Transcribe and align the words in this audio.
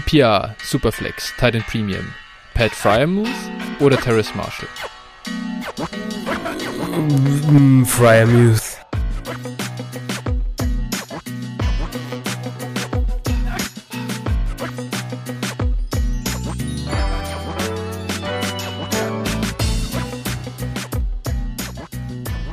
PPR, 0.00 0.54
Superflex, 0.62 1.32
Titan 1.38 1.62
Premium, 1.62 2.12
Pat 2.52 2.70
Fryermuth 2.70 3.30
oder 3.80 3.96
Terrace 3.96 4.34
Marshall? 4.34 4.68
Mm, 7.50 7.82
Fryermuth. 7.84 8.76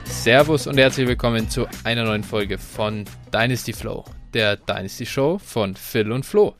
Servus 0.06 0.68
und 0.68 0.78
herzlich 0.78 1.10
willkommen 1.10 1.50
zu 1.50 1.68
einer 1.84 2.06
neuen 2.06 2.24
Folge 2.24 2.58
von 2.58 3.04
Dynasty 3.34 3.74
Flow, 3.74 4.06
der 4.34 4.56
Dynasty 4.56 5.06
Show 5.06 5.38
von 5.40 5.76
Phil 5.76 6.10
und 6.10 6.26
Flo. 6.26 6.56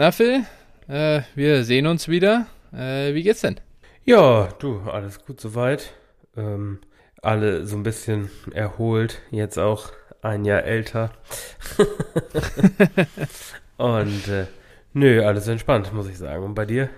Na 0.00 0.12
Phil, 0.12 0.44
äh, 0.86 1.22
wir 1.34 1.64
sehen 1.64 1.88
uns 1.88 2.06
wieder. 2.06 2.46
Äh, 2.72 3.14
wie 3.14 3.24
geht's 3.24 3.40
denn? 3.40 3.58
Ja, 4.04 4.48
du, 4.60 4.82
alles 4.82 5.24
gut 5.24 5.40
soweit. 5.40 5.92
Ähm, 6.36 6.78
alle 7.20 7.66
so 7.66 7.74
ein 7.74 7.82
bisschen 7.82 8.30
erholt, 8.52 9.20
jetzt 9.32 9.58
auch 9.58 9.90
ein 10.22 10.44
Jahr 10.44 10.62
älter. 10.62 11.10
und 13.76 14.28
äh, 14.28 14.46
nö, 14.92 15.24
alles 15.24 15.48
entspannt, 15.48 15.92
muss 15.92 16.08
ich 16.08 16.16
sagen. 16.16 16.44
Und 16.44 16.54
bei 16.54 16.64
dir? 16.64 16.90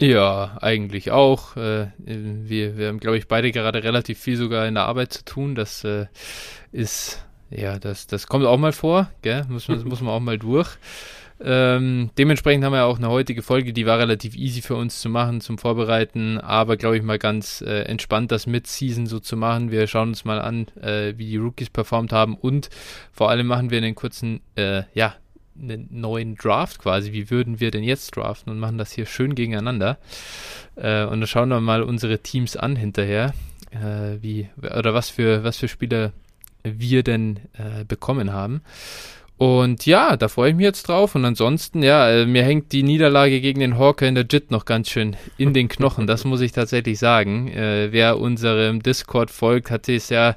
Ja, 0.00 0.56
eigentlich 0.60 1.10
auch. 1.10 1.56
Äh, 1.56 1.88
wir, 1.98 2.78
wir 2.78 2.86
haben, 2.86 3.00
glaube 3.00 3.18
ich, 3.18 3.26
beide 3.26 3.50
gerade 3.50 3.82
relativ 3.82 4.20
viel 4.20 4.36
sogar 4.36 4.68
in 4.68 4.74
der 4.74 4.84
Arbeit 4.84 5.12
zu 5.12 5.24
tun. 5.24 5.56
Das 5.56 5.82
äh, 5.82 6.06
ist, 6.70 7.26
ja, 7.50 7.80
das, 7.80 8.06
das 8.06 8.28
kommt 8.28 8.46
auch 8.46 8.56
mal 8.56 8.70
vor, 8.70 9.10
gell? 9.22 9.42
Muss 9.48 9.66
man, 9.66 9.82
muss 9.88 10.00
man 10.00 10.14
auch 10.14 10.20
mal 10.20 10.38
durch. 10.38 10.78
Ähm, 11.38 12.10
dementsprechend 12.16 12.64
haben 12.64 12.72
wir 12.72 12.84
auch 12.84 12.96
eine 12.96 13.10
heutige 13.10 13.42
Folge, 13.42 13.72
die 13.72 13.84
war 13.84 13.98
relativ 13.98 14.36
easy 14.36 14.62
für 14.62 14.74
uns 14.74 15.00
zu 15.00 15.10
machen, 15.10 15.40
zum 15.40 15.58
Vorbereiten, 15.58 16.38
aber 16.38 16.76
glaube 16.76 16.96
ich 16.96 17.02
mal 17.02 17.18
ganz 17.18 17.60
äh, 17.60 17.82
entspannt, 17.82 18.32
das 18.32 18.46
Mid-Season 18.46 19.06
so 19.06 19.20
zu 19.20 19.36
machen. 19.36 19.70
Wir 19.70 19.86
schauen 19.86 20.08
uns 20.08 20.24
mal 20.24 20.40
an, 20.40 20.68
äh, 20.80 21.12
wie 21.16 21.26
die 21.26 21.36
Rookies 21.36 21.68
performt 21.68 22.12
haben 22.12 22.36
und 22.36 22.70
vor 23.12 23.28
allem 23.28 23.46
machen 23.46 23.70
wir 23.70 23.78
einen 23.78 23.94
kurzen, 23.94 24.40
äh, 24.54 24.84
ja, 24.94 25.14
einen 25.60 25.88
neuen 25.90 26.36
Draft 26.36 26.78
quasi. 26.78 27.12
Wie 27.12 27.30
würden 27.30 27.60
wir 27.60 27.70
denn 27.70 27.84
jetzt 27.84 28.16
draften 28.16 28.50
und 28.50 28.58
machen 28.58 28.78
das 28.78 28.92
hier 28.92 29.06
schön 29.06 29.34
gegeneinander? 29.34 29.98
Äh, 30.74 31.04
und 31.04 31.20
dann 31.20 31.26
schauen 31.26 31.50
wir 31.50 31.60
mal 31.60 31.82
unsere 31.82 32.18
Teams 32.18 32.56
an 32.56 32.76
hinterher, 32.76 33.34
äh, 33.70 34.22
wie 34.22 34.48
oder 34.62 34.94
was 34.94 35.10
für 35.10 35.44
was 35.44 35.58
für 35.58 35.68
Spieler 35.68 36.12
wir 36.62 37.02
denn 37.02 37.40
äh, 37.54 37.84
bekommen 37.84 38.32
haben. 38.32 38.62
Und 39.38 39.84
ja, 39.84 40.16
da 40.16 40.28
freue 40.28 40.50
ich 40.50 40.56
mich 40.56 40.64
jetzt 40.64 40.88
drauf. 40.88 41.14
Und 41.14 41.24
ansonsten, 41.24 41.82
ja, 41.82 42.08
äh, 42.10 42.26
mir 42.26 42.42
hängt 42.42 42.72
die 42.72 42.82
Niederlage 42.82 43.40
gegen 43.40 43.60
den 43.60 43.78
Hawker 43.78 44.08
in 44.08 44.14
der 44.14 44.24
JIT 44.24 44.50
noch 44.50 44.64
ganz 44.64 44.88
schön 44.88 45.16
in 45.36 45.52
den 45.52 45.68
Knochen. 45.68 46.06
Das 46.06 46.24
muss 46.24 46.40
ich 46.40 46.52
tatsächlich 46.52 46.98
sagen. 46.98 47.48
Äh, 47.48 47.92
wer 47.92 48.18
unserem 48.18 48.82
Discord 48.82 49.30
folgt, 49.30 49.70
hatte 49.70 49.94
es 49.94 50.08
ja 50.08 50.36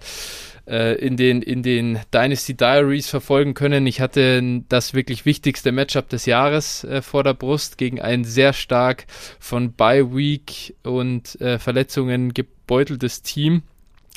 äh, 0.70 0.95
in 0.95 1.16
den, 1.16 1.42
in 1.42 1.64
den 1.64 2.00
Dynasty 2.14 2.55
Diaries 2.55 3.09
verfolgen 3.09 3.53
können. 3.53 3.88
Ich 3.88 4.02
hatte 4.02 4.61
das 4.67 4.94
wirklich 4.94 5.25
wichtigste 5.25 5.72
Matchup 5.72 6.09
des 6.09 6.25
Jahres 6.25 6.83
äh, 6.83 7.02
vor 7.02 7.23
der 7.23 7.33
Brust 7.33 7.77
gegen 7.77 8.02
ein 8.02 8.25
sehr 8.25 8.52
stark 8.52 9.05
von 9.39 9.73
Bye 9.73 10.14
Week 10.14 10.75
und 10.83 11.39
äh, 11.39 11.58
Verletzungen 11.58 12.33
gebeuteltes 12.33 13.22
Team 13.22 13.64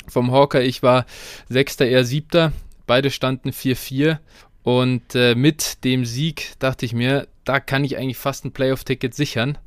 vom 0.07 0.31
Hawker. 0.31 0.61
Ich 0.61 0.83
war 0.83 1.05
Sechster, 1.47 1.87
eher 1.87 2.03
Siebter. 2.03 2.51
Beide 2.85 3.11
standen 3.11 3.51
4-4 3.51 4.17
und 4.63 5.15
äh, 5.15 5.35
mit 5.35 5.83
dem 5.83 6.05
Sieg 6.05 6.53
dachte 6.59 6.85
ich 6.85 6.93
mir, 6.93 7.27
da 7.43 7.59
kann 7.59 7.83
ich 7.83 7.97
eigentlich 7.97 8.17
fast 8.17 8.45
ein 8.45 8.53
Playoff-Ticket 8.53 9.13
sichern. 9.13 9.57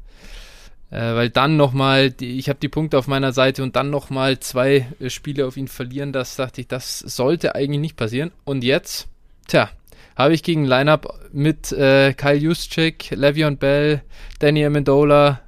Äh, 0.90 1.14
weil 1.14 1.30
dann 1.30 1.56
nochmal, 1.56 2.14
ich 2.20 2.48
habe 2.48 2.60
die 2.60 2.68
Punkte 2.68 2.96
auf 2.98 3.08
meiner 3.08 3.32
Seite 3.32 3.62
und 3.62 3.76
dann 3.76 3.90
nochmal 3.90 4.38
zwei 4.38 4.86
äh, 5.00 5.10
Spiele 5.10 5.46
auf 5.46 5.56
ihn 5.56 5.68
verlieren, 5.68 6.12
das 6.12 6.36
dachte 6.36 6.60
ich, 6.60 6.68
das 6.68 7.00
sollte 7.00 7.54
eigentlich 7.54 7.80
nicht 7.80 7.96
passieren. 7.96 8.30
Und 8.44 8.62
jetzt, 8.62 9.08
tja, 9.48 9.68
habe 10.16 10.32
ich 10.32 10.42
gegen 10.42 10.64
Lineup 10.64 11.28
mit 11.32 11.72
äh, 11.72 12.14
Kyle 12.14 12.36
Juszczyk, 12.36 13.12
Le'Veon 13.12 13.56
Bell, 13.56 14.02
Danny 14.38 14.64
Amendola 14.64 15.40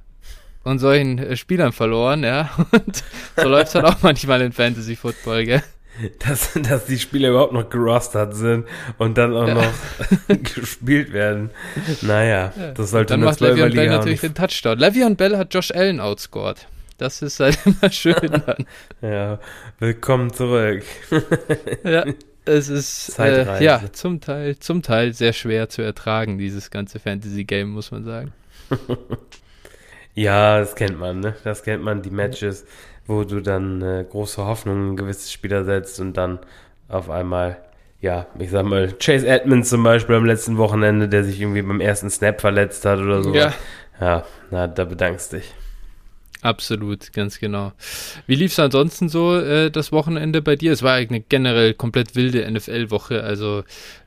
und 0.63 0.79
solchen 0.79 1.17
äh, 1.17 1.35
Spielern 1.37 1.71
verloren, 1.71 2.23
ja. 2.23 2.51
Und 2.71 3.03
so 3.35 3.47
läuft 3.47 3.69
es 3.69 3.75
halt 3.75 3.85
auch 3.85 4.01
manchmal 4.01 4.41
in 4.41 4.51
Fantasy 4.51 4.95
Football, 4.95 5.45
gell? 5.45 5.63
dass, 6.19 6.53
dass 6.53 6.85
die 6.85 6.99
Spieler 6.99 7.29
überhaupt 7.29 7.53
noch 7.53 7.69
gerostert 7.69 8.35
sind 8.35 8.65
und 8.97 9.17
dann 9.17 9.35
auch 9.35 9.47
ja. 9.47 9.55
noch 9.55 9.73
gespielt 10.55 11.13
werden. 11.13 11.51
Naja, 12.01 12.53
ja. 12.57 12.71
das 12.71 12.91
sollte 12.91 13.13
dann 13.13 13.21
macht 13.21 13.39
Le'Veon 13.39 13.73
Bell 13.73 13.89
natürlich 13.89 14.21
den 14.21 14.33
Touchdown. 14.33 14.77
Le'Veon 14.79 15.15
Bell 15.15 15.37
hat 15.37 15.53
Josh 15.53 15.71
Allen 15.71 15.99
outscored. 15.99 16.67
Das 16.97 17.21
ist 17.21 17.39
halt 17.39 17.57
immer 17.65 17.91
schön 17.91 18.43
dann. 18.45 18.65
ja, 19.01 19.39
willkommen 19.79 20.33
zurück. 20.33 20.83
ja, 21.83 22.05
es 22.45 22.69
ist 22.69 23.19
äh, 23.19 23.63
ja 23.63 23.81
zum 23.91 24.21
Teil, 24.21 24.57
zum 24.59 24.81
Teil 24.81 25.13
sehr 25.13 25.33
schwer 25.33 25.69
zu 25.69 25.81
ertragen, 25.81 26.37
dieses 26.37 26.71
ganze 26.71 26.99
Fantasy-Game, 26.99 27.69
muss 27.69 27.91
man 27.91 28.03
sagen. 28.03 28.33
ja, 30.13 30.59
das 30.59 30.75
kennt 30.75 30.99
man, 30.99 31.19
ne? 31.19 31.35
Das 31.43 31.63
kennt 31.63 31.83
man, 31.83 32.01
die 32.01 32.09
Matches 32.09 32.65
wo 33.09 33.23
du 33.23 33.41
dann 33.41 33.81
äh, 33.81 34.05
große 34.09 34.45
Hoffnungen 34.45 34.91
in 34.91 34.95
gewisse 34.95 35.31
Spieler 35.31 35.65
setzt 35.65 35.99
und 35.99 36.15
dann 36.15 36.39
auf 36.87 37.09
einmal, 37.09 37.57
ja, 38.01 38.27
ich 38.37 38.51
sag 38.51 38.65
mal, 38.65 38.93
Chase 38.99 39.27
Edmonds 39.27 39.69
zum 39.69 39.83
Beispiel 39.83 40.15
am 40.15 40.25
letzten 40.25 40.57
Wochenende, 40.57 41.09
der 41.09 41.23
sich 41.23 41.41
irgendwie 41.41 41.63
beim 41.63 41.81
ersten 41.81 42.09
Snap 42.09 42.39
verletzt 42.39 42.85
hat 42.85 42.99
oder 42.99 43.23
so. 43.23 43.33
Ja. 43.33 43.53
Ja, 43.99 44.25
na, 44.49 44.67
da 44.67 44.85
bedankst 44.85 45.33
dich. 45.33 45.53
Absolut, 46.41 47.11
ganz 47.11 47.39
genau. 47.39 47.73
Wie 48.25 48.35
lief 48.35 48.53
es 48.53 48.59
ansonsten 48.59 49.09
so 49.09 49.35
äh, 49.35 49.69
das 49.69 49.91
Wochenende 49.91 50.41
bei 50.41 50.55
dir? 50.55 50.71
Es 50.71 50.83
war 50.83 50.93
eine 50.93 51.19
generell 51.19 51.73
komplett 51.73 52.15
wilde 52.15 52.49
NFL-Woche, 52.49 53.23
also 53.23 53.63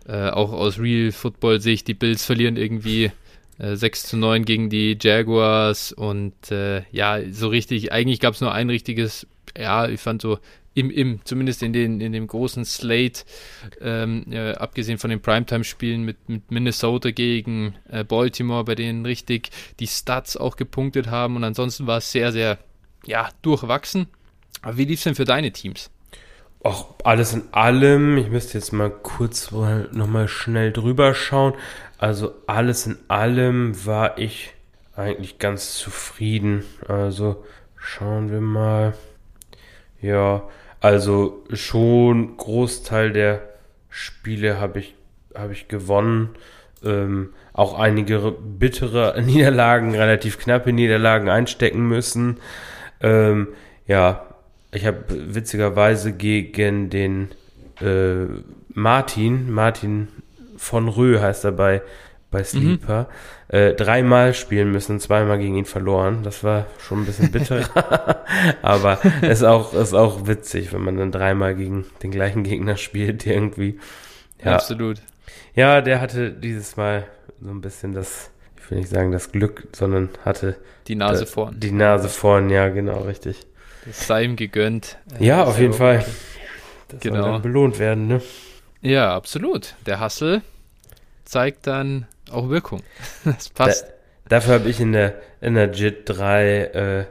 äh, 0.08 0.30
auch 0.30 0.52
aus 0.52 0.78
Real 0.78 1.12
Football 1.12 1.60
sehe 1.60 1.74
ich, 1.74 1.84
die 1.84 1.92
Bills 1.92 2.24
verlieren 2.24 2.56
irgendwie 2.56 3.12
6 3.58 4.04
äh, 4.04 4.06
zu 4.08 4.16
9 4.16 4.44
gegen 4.44 4.70
die 4.70 4.96
Jaguars 5.00 5.92
und 5.92 6.50
äh, 6.50 6.82
ja, 6.90 7.18
so 7.30 7.48
richtig, 7.48 7.92
eigentlich 7.92 8.20
gab 8.20 8.34
es 8.34 8.40
nur 8.40 8.52
ein 8.52 8.70
richtiges, 8.70 9.26
ja, 9.56 9.88
ich 9.88 10.00
fand 10.00 10.22
so 10.22 10.38
im, 10.74 10.90
im, 10.90 11.20
zumindest 11.24 11.62
in, 11.62 11.72
den, 11.72 12.00
in 12.00 12.12
dem 12.12 12.26
großen 12.26 12.64
Slate, 12.64 13.24
ähm, 13.80 14.24
äh, 14.30 14.52
abgesehen 14.52 14.98
von 14.98 15.10
den 15.10 15.20
Primetime-Spielen 15.20 16.02
mit, 16.02 16.28
mit 16.28 16.50
Minnesota 16.50 17.10
gegen 17.10 17.74
äh, 17.90 18.04
Baltimore, 18.04 18.64
bei 18.64 18.74
denen 18.74 19.04
richtig 19.04 19.50
die 19.80 19.86
Stats 19.86 20.36
auch 20.36 20.56
gepunktet 20.56 21.08
haben 21.08 21.36
und 21.36 21.44
ansonsten 21.44 21.86
war 21.86 21.98
es 21.98 22.10
sehr, 22.10 22.32
sehr, 22.32 22.58
ja, 23.04 23.28
durchwachsen. 23.42 24.06
Aber 24.62 24.78
wie 24.78 24.84
lief 24.84 25.00
es 25.00 25.04
denn 25.04 25.14
für 25.14 25.24
deine 25.24 25.52
Teams? 25.52 25.90
Auch 26.62 26.94
alles 27.02 27.32
in 27.34 27.42
allem, 27.50 28.16
ich 28.18 28.30
müsste 28.30 28.58
jetzt 28.58 28.72
mal 28.72 28.90
kurz 28.90 29.50
nochmal 29.50 30.28
schnell 30.28 30.72
drüber 30.72 31.14
schauen. 31.14 31.54
Also 31.98 32.34
alles 32.46 32.86
in 32.86 32.98
allem 33.08 33.84
war 33.84 34.18
ich 34.18 34.54
eigentlich 34.94 35.38
ganz 35.38 35.74
zufrieden. 35.74 36.64
Also 36.86 37.44
schauen 37.76 38.30
wir 38.30 38.40
mal. 38.40 38.94
Ja, 40.00 40.44
also 40.80 41.44
schon 41.52 42.36
Großteil 42.36 43.12
der 43.12 43.42
Spiele 43.88 44.60
habe 44.60 44.80
ich, 44.80 44.94
habe 45.34 45.52
ich 45.52 45.68
gewonnen. 45.68 46.30
Ähm, 46.84 47.32
auch 47.52 47.78
einige 47.78 48.32
bittere 48.32 49.20
Niederlagen, 49.24 49.94
relativ 49.94 50.38
knappe 50.38 50.72
Niederlagen 50.72 51.28
einstecken 51.28 51.86
müssen. 51.86 52.38
Ähm, 53.00 53.48
ja, 53.86 54.26
ich 54.72 54.86
habe 54.86 55.04
witzigerweise 55.08 56.12
gegen 56.12 56.90
den 56.90 57.28
äh, 57.80 58.26
Martin, 58.68 59.52
Martin 59.52 60.08
von 60.56 60.88
Rö 60.88 61.20
heißt 61.20 61.44
er 61.44 61.52
bei, 61.52 61.82
bei 62.30 62.40
mhm. 62.40 62.44
Sleeper, 62.44 63.08
mhm. 63.50 63.56
äh, 63.56 63.74
dreimal 63.74 64.32
spielen 64.32 64.72
müssen, 64.72 64.98
zweimal 64.98 65.38
gegen 65.38 65.56
ihn 65.56 65.66
verloren. 65.66 66.22
Das 66.22 66.42
war 66.42 66.66
schon 66.78 67.02
ein 67.02 67.06
bisschen 67.06 67.30
bitter. 67.30 67.69
Aber 68.62 68.98
es 69.20 69.40
ist 69.40 69.44
auch, 69.44 69.74
ist 69.74 69.94
auch 69.94 70.26
witzig, 70.26 70.72
wenn 70.72 70.82
man 70.82 70.96
dann 70.96 71.12
dreimal 71.12 71.54
gegen 71.54 71.84
den 72.02 72.10
gleichen 72.10 72.42
Gegner 72.42 72.76
spielt, 72.76 73.26
irgendwie. 73.26 73.78
Ja. 74.42 74.54
Absolut. 74.54 75.02
Ja, 75.54 75.82
der 75.82 76.00
hatte 76.00 76.32
dieses 76.32 76.76
Mal 76.76 77.04
so 77.40 77.50
ein 77.50 77.60
bisschen 77.60 77.92
das, 77.92 78.30
ich 78.56 78.70
will 78.70 78.78
nicht 78.78 78.90
sagen 78.90 79.12
das 79.12 79.32
Glück, 79.32 79.68
sondern 79.72 80.08
hatte 80.25 80.56
die 80.88 80.94
Nase 80.94 81.26
vorn. 81.26 81.60
Die 81.60 81.72
Nase 81.72 82.08
vorn, 82.08 82.48
ja, 82.48 82.68
genau, 82.68 83.00
richtig. 83.00 83.46
Das 83.87 84.06
sei 84.06 84.25
ihm 84.25 84.37
gegönnt. 84.37 84.99
Ja, 85.19 85.44
auf 85.44 85.58
jeden 85.58 85.73
Fall. 85.73 86.05
Das 86.88 87.00
genau. 87.00 87.23
soll 87.23 87.32
dann 87.32 87.43
belohnt 87.43 87.79
werden, 87.79 88.06
ne? 88.06 88.23
Ja, 88.81 89.14
absolut. 89.14 89.75
Der 89.87 90.00
Hassel 90.00 90.43
zeigt 91.25 91.67
dann 91.67 92.06
auch 92.31 92.49
Wirkung. 92.49 92.82
Das 93.25 93.49
passt. 93.49 93.84
Da, 93.84 94.37
dafür 94.37 94.55
habe 94.55 94.69
ich 94.69 94.81
in 94.81 94.93
der, 94.93 95.14
in 95.40 95.55
der 95.55 95.70
JIT 95.70 96.02
3 96.06 96.62
äh, 96.64 97.05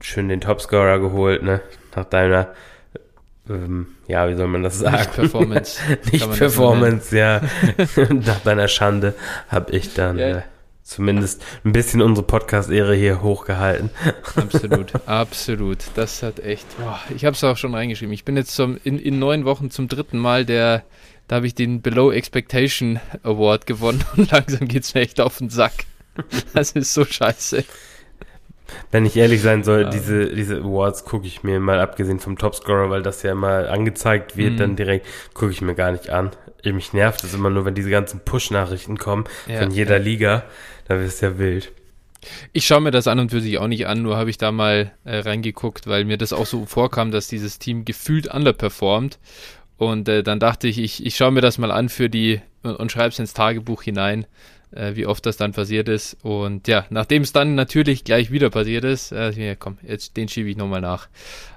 schön 0.00 0.28
den 0.28 0.40
Topscorer 0.40 0.98
geholt, 0.98 1.42
ne? 1.42 1.60
Nach 1.94 2.04
deiner, 2.04 2.54
ähm, 3.48 3.88
ja, 4.06 4.28
wie 4.28 4.34
soll 4.34 4.46
man 4.46 4.62
das 4.62 4.78
sagen? 4.78 4.96
Nicht 4.98 5.14
Performance. 5.14 5.80
Nicht 6.12 6.38
Performance, 6.38 7.16
ja. 7.16 7.40
Nach 8.10 8.40
deiner 8.40 8.68
Schande 8.68 9.14
habe 9.48 9.72
ich 9.72 9.94
dann. 9.94 10.18
Ja. 10.18 10.38
Äh, 10.38 10.42
zumindest 10.88 11.44
ein 11.64 11.72
bisschen 11.72 12.00
unsere 12.00 12.26
Podcast-Ehre 12.26 12.94
hier 12.94 13.22
hochgehalten. 13.22 13.90
Absolut, 14.34 14.92
absolut. 15.06 15.78
Das 15.94 16.22
hat 16.22 16.40
echt, 16.40 16.66
boah, 16.78 16.98
ich 17.14 17.24
habe 17.24 17.34
es 17.34 17.44
auch 17.44 17.56
schon 17.56 17.74
reingeschrieben. 17.74 18.12
Ich 18.12 18.24
bin 18.24 18.36
jetzt 18.36 18.54
zum, 18.54 18.78
in, 18.84 18.98
in 18.98 19.18
neun 19.18 19.44
Wochen 19.44 19.70
zum 19.70 19.88
dritten 19.88 20.18
Mal 20.18 20.46
der, 20.46 20.84
da 21.28 21.36
habe 21.36 21.46
ich 21.46 21.54
den 21.54 21.82
Below 21.82 22.10
Expectation 22.10 23.00
Award 23.22 23.66
gewonnen 23.66 24.02
und 24.16 24.30
langsam 24.30 24.66
geht 24.66 24.84
es 24.84 24.94
mir 24.94 25.02
echt 25.02 25.20
auf 25.20 25.38
den 25.38 25.50
Sack. 25.50 25.84
Das 26.54 26.72
ist 26.72 26.94
so 26.94 27.04
scheiße. 27.04 27.64
Wenn 28.90 29.06
ich 29.06 29.16
ehrlich 29.16 29.42
sein 29.42 29.64
soll, 29.64 29.82
ja. 29.82 29.90
diese, 29.90 30.26
diese 30.26 30.58
Awards 30.58 31.04
gucke 31.04 31.26
ich 31.26 31.42
mir 31.42 31.60
mal, 31.60 31.80
abgesehen 31.80 32.18
vom 32.18 32.38
Topscorer, 32.38 32.90
weil 32.90 33.02
das 33.02 33.22
ja 33.22 33.32
immer 33.32 33.70
angezeigt 33.70 34.36
wird, 34.36 34.54
mhm. 34.54 34.56
dann 34.56 34.76
direkt 34.76 35.06
gucke 35.34 35.52
ich 35.52 35.60
mir 35.60 35.74
gar 35.74 35.92
nicht 35.92 36.10
an. 36.10 36.30
Mich 36.64 36.92
nervt 36.92 37.22
es 37.24 37.34
immer 37.34 37.50
nur, 37.50 37.64
wenn 37.64 37.74
diese 37.74 37.88
ganzen 37.88 38.20
Push-Nachrichten 38.20 38.98
kommen 38.98 39.24
ja, 39.46 39.60
von 39.60 39.70
jeder 39.70 39.98
ja. 39.98 40.02
Liga. 40.02 40.44
Da 40.88 40.96
ist 40.96 41.20
ja 41.20 41.38
wild. 41.38 41.70
Ich 42.52 42.66
schaue 42.66 42.80
mir 42.80 42.90
das 42.90 43.06
an 43.06 43.20
und 43.20 43.30
für 43.30 43.40
sich 43.40 43.58
auch 43.58 43.68
nicht 43.68 43.86
an, 43.86 44.02
nur 44.02 44.16
habe 44.16 44.30
ich 44.30 44.38
da 44.38 44.50
mal 44.50 44.92
äh, 45.04 45.18
reingeguckt, 45.18 45.86
weil 45.86 46.04
mir 46.04 46.18
das 46.18 46.32
auch 46.32 46.46
so 46.46 46.66
vorkam, 46.66 47.12
dass 47.12 47.28
dieses 47.28 47.58
Team 47.58 47.84
gefühlt 47.84 48.26
underperformt. 48.26 49.18
Und 49.76 50.08
äh, 50.08 50.24
dann 50.24 50.40
dachte 50.40 50.66
ich, 50.66 50.78
ich, 50.78 51.06
ich 51.06 51.16
schaue 51.16 51.30
mir 51.30 51.40
das 51.40 51.58
mal 51.58 51.70
an 51.70 51.88
für 51.88 52.10
die 52.10 52.40
und, 52.62 52.74
und 52.74 52.90
schreibe 52.90 53.10
es 53.10 53.18
ins 53.20 53.34
Tagebuch 53.34 53.82
hinein, 53.82 54.26
äh, 54.72 54.96
wie 54.96 55.06
oft 55.06 55.24
das 55.26 55.36
dann 55.36 55.52
passiert 55.52 55.88
ist. 55.88 56.16
Und 56.24 56.66
ja, 56.66 56.86
nachdem 56.90 57.22
es 57.22 57.32
dann 57.32 57.54
natürlich 57.54 58.02
gleich 58.02 58.32
wieder 58.32 58.50
passiert 58.50 58.84
ist, 58.84 59.12
äh, 59.12 59.30
ja, 59.30 59.54
komm, 59.54 59.78
jetzt 59.86 60.16
den 60.16 60.28
schiebe 60.28 60.50
ich 60.50 60.56
nochmal 60.56 60.80
nach 60.80 61.08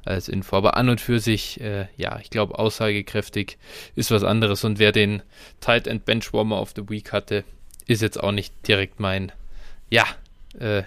als 0.05 0.29
Info. 0.29 0.55
Aber 0.57 0.77
an 0.77 0.89
und 0.89 1.01
für 1.01 1.19
sich, 1.19 1.59
äh, 1.59 1.87
ja, 1.97 2.19
ich 2.21 2.29
glaube, 2.29 2.59
aussagekräftig 2.59 3.57
ist 3.95 4.11
was 4.11 4.23
anderes. 4.23 4.63
Und 4.63 4.77
wer 4.77 4.91
den 4.91 5.23
Tight 5.59 5.87
End 5.87 6.05
Benchwarmer 6.05 6.61
of 6.61 6.73
the 6.75 6.87
Week 6.87 7.11
hatte, 7.11 7.43
ist 7.87 8.01
jetzt 8.01 8.21
auch 8.21 8.31
nicht 8.31 8.53
direkt 8.67 8.99
mein, 8.99 9.31
ja, 9.89 10.05
äh, 10.59 10.83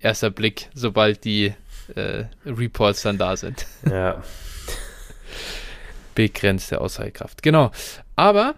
erster 0.00 0.30
Blick, 0.30 0.68
sobald 0.74 1.24
die 1.24 1.54
äh, 1.94 2.24
Reports 2.46 3.02
dann 3.02 3.18
da 3.18 3.36
sind. 3.36 3.66
Ja. 3.90 4.22
Begrenzte 6.14 6.80
Aussagekraft. 6.80 7.42
Genau. 7.42 7.70
Aber 8.16 8.56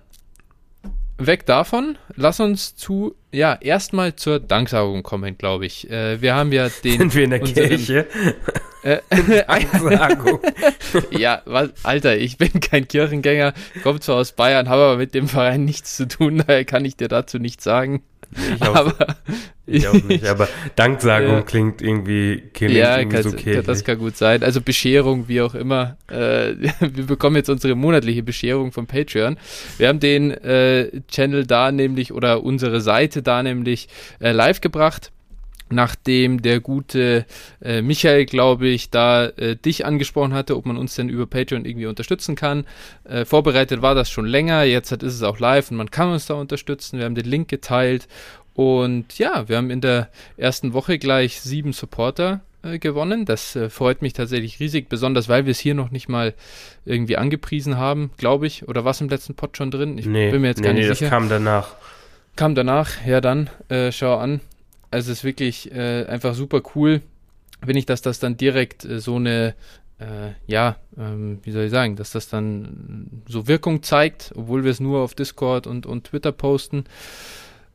weg 1.19 1.46
davon, 1.46 1.99
lass 2.17 2.40
uns 2.40 2.75
zu, 2.76 3.14
ja, 3.31 3.55
erstmal 3.61 4.17
zur 4.17 4.40
Danksagung 4.40 5.02
kommen, 5.02 5.37
glaube 5.38 5.67
ich. 5.67 5.88
Äh, 5.90 6.20
wir 6.20 6.34
haben 6.34 6.50
ja 6.50 6.69
den. 6.84 6.99
Sind 6.99 7.14
wir 7.14 7.25
in 7.25 7.31
der 7.31 7.43
unseren, 7.43 7.69
Kirche? 7.69 8.06
Äh, 8.82 8.99
ja, 11.11 11.43
was, 11.44 11.70
Alter, 11.84 12.17
ich 12.17 12.37
bin 12.37 12.61
kein 12.61 12.88
Kirchengänger, 12.88 13.52
komme 13.82 14.00
zwar 14.00 14.17
aus 14.17 14.32
Bayern, 14.32 14.69
habe 14.69 14.82
aber 14.82 14.96
mit 14.96 15.14
dem 15.14 15.29
Verein 15.29 15.64
nichts 15.64 15.96
zu 15.96 16.08
tun, 16.08 16.38
daher 16.46 16.64
kann 16.64 16.84
ich 16.84 16.96
dir 16.96 17.08
dazu 17.08 17.38
nichts 17.38 17.64
sagen. 17.64 18.02
Ich 18.55 18.62
auch, 18.62 18.75
aber, 18.75 18.94
ich 19.67 19.87
auch 19.87 19.93
nicht, 19.93 20.25
aber 20.25 20.49
Danksagung 20.76 21.40
äh, 21.40 21.43
klingt 21.43 21.82
irgendwie, 21.82 22.43
klingt 22.55 22.73
ja, 22.73 22.96
irgendwie 22.96 23.17
kann, 23.17 23.31
so 23.31 23.37
kirchlich. 23.37 23.67
das 23.67 23.84
kann 23.84 23.99
gut 23.99 24.17
sein. 24.17 24.43
Also 24.43 24.62
Bescherung, 24.62 25.29
wie 25.29 25.43
auch 25.43 25.55
immer. 25.55 25.99
Äh, 26.08 26.55
wir 26.81 27.06
bekommen 27.06 27.37
jetzt 27.37 27.50
unsere 27.50 27.75
monatliche 27.75 28.23
Bescherung 28.23 28.73
von 28.73 28.87
Patreon. 28.87 29.37
Wir 29.76 29.88
haben 29.88 30.00
den 30.00 30.31
äh, 30.31 31.02
Channel 31.08 31.46
da 31.46 31.73
nämlich 31.73 32.12
oder 32.12 32.43
unsere 32.43 32.81
Seite 32.81 33.23
da 33.23 33.43
nämlich 33.43 33.88
äh, 34.19 34.32
live 34.32 34.62
gebracht 34.62 35.12
nachdem 35.72 36.42
der 36.42 36.60
gute 36.60 37.26
äh, 37.60 37.82
Michael, 37.82 38.26
glaube 38.26 38.69
ich, 38.69 38.90
da 38.90 39.26
äh, 39.26 39.56
dich 39.56 39.84
angesprochen 39.84 40.34
hatte, 40.34 40.56
ob 40.56 40.66
man 40.66 40.76
uns 40.76 40.94
denn 40.94 41.08
über 41.08 41.26
Patreon 41.26 41.64
irgendwie 41.64 41.86
unterstützen 41.86 42.34
kann. 42.34 42.64
Äh, 43.04 43.24
vorbereitet 43.24 43.82
war 43.82 43.94
das 43.94 44.10
schon 44.10 44.26
länger, 44.26 44.64
jetzt 44.64 44.92
hat, 44.92 45.02
ist 45.02 45.14
es 45.14 45.22
auch 45.22 45.38
live 45.38 45.70
und 45.70 45.76
man 45.76 45.90
kann 45.90 46.10
uns 46.10 46.26
da 46.26 46.34
unterstützen. 46.34 46.98
Wir 46.98 47.06
haben 47.06 47.14
den 47.14 47.26
Link 47.26 47.48
geteilt 47.48 48.08
und 48.54 49.19
ja, 49.19 49.48
wir 49.48 49.56
haben 49.56 49.70
in 49.70 49.80
der 49.80 50.08
ersten 50.36 50.72
Woche 50.72 50.98
gleich 50.98 51.40
sieben 51.40 51.72
Supporter 51.72 52.40
äh, 52.62 52.78
gewonnen. 52.78 53.24
Das 53.24 53.56
äh, 53.56 53.70
freut 53.70 54.02
mich 54.02 54.12
tatsächlich 54.12 54.60
riesig, 54.60 54.88
besonders 54.88 55.28
weil 55.28 55.46
wir 55.46 55.50
es 55.50 55.58
hier 55.58 55.74
noch 55.74 55.90
nicht 55.90 56.08
mal 56.08 56.34
irgendwie 56.84 57.16
angepriesen 57.16 57.76
haben, 57.78 58.10
glaube 58.19 58.46
ich. 58.46 58.69
Oder 58.69 58.84
was 58.84 59.00
im 59.00 59.08
letzten 59.08 59.34
Pod 59.34 59.56
schon 59.56 59.70
drin? 59.70 59.98
Ich 59.98 60.06
nee, 60.06 60.30
bin 60.30 60.42
mir 60.42 60.48
jetzt 60.48 60.60
nee, 60.60 60.66
gar 60.66 60.72
nicht 60.74 60.88
nee, 60.88 60.94
sicher. 60.94 61.06
das 61.06 61.10
kam 61.10 61.28
danach. 61.28 61.74
Kam 62.36 62.54
danach, 62.54 63.04
ja 63.06 63.20
dann, 63.20 63.50
äh, 63.69 63.92
schau 63.92 64.16
an. 64.16 64.40
Also 64.93 65.11
es 65.11 65.19
ist 65.19 65.25
wirklich 65.25 65.73
äh, 65.73 66.05
einfach 66.05 66.35
super 66.35 66.61
cool, 66.75 67.00
finde 67.61 67.79
ich, 67.79 67.87
dass 67.87 68.03
das 68.03 68.19
dann 68.19 68.37
direkt 68.37 68.85
äh, 68.85 69.00
so 69.00 69.17
eine, 69.17 69.55
äh, 69.99 70.33
ja, 70.47 70.77
ähm, 70.99 71.41
wie 71.44 71.50
soll 71.50 71.65
ich 71.65 71.71
sagen, 71.71 71.97
dass 71.97 72.11
das 72.11 72.29
dann 72.29 73.23
so 73.27 73.49
Wirkung 73.49 73.83
zeigt, 73.83 74.33
obwohl 74.37 74.65
wir 74.65 74.71
es 74.71 74.81
nur 74.81 75.00
auf 75.00 75.15
Discord 75.15 75.67
und, 75.67 75.87
und 75.87 76.05
Twitter 76.05 76.31
posten 76.31 76.85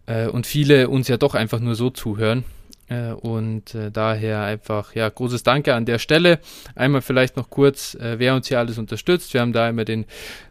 äh, 0.05 0.27
und 0.27 0.45
viele 0.45 0.89
uns 0.89 1.07
ja 1.07 1.17
doch 1.17 1.33
einfach 1.33 1.59
nur 1.59 1.73
so 1.73 1.89
zuhören. 1.89 2.43
Äh, 2.87 3.13
und 3.13 3.73
äh, 3.73 3.89
daher 3.89 4.43
einfach, 4.43 4.93
ja, 4.93 5.09
großes 5.09 5.41
Danke 5.41 5.73
an 5.73 5.85
der 5.85 5.97
Stelle. 5.97 6.37
Einmal 6.75 7.01
vielleicht 7.01 7.35
noch 7.35 7.49
kurz, 7.49 7.97
wer 7.99 8.35
uns 8.35 8.47
hier 8.47 8.59
alles 8.59 8.77
unterstützt. 8.77 9.33
Wir 9.33 9.41
haben 9.41 9.53
da 9.53 9.67
immer 9.67 9.85
den, 9.85 10.05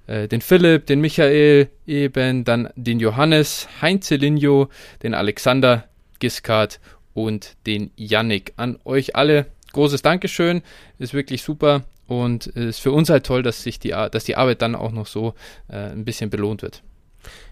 den 0.08 0.40
Philipp, 0.40 0.86
den 0.86 1.00
Michael 1.00 1.70
eben, 1.86 2.44
dann 2.44 2.68
den 2.74 2.98
Johannes, 2.98 3.68
Heinz 3.80 4.10
Linjo, 4.10 4.68
den 5.02 5.14
Alexander, 5.14 5.84
Giscard 6.18 6.80
und 7.14 7.56
den 7.66 7.90
Yannick. 7.96 8.52
An 8.56 8.78
euch 8.84 9.16
alle 9.16 9.46
großes 9.76 10.02
Dankeschön, 10.02 10.62
ist 10.98 11.14
wirklich 11.14 11.42
super 11.42 11.84
und 12.06 12.46
ist 12.46 12.80
für 12.80 12.92
uns 12.92 13.10
halt 13.10 13.26
toll, 13.26 13.42
dass 13.42 13.62
sich 13.62 13.78
die, 13.78 13.90
dass 13.90 14.24
die 14.24 14.36
Arbeit 14.36 14.62
dann 14.62 14.74
auch 14.74 14.90
noch 14.90 15.06
so 15.06 15.34
äh, 15.68 15.76
ein 15.76 16.04
bisschen 16.04 16.30
belohnt 16.30 16.62
wird. 16.62 16.82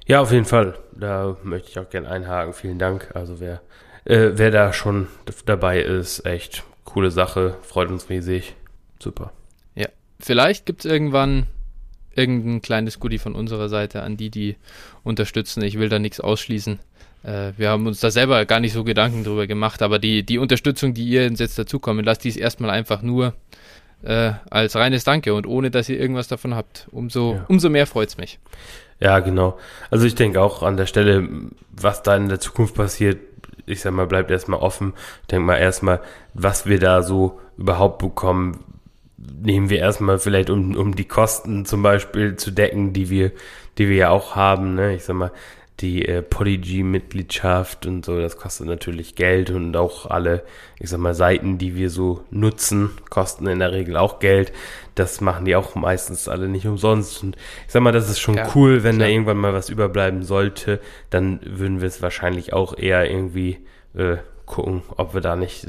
Ja, 0.06 0.20
auf 0.20 0.32
jeden 0.32 0.46
Fall. 0.46 0.78
Da 0.92 1.36
möchte 1.42 1.68
ich 1.68 1.78
auch 1.78 1.88
gerne 1.88 2.08
einhaken. 2.08 2.54
Vielen 2.54 2.78
Dank. 2.78 3.10
Also 3.14 3.40
wer, 3.40 3.60
äh, 4.04 4.30
wer 4.34 4.50
da 4.50 4.72
schon 4.72 5.08
dabei 5.46 5.80
ist, 5.80 6.24
echt 6.24 6.64
coole 6.84 7.10
Sache, 7.10 7.56
freut 7.62 7.90
uns 7.90 8.08
riesig. 8.08 8.54
Super. 9.02 9.32
Ja, 9.74 9.88
vielleicht 10.18 10.66
gibt 10.66 10.84
es 10.84 10.90
irgendwann 10.90 11.46
irgendein 12.14 12.62
kleines 12.62 13.00
Goodie 13.00 13.18
von 13.18 13.34
unserer 13.34 13.68
Seite 13.68 14.02
an 14.02 14.16
die, 14.16 14.30
die 14.30 14.56
unterstützen. 15.02 15.62
Ich 15.62 15.78
will 15.78 15.88
da 15.88 15.98
nichts 15.98 16.20
ausschließen. 16.20 16.78
Äh, 17.24 17.52
wir 17.56 17.70
haben 17.70 17.86
uns 17.86 18.00
da 18.00 18.10
selber 18.10 18.44
gar 18.44 18.60
nicht 18.60 18.72
so 18.72 18.84
Gedanken 18.84 19.24
drüber 19.24 19.46
gemacht, 19.46 19.82
aber 19.82 19.98
die, 19.98 20.24
die 20.24 20.38
Unterstützung, 20.38 20.94
die 20.94 21.04
ihr 21.04 21.28
jetzt 21.28 21.58
dazukommen 21.58 22.04
lasst, 22.04 22.24
die 22.24 22.28
ist 22.28 22.36
erstmal 22.36 22.70
einfach 22.70 23.02
nur 23.02 23.34
äh, 24.02 24.32
als 24.50 24.76
reines 24.76 25.04
Danke 25.04 25.34
und 25.34 25.46
ohne, 25.46 25.70
dass 25.70 25.88
ihr 25.88 25.98
irgendwas 25.98 26.28
davon 26.28 26.54
habt. 26.54 26.86
Umso, 26.92 27.34
ja. 27.34 27.44
umso 27.48 27.70
mehr 27.70 27.86
freut 27.86 28.10
es 28.10 28.18
mich. 28.18 28.38
Ja, 29.00 29.18
genau. 29.20 29.58
Also 29.90 30.06
ich 30.06 30.14
denke 30.14 30.40
auch 30.40 30.62
an 30.62 30.76
der 30.76 30.86
Stelle, 30.86 31.28
was 31.72 32.02
da 32.02 32.16
in 32.16 32.28
der 32.28 32.40
Zukunft 32.40 32.74
passiert, 32.74 33.18
ich 33.66 33.80
sag 33.80 33.92
mal, 33.92 34.06
bleibt 34.06 34.30
erstmal 34.30 34.60
offen. 34.60 34.92
Ich 35.22 35.28
denke 35.28 35.46
mal 35.46 35.56
erstmal, 35.56 36.00
was 36.34 36.66
wir 36.66 36.78
da 36.78 37.02
so 37.02 37.40
überhaupt 37.56 37.98
bekommen, 37.98 38.62
nehmen 39.16 39.70
wir 39.70 39.78
erstmal 39.78 40.18
vielleicht, 40.18 40.50
um, 40.50 40.76
um 40.76 40.94
die 40.94 41.06
Kosten 41.06 41.64
zum 41.64 41.82
Beispiel 41.82 42.36
zu 42.36 42.50
decken, 42.50 42.92
die 42.92 43.08
wir, 43.08 43.32
die 43.78 43.88
wir 43.88 43.96
ja 43.96 44.10
auch 44.10 44.36
haben. 44.36 44.74
Ne? 44.74 44.94
Ich 44.94 45.04
sag 45.04 45.16
mal, 45.16 45.32
die 45.80 46.06
äh, 46.06 46.22
Podigy-Mitgliedschaft 46.22 47.86
und 47.86 48.04
so, 48.04 48.20
das 48.20 48.36
kostet 48.36 48.66
natürlich 48.66 49.16
Geld 49.16 49.50
und 49.50 49.76
auch 49.76 50.06
alle, 50.06 50.44
ich 50.78 50.88
sag 50.88 51.00
mal, 51.00 51.14
Seiten, 51.14 51.58
die 51.58 51.74
wir 51.74 51.90
so 51.90 52.24
nutzen, 52.30 52.90
kosten 53.10 53.46
in 53.48 53.58
der 53.58 53.72
Regel 53.72 53.96
auch 53.96 54.20
Geld. 54.20 54.52
Das 54.94 55.20
machen 55.20 55.44
die 55.44 55.56
auch 55.56 55.74
meistens 55.74 56.28
alle 56.28 56.48
nicht 56.48 56.66
umsonst. 56.66 57.24
Und 57.24 57.36
ich 57.66 57.72
sag 57.72 57.82
mal, 57.82 57.92
das 57.92 58.08
ist 58.08 58.20
schon 58.20 58.36
ja, 58.36 58.48
cool, 58.54 58.84
wenn 58.84 58.96
klar. 58.96 59.08
da 59.08 59.12
irgendwann 59.12 59.36
mal 59.36 59.52
was 59.52 59.68
überbleiben 59.68 60.22
sollte, 60.22 60.80
dann 61.10 61.40
würden 61.44 61.80
wir 61.80 61.88
es 61.88 62.00
wahrscheinlich 62.02 62.52
auch 62.52 62.78
eher 62.78 63.10
irgendwie 63.10 63.58
äh, 63.94 64.18
gucken, 64.46 64.82
ob 64.96 65.12
wir 65.14 65.20
da 65.20 65.34
nicht 65.34 65.66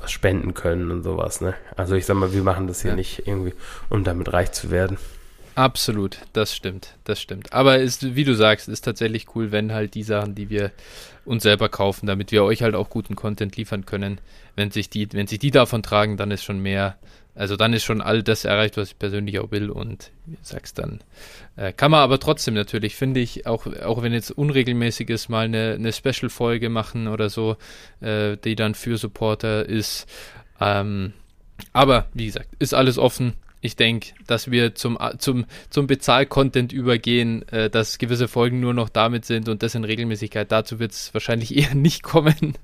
was 0.00 0.10
spenden 0.10 0.54
können 0.54 0.90
und 0.90 1.04
sowas. 1.04 1.40
Ne? 1.40 1.54
Also 1.76 1.94
ich 1.94 2.04
sag 2.04 2.16
mal, 2.16 2.32
wir 2.32 2.42
machen 2.42 2.66
das 2.66 2.82
hier 2.82 2.90
ja. 2.90 2.96
nicht 2.96 3.28
irgendwie, 3.28 3.54
um 3.90 4.02
damit 4.02 4.32
reich 4.32 4.50
zu 4.50 4.72
werden. 4.72 4.98
Absolut, 5.56 6.18
das 6.32 6.54
stimmt, 6.54 6.96
das 7.04 7.20
stimmt. 7.20 7.52
Aber 7.52 7.78
ist, 7.78 8.16
wie 8.16 8.24
du 8.24 8.34
sagst, 8.34 8.68
ist 8.68 8.80
tatsächlich 8.82 9.36
cool, 9.36 9.52
wenn 9.52 9.72
halt 9.72 9.94
die 9.94 10.02
Sachen, 10.02 10.34
die 10.34 10.50
wir 10.50 10.72
uns 11.24 11.44
selber 11.44 11.68
kaufen, 11.68 12.06
damit 12.06 12.32
wir 12.32 12.42
euch 12.42 12.62
halt 12.62 12.74
auch 12.74 12.90
guten 12.90 13.14
Content 13.14 13.56
liefern 13.56 13.86
können, 13.86 14.20
wenn 14.56 14.72
sich 14.72 14.90
die, 14.90 15.12
wenn 15.12 15.28
sich 15.28 15.38
die 15.38 15.52
davon 15.52 15.84
tragen, 15.84 16.16
dann 16.16 16.32
ist 16.32 16.42
schon 16.42 16.58
mehr, 16.58 16.98
also 17.36 17.54
dann 17.56 17.72
ist 17.72 17.84
schon 17.84 18.00
all 18.00 18.24
das 18.24 18.44
erreicht, 18.44 18.76
was 18.76 18.88
ich 18.90 18.98
persönlich 18.98 19.38
auch 19.38 19.52
will 19.52 19.70
und 19.70 20.10
wie 20.26 20.36
sagst, 20.42 20.78
dann 20.78 21.00
äh, 21.56 21.72
kann 21.72 21.92
man 21.92 22.00
aber 22.00 22.18
trotzdem 22.18 22.54
natürlich, 22.54 22.96
finde 22.96 23.20
ich, 23.20 23.46
auch, 23.46 23.66
auch 23.84 24.02
wenn 24.02 24.12
jetzt 24.12 24.32
unregelmäßig 24.32 25.08
ist, 25.08 25.28
mal 25.28 25.44
eine, 25.44 25.74
eine 25.74 25.92
Special-Folge 25.92 26.68
machen 26.68 27.06
oder 27.06 27.30
so, 27.30 27.56
äh, 28.00 28.36
die 28.38 28.56
dann 28.56 28.74
für 28.74 28.98
Supporter 28.98 29.66
ist. 29.66 30.06
Ähm, 30.60 31.12
aber 31.72 32.06
wie 32.12 32.26
gesagt, 32.26 32.48
ist 32.58 32.74
alles 32.74 32.98
offen 32.98 33.34
ich 33.64 33.76
denke, 33.76 34.10
dass 34.26 34.50
wir 34.50 34.74
zum, 34.74 34.98
zum, 35.16 35.46
zum 35.70 35.86
Bezahl-Content 35.86 36.70
übergehen, 36.74 37.48
äh, 37.48 37.70
dass 37.70 37.96
gewisse 37.96 38.28
Folgen 38.28 38.60
nur 38.60 38.74
noch 38.74 38.90
damit 38.90 39.24
sind 39.24 39.48
und 39.48 39.62
das 39.62 39.74
in 39.74 39.84
Regelmäßigkeit. 39.84 40.52
Dazu 40.52 40.78
wird 40.78 40.92
es 40.92 41.14
wahrscheinlich 41.14 41.56
eher 41.56 41.74
nicht 41.74 42.02
kommen. 42.02 42.58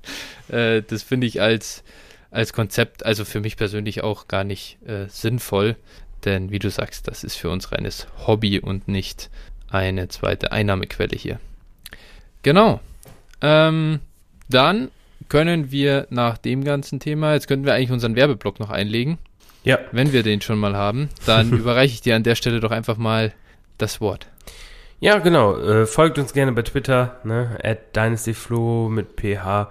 Äh, 0.47 0.83
das 0.83 1.01
finde 1.01 1.25
ich 1.25 1.41
als, 1.41 1.83
als 2.29 2.53
Konzept, 2.53 3.03
also 3.03 3.25
für 3.25 3.39
mich 3.39 3.57
persönlich 3.57 4.03
auch 4.03 4.27
gar 4.27 4.43
nicht 4.43 4.77
äh, 4.85 5.07
sinnvoll. 5.07 5.75
Denn 6.23 6.51
wie 6.51 6.59
du 6.59 6.69
sagst, 6.69 7.07
das 7.07 7.23
ist 7.23 7.35
für 7.35 7.49
uns 7.49 7.71
reines 7.71 8.05
Hobby 8.27 8.59
und 8.59 8.87
nicht 8.87 9.31
eine 9.69 10.07
zweite 10.07 10.51
Einnahmequelle 10.51 11.17
hier. 11.17 11.39
Genau. 12.43 12.79
Ähm, 13.41 14.01
dann 14.49 14.91
können 15.29 15.71
wir 15.71 16.05
nach 16.11 16.37
dem 16.37 16.63
ganzen 16.63 16.99
Thema, 16.99 17.33
jetzt 17.33 17.47
könnten 17.47 17.65
wir 17.65 17.73
eigentlich 17.73 17.91
unseren 17.91 18.15
Werbeblock 18.15 18.59
noch 18.59 18.69
einlegen. 18.69 19.17
Ja. 19.63 19.79
Wenn 19.91 20.11
wir 20.11 20.23
den 20.23 20.41
schon 20.41 20.59
mal 20.59 20.75
haben, 20.75 21.09
dann 21.25 21.51
überreiche 21.57 21.93
ich 21.93 22.01
dir 22.01 22.15
an 22.15 22.23
der 22.23 22.35
Stelle 22.35 22.59
doch 22.59 22.71
einfach 22.71 22.97
mal 22.97 23.33
das 23.77 24.01
Wort. 24.01 24.27
Ja, 24.99 25.17
genau. 25.17 25.57
Äh, 25.57 25.85
folgt 25.87 26.19
uns 26.19 26.33
gerne 26.33 26.51
bei 26.51 26.61
Twitter, 26.61 27.19
ne? 27.23 27.57
At 27.63 27.95
DynastyFlo 27.95 28.89
mit 28.89 29.19
PH, 29.19 29.69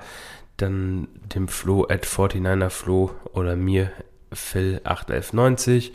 dann 0.57 1.09
dem 1.35 1.47
Flo 1.49 1.87
at 1.89 2.05
49erFlo 2.05 3.11
oder 3.33 3.55
mir 3.55 3.93
Phil81190 4.35 5.93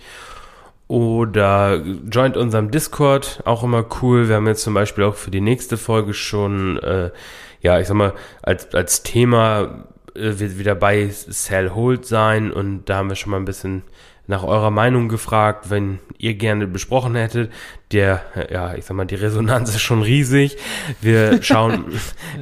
oder 0.88 1.84
joint 2.10 2.38
unserem 2.38 2.72
Discord, 2.72 3.42
auch 3.46 3.64
immer 3.64 3.86
cool. 4.02 4.30
Wir 4.30 4.36
haben 4.36 4.48
jetzt 4.48 4.64
zum 4.64 4.74
Beispiel 4.74 5.04
auch 5.04 5.16
für 5.16 5.32
die 5.32 5.42
nächste 5.42 5.78
Folge 5.78 6.14
schon, 6.14 6.78
äh, 6.78 7.12
ja, 7.62 7.80
ich 7.80 7.88
sag 7.88 7.96
mal, 7.96 8.14
als, 8.42 8.74
als 8.74 9.04
Thema 9.04 9.88
wird 10.16 10.58
wieder 10.58 10.76
bei 10.76 11.10
Sell 11.10 11.72
Hold 11.72 12.06
sein 12.06 12.52
und 12.52 12.86
da 12.86 12.98
haben 12.98 13.10
wir 13.10 13.16
schon 13.16 13.32
mal 13.32 13.38
ein 13.38 13.46
bisschen 13.46 13.84
nach 14.28 14.44
eurer 14.44 14.72
Meinung 14.72 15.08
gefragt, 15.08 15.70
wenn 15.70 16.00
ihr 16.18 16.34
gerne 16.34 16.68
besprochen 16.68 17.16
hättet. 17.16 17.52
Der, 17.92 18.24
ja, 18.50 18.74
ich 18.74 18.86
sag 18.86 18.98
mal, 18.98 19.06
die 19.06 19.16
Resonanz 19.16 19.70
ist 19.70 19.82
schon 19.82 20.02
riesig. 20.02 20.58
Wir 21.00 21.42
schauen, 21.44 21.86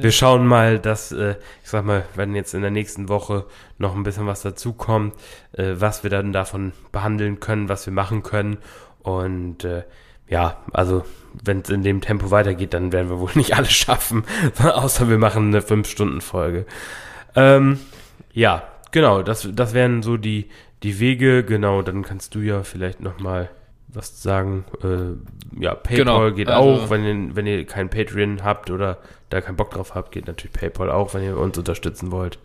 wir 0.00 0.12
schauen 0.12 0.46
mal, 0.46 0.78
dass, 0.78 1.12
äh, 1.12 1.34
ich 1.62 1.70
sag 1.70 1.84
mal, 1.84 2.04
wenn 2.14 2.34
jetzt 2.34 2.54
in 2.54 2.62
der 2.62 2.70
nächsten 2.70 3.08
Woche 3.08 3.44
noch 3.76 3.94
ein 3.94 4.02
bisschen 4.02 4.26
was 4.26 4.40
dazukommt, 4.40 5.14
äh, 5.52 5.74
was 5.76 6.02
wir 6.02 6.10
dann 6.10 6.32
davon 6.32 6.72
behandeln 6.90 7.40
können, 7.40 7.68
was 7.68 7.84
wir 7.84 7.92
machen 7.92 8.22
können. 8.22 8.58
Und 9.02 9.64
äh, 9.64 9.82
ja, 10.28 10.56
also 10.72 11.04
wenn 11.42 11.60
es 11.60 11.68
in 11.68 11.82
dem 11.82 12.00
Tempo 12.00 12.30
weitergeht, 12.30 12.72
dann 12.72 12.92
werden 12.92 13.10
wir 13.10 13.20
wohl 13.20 13.32
nicht 13.34 13.54
alles 13.56 13.72
schaffen, 13.72 14.24
außer 14.62 15.08
wir 15.08 15.18
machen 15.18 15.48
eine 15.48 15.60
5-Stunden-Folge. 15.60 16.64
Ähm, 17.36 17.78
ja, 18.32 18.62
genau, 18.90 19.22
das, 19.22 19.48
das 19.52 19.74
wären 19.74 20.02
so 20.02 20.16
die, 20.16 20.48
die 20.82 21.00
Wege, 21.00 21.44
genau, 21.44 21.82
dann 21.82 22.02
kannst 22.02 22.34
du 22.34 22.40
ja 22.40 22.62
vielleicht 22.62 23.00
nochmal 23.00 23.50
was 23.88 24.22
sagen. 24.22 24.64
Äh, 24.82 25.62
ja, 25.62 25.74
PayPal 25.74 25.96
genau, 25.96 26.30
geht 26.32 26.48
also 26.48 26.84
auch, 26.84 26.90
wenn 26.90 27.04
ihr, 27.04 27.36
wenn 27.36 27.46
ihr 27.46 27.64
kein 27.64 27.90
Patreon 27.90 28.42
habt 28.42 28.70
oder 28.70 28.98
da 29.30 29.40
keinen 29.40 29.56
Bock 29.56 29.70
drauf 29.70 29.94
habt, 29.94 30.12
geht 30.12 30.26
natürlich 30.26 30.52
PayPal 30.52 30.90
auch, 30.90 31.14
wenn 31.14 31.22
ihr 31.22 31.38
uns 31.38 31.56
unterstützen 31.56 32.10
wollt. 32.10 32.38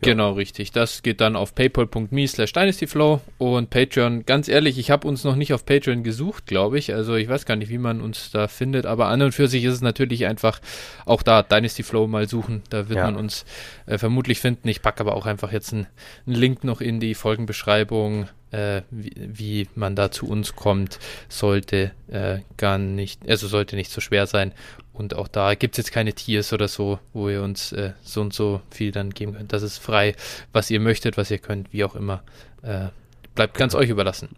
Ja. 0.00 0.12
Genau, 0.12 0.32
richtig. 0.32 0.70
Das 0.70 1.02
geht 1.02 1.20
dann 1.20 1.34
auf 1.34 1.56
paypal.me 1.56 2.28
slash 2.28 2.52
dynastyflow 2.52 3.20
und 3.38 3.70
Patreon. 3.70 4.24
Ganz 4.26 4.46
ehrlich, 4.46 4.78
ich 4.78 4.92
habe 4.92 5.08
uns 5.08 5.24
noch 5.24 5.34
nicht 5.34 5.52
auf 5.52 5.66
Patreon 5.66 6.04
gesucht, 6.04 6.46
glaube 6.46 6.78
ich. 6.78 6.94
Also 6.94 7.16
ich 7.16 7.28
weiß 7.28 7.46
gar 7.46 7.56
nicht, 7.56 7.68
wie 7.68 7.78
man 7.78 8.00
uns 8.00 8.30
da 8.30 8.46
findet, 8.46 8.86
aber 8.86 9.08
an 9.08 9.22
und 9.22 9.32
für 9.32 9.48
sich 9.48 9.64
ist 9.64 9.74
es 9.74 9.80
natürlich 9.80 10.26
einfach 10.26 10.60
auch 11.04 11.22
da 11.24 11.42
Dynastyflow 11.42 12.06
mal 12.06 12.28
suchen. 12.28 12.62
Da 12.70 12.88
wird 12.88 12.98
ja. 12.98 13.06
man 13.06 13.16
uns 13.16 13.44
äh, 13.86 13.98
vermutlich 13.98 14.38
finden. 14.38 14.68
Ich 14.68 14.82
packe 14.82 15.00
aber 15.00 15.16
auch 15.16 15.26
einfach 15.26 15.50
jetzt 15.50 15.72
einen, 15.72 15.88
einen 16.26 16.36
Link 16.36 16.62
noch 16.62 16.80
in 16.80 17.00
die 17.00 17.14
Folgenbeschreibung 17.14 18.28
äh, 18.50 18.82
wie, 18.90 19.12
wie, 19.16 19.68
man 19.74 19.96
da 19.96 20.10
zu 20.10 20.26
uns 20.26 20.56
kommt, 20.56 20.98
sollte 21.28 21.92
äh, 22.08 22.38
gar 22.56 22.78
nicht, 22.78 23.28
also 23.28 23.48
sollte 23.48 23.76
nicht 23.76 23.90
so 23.90 24.00
schwer 24.00 24.26
sein. 24.26 24.52
Und 24.92 25.14
auch 25.14 25.28
da 25.28 25.54
gibt 25.54 25.74
es 25.74 25.84
jetzt 25.84 25.92
keine 25.92 26.12
Tiers 26.12 26.52
oder 26.52 26.66
so, 26.66 26.98
wo 27.12 27.28
ihr 27.28 27.42
uns 27.42 27.72
äh, 27.72 27.92
so 28.02 28.20
und 28.20 28.34
so 28.34 28.60
viel 28.70 28.90
dann 28.90 29.10
geben 29.10 29.34
könnt. 29.34 29.52
Das 29.52 29.62
ist 29.62 29.78
frei, 29.78 30.14
was 30.52 30.70
ihr 30.70 30.80
möchtet, 30.80 31.16
was 31.16 31.30
ihr 31.30 31.38
könnt, 31.38 31.72
wie 31.72 31.84
auch 31.84 31.94
immer. 31.94 32.22
Äh, 32.62 32.88
bleibt 33.34 33.56
ganz 33.56 33.74
euch 33.74 33.90
überlassen. 33.90 34.30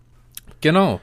Genau. 0.60 1.00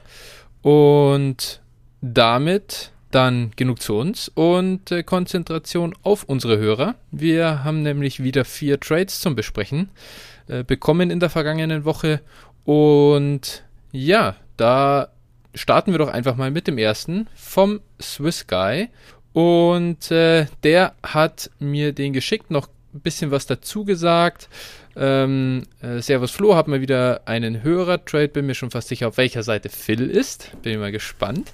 Und 0.62 1.60
damit 2.00 2.92
dann 3.10 3.52
genug 3.56 3.80
zu 3.80 3.96
uns 3.96 4.30
und 4.34 4.92
äh, 4.92 5.02
Konzentration 5.02 5.94
auf 6.02 6.24
unsere 6.24 6.58
Hörer. 6.58 6.94
Wir 7.10 7.64
haben 7.64 7.82
nämlich 7.82 8.22
wieder 8.22 8.44
vier 8.44 8.78
Trades 8.78 9.20
zum 9.20 9.34
Besprechen 9.34 9.88
äh, 10.46 10.62
bekommen 10.62 11.10
in 11.10 11.20
der 11.20 11.30
vergangenen 11.30 11.84
Woche 11.84 12.20
und 12.68 13.64
ja, 13.92 14.36
da 14.58 15.08
starten 15.54 15.92
wir 15.92 15.98
doch 15.98 16.10
einfach 16.10 16.36
mal 16.36 16.50
mit 16.50 16.66
dem 16.66 16.76
ersten 16.76 17.26
vom 17.34 17.80
Swiss 17.98 18.46
Guy. 18.46 18.90
Und 19.32 20.10
äh, 20.10 20.48
der 20.64 20.92
hat 21.02 21.50
mir 21.58 21.94
den 21.94 22.12
geschickt, 22.12 22.50
noch 22.50 22.68
ein 22.92 23.00
bisschen 23.00 23.30
was 23.30 23.46
dazu 23.46 23.86
gesagt. 23.86 24.50
Ähm, 24.98 25.62
äh, 25.80 26.00
Servus 26.00 26.32
Flo, 26.32 26.56
hat 26.56 26.66
mal 26.66 26.80
wieder 26.80 27.22
einen 27.26 27.62
Hörer-Trade, 27.62 28.28
bin 28.28 28.46
mir 28.46 28.54
schon 28.54 28.72
fast 28.72 28.88
sicher, 28.88 29.08
auf 29.08 29.16
welcher 29.16 29.44
Seite 29.44 29.68
Phil 29.68 30.10
ist. 30.10 30.50
Bin 30.62 30.80
mal 30.80 30.90
gespannt. 30.90 31.52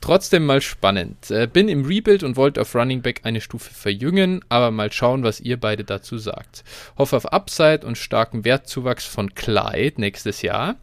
Trotzdem 0.00 0.46
mal 0.46 0.60
spannend. 0.62 1.30
Äh, 1.30 1.48
bin 1.52 1.68
im 1.68 1.84
Rebuild 1.84 2.22
und 2.22 2.36
wollte 2.36 2.60
auf 2.60 2.74
Running 2.76 3.02
Back 3.02 3.22
eine 3.24 3.40
Stufe 3.40 3.74
verjüngen, 3.74 4.44
aber 4.48 4.70
mal 4.70 4.92
schauen, 4.92 5.24
was 5.24 5.40
ihr 5.40 5.58
beide 5.58 5.82
dazu 5.82 6.16
sagt. 6.16 6.62
Hoffe 6.96 7.16
auf 7.16 7.26
Upside 7.32 7.84
und 7.84 7.98
starken 7.98 8.44
Wertzuwachs 8.44 9.04
von 9.04 9.34
Clyde 9.34 10.00
nächstes 10.00 10.42
Jahr. 10.42 10.76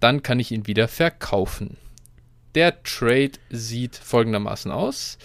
Dann 0.00 0.22
kann 0.24 0.40
ich 0.40 0.50
ihn 0.50 0.66
wieder 0.66 0.88
verkaufen. 0.88 1.76
Der 2.56 2.82
Trade 2.82 3.32
sieht 3.50 3.94
folgendermaßen 3.96 4.72
aus. 4.72 5.18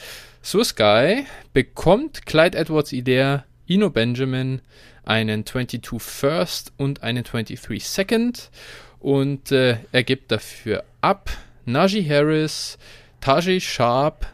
Swiss 0.44 0.76
Guy 0.76 1.26
bekommt 1.54 2.26
Clyde 2.26 2.58
Edwards 2.58 2.92
Idee, 2.92 3.40
Ino 3.68 3.90
Benjamin, 3.90 4.62
einen 5.04 5.46
22 5.46 6.02
First 6.02 6.74
und 6.78 7.04
einen 7.04 7.24
23 7.24 7.86
Second 7.86 8.50
und 9.00 9.52
äh, 9.52 9.78
er 9.92 10.04
gibt 10.04 10.32
dafür 10.32 10.84
ab 11.02 11.32
Najee 11.66 12.08
Harris, 12.08 12.78
Tajay 13.20 13.60
Sharp, 13.60 14.28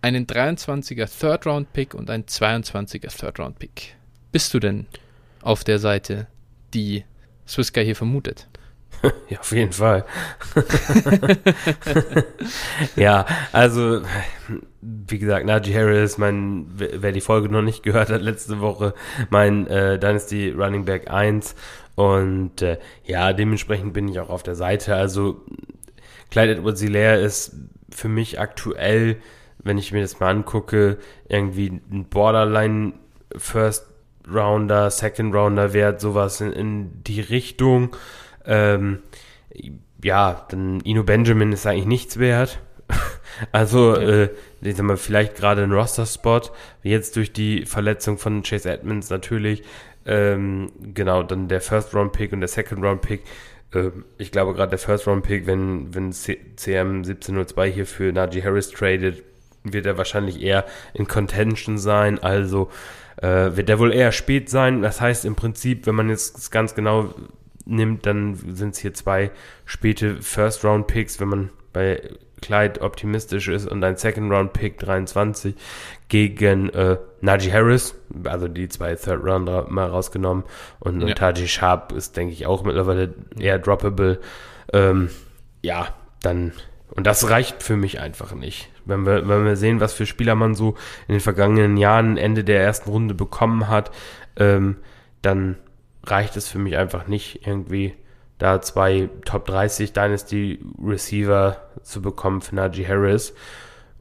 einen 0.00 0.26
23er 0.26 1.08
Third 1.08 1.46
Round 1.46 1.72
Pick 1.72 1.94
und 1.94 2.10
einen 2.10 2.24
22er 2.24 3.16
Third 3.16 3.38
Round 3.38 3.58
Pick. 3.58 3.96
Bist 4.32 4.54
du 4.54 4.60
denn 4.60 4.86
auf 5.42 5.64
der 5.64 5.78
Seite, 5.78 6.26
die 6.74 7.04
Swiss 7.46 7.72
Guy 7.72 7.84
hier 7.84 7.96
vermutet? 7.96 8.48
Ja, 9.28 9.40
auf 9.40 9.52
jeden 9.52 9.72
Fall. 9.72 10.04
ja, 12.96 13.26
also, 13.52 14.02
wie 14.80 15.18
gesagt, 15.18 15.46
Najee 15.46 15.74
Harris, 15.74 16.18
mein, 16.18 16.66
wer 16.74 17.12
die 17.12 17.20
Folge 17.20 17.48
noch 17.48 17.62
nicht 17.62 17.82
gehört 17.82 18.10
hat, 18.10 18.22
letzte 18.22 18.60
Woche, 18.60 18.94
mein 19.30 19.66
äh, 19.66 19.98
Dynasty 19.98 20.50
Running 20.50 20.84
Back 20.84 21.10
1. 21.10 21.54
Und 21.94 22.62
äh, 22.62 22.78
ja, 23.04 23.32
dementsprechend 23.32 23.92
bin 23.92 24.08
ich 24.08 24.20
auch 24.20 24.30
auf 24.30 24.42
der 24.42 24.54
Seite. 24.54 24.94
Also, 24.94 25.44
Clyde 26.30 26.52
Edwards 26.52 26.80
Hilaire 26.80 27.20
ist 27.20 27.54
für 27.90 28.08
mich 28.08 28.40
aktuell, 28.40 29.16
wenn 29.58 29.78
ich 29.78 29.92
mir 29.92 30.02
das 30.02 30.20
mal 30.20 30.30
angucke, 30.30 30.98
irgendwie 31.28 31.80
ein 31.90 32.06
Borderline 32.08 32.94
First 33.36 33.86
Rounder, 34.32 34.90
Second 34.90 35.34
Rounder 35.34 35.72
Wert, 35.72 36.00
sowas 36.00 36.40
in, 36.40 36.52
in 36.52 37.02
die 37.02 37.20
Richtung. 37.20 37.96
Ähm, 38.44 39.00
ja, 40.02 40.46
dann 40.50 40.80
Ino 40.80 41.02
Benjamin 41.02 41.52
ist 41.52 41.66
eigentlich 41.66 41.86
nichts 41.86 42.18
wert. 42.18 42.60
also, 43.52 43.92
okay. 43.92 44.22
äh, 44.22 44.28
ich 44.62 44.76
sag 44.76 44.86
mal, 44.86 44.96
vielleicht 44.96 45.36
gerade 45.36 45.62
ein 45.62 45.72
Roster-Spot. 45.72 46.42
Jetzt 46.82 47.16
durch 47.16 47.32
die 47.32 47.66
Verletzung 47.66 48.18
von 48.18 48.42
Chase 48.42 48.70
Edmonds 48.70 49.10
natürlich. 49.10 49.62
Ähm, 50.06 50.72
genau, 50.94 51.22
dann 51.22 51.48
der 51.48 51.60
First-Round-Pick 51.60 52.32
und 52.32 52.40
der 52.40 52.48
Second-Round-Pick. 52.48 53.22
Ähm, 53.74 54.04
ich 54.16 54.30
glaube 54.30 54.54
gerade 54.54 54.70
der 54.70 54.78
First-Round-Pick, 54.78 55.46
wenn, 55.46 55.94
wenn 55.94 56.12
CM 56.12 56.98
1702 56.98 57.70
hier 57.70 57.86
für 57.86 58.12
Najee 58.12 58.42
Harris 58.42 58.70
tradet, 58.70 59.22
wird 59.64 59.84
er 59.84 59.98
wahrscheinlich 59.98 60.40
eher 60.40 60.64
in 60.94 61.06
Contention 61.06 61.76
sein. 61.78 62.18
Also 62.18 62.70
äh, 63.16 63.56
wird 63.56 63.68
er 63.68 63.78
wohl 63.78 63.92
eher 63.92 64.12
spät 64.12 64.48
sein. 64.48 64.82
Das 64.82 65.00
heißt 65.00 65.24
im 65.24 65.34
Prinzip, 65.34 65.86
wenn 65.86 65.94
man 65.94 66.08
jetzt 66.08 66.50
ganz 66.50 66.74
genau 66.74 67.14
nimmt, 67.68 68.06
dann 68.06 68.34
sind 68.34 68.74
es 68.74 68.78
hier 68.78 68.94
zwei 68.94 69.30
späte 69.64 70.20
First-Round-Picks, 70.22 71.20
wenn 71.20 71.28
man 71.28 71.50
bei 71.72 72.02
Clyde 72.40 72.80
optimistisch 72.80 73.48
ist 73.48 73.66
und 73.66 73.82
ein 73.84 73.96
Second-Round-Pick 73.96 74.78
23 74.78 75.54
gegen 76.08 76.70
äh, 76.70 76.96
Najee 77.20 77.52
Harris, 77.52 77.94
also 78.24 78.48
die 78.48 78.68
zwei 78.68 78.94
Third-Rounder 78.94 79.66
mal 79.68 79.88
rausgenommen 79.88 80.44
und, 80.80 81.06
ja. 81.06 81.14
Taji 81.14 81.48
Sharp 81.48 81.92
ist, 81.92 82.16
denke 82.16 82.32
ich, 82.32 82.46
auch 82.46 82.64
mittlerweile 82.64 83.14
eher 83.38 83.58
droppable. 83.58 84.20
Ähm, 84.72 85.10
ja, 85.62 85.88
dann 86.22 86.52
und 86.90 87.06
das 87.06 87.28
reicht 87.28 87.62
für 87.62 87.76
mich 87.76 88.00
einfach 88.00 88.34
nicht. 88.34 88.70
Wenn 88.84 89.04
wir, 89.04 89.28
wenn 89.28 89.44
wir 89.44 89.56
sehen, 89.56 89.80
was 89.80 89.92
für 89.92 90.06
Spieler 90.06 90.34
man 90.34 90.54
so 90.54 90.74
in 91.06 91.14
den 91.14 91.20
vergangenen 91.20 91.76
Jahren 91.76 92.16
Ende 92.16 92.44
der 92.44 92.62
ersten 92.62 92.90
Runde 92.90 93.14
bekommen 93.14 93.68
hat, 93.68 93.90
ähm, 94.36 94.76
dann 95.22 95.58
reicht 96.04 96.36
es 96.36 96.48
für 96.48 96.58
mich 96.58 96.76
einfach 96.76 97.06
nicht, 97.06 97.46
irgendwie 97.46 97.94
da 98.38 98.60
zwei 98.60 99.08
Top 99.24 99.46
30 99.46 99.92
Dynasty 99.92 100.60
Receiver 100.82 101.60
zu 101.82 102.00
bekommen 102.00 102.40
für 102.40 102.54
Najee 102.54 102.86
Harris. 102.86 103.34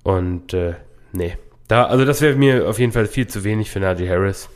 Und 0.03 0.53
äh, 0.53 0.75
nee, 1.11 1.37
da, 1.67 1.85
also 1.85 2.05
das 2.05 2.21
wäre 2.21 2.35
mir 2.35 2.69
auf 2.69 2.79
jeden 2.79 2.91
Fall 2.91 3.07
viel 3.07 3.27
zu 3.27 3.43
wenig 3.43 3.69
für 3.69 3.79
Najee 3.79 4.09
Harris. 4.09 4.49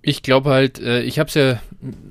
Ich 0.00 0.22
glaube 0.22 0.50
halt, 0.50 0.78
äh, 0.78 1.02
ich 1.02 1.18
habe 1.18 1.28
es 1.28 1.34
ja, 1.34 1.60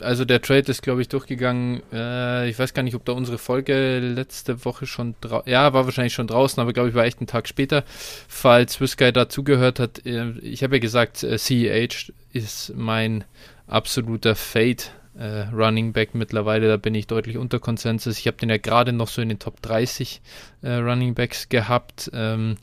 also 0.01 0.25
der 0.25 0.41
Trade 0.41 0.69
ist, 0.69 0.81
glaube 0.83 1.01
ich, 1.01 1.07
durchgegangen. 1.07 1.81
Äh, 1.93 2.49
ich 2.49 2.59
weiß 2.59 2.73
gar 2.73 2.83
nicht, 2.83 2.95
ob 2.95 3.05
da 3.05 3.13
unsere 3.13 3.37
Folge 3.37 3.99
letzte 3.99 4.65
Woche 4.65 4.85
schon 4.85 5.15
draußen, 5.21 5.49
ja, 5.49 5.71
war 5.71 5.85
wahrscheinlich 5.85 6.13
schon 6.13 6.27
draußen, 6.27 6.59
aber 6.59 6.73
glaube 6.73 6.89
ich, 6.89 6.95
war 6.95 7.05
echt 7.05 7.21
ein 7.21 7.27
Tag 7.27 7.47
später. 7.47 7.85
Falls 8.27 8.73
Swissguy 8.73 9.13
dazugehört 9.13 9.79
hat, 9.79 10.05
äh, 10.05 10.31
ich 10.41 10.63
habe 10.63 10.75
ja 10.75 10.79
gesagt, 10.79 11.23
äh, 11.23 11.37
CEH 11.37 12.11
ist 12.33 12.73
mein 12.75 13.23
absoluter 13.67 14.35
Fade 14.35 14.83
äh, 15.17 15.47
Running 15.53 15.93
Back 15.93 16.15
mittlerweile. 16.15 16.67
Da 16.67 16.77
bin 16.77 16.95
ich 16.95 17.07
deutlich 17.07 17.37
unter 17.37 17.59
Konsensus. 17.59 18.17
Ich 18.19 18.27
habe 18.27 18.37
den 18.37 18.49
ja 18.49 18.57
gerade 18.57 18.93
noch 18.93 19.07
so 19.07 19.21
in 19.21 19.29
den 19.29 19.39
Top 19.39 19.61
30 19.61 20.21
äh, 20.61 20.73
Running 20.73 21.13
Backs 21.13 21.49
gehabt. 21.49 22.09
Ähm, 22.13 22.57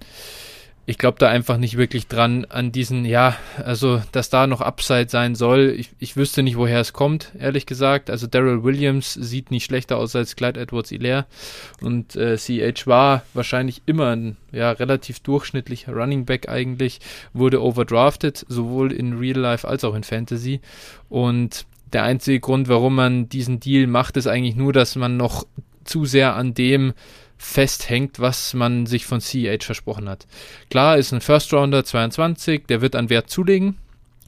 ich 0.86 0.98
glaube 0.98 1.18
da 1.18 1.28
einfach 1.28 1.56
nicht 1.56 1.78
wirklich 1.78 2.08
dran 2.08 2.44
an 2.46 2.70
diesen, 2.70 3.04
ja, 3.04 3.36
also 3.62 4.02
dass 4.12 4.28
da 4.28 4.46
noch 4.46 4.60
Upside 4.60 5.08
sein 5.08 5.34
soll. 5.34 5.74
Ich, 5.78 5.90
ich 5.98 6.16
wüsste 6.16 6.42
nicht, 6.42 6.56
woher 6.56 6.80
es 6.80 6.92
kommt, 6.92 7.32
ehrlich 7.38 7.64
gesagt. 7.64 8.10
Also 8.10 8.26
Daryl 8.26 8.64
Williams 8.64 9.14
sieht 9.14 9.50
nicht 9.50 9.64
schlechter 9.64 9.96
aus 9.96 10.14
als 10.14 10.36
Clyde 10.36 10.60
Edwards 10.60 10.90
Hilaire 10.90 11.26
und 11.80 12.16
äh, 12.16 12.36
CH 12.36 12.86
war 12.86 13.22
wahrscheinlich 13.32 13.82
immer 13.86 14.14
ein 14.14 14.36
ja, 14.52 14.72
relativ 14.72 15.20
durchschnittlicher 15.20 15.92
Running 15.92 16.26
Back 16.26 16.48
eigentlich, 16.48 17.00
wurde 17.32 17.62
overdrafted, 17.62 18.44
sowohl 18.48 18.92
in 18.92 19.18
Real 19.18 19.38
Life 19.38 19.66
als 19.66 19.84
auch 19.84 19.94
in 19.94 20.04
Fantasy 20.04 20.60
und 21.08 21.66
der 21.94 22.02
einzige 22.02 22.40
Grund, 22.40 22.68
warum 22.68 22.96
man 22.96 23.28
diesen 23.28 23.60
Deal 23.60 23.86
macht, 23.86 24.16
ist 24.16 24.26
eigentlich 24.26 24.56
nur, 24.56 24.72
dass 24.72 24.96
man 24.96 25.16
noch 25.16 25.46
zu 25.84 26.04
sehr 26.04 26.34
an 26.34 26.54
dem 26.54 26.92
festhängt, 27.44 28.20
was 28.20 28.54
man 28.54 28.86
sich 28.86 29.04
von 29.04 29.20
CH 29.20 29.64
versprochen 29.64 30.08
hat. 30.08 30.26
Klar, 30.70 30.96
ist 30.96 31.12
ein 31.12 31.20
First 31.20 31.52
Rounder 31.52 31.84
22, 31.84 32.66
der 32.66 32.80
wird 32.80 32.96
an 32.96 33.10
Wert 33.10 33.28
zulegen, 33.30 33.76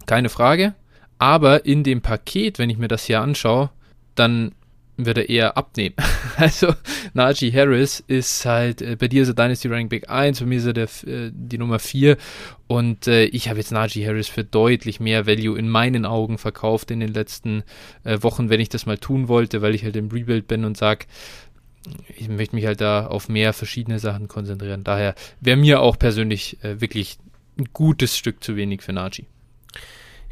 keine 0.05 0.29
Frage. 0.29 0.75
Aber 1.19 1.65
in 1.65 1.83
dem 1.83 2.03
Paket, 2.03 2.59
wenn 2.59 2.69
ich 2.69 2.77
mir 2.77 2.89
das 2.89 3.07
hier 3.07 3.23
anschaue, 3.23 3.71
dann 4.17 4.53
wird 4.99 5.19
er 5.19 5.29
eher 5.29 5.57
abnehmen. 5.57 5.97
Also 6.39 6.75
Najee 7.15 7.51
Harris 7.51 8.05
ist 8.07 8.45
halt, 8.45 8.83
äh, 8.83 8.95
bei 8.95 9.09
dir 9.09 9.23
ist 9.23 9.29
er 9.29 9.35
Dynasty 9.35 9.69
Ranking 9.69 9.89
Big 9.89 10.11
1, 10.11 10.41
bei 10.41 10.45
mir 10.45 10.59
ist 10.59 10.67
er 10.67 10.75
der, 10.75 10.89
äh, 11.07 11.31
die 11.33 11.57
Nummer 11.57 11.79
4 11.79 12.19
und 12.67 13.07
äh, 13.07 13.25
ich 13.25 13.49
habe 13.49 13.59
jetzt 13.59 13.73
Najee 13.73 14.07
Harris 14.07 14.29
für 14.29 14.45
deutlich 14.45 15.01
mehr 15.01 15.27
Value 15.27 15.59
in 15.59 15.71
meinen 15.71 16.05
Augen 16.05 16.37
verkauft 16.37 16.91
in 16.91 17.01
den 17.01 17.15
letzten 17.15 17.63
äh, 18.05 18.19
Wochen, 18.21 18.51
wenn 18.51 18.61
ich 18.61 18.69
das 18.69 18.85
mal 18.85 18.99
tun 18.99 19.29
wollte, 19.29 19.63
weil 19.63 19.75
ich 19.75 19.83
halt 19.83 19.97
im 19.97 20.11
Rebuild 20.11 20.47
bin 20.47 20.67
und 20.67 20.77
sage, 20.77 21.07
ich 22.17 22.29
möchte 22.29 22.55
mich 22.55 22.67
halt 22.67 22.81
da 22.81 23.07
auf 23.07 23.29
mehr 23.29 23.53
verschiedene 23.53 23.99
Sachen 23.99 24.29
konzentrieren. 24.29 24.85
Daher 24.85 25.15
wäre 25.41 25.57
mir 25.57 25.81
auch 25.81 25.99
persönlich 25.99 26.63
äh, 26.63 26.81
wirklich 26.81 27.19
ein 27.59 27.69
gutes 27.73 28.17
Stück 28.17 28.43
zu 28.43 28.57
wenig 28.57 28.83
für 28.83 28.93
Najee. 28.93 29.27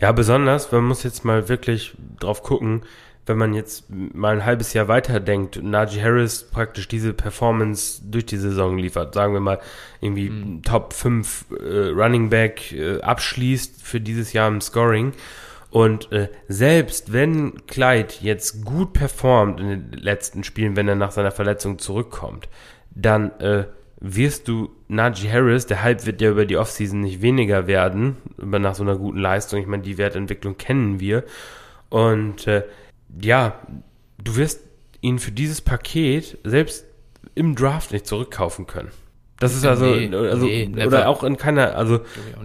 Ja, 0.01 0.13
besonders, 0.13 0.73
man 0.73 0.85
muss 0.85 1.03
jetzt 1.03 1.25
mal 1.25 1.49
wirklich 1.49 1.95
drauf 2.19 2.43
gucken, 2.43 2.83
wenn 3.27 3.39
man 3.39 3.55
jetzt 3.55 3.87
mal 3.89 4.37
ein 4.37 4.45
halbes 4.45 4.75
Jahr 4.75 4.89
weiterdenkt, 4.89 5.63
Najee 5.63 6.03
Harris 6.03 6.43
praktisch 6.51 6.89
diese 6.89 7.15
Performance 7.15 8.03
durch 8.05 8.27
die 8.27 8.37
Saison 8.37 8.77
liefert, 8.77 9.15
sagen 9.15 9.33
wir 9.33 9.41
mal 9.41 9.61
irgendwie 10.01 10.29
mhm. 10.29 10.63
Top 10.63 10.93
5 10.93 11.47
äh, 11.51 11.89
Running 11.89 12.29
Back 12.29 12.73
äh, 12.73 13.01
abschließt 13.01 13.83
für 13.83 14.01
dieses 14.01 14.33
Jahr 14.33 14.49
im 14.49 14.61
Scoring 14.61 15.13
und 15.75 16.13
äh, 16.13 16.29
selbst 16.47 17.13
wenn 17.13 17.67
Clyde 17.67 18.15
jetzt 18.21 18.65
gut 18.65 18.93
performt 18.93 19.59
in 19.59 19.91
den 19.91 19.93
letzten 20.01 20.45
Spielen, 20.45 20.77
wenn 20.77 20.87
er 20.87 20.95
nach 20.95 21.11
seiner 21.11 21.33
Verletzung 21.33 21.81
zurückkommt, 21.81 22.49
dann 22.95 23.33
äh, 23.41 23.65
wirst 23.99 24.47
du 24.47 24.71
Najee 24.87 25.33
Harris, 25.33 25.67
der 25.67 25.83
Hype 25.83 26.07
wird 26.07 26.21
ja 26.21 26.31
über 26.31 26.47
die 26.47 26.59
Offseason 26.59 27.01
nicht 27.01 27.23
weniger 27.23 27.67
werden, 27.67 28.19
über 28.39 28.61
nach 28.61 28.77
so 28.77 28.85
einer 28.85 28.97
guten 28.97 29.19
Leistung. 29.19 29.59
Ich 29.59 29.67
meine, 29.67 29.83
die 29.83 29.99
Wertentwicklung 29.99 30.57
kennen 30.59 31.01
wir. 31.01 31.25
Und 31.89 32.47
äh, 32.47 32.63
ja, 33.21 33.59
du 34.23 34.37
wirst 34.37 34.61
ihn 35.01 35.19
für 35.19 35.33
dieses 35.33 35.61
Paket 35.61 36.39
selbst 36.45 36.85
im 37.35 37.57
Draft 37.57 37.91
nicht 37.91 38.07
zurückkaufen 38.07 38.69
können. 38.69 38.93
Das 39.41 39.55
ist 39.55 39.65
also, 39.67 39.87
nee, 39.87 40.15
also 40.15 40.47
nee, 40.47 40.71
oder 40.87 41.09
auch 41.09 41.25
in 41.25 41.37
keiner, 41.37 41.75
also 41.75 42.01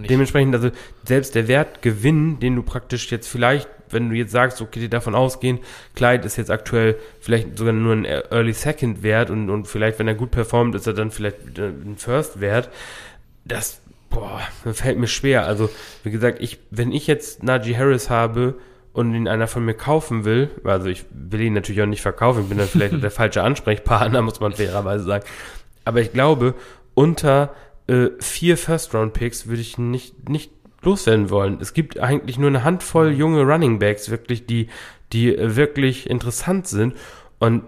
dementsprechend, 0.08 0.54
also 0.54 0.70
selbst 1.04 1.34
der 1.36 1.46
Wertgewinn, 1.46 2.40
den 2.40 2.56
du 2.56 2.62
praktisch 2.62 3.10
jetzt 3.12 3.28
vielleicht, 3.28 3.68
wenn 3.90 4.10
du 4.10 4.16
jetzt 4.16 4.32
sagst, 4.32 4.60
okay, 4.60 4.80
die 4.80 4.88
davon 4.88 5.14
ausgehen, 5.14 5.60
Clyde 5.94 6.26
ist 6.26 6.36
jetzt 6.36 6.50
aktuell 6.50 6.96
vielleicht 7.20 7.56
sogar 7.56 7.72
nur 7.72 7.94
ein 7.94 8.04
Early 8.04 8.52
Second 8.52 9.02
Wert 9.04 9.30
und, 9.30 9.50
und 9.50 9.68
vielleicht, 9.68 10.00
wenn 10.00 10.08
er 10.08 10.14
gut 10.14 10.32
performt, 10.32 10.74
ist 10.74 10.86
er 10.86 10.94
dann 10.94 11.12
vielleicht 11.12 11.58
ein 11.58 11.94
First 11.96 12.40
Wert. 12.40 12.70
Das, 13.44 13.80
boah, 14.10 14.40
fällt 14.72 14.98
mir 14.98 15.08
schwer. 15.08 15.46
Also, 15.46 15.70
wie 16.02 16.10
gesagt, 16.10 16.42
ich, 16.42 16.58
wenn 16.70 16.90
ich 16.92 17.06
jetzt 17.06 17.44
Najee 17.44 17.76
Harris 17.76 18.10
habe, 18.10 18.56
und 18.92 19.14
ihn 19.14 19.28
einer 19.28 19.46
von 19.46 19.64
mir 19.64 19.74
kaufen 19.74 20.24
will, 20.24 20.50
also 20.64 20.88
ich 20.88 21.04
will 21.12 21.42
ihn 21.42 21.52
natürlich 21.52 21.80
auch 21.80 21.86
nicht 21.86 22.02
verkaufen, 22.02 22.42
ich 22.42 22.48
bin 22.48 22.58
dann 22.58 22.66
vielleicht 22.66 23.00
der 23.02 23.10
falsche 23.12 23.42
Ansprechpartner, 23.42 24.20
muss 24.20 24.40
man 24.40 24.52
fairerweise 24.52 25.04
sagen. 25.04 25.24
Aber 25.84 26.00
ich 26.00 26.12
glaube, 26.12 26.54
unter 26.94 27.54
äh, 27.86 28.08
vier 28.18 28.56
First-Round-Picks 28.56 29.46
würde 29.46 29.60
ich 29.60 29.78
nicht, 29.78 30.28
nicht 30.28 30.50
loswerden 30.82 31.30
wollen. 31.30 31.58
Es 31.60 31.74
gibt 31.74 31.98
eigentlich 31.98 32.38
nur 32.38 32.48
eine 32.48 32.64
Handvoll 32.64 33.12
junge 33.12 33.42
Running 33.42 33.78
Backs, 33.78 34.10
wirklich, 34.10 34.46
die, 34.46 34.68
die 35.12 35.34
äh, 35.34 35.56
wirklich 35.56 36.08
interessant 36.08 36.68
sind. 36.68 36.94
Und 37.38 37.64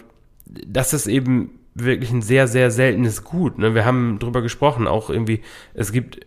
das 0.47 0.93
ist 0.93 1.07
eben 1.07 1.59
wirklich 1.75 2.11
ein 2.11 2.23
sehr, 2.23 2.49
sehr 2.49 2.71
seltenes 2.71 3.25
Gut. 3.25 3.59
Ne? 3.59 3.75
Wir 3.75 3.85
haben 3.85 4.19
drüber 4.19 4.43
gesprochen, 4.43 4.87
auch 4.87 5.11
irgendwie, 5.11 5.41
es 5.75 5.93
gibt 5.93 6.21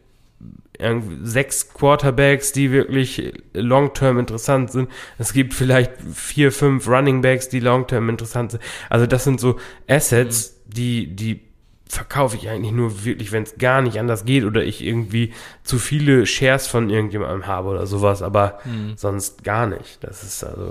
sechs 1.24 1.74
Quarterbacks, 1.74 2.52
die 2.52 2.72
wirklich 2.72 3.34
long-term 3.54 4.20
interessant 4.20 4.72
sind. 4.72 4.90
Es 5.18 5.32
gibt 5.32 5.54
vielleicht 5.54 5.94
vier, 6.14 6.52
fünf 6.52 6.88
Running 6.90 7.22
Backs, 7.22 7.48
die 7.48 7.62
long-term 7.62 8.10
interessant 8.10 8.52
sind. 8.52 8.64
Also 8.90 9.06
das 9.06 9.24
sind 9.24 9.40
so 9.40 9.58
Assets, 9.88 10.62
die, 10.68 11.16
die 11.16 11.40
verkaufe 11.88 12.36
ich 12.36 12.50
eigentlich 12.50 12.72
nur 12.72 13.06
wirklich, 13.06 13.32
wenn 13.32 13.44
es 13.44 13.58
gar 13.58 13.82
nicht 13.82 14.00
anders 14.00 14.26
geht 14.26 14.44
oder 14.44 14.64
ich 14.64 14.84
irgendwie 14.84 15.34
zu 15.64 15.78
viele 15.78 16.26
Shares 16.26 16.68
von 16.68 16.90
irgendjemandem 16.90 17.48
habe 17.48 17.70
oder 17.70 17.86
sowas, 17.86 18.22
aber 18.22 18.60
mhm. 18.66 18.94
sonst 18.98 19.44
gar 19.44 19.68
nicht. 19.68 20.04
Das 20.04 20.24
ist 20.24 20.44
also. 20.44 20.70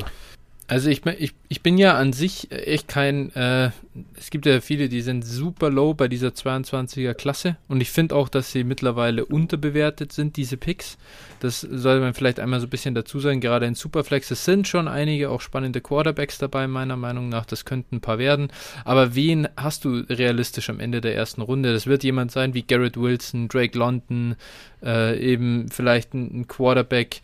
Also 0.74 0.90
ich, 0.90 1.06
ich, 1.06 1.34
ich 1.48 1.62
bin 1.62 1.78
ja 1.78 1.94
an 1.94 2.12
sich 2.12 2.50
echt 2.50 2.88
kein, 2.88 3.32
äh, 3.36 3.70
es 4.18 4.30
gibt 4.30 4.44
ja 4.44 4.60
viele, 4.60 4.88
die 4.88 5.02
sind 5.02 5.24
super 5.24 5.70
low 5.70 5.94
bei 5.94 6.08
dieser 6.08 6.30
22er 6.30 7.14
Klasse 7.14 7.58
und 7.68 7.80
ich 7.80 7.92
finde 7.92 8.16
auch, 8.16 8.28
dass 8.28 8.50
sie 8.50 8.64
mittlerweile 8.64 9.24
unterbewertet 9.24 10.10
sind, 10.10 10.36
diese 10.36 10.56
Picks. 10.56 10.98
Das 11.38 11.60
soll 11.60 12.00
man 12.00 12.12
vielleicht 12.12 12.40
einmal 12.40 12.58
so 12.58 12.66
ein 12.66 12.70
bisschen 12.70 12.96
dazu 12.96 13.20
sagen, 13.20 13.40
gerade 13.40 13.66
in 13.66 13.76
Superflex, 13.76 14.32
es 14.32 14.44
sind 14.44 14.66
schon 14.66 14.88
einige 14.88 15.30
auch 15.30 15.40
spannende 15.40 15.80
Quarterbacks 15.80 16.38
dabei, 16.38 16.66
meiner 16.66 16.96
Meinung 16.96 17.28
nach, 17.28 17.46
das 17.46 17.64
könnten 17.64 17.96
ein 17.96 18.00
paar 18.00 18.18
werden, 18.18 18.48
aber 18.84 19.14
wen 19.14 19.46
hast 19.56 19.84
du 19.84 20.04
realistisch 20.08 20.70
am 20.70 20.80
Ende 20.80 21.00
der 21.00 21.14
ersten 21.14 21.40
Runde? 21.40 21.72
Das 21.72 21.86
wird 21.86 22.02
jemand 22.02 22.32
sein 22.32 22.52
wie 22.52 22.62
Garrett 22.62 22.96
Wilson, 22.96 23.46
Drake 23.46 23.78
London, 23.78 24.34
äh, 24.82 25.16
eben 25.20 25.68
vielleicht 25.68 26.14
ein, 26.14 26.40
ein 26.40 26.48
Quarterback, 26.48 27.20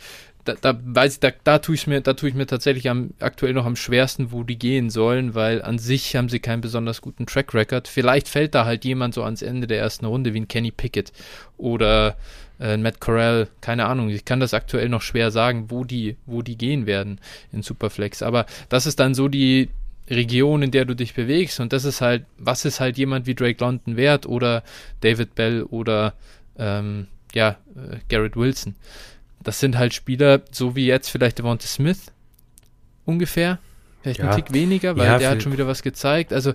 da, 0.54 0.72
da 0.72 0.80
weiß 0.82 1.14
ich, 1.14 1.20
da, 1.20 1.30
da 1.44 1.58
tue 1.58 1.74
ich 1.74 1.86
mir, 1.86 2.00
da 2.00 2.14
tue 2.14 2.28
ich 2.28 2.34
mir 2.34 2.46
tatsächlich 2.46 2.88
am, 2.88 3.10
aktuell 3.20 3.52
noch 3.52 3.66
am 3.66 3.76
schwersten, 3.76 4.32
wo 4.32 4.42
die 4.42 4.58
gehen 4.58 4.90
sollen, 4.90 5.34
weil 5.34 5.62
an 5.62 5.78
sich 5.78 6.16
haben 6.16 6.28
sie 6.28 6.40
keinen 6.40 6.60
besonders 6.60 7.00
guten 7.00 7.26
Track 7.26 7.54
Record. 7.54 7.88
Vielleicht 7.88 8.28
fällt 8.28 8.54
da 8.54 8.64
halt 8.64 8.84
jemand 8.84 9.14
so 9.14 9.22
ans 9.22 9.42
Ende 9.42 9.66
der 9.66 9.78
ersten 9.78 10.06
Runde 10.06 10.34
wie 10.34 10.40
ein 10.40 10.48
Kenny 10.48 10.70
Pickett 10.70 11.12
oder 11.56 12.16
äh, 12.58 12.76
Matt 12.76 13.00
Corral, 13.00 13.48
keine 13.60 13.86
Ahnung. 13.86 14.08
Ich 14.10 14.24
kann 14.24 14.40
das 14.40 14.54
aktuell 14.54 14.88
noch 14.88 15.02
schwer 15.02 15.30
sagen, 15.30 15.66
wo 15.70 15.84
die, 15.84 16.16
wo 16.26 16.42
die 16.42 16.56
gehen 16.56 16.86
werden 16.86 17.20
in 17.52 17.62
Superflex. 17.62 18.22
Aber 18.22 18.46
das 18.68 18.86
ist 18.86 19.00
dann 19.00 19.14
so 19.14 19.28
die 19.28 19.68
Region, 20.08 20.62
in 20.62 20.70
der 20.70 20.84
du 20.84 20.94
dich 20.94 21.14
bewegst 21.14 21.60
und 21.60 21.72
das 21.72 21.84
ist 21.84 22.00
halt, 22.00 22.24
was 22.36 22.64
ist 22.64 22.80
halt 22.80 22.98
jemand 22.98 23.26
wie 23.26 23.34
Drake 23.36 23.62
London 23.62 23.96
wert 23.96 24.26
oder 24.26 24.64
David 25.02 25.36
Bell 25.36 25.62
oder 25.62 26.14
ähm, 26.58 27.06
ja, 27.32 27.50
äh, 27.76 27.98
Garrett 28.08 28.36
Wilson 28.36 28.74
das 29.42 29.60
sind 29.60 29.78
halt 29.78 29.94
Spieler, 29.94 30.42
so 30.50 30.76
wie 30.76 30.86
jetzt 30.86 31.08
vielleicht 31.08 31.38
Devonta 31.38 31.66
Smith 31.66 32.12
ungefähr. 33.04 33.58
Vielleicht 34.02 34.20
ja. 34.20 34.30
ein 34.30 34.36
Tick 34.36 34.52
weniger, 34.52 34.96
weil 34.96 35.06
ja, 35.06 35.18
der 35.18 35.30
hat 35.30 35.42
schon 35.42 35.52
wieder 35.52 35.66
was 35.66 35.82
gezeigt. 35.82 36.32
Also, 36.32 36.54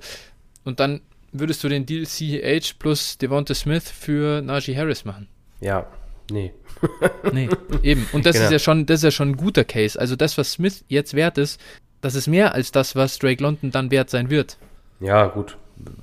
und 0.63 0.79
dann 0.79 1.01
würdest 1.31 1.63
du 1.63 1.69
den 1.69 1.85
Deal 1.85 2.05
CH 2.05 2.79
plus 2.79 3.17
Devonta 3.17 3.53
Smith 3.53 3.89
für 3.89 4.41
Najee 4.41 4.75
Harris 4.75 5.05
machen. 5.05 5.27
Ja, 5.61 5.85
nee. 6.31 6.53
nee, 7.31 7.49
eben. 7.83 8.07
Und 8.13 8.25
das 8.25 8.33
genau. 8.33 8.45
ist 8.45 8.51
ja 8.51 8.59
schon, 8.59 8.85
das 8.85 8.99
ist 8.99 9.03
ja 9.03 9.11
schon 9.11 9.29
ein 9.29 9.37
guter 9.37 9.63
Case. 9.63 9.99
Also 9.99 10.15
das, 10.15 10.37
was 10.37 10.53
Smith 10.53 10.83
jetzt 10.87 11.13
wert 11.13 11.37
ist, 11.37 11.59
das 12.01 12.15
ist 12.15 12.27
mehr 12.27 12.53
als 12.53 12.71
das, 12.71 12.95
was 12.95 13.19
Drake 13.19 13.41
London 13.41 13.71
dann 13.71 13.91
wert 13.91 14.09
sein 14.09 14.29
wird. 14.29 14.57
Ja, 14.99 15.27
gut. 15.27 15.57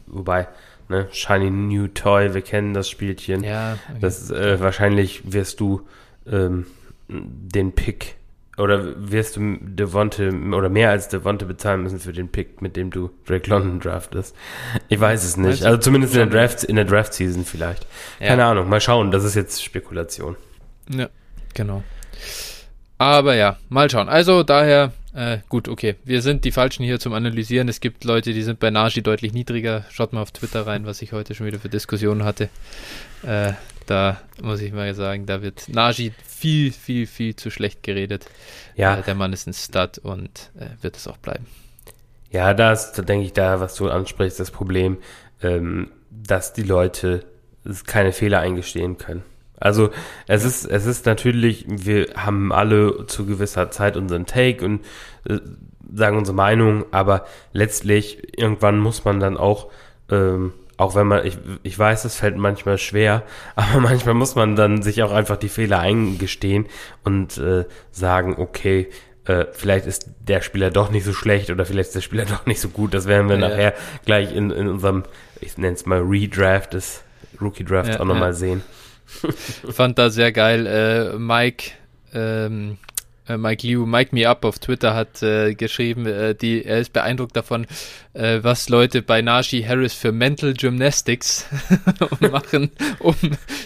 Wobei, 0.06 0.48
ne, 0.88 1.08
Shiny 1.12 1.50
New 1.50 1.88
Toy, 1.88 2.34
wir 2.34 2.42
kennen 2.42 2.74
das 2.74 2.88
Spielchen. 2.88 3.42
Ja. 3.42 3.78
Okay. 3.88 3.98
Das 4.00 4.30
äh, 4.30 4.60
wahrscheinlich 4.60 5.32
wirst 5.32 5.60
du 5.60 5.82
ähm, 6.26 6.66
den 7.08 7.72
Pick 7.72 8.16
oder 8.58 9.10
wirst 9.10 9.36
du 9.36 9.56
Devonte 9.60 10.28
oder 10.28 10.68
mehr 10.68 10.90
als 10.90 11.08
Devonte 11.08 11.46
bezahlen 11.46 11.82
müssen 11.82 11.98
für 11.98 12.12
den 12.12 12.28
Pick, 12.28 12.60
mit 12.60 12.76
dem 12.76 12.90
du 12.90 13.10
Drake 13.26 13.48
London 13.48 13.80
draftest? 13.80 14.36
Ich 14.88 15.00
weiß 15.00 15.24
es 15.24 15.36
nicht. 15.38 15.64
Also 15.64 15.78
zumindest 15.78 16.14
in 16.14 16.18
der 16.18 16.28
Draft, 16.28 16.64
in 16.64 16.76
der 16.76 16.84
Draft 16.84 17.14
Season 17.14 17.44
vielleicht. 17.44 17.86
Ja. 18.20 18.28
Keine 18.28 18.44
Ahnung. 18.44 18.68
Mal 18.68 18.80
schauen. 18.80 19.10
Das 19.10 19.24
ist 19.24 19.34
jetzt 19.34 19.64
Spekulation. 19.64 20.36
Ja, 20.94 21.08
genau. 21.54 21.82
Aber 22.98 23.34
ja, 23.34 23.56
mal 23.70 23.88
schauen. 23.88 24.10
Also 24.10 24.42
daher, 24.42 24.92
äh, 25.14 25.38
gut, 25.48 25.68
okay. 25.68 25.96
Wir 26.04 26.20
sind 26.20 26.44
die 26.44 26.52
Falschen 26.52 26.84
hier 26.84 27.00
zum 27.00 27.14
Analysieren. 27.14 27.68
Es 27.68 27.80
gibt 27.80 28.04
Leute, 28.04 28.34
die 28.34 28.42
sind 28.42 28.60
bei 28.60 28.70
Naji 28.70 29.02
deutlich 29.02 29.32
niedriger. 29.32 29.86
Schaut 29.90 30.12
mal 30.12 30.20
auf 30.20 30.30
Twitter 30.30 30.66
rein, 30.66 30.84
was 30.84 31.00
ich 31.00 31.12
heute 31.12 31.34
schon 31.34 31.46
wieder 31.46 31.58
für 31.58 31.70
Diskussionen 31.70 32.22
hatte. 32.22 32.50
Äh, 33.22 33.54
Da 33.86 34.20
muss 34.40 34.60
ich 34.60 34.72
mal 34.72 34.94
sagen, 34.94 35.26
da 35.26 35.42
wird 35.42 35.68
Najee 35.68 36.12
viel, 36.26 36.72
viel, 36.72 37.06
viel 37.06 37.36
zu 37.36 37.50
schlecht 37.50 37.82
geredet. 37.82 38.26
Ja. 38.76 38.98
Äh, 38.98 39.02
der 39.02 39.14
Mann 39.14 39.32
ist 39.32 39.46
ein 39.46 39.54
Stud 39.54 39.98
und 39.98 40.50
äh, 40.58 40.82
wird 40.82 40.96
es 40.96 41.06
auch 41.06 41.18
bleiben. 41.18 41.46
Ja, 42.30 42.54
da 42.54 42.72
ist, 42.72 42.94
denke 42.96 43.26
ich, 43.26 43.32
da, 43.32 43.60
was 43.60 43.74
du 43.74 43.90
ansprichst, 43.90 44.40
das 44.40 44.50
Problem, 44.50 44.98
ähm, 45.42 45.90
dass 46.10 46.52
die 46.52 46.62
Leute 46.62 47.24
keine 47.86 48.12
Fehler 48.12 48.40
eingestehen 48.40 48.98
können. 48.98 49.22
Also 49.60 49.90
es 50.26 50.44
ist, 50.44 50.64
es 50.64 50.86
ist 50.86 51.06
natürlich, 51.06 51.64
wir 51.68 52.08
haben 52.16 52.52
alle 52.52 53.06
zu 53.06 53.26
gewisser 53.26 53.70
Zeit 53.70 53.96
unseren 53.96 54.26
Take 54.26 54.64
und 54.64 54.80
äh, 55.28 55.38
sagen 55.94 56.16
unsere 56.16 56.34
Meinung, 56.34 56.84
aber 56.90 57.26
letztlich 57.52 58.36
irgendwann 58.36 58.80
muss 58.80 59.04
man 59.04 59.20
dann 59.20 59.36
auch, 59.36 59.70
ähm, 60.10 60.52
auch 60.82 60.94
wenn 60.94 61.06
man, 61.06 61.24
ich, 61.24 61.38
ich 61.62 61.78
weiß, 61.78 62.04
es 62.04 62.16
fällt 62.16 62.36
manchmal 62.36 62.78
schwer, 62.78 63.22
aber 63.56 63.80
manchmal 63.80 64.14
muss 64.14 64.34
man 64.34 64.56
dann 64.56 64.82
sich 64.82 65.02
auch 65.02 65.12
einfach 65.12 65.36
die 65.36 65.48
Fehler 65.48 65.78
eingestehen 65.78 66.66
und 67.04 67.38
äh, 67.38 67.64
sagen, 67.90 68.34
okay, 68.38 68.88
äh, 69.24 69.46
vielleicht 69.52 69.86
ist 69.86 70.10
der 70.20 70.42
Spieler 70.42 70.70
doch 70.70 70.90
nicht 70.90 71.04
so 71.04 71.12
schlecht 71.12 71.50
oder 71.50 71.64
vielleicht 71.64 71.88
ist 71.88 71.94
der 71.94 72.00
Spieler 72.00 72.24
doch 72.28 72.46
nicht 72.46 72.60
so 72.60 72.68
gut. 72.68 72.94
Das 72.94 73.06
werden 73.06 73.28
wir 73.28 73.38
ja, 73.38 73.48
nachher 73.48 73.74
gleich 74.04 74.34
in, 74.34 74.50
in 74.50 74.68
unserem, 74.68 75.04
ich 75.40 75.56
nenne 75.56 75.74
es 75.74 75.86
mal 75.86 76.00
Redraft 76.00 76.74
des 76.74 77.02
Rookie 77.40 77.64
Drafts 77.64 77.94
ja, 77.94 78.00
auch 78.00 78.04
nochmal 78.04 78.30
ja. 78.30 78.34
sehen. 78.34 78.62
Fand 79.70 79.98
da 79.98 80.10
sehr 80.10 80.32
geil. 80.32 80.66
Äh, 80.66 81.18
Mike, 81.18 81.72
ähm, 82.14 82.72
äh, 82.72 82.91
Mike 83.28 83.66
Liu, 83.66 83.86
Mike 83.86 84.14
Me 84.14 84.28
Up 84.28 84.44
auf 84.44 84.58
Twitter 84.58 84.94
hat 84.94 85.22
äh, 85.22 85.54
geschrieben, 85.54 86.06
äh, 86.06 86.34
die, 86.34 86.64
er 86.64 86.78
ist 86.78 86.92
beeindruckt 86.92 87.36
davon, 87.36 87.66
äh, 88.14 88.40
was 88.42 88.68
Leute 88.68 89.00
bei 89.02 89.22
Najee 89.22 89.66
Harris 89.66 89.94
für 89.94 90.10
Mental 90.10 90.54
Gymnastics 90.54 91.46
machen, 92.20 92.70
um 92.98 93.14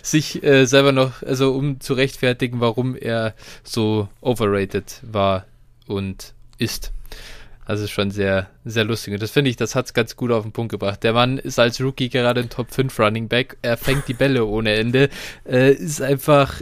sich 0.02 0.42
äh, 0.42 0.66
selber 0.66 0.92
noch, 0.92 1.22
also 1.22 1.54
um 1.54 1.80
zu 1.80 1.94
rechtfertigen, 1.94 2.60
warum 2.60 2.96
er 2.96 3.34
so 3.62 4.08
overrated 4.20 5.00
war 5.02 5.46
und 5.86 6.34
ist. 6.58 6.92
Also 7.64 7.88
schon 7.88 8.12
sehr, 8.12 8.48
sehr 8.64 8.84
lustig. 8.84 9.14
Und 9.14 9.22
das 9.22 9.32
finde 9.32 9.50
ich, 9.50 9.56
das 9.56 9.74
hat 9.74 9.86
es 9.86 9.94
ganz 9.94 10.14
gut 10.14 10.30
auf 10.30 10.44
den 10.44 10.52
Punkt 10.52 10.70
gebracht. 10.70 11.02
Der 11.02 11.12
Mann 11.12 11.36
ist 11.36 11.58
als 11.58 11.80
Rookie 11.80 12.08
gerade 12.08 12.40
ein 12.40 12.48
Top 12.48 12.72
5 12.72 12.96
Running 13.00 13.26
Back. 13.26 13.56
Er 13.62 13.76
fängt 13.76 14.06
die 14.06 14.14
Bälle 14.14 14.44
ohne 14.44 14.74
Ende. 14.74 15.08
Äh, 15.44 15.72
ist 15.72 16.00
einfach, 16.00 16.60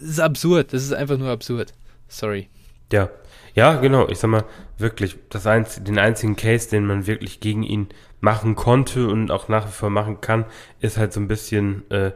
ist 0.00 0.18
absurd. 0.18 0.72
Das 0.72 0.82
ist 0.82 0.94
einfach 0.94 1.18
nur 1.18 1.28
absurd. 1.28 1.74
Sorry. 2.08 2.48
Ja, 2.92 3.10
ja, 3.54 3.76
genau. 3.76 4.08
Ich 4.08 4.18
sag 4.18 4.28
mal, 4.28 4.44
wirklich, 4.78 5.16
das 5.30 5.46
einz 5.46 5.82
den 5.82 5.98
einzigen 5.98 6.36
Case, 6.36 6.68
den 6.68 6.86
man 6.86 7.06
wirklich 7.06 7.40
gegen 7.40 7.62
ihn 7.62 7.88
machen 8.20 8.54
konnte 8.54 9.08
und 9.08 9.30
auch 9.30 9.48
nach 9.48 9.66
wie 9.66 9.72
vor 9.72 9.90
machen 9.90 10.20
kann, 10.20 10.44
ist 10.80 10.98
halt 10.98 11.12
so 11.12 11.20
ein 11.20 11.28
bisschen 11.28 11.90
äh, 11.90 12.12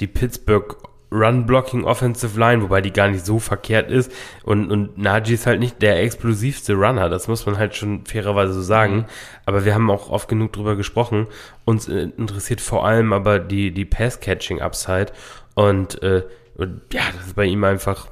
die 0.00 0.06
Pittsburgh 0.06 0.76
Run-Blocking 1.14 1.84
Offensive 1.84 2.38
Line, 2.38 2.62
wobei 2.62 2.80
die 2.80 2.92
gar 2.92 3.08
nicht 3.08 3.24
so 3.24 3.38
verkehrt 3.38 3.90
ist. 3.90 4.10
Und, 4.42 4.70
und 4.70 4.98
Najee 4.98 5.34
ist 5.34 5.46
halt 5.46 5.60
nicht 5.60 5.80
der 5.80 6.02
explosivste 6.02 6.74
Runner, 6.74 7.08
das 7.08 7.28
muss 7.28 7.46
man 7.46 7.56
halt 7.56 7.76
schon 7.76 8.04
fairerweise 8.04 8.52
so 8.52 8.62
sagen. 8.62 8.96
Mhm. 8.96 9.04
Aber 9.46 9.64
wir 9.64 9.74
haben 9.74 9.90
auch 9.90 10.10
oft 10.10 10.28
genug 10.28 10.52
drüber 10.52 10.76
gesprochen. 10.76 11.28
Uns 11.64 11.88
äh, 11.88 12.08
interessiert 12.16 12.60
vor 12.60 12.86
allem 12.86 13.12
aber 13.12 13.38
die, 13.38 13.70
die 13.70 13.84
Pass-Catching-Upside. 13.84 15.12
Und, 15.54 16.02
äh, 16.02 16.24
und 16.56 16.82
ja, 16.92 17.02
das 17.16 17.28
ist 17.28 17.36
bei 17.36 17.44
ihm 17.44 17.62
einfach 17.62 18.08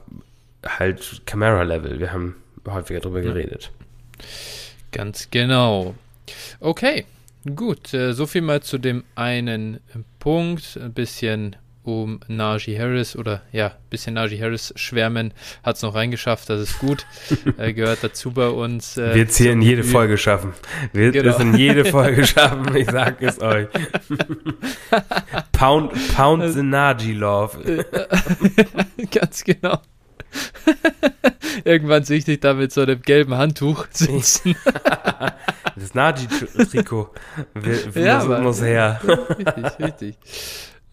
halt 0.66 1.22
Camera-Level. 1.26 1.98
Wir 2.00 2.12
haben 2.12 2.36
häufiger 2.66 3.00
drüber 3.00 3.20
ja. 3.20 3.32
geredet. 3.32 3.70
Ganz 4.90 5.30
genau. 5.30 5.94
Okay, 6.60 7.06
gut. 7.56 7.92
Äh, 7.94 8.12
so 8.12 8.26
viel 8.26 8.42
mal 8.42 8.62
zu 8.62 8.78
dem 8.78 9.04
einen 9.14 9.80
Punkt. 10.18 10.78
Ein 10.80 10.92
bisschen 10.92 11.56
um 11.84 12.20
Najee 12.28 12.78
Harris 12.78 13.16
oder 13.16 13.42
ja, 13.50 13.68
ein 13.68 13.90
bisschen 13.90 14.14
Najee 14.14 14.40
Harris 14.40 14.72
schwärmen. 14.76 15.34
Hat 15.62 15.76
es 15.76 15.82
noch 15.82 15.94
reingeschafft, 15.94 16.48
das 16.48 16.60
ist 16.60 16.78
gut. 16.78 17.06
äh, 17.58 17.72
gehört 17.72 18.04
dazu 18.04 18.30
bei 18.30 18.48
uns. 18.48 18.96
Äh, 18.96 19.14
Wird 19.14 19.30
es 19.30 19.36
hier 19.36 19.52
in 19.52 19.62
jede 19.62 19.82
Folge 19.82 20.16
schaffen. 20.16 20.52
Wird 20.92 21.14
genau. 21.14 21.34
es 21.34 21.40
in 21.40 21.54
jede 21.54 21.84
Folge 21.84 22.26
schaffen, 22.26 22.74
ich 22.76 22.88
sag 22.88 23.20
es 23.20 23.40
euch. 23.40 23.68
Pound, 25.52 25.92
Pound 26.14 26.52
the 26.52 26.62
Najee 26.62 27.12
Love. 27.12 27.84
Ganz 29.10 29.42
genau. 29.44 29.80
Irgendwann 31.64 32.04
sehe 32.04 32.18
ich 32.18 32.24
dich 32.24 32.40
da 32.40 32.54
mit 32.54 32.72
so 32.72 32.82
einem 32.82 33.02
gelben 33.02 33.34
Handtuch 33.34 33.86
sitzen. 33.90 34.56
das 35.76 35.94
Najee-Trikot 35.94 37.10
ja, 37.94 38.24
muss, 38.24 38.40
muss 38.40 38.62
her. 38.62 39.00
Richtig, 39.04 39.78
richtig. 39.78 40.16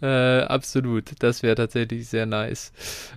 Äh, 0.01 0.43
absolut, 0.43 1.11
das 1.19 1.43
wäre 1.43 1.55
tatsächlich 1.55 2.07
sehr 2.07 2.25
nice. 2.25 2.71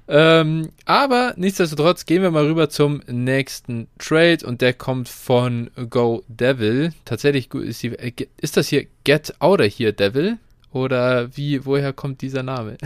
Ähm, 0.08 0.70
aber 0.84 1.34
nichtsdestotrotz 1.36 2.06
gehen 2.06 2.22
wir 2.22 2.32
mal 2.32 2.46
rüber 2.46 2.70
zum 2.70 3.02
nächsten 3.06 3.86
Trade 3.98 4.44
und 4.44 4.62
der 4.62 4.74
kommt 4.74 5.08
von 5.08 5.70
Go 5.90 6.24
Devil. 6.26 6.92
Tatsächlich 7.04 7.54
ist, 7.54 7.84
die, 7.84 7.96
äh, 7.96 8.12
ist 8.38 8.56
das 8.56 8.68
hier 8.68 8.86
Get 9.04 9.32
Outer 9.38 9.64
hier 9.64 9.92
Devil 9.92 10.38
oder 10.72 11.36
wie 11.36 11.64
woher 11.64 11.92
kommt 11.92 12.20
dieser 12.20 12.42
Name? 12.42 12.78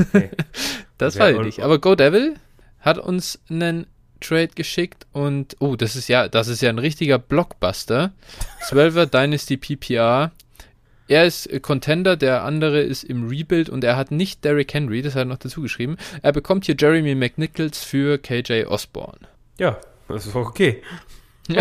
okay. 0.00 0.30
Das 0.98 1.18
weiß 1.18 1.36
ich 1.36 1.42
nicht. 1.42 1.62
Aber 1.62 1.78
Go 1.78 1.94
Devil 1.94 2.36
hat 2.80 2.98
uns 2.98 3.38
einen 3.50 3.86
Trade 4.20 4.50
geschickt 4.54 5.06
und 5.12 5.56
oh, 5.58 5.76
das 5.76 5.96
ist 5.96 6.08
ja, 6.08 6.28
das 6.28 6.48
ist 6.48 6.62
ja 6.62 6.70
ein 6.70 6.78
richtiger 6.78 7.18
Blockbuster. 7.18 8.12
12er 8.68 9.06
Dynasty 9.10 9.56
PPR 9.56 10.32
er 11.08 11.24
ist 11.24 11.48
Contender, 11.62 12.16
der 12.16 12.42
andere 12.42 12.80
ist 12.80 13.04
im 13.04 13.28
Rebuild 13.28 13.68
und 13.68 13.84
er 13.84 13.96
hat 13.96 14.10
nicht 14.10 14.44
Derrick 14.44 14.74
Henry, 14.74 15.02
das 15.02 15.14
hat 15.14 15.22
er 15.22 15.26
noch 15.26 15.38
dazu 15.38 15.62
geschrieben. 15.62 15.96
Er 16.22 16.32
bekommt 16.32 16.66
hier 16.66 16.74
Jeremy 16.78 17.14
McNichols 17.14 17.84
für 17.84 18.18
KJ 18.18 18.64
Osborne. 18.66 19.20
Ja, 19.58 19.78
das 20.08 20.26
ist 20.26 20.34
okay. 20.34 20.82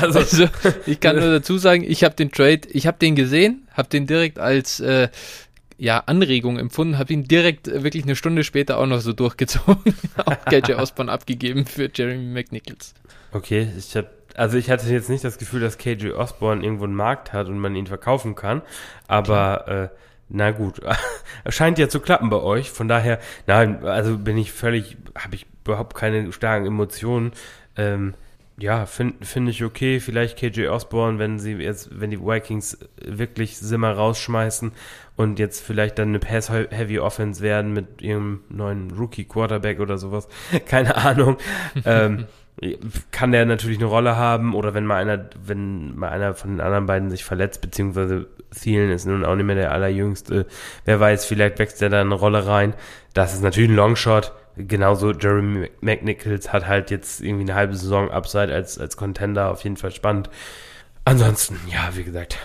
also, 0.00 0.18
also, 0.18 0.48
ich 0.84 1.00
kann 1.00 1.16
nur 1.16 1.30
dazu 1.30 1.56
sagen, 1.56 1.84
ich 1.86 2.04
habe 2.04 2.14
den 2.14 2.30
Trade, 2.30 2.60
ich 2.70 2.86
habe 2.86 2.98
den 2.98 3.16
gesehen, 3.16 3.66
habe 3.72 3.88
den 3.88 4.06
direkt 4.06 4.38
als 4.38 4.78
äh, 4.80 5.08
ja, 5.80 6.02
Anregung 6.04 6.58
empfunden, 6.58 6.98
habe 6.98 7.12
ihn 7.14 7.24
direkt 7.24 7.66
äh, 7.66 7.82
wirklich 7.82 8.04
eine 8.04 8.14
Stunde 8.14 8.44
später 8.44 8.78
auch 8.78 8.86
noch 8.86 9.00
so 9.00 9.14
durchgezogen, 9.14 9.94
auch 10.18 10.44
KJ 10.44 10.74
Osborne 10.74 11.10
abgegeben 11.10 11.64
für 11.64 11.90
Jeremy 11.92 12.22
McNichols. 12.22 12.94
Okay, 13.32 13.66
ich 13.76 13.96
habe 13.96 14.08
also 14.36 14.58
ich 14.58 14.70
hatte 14.70 14.88
jetzt 14.88 15.08
nicht 15.10 15.24
das 15.24 15.38
Gefühl, 15.38 15.60
dass 15.60 15.76
KJ 15.76 16.12
Osborne 16.12 16.62
irgendwo 16.62 16.84
einen 16.84 16.94
Markt 16.94 17.32
hat 17.32 17.48
und 17.48 17.58
man 17.58 17.74
ihn 17.74 17.86
verkaufen 17.86 18.34
kann, 18.34 18.62
aber 19.08 19.90
äh, 19.90 19.96
na 20.28 20.50
gut, 20.52 20.80
scheint 21.48 21.78
ja 21.78 21.88
zu 21.88 21.98
klappen 21.98 22.30
bei 22.30 22.36
euch. 22.36 22.70
Von 22.70 22.86
daher, 22.86 23.18
nein, 23.46 23.84
also 23.84 24.18
bin 24.18 24.36
ich 24.38 24.52
völlig, 24.52 24.96
habe 25.18 25.34
ich 25.34 25.46
überhaupt 25.64 25.96
keine 25.96 26.30
starken 26.32 26.66
Emotionen. 26.66 27.32
Ähm, 27.76 28.14
ja, 28.58 28.84
finde 28.86 29.24
find 29.24 29.48
ich 29.48 29.64
okay. 29.64 29.98
Vielleicht 29.98 30.38
KJ 30.38 30.68
Osborne, 30.68 31.18
wenn 31.18 31.38
sie 31.38 31.54
jetzt, 31.54 31.88
wenn 31.98 32.10
die 32.10 32.20
Vikings 32.20 32.78
wirklich 33.02 33.56
Simmer 33.58 33.92
rausschmeißen 33.92 34.72
und 35.20 35.38
jetzt 35.38 35.60
vielleicht 35.60 35.98
dann 35.98 36.08
eine 36.08 36.18
Pass-Heavy 36.18 36.98
Offense 36.98 37.42
werden 37.42 37.74
mit 37.74 38.00
ihrem 38.00 38.40
neuen 38.48 38.90
Rookie 38.92 39.24
Quarterback 39.24 39.78
oder 39.78 39.98
sowas. 39.98 40.28
Keine 40.66 40.96
Ahnung. 40.96 41.36
ähm, 41.84 42.24
kann 43.10 43.30
der 43.30 43.44
natürlich 43.44 43.76
eine 43.76 43.86
Rolle 43.86 44.16
haben 44.16 44.54
oder 44.54 44.72
wenn 44.72 44.86
mal 44.86 44.96
einer, 44.96 45.28
wenn 45.44 45.94
mal 45.94 46.08
einer 46.08 46.34
von 46.34 46.52
den 46.52 46.60
anderen 46.62 46.86
beiden 46.86 47.10
sich 47.10 47.22
verletzt, 47.22 47.60
beziehungsweise 47.60 48.28
Thielen 48.58 48.90
ist 48.90 49.04
nun 49.04 49.26
auch 49.26 49.34
nicht 49.34 49.44
mehr 49.44 49.56
der 49.56 49.72
allerjüngste, 49.72 50.46
wer 50.86 51.00
weiß, 51.00 51.26
vielleicht 51.26 51.58
wächst 51.58 51.82
der 51.82 51.90
da 51.90 52.00
eine 52.00 52.14
Rolle 52.14 52.46
rein. 52.46 52.72
Das 53.12 53.34
ist 53.34 53.42
natürlich 53.42 53.68
ein 53.68 53.76
Longshot. 53.76 54.32
Genauso 54.56 55.12
Jeremy 55.12 55.70
McNichols 55.82 56.50
hat 56.50 56.66
halt 56.66 56.90
jetzt 56.90 57.20
irgendwie 57.20 57.42
eine 57.42 57.54
halbe 57.56 57.76
Saison 57.76 58.10
Upside 58.10 58.54
als, 58.54 58.78
als 58.78 58.96
Contender, 58.96 59.50
auf 59.50 59.64
jeden 59.64 59.76
Fall 59.76 59.90
spannend. 59.90 60.30
Ansonsten, 61.04 61.58
ja, 61.70 61.90
wie 61.94 62.04
gesagt, 62.04 62.38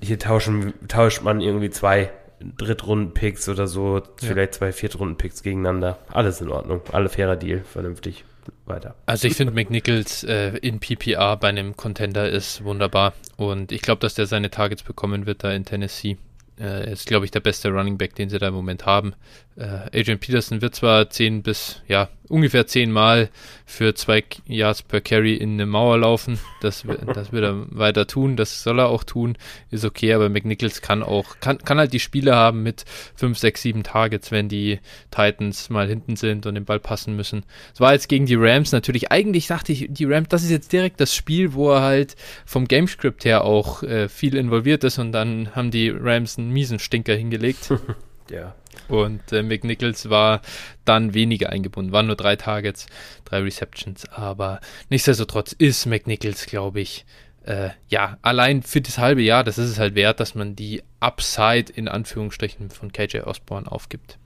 hier 0.00 0.18
tauschen, 0.18 0.74
tauscht 0.88 1.22
man 1.22 1.40
irgendwie 1.40 1.70
zwei 1.70 2.10
Drittrunden-Picks 2.40 3.48
oder 3.48 3.66
so, 3.66 4.02
vielleicht 4.16 4.54
zwei 4.54 4.72
Viertrunden-Picks 4.72 5.42
gegeneinander. 5.42 5.98
Alles 6.08 6.40
in 6.40 6.50
Ordnung, 6.50 6.82
alle 6.92 7.08
fairer 7.08 7.36
Deal, 7.36 7.62
vernünftig 7.64 8.24
weiter. 8.66 8.94
Also 9.06 9.26
ich 9.28 9.34
finde 9.34 9.52
McNichols 9.54 10.24
äh, 10.24 10.56
in 10.58 10.80
PPR 10.80 11.36
bei 11.36 11.48
einem 11.48 11.76
Contender 11.76 12.28
ist 12.28 12.64
wunderbar 12.64 13.14
und 13.36 13.72
ich 13.72 13.82
glaube, 13.82 14.00
dass 14.00 14.14
der 14.14 14.26
seine 14.26 14.50
Targets 14.50 14.82
bekommen 14.82 15.26
wird 15.26 15.44
da 15.44 15.52
in 15.52 15.64
Tennessee. 15.64 16.18
Äh, 16.58 16.64
er 16.64 16.88
ist, 16.88 17.06
glaube 17.06 17.24
ich, 17.24 17.30
der 17.30 17.40
beste 17.40 17.70
Running 17.70 17.98
Back, 17.98 18.14
den 18.14 18.28
sie 18.28 18.38
da 18.38 18.48
im 18.48 18.54
Moment 18.54 18.86
haben. 18.86 19.14
Äh, 19.56 20.00
Adrian 20.00 20.18
Peterson 20.18 20.62
wird 20.62 20.74
zwar 20.74 21.08
10 21.08 21.42
bis, 21.42 21.80
ja, 21.86 22.08
ungefähr 22.28 22.66
10 22.66 22.90
Mal 22.90 23.28
für 23.66 23.94
2 23.94 24.24
Yards 24.46 24.82
per 24.82 25.00
Carry 25.00 25.34
in 25.34 25.52
eine 25.52 25.66
Mauer 25.66 25.98
laufen. 25.98 26.40
Das, 26.60 26.84
das 27.14 27.32
wird 27.32 27.44
er 27.44 27.66
weiter 27.70 28.06
tun. 28.06 28.36
Das 28.36 28.62
soll 28.62 28.80
er 28.80 28.88
auch 28.88 29.04
tun. 29.04 29.36
Ist 29.70 29.84
okay, 29.84 30.12
aber 30.12 30.28
McNichols 30.28 30.82
kann 30.82 31.02
auch, 31.02 31.38
kann, 31.40 31.58
kann 31.58 31.78
halt 31.78 31.92
die 31.92 32.00
Spiele 32.00 32.34
haben 32.34 32.62
mit 32.62 32.84
5, 33.14 33.38
6, 33.38 33.62
7 33.62 33.82
Targets, 33.84 34.32
wenn 34.32 34.48
die 34.48 34.80
Titans 35.10 35.70
mal 35.70 35.86
hinten 35.86 36.16
sind 36.16 36.46
und 36.46 36.56
den 36.56 36.64
Ball 36.64 36.80
passen 36.80 37.14
müssen. 37.14 37.44
Es 37.72 37.80
war 37.80 37.92
jetzt 37.92 38.08
gegen 38.08 38.26
die 38.26 38.36
Rams 38.36 38.72
natürlich. 38.72 39.12
Eigentlich 39.12 39.46
dachte 39.46 39.72
ich, 39.72 39.86
die 39.88 40.04
Rams, 40.04 40.28
das 40.28 40.42
ist 40.42 40.50
jetzt 40.50 40.72
direkt 40.72 41.00
das 41.00 41.14
Spiel, 41.14 41.54
wo 41.54 41.70
er 41.70 41.82
halt 41.82 42.16
vom 42.44 42.66
Gamescript 42.66 43.24
her 43.24 43.44
auch 43.44 43.82
äh, 43.82 44.08
viel 44.08 44.34
involviert 44.34 44.82
ist 44.82 44.98
und 44.98 45.12
dann 45.12 45.54
haben 45.54 45.70
die 45.70 45.90
Rams 45.90 46.38
einen 46.38 46.50
miesen 46.50 46.80
Stinker 46.80 47.14
hingelegt. 47.14 47.72
ja. 48.30 48.54
Und 48.88 49.32
äh, 49.32 49.42
McNichols 49.42 50.10
war 50.10 50.42
dann 50.84 51.14
weniger 51.14 51.50
eingebunden, 51.50 51.92
waren 51.92 52.06
nur 52.06 52.16
drei 52.16 52.36
Targets, 52.36 52.86
drei 53.24 53.40
Receptions, 53.40 54.06
aber 54.10 54.60
nichtsdestotrotz 54.90 55.52
ist 55.52 55.86
McNichols, 55.86 56.46
glaube 56.46 56.80
ich, 56.80 57.04
äh, 57.44 57.70
ja, 57.88 58.18
allein 58.22 58.62
für 58.62 58.80
das 58.80 58.98
halbe 58.98 59.22
Jahr, 59.22 59.44
das 59.44 59.58
ist 59.58 59.70
es 59.70 59.78
halt 59.78 59.94
wert, 59.94 60.20
dass 60.20 60.34
man 60.34 60.56
die 60.56 60.82
Upside 61.00 61.72
in 61.74 61.88
Anführungsstrichen 61.88 62.70
von 62.70 62.92
KJ 62.92 63.20
Osborne 63.20 63.70
aufgibt. 63.70 64.18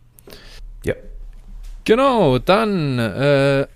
Ja. 0.84 0.94
Genau, 1.84 2.38
dann 2.38 2.98
äh, 2.98 3.66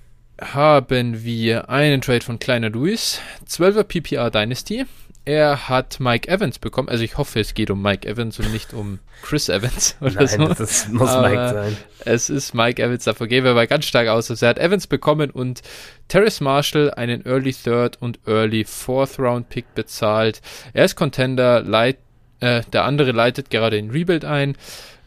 haben 0.41 1.25
wir 1.25 1.71
einen 1.71 2.01
Trade 2.01 2.21
von 2.21 2.39
Kleiner 2.39 2.71
Louis, 2.71 3.21
12er 3.49 3.85
PPR 3.85 4.31
Dynasty. 4.31 4.85
Er 5.25 5.69
hat 5.69 6.01
Mike 6.01 6.29
Evans 6.29 6.59
bekommen. 6.59 6.89
Also 6.89 7.05
ich 7.05 7.17
hoffe, 7.17 7.39
es 7.39 7.55
geht 7.55 7.71
um 7.71 7.81
Mike 7.81 8.09
Evans 8.09 8.41
und 8.41 8.53
nicht 8.53 8.75
um 8.75 8.99
Chris 9.23 9.49
Evans 9.49 9.97
oder 10.01 10.15
Nein, 10.15 10.29
so. 10.29 10.49
das 10.49 10.89
muss 10.89 11.11
Aber 11.11 11.29
Mike 11.29 11.49
sein. 11.49 11.77
Es 12.05 12.29
ist 12.29 12.55
Mike 12.55 12.83
Evans, 12.83 13.05
davor 13.05 13.29
gehen 13.29 13.45
wir 13.45 13.53
aber 13.53 13.69
ganz 13.69 13.85
stark 13.85 14.09
aus. 14.09 14.31
Also 14.31 14.45
er 14.45 14.51
hat 14.51 14.59
Evans 14.59 14.89
bekommen 14.89 15.31
und 15.31 15.63
Terrace 16.09 16.41
Marshall 16.41 16.91
einen 16.91 17.25
Early 17.25 17.53
Third 17.53 18.03
und 18.03 18.19
Early 18.27 18.65
Fourth 18.65 19.21
Round 19.21 19.49
Pick 19.49 19.73
bezahlt. 19.77 20.41
Er 20.73 20.87
ist 20.87 20.97
Contender, 20.97 21.63
leit, 21.63 21.99
äh, 22.41 22.63
der 22.73 22.85
andere 22.85 23.13
leitet 23.13 23.49
gerade 23.51 23.77
den 23.77 23.93
Rebuild 23.93 24.25
ein. 24.25 24.57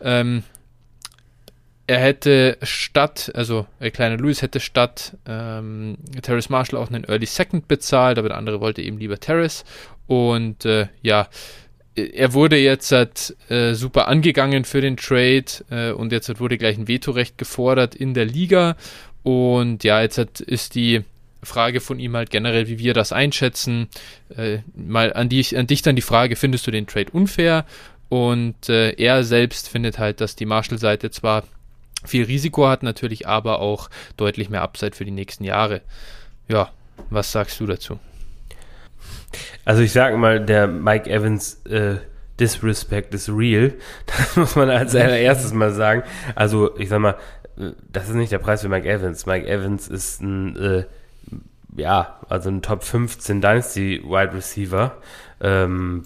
Ähm, 0.01 0.43
er 1.88 1.99
hätte 1.99 2.58
statt, 2.63 3.32
also 3.36 3.67
der 3.80 3.91
kleine 3.91 4.15
Louis 4.15 4.41
hätte 4.41 4.60
statt 4.60 5.17
ähm, 5.28 5.97
Terrace 6.21 6.49
Marshall 6.49 6.80
auch 6.80 6.89
einen 6.89 7.04
Early 7.04 7.28
Second 7.28 7.67
bezahlt, 7.67 8.17
aber 8.17 8.30
der 8.30 8.38
andere 8.38 8.60
wollte 8.60 8.82
eben 8.82 8.97
lieber 8.97 9.19
Terrace. 9.19 9.65
Und 10.08 10.65
äh, 10.65 10.88
ja, 11.02 11.28
er 11.96 12.34
wurde 12.34 12.58
jetzt 12.58 12.91
halt, 12.91 13.36
äh, 13.50 13.74
super 13.74 14.08
angegangen 14.08 14.65
für 14.65 14.82
den 14.82 14.98
Trade 14.98 15.46
äh, 15.70 15.91
und 15.91 16.12
jetzt 16.12 16.28
halt 16.28 16.39
wurde 16.39 16.58
gleich 16.58 16.78
ein 16.78 16.88
Vetorecht 16.88 17.38
gefordert 17.38 17.96
in 17.96 18.13
der 18.13 18.26
Liga. 18.26 18.76
Und 19.24 19.84
ja, 19.84 20.02
jetzt 20.02 20.18
hat, 20.18 20.39
ist 20.41 20.76
die 20.76 21.04
Frage 21.41 21.80
von 21.80 22.00
ihm 22.00 22.15
halt 22.15 22.30
generell, 22.30 22.68
wie 22.68 22.80
wir 22.80 22.94
das 22.94 23.13
einschätzen. 23.13 23.88
Äh, 24.36 24.60
mal 24.76 25.13
an, 25.13 25.30
die, 25.30 25.46
an 25.56 25.68
dich 25.68 25.82
dann 25.82 25.96
die 25.96 26.02
Frage, 26.02 26.36
findest 26.36 26.68
du 26.68 26.72
den 26.72 26.88
Trade 26.88 27.12
unfair? 27.12 27.65
Und 28.10 28.70
äh, 28.70 28.91
er 28.91 29.24
selbst 29.24 29.70
findet 29.70 29.98
halt, 29.98 30.22
dass 30.22 30.36
die 30.36 30.46
Marshall-Seite 30.46 31.12
zwar 31.12 31.44
viel 32.04 32.26
Risiko 32.26 32.68
hat, 32.68 32.84
natürlich 32.84 33.28
aber 33.28 33.60
auch 33.60 33.89
deutlich 34.18 34.50
mehr 34.50 34.62
Upside 34.62 34.96
für 34.96 35.06
die 35.06 35.12
nächsten 35.12 35.44
Jahre. 35.44 35.82
Ja, 36.48 36.70
was 37.10 37.32
sagst 37.32 37.60
du 37.60 37.65
dazu? 37.65 38.00
Also 39.65 39.82
ich 39.82 39.91
sag 39.91 40.15
mal, 40.18 40.39
der 40.39 40.68
Mike 40.68 41.10
Evans 41.10 41.62
äh, 41.65 41.96
Disrespect 42.39 43.13
is 43.13 43.30
real. 43.30 43.74
Das 44.06 44.36
muss 44.36 44.56
man 44.56 44.70
als 44.70 44.96
allererstes 44.96 45.54
mal 45.54 45.72
sagen. 45.72 46.04
Also 46.36 46.78
ich 46.78 46.89
sag 46.89 47.00
mal, 47.00 47.15
äh, 47.58 47.72
das 47.91 48.10
ist 48.10 48.15
nicht 48.15 48.32
der 48.32 48.39
Preis 48.39 48.62
für 48.62 48.70
Mike 48.70 48.88
Evans. 48.88 49.26
Mike 49.26 49.48
Evans 49.48 49.88
ist 49.88 50.22
ein, 50.22 50.56
äh, 50.56 50.84
ja, 51.78 52.20
also 52.30 52.50
ein 52.50 52.62
Top 52.62 52.84
15 52.84 53.41
Dynasty 53.41 54.02
Wide 54.06 54.34
Receiver. 54.34 54.98
Ähm, 55.41 56.04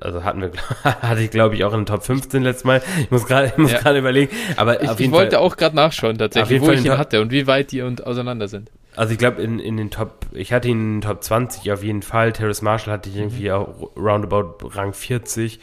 also 0.00 0.24
hatten 0.24 0.40
wir, 0.40 0.50
hatte 0.84 1.20
ich 1.20 1.30
glaube 1.30 1.54
ich 1.54 1.64
auch 1.64 1.72
in 1.74 1.80
den 1.80 1.86
Top 1.86 2.02
15 2.02 2.42
letztes 2.42 2.64
Mal. 2.64 2.80
Ich 3.00 3.10
muss 3.10 3.26
gerade, 3.26 3.52
muss 3.58 3.70
Ja. 3.72 3.78
gerade 3.80 3.98
überlegen. 3.98 4.34
Aber 4.56 4.82
Ich, 4.82 4.98
ich 4.98 5.10
wollte 5.10 5.36
Fall, 5.36 5.44
auch 5.44 5.56
gerade 5.56 5.76
nachschauen 5.76 6.16
tatsächlich, 6.18 6.60
wo 6.62 6.66
Fall 6.66 6.74
ich 6.76 6.84
ihn 6.84 6.96
hatte 6.96 7.20
und 7.20 7.30
wie 7.30 7.46
weit 7.46 7.70
die 7.72 7.82
und 7.82 8.06
auseinander 8.06 8.48
sind. 8.48 8.70
Also 8.98 9.12
ich 9.12 9.18
glaube 9.18 9.40
in, 9.40 9.60
in 9.60 9.76
den 9.76 9.92
Top, 9.92 10.26
ich 10.32 10.52
hatte 10.52 10.66
ihn 10.66 10.80
in 10.80 10.94
den 10.96 11.00
Top 11.02 11.22
20 11.22 11.70
auf 11.70 11.84
jeden 11.84 12.02
Fall. 12.02 12.32
Terrace 12.32 12.62
Marshall 12.62 12.94
hatte 12.94 13.08
ich 13.08 13.14
irgendwie 13.14 13.52
auch 13.52 13.96
roundabout 13.96 14.66
Rang 14.70 14.92
40. 14.92 15.60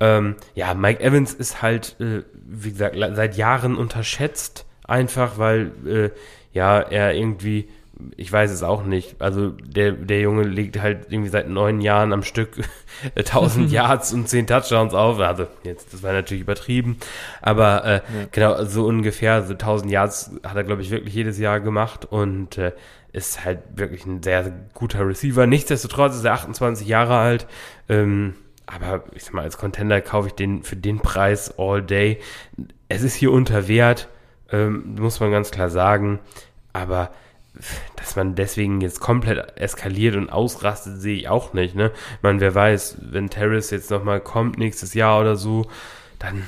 Ähm, 0.00 0.34
ja, 0.56 0.74
Mike 0.74 1.00
Evans 1.00 1.34
ist 1.34 1.62
halt, 1.62 1.94
äh, 2.00 2.24
wie 2.34 2.72
gesagt, 2.72 2.96
seit 3.14 3.36
Jahren 3.36 3.76
unterschätzt. 3.76 4.66
Einfach, 4.82 5.38
weil, 5.38 5.70
äh, 5.86 6.10
ja, 6.52 6.80
er 6.80 7.14
irgendwie, 7.14 7.68
ich 8.16 8.30
weiß 8.30 8.50
es 8.50 8.62
auch 8.62 8.84
nicht. 8.84 9.20
Also 9.20 9.50
der, 9.50 9.92
der 9.92 10.20
Junge 10.20 10.42
legt 10.42 10.80
halt 10.80 11.06
irgendwie 11.10 11.30
seit 11.30 11.48
neun 11.48 11.80
Jahren 11.80 12.12
am 12.12 12.22
Stück 12.22 12.50
1000 13.16 13.70
Yards 13.72 14.12
und 14.12 14.28
10 14.28 14.46
Touchdowns 14.46 14.94
auf. 14.94 15.18
Also 15.20 15.46
jetzt, 15.62 15.92
das 15.92 16.02
war 16.02 16.12
natürlich 16.12 16.42
übertrieben. 16.42 16.98
Aber 17.40 17.84
äh, 17.84 18.00
genau, 18.32 18.64
so 18.64 18.86
ungefähr, 18.86 19.42
so 19.42 19.52
1000 19.52 19.90
Yards 19.90 20.30
hat 20.44 20.56
er, 20.56 20.64
glaube 20.64 20.82
ich, 20.82 20.90
wirklich 20.90 21.14
jedes 21.14 21.38
Jahr 21.38 21.60
gemacht 21.60 22.04
und 22.04 22.58
äh, 22.58 22.72
ist 23.12 23.44
halt 23.44 23.60
wirklich 23.76 24.04
ein 24.06 24.22
sehr, 24.22 24.44
sehr 24.44 24.52
guter 24.74 25.06
Receiver. 25.06 25.46
Nichtsdestotrotz 25.46 26.16
ist 26.16 26.24
er 26.24 26.32
28 26.32 26.86
Jahre 26.86 27.16
alt. 27.16 27.46
Ähm, 27.88 28.34
aber 28.66 29.04
ich 29.14 29.24
sag 29.24 29.34
mal, 29.34 29.42
als 29.42 29.58
Contender 29.58 30.00
kaufe 30.00 30.28
ich 30.28 30.34
den 30.34 30.62
für 30.62 30.76
den 30.76 30.98
Preis 30.98 31.58
all 31.58 31.82
day. 31.82 32.18
Es 32.88 33.02
ist 33.02 33.14
hier 33.14 33.30
unter 33.30 33.68
Wert, 33.68 34.08
ähm, 34.50 34.96
muss 34.98 35.20
man 35.20 35.30
ganz 35.30 35.50
klar 35.50 35.70
sagen. 35.70 36.18
Aber 36.72 37.10
dass 37.96 38.16
man 38.16 38.34
deswegen 38.34 38.80
jetzt 38.80 39.00
komplett 39.00 39.56
eskaliert 39.56 40.16
und 40.16 40.30
ausrastet, 40.30 41.00
sehe 41.00 41.16
ich 41.16 41.28
auch 41.28 41.52
nicht. 41.52 41.74
Ne? 41.74 41.92
Ich 42.16 42.22
meine, 42.22 42.40
wer 42.40 42.54
weiß, 42.54 42.98
wenn 43.00 43.30
Terrace 43.30 43.70
jetzt 43.70 43.90
nochmal 43.90 44.20
kommt 44.20 44.58
nächstes 44.58 44.94
Jahr 44.94 45.20
oder 45.20 45.36
so, 45.36 45.66
dann 46.18 46.44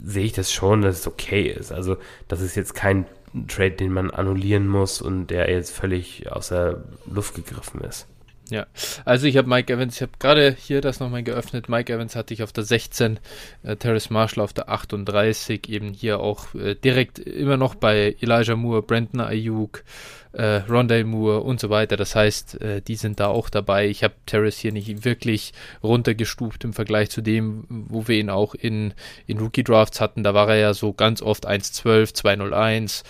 sehe 0.00 0.24
ich 0.24 0.32
das 0.32 0.52
schon, 0.52 0.82
dass 0.82 1.00
es 1.00 1.06
okay 1.06 1.48
ist. 1.48 1.72
Also, 1.72 1.96
das 2.28 2.40
ist 2.40 2.56
jetzt 2.56 2.74
kein 2.74 3.06
Trade, 3.48 3.72
den 3.72 3.92
man 3.92 4.10
annullieren 4.10 4.66
muss 4.66 5.02
und 5.02 5.28
der 5.28 5.50
jetzt 5.50 5.70
völlig 5.70 6.30
aus 6.30 6.48
der 6.48 6.84
Luft 7.06 7.34
gegriffen 7.34 7.80
ist. 7.82 8.06
Ja, 8.48 8.66
also 9.04 9.26
ich 9.26 9.36
habe 9.36 9.48
Mike 9.48 9.72
Evans, 9.72 9.96
ich 9.96 10.02
habe 10.02 10.12
gerade 10.20 10.54
hier 10.56 10.80
das 10.80 11.00
nochmal 11.00 11.24
geöffnet. 11.24 11.68
Mike 11.68 11.92
Evans 11.92 12.14
hatte 12.14 12.32
ich 12.32 12.44
auf 12.44 12.52
der 12.52 12.62
16, 12.62 13.18
äh, 13.64 13.74
Terrace 13.74 14.10
Marshall 14.10 14.44
auf 14.44 14.52
der 14.52 14.68
38, 14.68 15.68
eben 15.68 15.92
hier 15.92 16.20
auch 16.20 16.54
äh, 16.54 16.76
direkt 16.76 17.18
immer 17.18 17.56
noch 17.56 17.74
bei 17.74 18.14
Elijah 18.20 18.54
Moore, 18.54 18.82
Brandon 18.82 19.20
Ayuk, 19.20 19.82
äh, 20.32 20.60
Rondale 20.68 21.04
Moore 21.04 21.40
und 21.40 21.58
so 21.58 21.70
weiter. 21.70 21.96
Das 21.96 22.14
heißt, 22.14 22.60
äh, 22.60 22.82
die 22.82 22.94
sind 22.94 23.18
da 23.18 23.26
auch 23.26 23.50
dabei. 23.50 23.88
Ich 23.88 24.04
habe 24.04 24.14
Terrace 24.26 24.58
hier 24.58 24.72
nicht 24.72 25.04
wirklich 25.04 25.52
runtergestuft 25.82 26.62
im 26.62 26.72
Vergleich 26.72 27.10
zu 27.10 27.22
dem, 27.22 27.64
wo 27.68 28.06
wir 28.06 28.16
ihn 28.16 28.30
auch 28.30 28.54
in, 28.54 28.94
in 29.26 29.38
Rookie 29.38 29.64
Drafts 29.64 30.00
hatten. 30.00 30.22
Da 30.22 30.34
war 30.34 30.48
er 30.50 30.56
ja 30.56 30.74
so 30.74 30.92
ganz 30.92 31.20
oft 31.20 31.48
1,12, 31.48 32.14
2,01. 32.14 33.02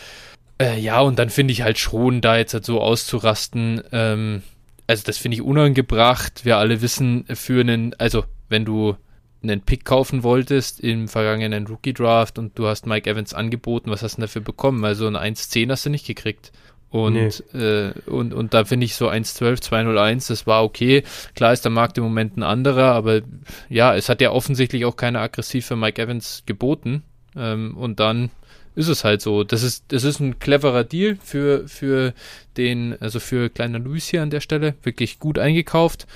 Äh, 0.59 0.81
ja, 0.81 1.01
und 1.01 1.19
dann 1.19 1.29
finde 1.29 1.53
ich 1.53 1.61
halt 1.61 1.79
schon, 1.79 2.23
da 2.23 2.39
jetzt 2.39 2.55
halt 2.55 2.65
so 2.65 2.81
auszurasten, 2.81 3.83
ähm, 3.93 4.43
also 4.87 5.03
das 5.05 5.19
finde 5.19 5.37
ich 5.37 5.43
unangebracht. 5.43 6.45
Wir 6.45 6.59
alle 6.59 6.83
wissen 6.83 7.25
für 7.35 7.61
einen, 7.61 7.95
also 7.95 8.25
wenn 8.49 8.65
du 8.65 8.97
einen 9.43 9.61
Pick 9.61 9.85
kaufen 9.85 10.23
wolltest 10.23 10.81
im 10.81 11.09
vergangenen 11.09 11.67
Rookie 11.67 11.93
Draft 11.93 12.39
und 12.39 12.59
du 12.59 12.67
hast 12.67 12.87
Mike 12.87 13.09
Evans 13.09 13.35
angeboten, 13.35 13.91
was 13.91 14.03
hast 14.03 14.17
du 14.17 14.23
dafür 14.23 14.43
bekommen? 14.43 14.85
Also 14.85 15.07
ein 15.07 15.17
1,10 15.17 15.71
hast 15.71 15.87
du 15.87 15.91
nicht 15.91 16.07
gekriegt. 16.07 16.53
Und, 16.89 17.43
äh, 17.53 17.93
und, 18.07 18.33
und 18.33 18.55
da 18.55 18.65
finde 18.65 18.87
ich 18.87 18.95
so 18.95 19.09
1,12, 19.09 19.61
2,01, 19.69 20.29
das 20.29 20.47
war 20.47 20.65
okay. 20.65 21.03
Klar 21.35 21.53
ist 21.53 21.65
der 21.65 21.73
Markt 21.73 21.99
im 21.99 22.05
Moment 22.05 22.37
ein 22.37 22.43
anderer, 22.43 22.93
aber 22.93 23.23
ja, 23.69 23.95
es 23.95 24.09
hat 24.09 24.21
ja 24.21 24.31
offensichtlich 24.31 24.85
auch 24.85 24.97
keiner 24.97 25.21
aggressiv 25.21 25.67
für 25.67 25.77
Mike 25.77 26.01
Evans 26.01 26.45
geboten. 26.47 27.03
Ähm, 27.37 27.77
und 27.77 28.01
dann 28.01 28.31
ist 28.77 28.89
es 28.89 29.03
halt 29.03 29.23
so. 29.23 29.43
Das 29.43 29.63
ist, 29.63 29.87
das 29.89 30.05
ist 30.05 30.21
ein 30.21 30.39
cleverer 30.39 30.85
Deal 30.85 31.17
für, 31.21 31.67
für 31.67 32.13
den, 32.57 32.97
also 33.01 33.19
für 33.19 33.49
kleiner 33.49 33.79
Luis 33.79 34.07
hier 34.07 34.23
an 34.23 34.31
der 34.31 34.41
Stelle. 34.41 34.75
Wirklich 34.83 35.19
gut 35.19 35.39
eingekauft. 35.39 36.07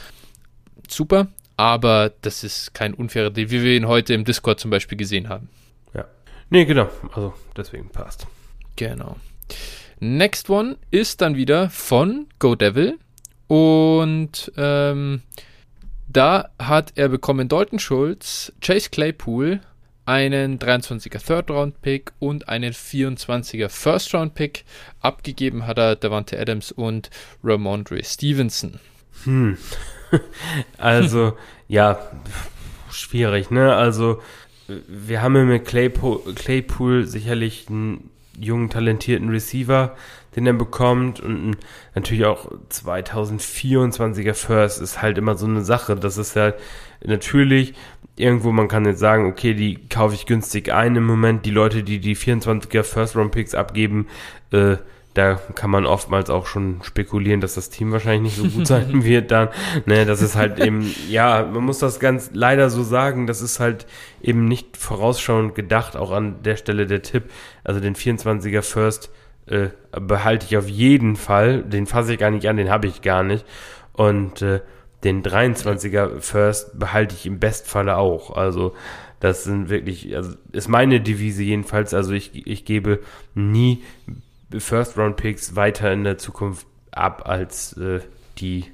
Super. 0.87 1.29
Aber 1.57 2.12
das 2.23 2.44
ist 2.44 2.75
kein 2.75 2.94
unfairer 2.94 3.31
Deal, 3.31 3.51
wie 3.51 3.62
wir 3.62 3.77
ihn 3.77 3.88
heute 3.88 4.14
im 4.14 4.25
Discord 4.25 4.61
zum 4.61 4.70
Beispiel 4.70 4.96
gesehen 4.96 5.29
haben. 5.29 5.49
Ja. 5.94 6.05
Nee, 6.51 6.66
genau. 6.66 6.88
Also 7.12 7.35
deswegen 7.57 7.88
passt. 7.88 8.27
Genau. 8.77 9.16
Next 9.99 10.49
one 10.49 10.77
ist 10.90 11.20
dann 11.20 11.37
wieder 11.37 11.70
von 11.70 12.27
Go 12.38 12.55
Devil. 12.55 12.99
Und 13.46 14.53
ähm, 14.57 15.23
da 16.09 16.51
hat 16.59 16.92
er 16.96 17.09
bekommen 17.09 17.49
Dalton 17.49 17.79
Schulz, 17.79 18.53
Chase 18.61 18.90
Claypool, 18.90 19.61
einen 20.11 20.59
23er 20.59 21.25
Third-Round-Pick 21.25 22.11
und 22.18 22.49
einen 22.49 22.73
24er 22.73 23.68
First-Round-Pick. 23.68 24.64
Abgegeben 25.01 25.68
hat 25.68 25.79
er 25.79 25.94
Davante 25.94 26.37
Adams 26.37 26.73
und 26.73 27.11
Ramondre 27.44 28.03
Stevenson. 28.03 28.81
Hm. 29.25 29.57
Also, 30.79 31.38
ja, 31.68 32.01
schwierig, 32.90 33.53
ne? 33.53 33.77
Also, 33.77 34.20
wir 34.88 35.23
haben 35.23 35.46
mit 35.46 35.64
Claypool, 35.66 36.35
Claypool 36.35 37.07
sicherlich 37.07 37.66
einen 37.68 38.11
jungen, 38.37 38.70
talentierten 38.70 39.29
Receiver, 39.29 39.96
den 40.37 40.47
er 40.47 40.53
bekommt 40.53 41.21
und 41.21 41.57
natürlich 41.95 42.25
auch 42.25 42.51
2024er 42.71 44.35
First 44.35 44.81
ist 44.81 45.03
halt 45.03 45.19
immer 45.19 45.37
so 45.37 45.47
eine 45.47 45.62
Sache. 45.62 45.97
Das 45.97 46.19
ist 46.19 46.37
halt 46.37 46.55
natürlich 47.05 47.75
irgendwo, 48.16 48.53
man 48.53 48.69
kann 48.69 48.85
jetzt 48.85 49.01
sagen, 49.01 49.27
okay, 49.27 49.55
die 49.55 49.77
kaufe 49.88 50.14
ich 50.14 50.27
günstig 50.27 50.73
ein 50.73 50.97
im 50.97 51.05
Moment. 51.05 51.47
Die 51.47 51.51
Leute, 51.51 51.83
die 51.83 51.99
die 51.99 52.16
24er 52.16 52.83
First 52.83 53.16
Round 53.16 53.33
Picks 53.33 53.55
abgeben, 53.55 54.07
äh, 54.53 54.77
da 55.14 55.35
kann 55.57 55.71
man 55.71 55.87
oftmals 55.87 56.31
auch 56.31 56.47
schon 56.47 56.81
spekulieren, 56.83 57.40
dass 57.40 57.55
das 57.55 57.69
Team 57.69 57.90
wahrscheinlich 57.90 58.38
nicht 58.38 58.53
so 58.53 58.57
gut 58.57 58.66
sein 58.66 59.05
wird 59.05 59.33
dann. 59.33 59.49
Ne, 59.85 60.07
das 60.07 60.23
ist 60.23 60.37
halt 60.37 60.61
eben, 60.61 60.95
ja, 61.09 61.49
man 61.53 61.64
muss 61.64 61.81
das 61.81 61.99
ganz 61.99 62.31
leider 62.33 62.71
so 62.71 62.85
sagen, 62.85 63.27
das 63.27 63.43
ist 63.43 63.59
halt 63.59 63.87
eben 64.23 64.45
nicht 64.45 64.77
vorausschauend 64.77 65.57
gedacht, 65.57 65.97
auch 65.97 66.12
an 66.12 66.43
der 66.45 66.57
Stelle 66.57 66.87
der 66.87 67.03
Tipp. 67.03 67.25
Also 67.64 67.81
den 67.81 67.97
24er 67.97 68.62
First 68.62 69.11
äh, 69.51 69.71
behalte 69.93 70.47
ich 70.47 70.57
auf 70.57 70.69
jeden 70.69 71.17
Fall. 71.17 71.63
Den 71.63 71.87
fasse 71.87 72.15
ich 72.15 72.19
gar 72.19 72.31
nicht 72.31 72.49
an, 72.49 72.57
den 72.57 72.71
habe 72.71 72.87
ich 72.87 73.03
gar 73.03 73.23
nicht. 73.23 73.45
Und 73.93 74.43
äh, 74.43 74.61
den 75.05 75.23
23er 75.23 76.21
First 76.21 76.79
behalte 76.79 77.15
ich 77.15 77.27
im 77.27 77.41
Bestfalle 77.41 77.97
auch. 77.97 78.37
Also 78.37 78.75
das 79.19 79.45
sind 79.45 79.69
wirklich, 79.69 80.15
also 80.17 80.35
ist 80.53 80.69
meine 80.69 81.01
Devise 81.01 81.43
jedenfalls. 81.43 81.95
Also 81.95 82.13
ich, 82.13 82.47
ich 82.47 82.65
gebe 82.65 83.01
nie 83.35 83.83
First-Round-Picks 84.57 85.57
weiter 85.57 85.93
in 85.93 86.05
der 86.05 86.19
Zukunft 86.19 86.67
ab 86.91 87.29
als 87.29 87.77
äh, 87.77 88.01
die 88.39 88.65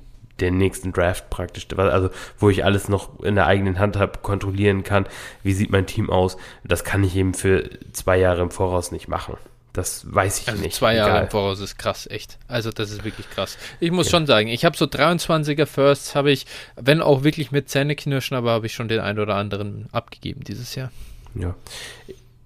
der 0.40 0.50
nächsten 0.50 0.92
Draft 0.92 1.30
praktisch, 1.30 1.66
also 1.76 2.10
wo 2.38 2.50
ich 2.50 2.62
alles 2.62 2.90
noch 2.90 3.20
in 3.20 3.36
der 3.36 3.46
eigenen 3.46 3.78
Hand 3.78 3.96
habe, 3.96 4.18
kontrollieren 4.18 4.82
kann, 4.82 5.06
wie 5.42 5.54
sieht 5.54 5.70
mein 5.70 5.86
Team 5.86 6.10
aus. 6.10 6.36
Das 6.62 6.84
kann 6.84 7.02
ich 7.04 7.16
eben 7.16 7.32
für 7.32 7.70
zwei 7.92 8.18
Jahre 8.18 8.42
im 8.42 8.50
Voraus 8.50 8.92
nicht 8.92 9.08
machen. 9.08 9.38
Das 9.76 10.06
weiß 10.10 10.40
ich 10.40 10.48
also 10.48 10.62
nicht. 10.62 10.74
Zwei 10.74 10.94
Jahre 10.94 11.10
Egal. 11.10 11.24
im 11.24 11.30
Voraus 11.30 11.60
ist 11.60 11.78
krass, 11.78 12.06
echt. 12.06 12.38
Also 12.48 12.70
das 12.70 12.90
ist 12.90 13.04
wirklich 13.04 13.28
krass. 13.28 13.58
Ich 13.78 13.90
muss 13.90 14.06
ja. 14.06 14.12
schon 14.12 14.26
sagen, 14.26 14.48
ich 14.48 14.64
habe 14.64 14.74
so 14.74 14.86
23er 14.86 15.66
Firsts, 15.66 16.14
habe 16.14 16.30
ich, 16.30 16.46
wenn 16.76 17.02
auch 17.02 17.24
wirklich 17.24 17.52
mit 17.52 17.68
Zähneknirschen, 17.68 18.38
aber 18.38 18.52
habe 18.52 18.64
ich 18.64 18.72
schon 18.72 18.88
den 18.88 19.00
einen 19.00 19.18
oder 19.18 19.34
anderen 19.34 19.90
abgegeben 19.92 20.44
dieses 20.44 20.74
Jahr. 20.76 20.90
Ja. 21.34 21.54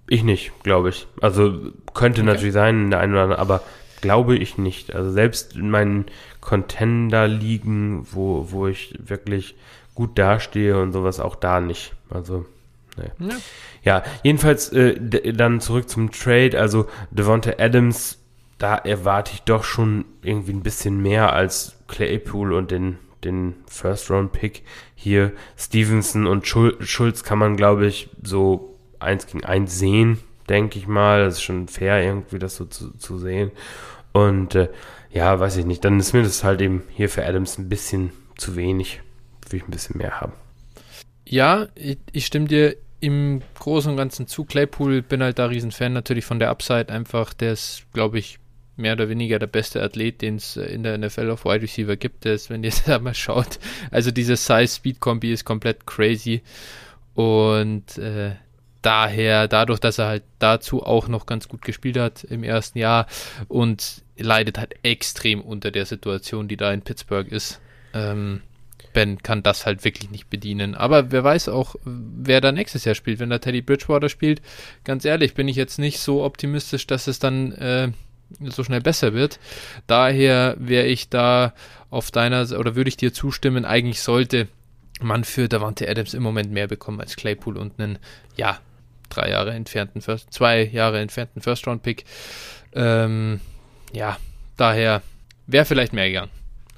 Ich 0.07 0.23
nicht, 0.23 0.51
glaube 0.63 0.89
ich. 0.89 1.07
Also 1.21 1.71
könnte 1.93 2.19
okay. 2.19 2.29
natürlich 2.29 2.53
sein, 2.53 2.91
der 2.91 2.99
eine 2.99 3.13
oder 3.13 3.23
andere, 3.23 3.39
aber 3.39 3.63
glaube 4.01 4.35
ich 4.35 4.57
nicht. 4.57 4.93
Also 4.93 5.09
selbst 5.09 5.55
in 5.55 5.69
meinen 5.69 6.07
Contender-Ligen, 6.41 8.07
wo, 8.11 8.51
wo 8.51 8.67
ich 8.67 8.93
wirklich 8.99 9.55
gut 9.95 10.19
dastehe 10.19 10.81
und 10.81 10.91
sowas, 10.91 11.21
auch 11.21 11.35
da 11.35 11.61
nicht. 11.61 11.93
Also, 12.09 12.45
nee. 13.17 13.29
ja. 13.29 13.35
ja, 13.83 14.03
jedenfalls 14.23 14.69
äh, 14.73 14.99
dann 15.33 15.59
zurück 15.59 15.89
zum 15.89 16.11
Trade. 16.11 16.59
Also 16.59 16.87
Devonta 17.11 17.53
Adams, 17.57 18.19
da 18.57 18.75
erwarte 18.75 19.31
ich 19.33 19.41
doch 19.41 19.63
schon 19.63 20.05
irgendwie 20.21 20.53
ein 20.53 20.63
bisschen 20.63 21.01
mehr 21.01 21.33
als 21.33 21.75
Claypool 21.87 22.53
und 22.53 22.71
den 22.71 22.97
den 23.23 23.55
First-Round-Pick 23.67 24.63
hier. 24.95 25.31
Stevenson 25.57 26.27
und 26.27 26.47
Schulz 26.47 27.23
kann 27.23 27.37
man, 27.37 27.55
glaube 27.57 27.85
ich, 27.85 28.09
so 28.23 28.75
eins 28.99 29.25
gegen 29.27 29.43
eins 29.43 29.77
sehen, 29.77 30.19
denke 30.49 30.79
ich 30.79 30.87
mal. 30.87 31.25
Das 31.25 31.35
ist 31.35 31.43
schon 31.43 31.67
fair, 31.67 32.03
irgendwie 32.03 32.39
das 32.39 32.55
so 32.55 32.65
zu, 32.65 32.91
zu 32.97 33.17
sehen. 33.19 33.51
Und 34.13 34.55
äh, 34.55 34.69
ja, 35.11 35.39
weiß 35.39 35.57
ich 35.57 35.65
nicht. 35.65 35.83
Dann 35.85 35.99
ist 35.99 36.13
mir 36.13 36.23
das 36.23 36.43
halt 36.43 36.61
eben 36.61 36.83
hier 36.89 37.09
für 37.09 37.25
Adams 37.25 37.57
ein 37.57 37.69
bisschen 37.69 38.11
zu 38.37 38.55
wenig. 38.55 39.01
Will 39.49 39.59
ich 39.59 39.67
ein 39.67 39.71
bisschen 39.71 39.97
mehr 39.97 40.21
haben. 40.21 40.33
Ja, 41.25 41.67
ich, 41.75 41.99
ich 42.11 42.25
stimme 42.25 42.47
dir 42.47 42.75
im 43.01 43.41
Großen 43.59 43.91
und 43.91 43.97
Ganzen 43.97 44.27
zu. 44.27 44.45
Claypool 44.45 45.01
bin 45.01 45.21
halt 45.21 45.39
da 45.39 45.47
Riesenfan 45.47 45.91
natürlich 45.91 46.23
von 46.23 46.39
der 46.39 46.49
Upside 46.49 46.89
einfach. 46.89 47.33
Der 47.33 47.51
ist, 47.53 47.83
glaube 47.93 48.19
ich, 48.19 48.39
mehr 48.77 48.93
oder 48.93 49.09
weniger 49.09 49.39
der 49.39 49.47
beste 49.47 49.81
Athlet, 49.81 50.21
den 50.21 50.35
es 50.35 50.55
in 50.55 50.83
der 50.83 50.97
NFL 50.97 51.29
auf 51.31 51.43
Wide 51.43 51.63
Receiver 51.63 51.95
gibt. 51.97 52.25
Der 52.25 52.33
ist, 52.33 52.49
wenn 52.49 52.63
ihr 52.63 52.71
da 52.85 52.99
mal 52.99 53.13
schaut, 53.13 53.59
also 53.89 54.11
diese 54.11 54.35
Size-Speed-Kombi 54.35 55.33
ist 55.33 55.45
komplett 55.45 55.85
crazy. 55.85 56.41
Und 57.13 57.97
äh, 57.97 58.35
daher, 58.81 59.47
dadurch, 59.47 59.79
dass 59.79 59.97
er 59.97 60.07
halt 60.07 60.23
dazu 60.39 60.83
auch 60.83 61.07
noch 61.07 61.25
ganz 61.25 61.47
gut 61.47 61.63
gespielt 61.63 61.97
hat 61.97 62.23
im 62.23 62.43
ersten 62.43 62.77
Jahr 62.79 63.07
und 63.47 64.03
leidet 64.17 64.57
halt 64.57 64.75
extrem 64.83 65.41
unter 65.41 65.71
der 65.71 65.85
Situation, 65.85 66.47
die 66.47 66.57
da 66.57 66.71
in 66.71 66.81
Pittsburgh 66.81 67.31
ist. 67.31 67.59
Ähm, 67.93 68.41
ben 68.93 69.21
kann 69.21 69.43
das 69.43 69.65
halt 69.65 69.83
wirklich 69.83 70.11
nicht 70.11 70.29
bedienen. 70.29 70.75
Aber 70.75 71.11
wer 71.11 71.23
weiß 71.23 71.49
auch, 71.49 71.75
wer 71.83 72.41
da 72.41 72.51
nächstes 72.51 72.85
Jahr 72.85 72.95
spielt. 72.95 73.19
Wenn 73.19 73.29
da 73.29 73.39
Teddy 73.39 73.61
Bridgewater 73.61 74.09
spielt, 74.09 74.41
ganz 74.83 75.05
ehrlich, 75.05 75.33
bin 75.33 75.47
ich 75.47 75.55
jetzt 75.55 75.79
nicht 75.79 75.99
so 75.99 76.23
optimistisch, 76.23 76.87
dass 76.87 77.07
es 77.07 77.19
dann 77.19 77.51
äh, 77.53 77.91
so 78.39 78.63
schnell 78.63 78.81
besser 78.81 79.13
wird. 79.13 79.39
Daher 79.87 80.55
wäre 80.57 80.85
ich 80.85 81.09
da 81.09 81.53
auf 81.89 82.11
deiner, 82.11 82.49
oder 82.57 82.75
würde 82.75 82.87
ich 82.87 82.97
dir 82.97 83.13
zustimmen, 83.13 83.65
eigentlich 83.65 84.01
sollte 84.01 84.47
man 85.01 85.23
für 85.23 85.47
Davante 85.49 85.89
Adams 85.89 86.13
im 86.13 86.23
Moment 86.23 86.51
mehr 86.51 86.67
bekommen 86.67 87.01
als 87.01 87.15
Claypool 87.15 87.57
und 87.57 87.79
einen, 87.79 87.97
ja, 88.35 88.59
drei 89.09 89.29
Jahre 89.29 89.51
entfernten 89.51 90.01
First, 90.01 90.31
zwei 90.31 90.63
Jahre 90.63 90.99
entfernten 90.99 91.41
First-Round-Pick. 91.41 92.05
Ähm, 92.73 93.41
ja, 93.91 94.17
daher 94.55 95.01
wäre 95.47 95.65
vielleicht 95.65 95.93
mehr 95.93 96.07
gegangen. 96.07 96.31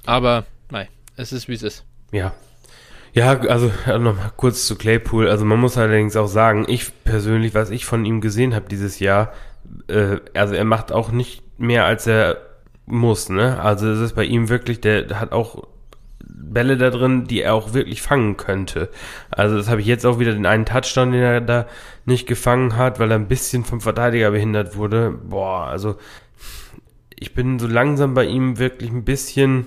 Aber 0.04 0.44
nein, 0.70 0.88
es 1.16 1.32
ist 1.32 1.48
wie 1.48 1.54
es 1.54 1.62
ist. 1.62 1.84
Ja. 2.14 2.32
Ja, 3.12 3.38
also 3.40 3.70
nochmal 3.86 4.32
kurz 4.36 4.66
zu 4.66 4.76
Claypool. 4.76 5.28
Also 5.28 5.44
man 5.44 5.58
muss 5.58 5.76
allerdings 5.76 6.16
auch 6.16 6.26
sagen, 6.28 6.64
ich 6.68 7.04
persönlich, 7.04 7.54
was 7.54 7.70
ich 7.70 7.86
von 7.86 8.04
ihm 8.04 8.20
gesehen 8.20 8.54
habe 8.54 8.68
dieses 8.68 8.98
Jahr, 9.00 9.32
äh, 9.88 10.18
also 10.32 10.54
er 10.54 10.64
macht 10.64 10.92
auch 10.92 11.10
nicht 11.10 11.42
mehr 11.58 11.84
als 11.84 12.06
er 12.06 12.38
muss, 12.86 13.28
ne? 13.30 13.60
Also 13.60 13.88
es 13.88 14.00
ist 14.00 14.14
bei 14.14 14.24
ihm 14.24 14.48
wirklich, 14.48 14.80
der 14.80 15.18
hat 15.18 15.32
auch 15.32 15.64
Bälle 16.26 16.76
da 16.76 16.90
drin, 16.90 17.24
die 17.24 17.40
er 17.40 17.54
auch 17.54 17.72
wirklich 17.72 18.02
fangen 18.02 18.36
könnte. 18.36 18.90
Also 19.30 19.56
das 19.56 19.68
habe 19.68 19.80
ich 19.80 19.86
jetzt 19.86 20.06
auch 20.06 20.18
wieder 20.18 20.32
den 20.32 20.46
einen 20.46 20.66
Touchdown, 20.66 21.12
den 21.12 21.22
er 21.22 21.40
da 21.40 21.66
nicht 22.04 22.26
gefangen 22.26 22.76
hat, 22.76 23.00
weil 23.00 23.10
er 23.10 23.18
ein 23.18 23.28
bisschen 23.28 23.64
vom 23.64 23.80
Verteidiger 23.80 24.30
behindert 24.30 24.76
wurde. 24.76 25.10
Boah, 25.10 25.66
also 25.66 25.96
ich 27.18 27.34
bin 27.34 27.58
so 27.58 27.66
langsam 27.66 28.14
bei 28.14 28.24
ihm 28.24 28.58
wirklich 28.58 28.90
ein 28.90 29.04
bisschen 29.04 29.66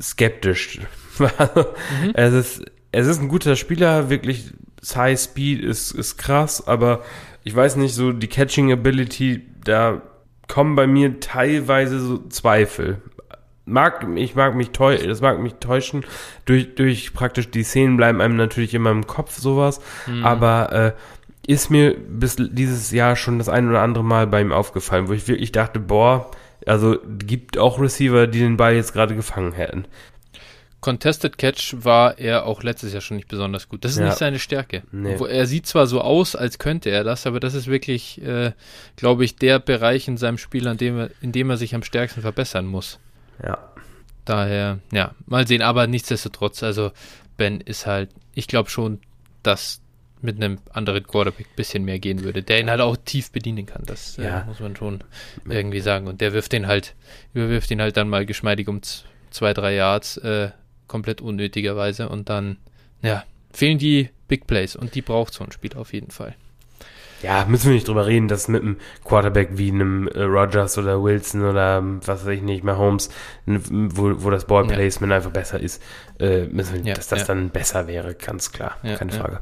skeptisch. 0.00 0.80
Mhm. 1.20 2.10
es, 2.14 2.32
ist, 2.32 2.64
es 2.92 3.06
ist 3.06 3.20
ein 3.20 3.28
guter 3.28 3.56
Spieler, 3.56 4.10
wirklich 4.10 4.52
High 4.94 5.18
Speed 5.18 5.62
ist, 5.62 5.92
ist 5.92 6.16
krass, 6.16 6.66
aber 6.66 7.02
ich 7.44 7.54
weiß 7.54 7.76
nicht, 7.76 7.94
so 7.94 8.12
die 8.12 8.28
Catching 8.28 8.72
Ability, 8.72 9.42
da 9.64 10.02
kommen 10.48 10.74
bei 10.74 10.86
mir 10.86 11.20
teilweise 11.20 12.00
so 12.00 12.18
Zweifel 12.28 13.00
mag, 13.70 14.06
ich 14.16 14.34
mag 14.34 14.54
mich 14.54 14.70
täuschen, 14.70 15.08
das 15.08 15.20
mag 15.20 15.40
mich 15.40 15.54
täuschen. 15.54 16.04
Durch, 16.44 16.74
durch 16.74 17.14
praktisch 17.14 17.50
die 17.50 17.62
Szenen 17.62 17.96
bleiben 17.96 18.20
einem 18.20 18.36
natürlich 18.36 18.74
immer 18.74 18.90
im 18.90 19.06
Kopf 19.06 19.38
sowas. 19.38 19.80
Mhm. 20.06 20.24
Aber 20.24 20.72
äh, 20.72 20.92
ist 21.46 21.70
mir 21.70 21.96
bis 21.96 22.36
dieses 22.38 22.90
Jahr 22.90 23.16
schon 23.16 23.38
das 23.38 23.48
ein 23.48 23.68
oder 23.68 23.82
andere 23.82 24.04
Mal 24.04 24.26
bei 24.26 24.40
ihm 24.40 24.52
aufgefallen, 24.52 25.08
wo 25.08 25.12
ich 25.12 25.26
wirklich 25.26 25.52
dachte, 25.52 25.80
boah, 25.80 26.30
also 26.66 26.98
gibt 27.18 27.56
auch 27.56 27.80
Receiver, 27.80 28.26
die 28.26 28.40
den 28.40 28.56
Ball 28.56 28.74
jetzt 28.74 28.92
gerade 28.92 29.14
gefangen 29.14 29.52
hätten. 29.52 29.86
Contested 30.80 31.36
Catch 31.36 31.74
war 31.84 32.18
er 32.18 32.46
auch 32.46 32.62
letztes 32.62 32.92
Jahr 32.92 33.02
schon 33.02 33.18
nicht 33.18 33.28
besonders 33.28 33.68
gut. 33.68 33.84
Das 33.84 33.92
ist 33.92 33.98
ja. 33.98 34.06
nicht 34.06 34.18
seine 34.18 34.38
Stärke. 34.38 34.82
Nee. 34.92 35.16
Er 35.28 35.46
sieht 35.46 35.66
zwar 35.66 35.86
so 35.86 36.00
aus, 36.00 36.34
als 36.34 36.58
könnte 36.58 36.90
er 36.90 37.04
das, 37.04 37.26
aber 37.26 37.38
das 37.38 37.54
ist 37.54 37.66
wirklich, 37.66 38.22
äh, 38.22 38.52
glaube 38.96 39.24
ich, 39.24 39.36
der 39.36 39.58
Bereich 39.58 40.08
in 40.08 40.16
seinem 40.16 40.38
Spiel, 40.38 40.66
an 40.68 40.78
dem 40.78 40.98
er, 40.98 41.10
in 41.20 41.32
dem 41.32 41.50
er 41.50 41.58
sich 41.58 41.74
am 41.74 41.82
stärksten 41.82 42.22
verbessern 42.22 42.66
muss. 42.66 42.98
Ja. 43.42 43.58
Daher, 44.24 44.78
ja, 44.92 45.14
mal 45.26 45.46
sehen, 45.46 45.62
aber 45.62 45.86
nichtsdestotrotz, 45.86 46.62
also 46.62 46.92
Ben 47.36 47.60
ist 47.60 47.86
halt, 47.86 48.10
ich 48.34 48.46
glaube 48.46 48.70
schon, 48.70 49.00
dass 49.42 49.80
mit 50.22 50.36
einem 50.36 50.58
anderen 50.72 51.06
Quarterback 51.06 51.46
ein 51.46 51.56
bisschen 51.56 51.84
mehr 51.84 51.98
gehen 51.98 52.22
würde, 52.22 52.42
der 52.42 52.60
ihn 52.60 52.70
halt 52.70 52.80
auch 52.80 52.96
tief 52.96 53.32
bedienen 53.32 53.66
kann. 53.66 53.82
Das 53.86 54.18
äh, 54.18 54.24
ja. 54.24 54.40
äh, 54.40 54.44
muss 54.46 54.60
man 54.60 54.76
schon 54.76 55.02
irgendwie 55.48 55.80
sagen. 55.80 56.06
Und 56.06 56.20
der 56.20 56.32
wirft 56.32 56.52
den 56.52 56.66
halt, 56.66 56.94
überwirft 57.32 57.70
ihn 57.70 57.80
halt 57.80 57.96
dann 57.96 58.08
mal 58.08 58.26
geschmeidig 58.26 58.68
um 58.68 58.80
zwei, 59.30 59.54
drei 59.54 59.74
Yards, 59.74 60.18
äh, 60.18 60.50
komplett 60.90 61.20
unnötigerweise. 61.20 62.08
Und 62.08 62.28
dann, 62.28 62.58
ja, 63.00 63.24
fehlen 63.52 63.78
die 63.78 64.10
Big 64.28 64.46
Plays 64.46 64.76
und 64.76 64.94
die 64.94 65.02
braucht 65.02 65.32
so 65.32 65.44
ein 65.44 65.52
Spiel 65.52 65.74
auf 65.74 65.92
jeden 65.92 66.10
Fall 66.10 66.34
ja, 67.22 67.44
müssen 67.46 67.66
wir 67.66 67.74
nicht 67.74 67.88
drüber 67.88 68.06
reden, 68.06 68.28
dass 68.28 68.48
mit 68.48 68.62
einem 68.62 68.76
Quarterback 69.04 69.50
wie 69.52 69.70
einem 69.70 70.08
äh, 70.08 70.22
Rogers 70.22 70.78
oder 70.78 71.02
Wilson 71.02 71.44
oder 71.44 71.78
ähm, 71.78 72.00
was 72.04 72.24
weiß 72.24 72.36
ich 72.36 72.42
nicht, 72.42 72.64
mehr 72.64 72.78
Holmes, 72.78 73.10
wo, 73.46 74.22
wo 74.22 74.30
das 74.30 74.46
Ballplacement 74.46 75.10
ja. 75.10 75.16
einfach 75.16 75.30
besser 75.30 75.60
ist, 75.60 75.82
äh, 76.18 76.44
müssen 76.46 76.76
wir, 76.76 76.82
ja, 76.82 76.94
dass 76.94 77.08
das 77.08 77.20
ja. 77.20 77.26
dann 77.26 77.50
besser 77.50 77.86
wäre, 77.86 78.14
ganz 78.14 78.52
klar, 78.52 78.76
keine 78.82 79.12
Frage. 79.12 79.40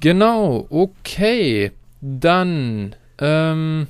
Genau, 0.00 0.66
okay. 0.70 1.70
Dann 2.00 2.96
ähm, 3.18 3.86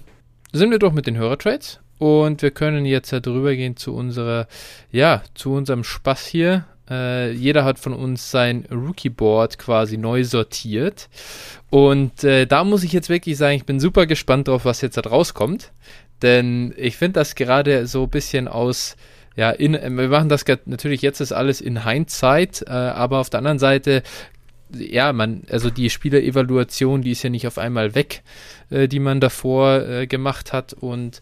sind 0.53 0.71
wir 0.71 0.79
doch 0.79 0.93
mit 0.93 1.07
den 1.07 1.17
Hörertrades 1.17 1.81
und 2.03 2.43
wir 2.43 2.51
können 2.51 2.85
jetzt 2.85 3.13
ja 3.13 3.21
drüber 3.21 3.55
gehen 3.55 3.77
zu 3.77 3.95
unserer, 3.95 4.49
ja, 4.91 5.23
zu 5.37 5.53
unserem 5.53 5.85
Spaß 5.85 6.27
hier. 6.27 6.65
Äh, 6.91 7.31
jeder 7.31 7.65
hat 7.65 7.79
von 7.79 7.93
uns 7.93 8.29
sein 8.33 8.67
Rookie-Board 8.73 9.57
quasi 9.57 9.99
neu 9.99 10.25
sortiert. 10.25 11.09
Und 11.71 12.25
äh, 12.25 12.45
da 12.49 12.65
muss 12.65 12.83
ich 12.83 12.93
jetzt 12.93 13.09
wirklich 13.09 13.37
sagen, 13.37 13.55
ich 13.55 13.67
bin 13.67 13.79
super 13.79 14.07
gespannt 14.07 14.49
drauf, 14.49 14.65
was 14.65 14.81
jetzt 14.81 14.97
da 14.97 15.03
rauskommt. 15.03 15.71
Denn 16.23 16.75
ich 16.77 16.97
finde 16.97 17.21
das 17.21 17.37
gerade 17.37 17.87
so 17.87 18.03
ein 18.03 18.11
bisschen 18.11 18.49
aus, 18.49 18.97
ja, 19.37 19.53
in, 19.53 19.75
wir 19.75 20.09
machen 20.09 20.29
das 20.29 20.45
natürlich 20.65 21.03
jetzt 21.03 21.21
ist 21.21 21.31
alles 21.31 21.61
in 21.61 21.85
Hindsight, 21.85 22.65
äh, 22.67 22.71
aber 22.71 23.21
auf 23.21 23.31
der 23.31 23.39
anderen 23.39 23.61
Seite 23.61 24.03
ja, 24.75 25.13
man, 25.13 25.43
also 25.51 25.71
die 25.71 25.91
Spielerevaluation, 25.91 27.03
die 27.03 27.13
ist 27.13 27.23
ja 27.23 27.31
nicht 27.31 27.47
auf 27.47 27.59
einmal 27.59 27.95
weg, 27.95 28.23
äh, 28.71 28.89
die 28.89 29.01
man 29.01 29.21
davor 29.21 29.83
äh, 29.83 30.07
gemacht 30.07 30.53
hat. 30.53 30.73
Und 30.73 31.21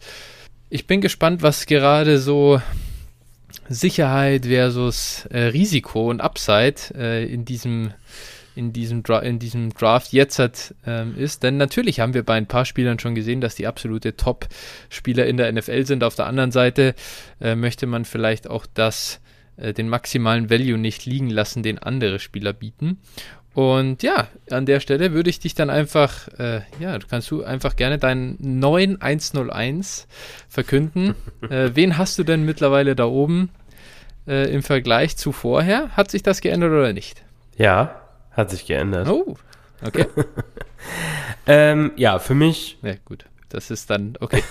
ich 0.71 0.87
bin 0.87 1.01
gespannt, 1.01 1.43
was 1.43 1.65
gerade 1.65 2.17
so 2.17 2.61
Sicherheit 3.67 4.45
versus 4.45 5.25
äh, 5.29 5.39
Risiko 5.39 6.09
und 6.09 6.21
Upside 6.21 6.75
äh, 6.95 7.25
in 7.31 7.45
diesem 7.45 7.93
in 8.53 8.73
diesem, 8.73 9.01
Dra 9.01 9.19
in 9.19 9.39
diesem 9.39 9.73
Draft 9.73 10.11
jetzt 10.11 10.37
hat, 10.37 10.75
ähm, 10.85 11.15
ist. 11.17 11.41
Denn 11.43 11.55
natürlich 11.55 12.01
haben 12.01 12.13
wir 12.13 12.23
bei 12.23 12.35
ein 12.35 12.47
paar 12.47 12.65
Spielern 12.65 12.99
schon 12.99 13.15
gesehen, 13.15 13.39
dass 13.39 13.55
die 13.55 13.65
absolute 13.65 14.17
Top-Spieler 14.17 15.25
in 15.25 15.37
der 15.37 15.51
NFL 15.51 15.85
sind. 15.85 16.03
Auf 16.03 16.15
der 16.15 16.27
anderen 16.27 16.51
Seite 16.51 16.93
äh, 17.39 17.55
möchte 17.55 17.87
man 17.87 18.03
vielleicht 18.03 18.49
auch 18.49 18.65
das, 18.73 19.21
äh, 19.55 19.73
den 19.73 19.87
maximalen 19.87 20.49
Value 20.49 20.77
nicht 20.77 21.05
liegen 21.05 21.29
lassen, 21.29 21.63
den 21.63 21.79
andere 21.79 22.19
Spieler 22.19 22.51
bieten. 22.51 22.99
Und 23.53 24.01
ja, 24.01 24.27
an 24.49 24.65
der 24.65 24.79
Stelle 24.79 25.11
würde 25.11 25.29
ich 25.29 25.39
dich 25.39 25.55
dann 25.55 25.69
einfach, 25.69 26.29
äh, 26.39 26.61
ja, 26.79 26.97
du 26.97 27.07
kannst 27.07 27.29
du 27.31 27.43
einfach 27.43 27.75
gerne 27.75 27.97
deinen 27.97 28.37
neuen 28.39 29.01
101 29.01 30.07
verkünden. 30.47 31.15
äh, 31.49 31.71
wen 31.73 31.97
hast 31.97 32.17
du 32.17 32.23
denn 32.23 32.45
mittlerweile 32.45 32.95
da 32.95 33.05
oben 33.05 33.49
äh, 34.25 34.49
im 34.53 34.63
Vergleich 34.63 35.17
zu 35.17 35.33
vorher? 35.33 35.89
Hat 35.97 36.11
sich 36.11 36.23
das 36.23 36.39
geändert 36.39 36.71
oder 36.71 36.93
nicht? 36.93 37.23
Ja, 37.57 38.01
hat 38.31 38.49
sich 38.49 38.65
geändert. 38.65 39.09
Oh, 39.09 39.35
okay. 39.85 40.05
ähm, 41.45 41.91
ja, 41.97 42.19
für 42.19 42.35
mich. 42.35 42.77
Ja, 42.81 42.93
gut. 43.03 43.25
Das 43.51 43.69
ist 43.69 43.89
dann, 43.89 44.13
okay. 44.21 44.43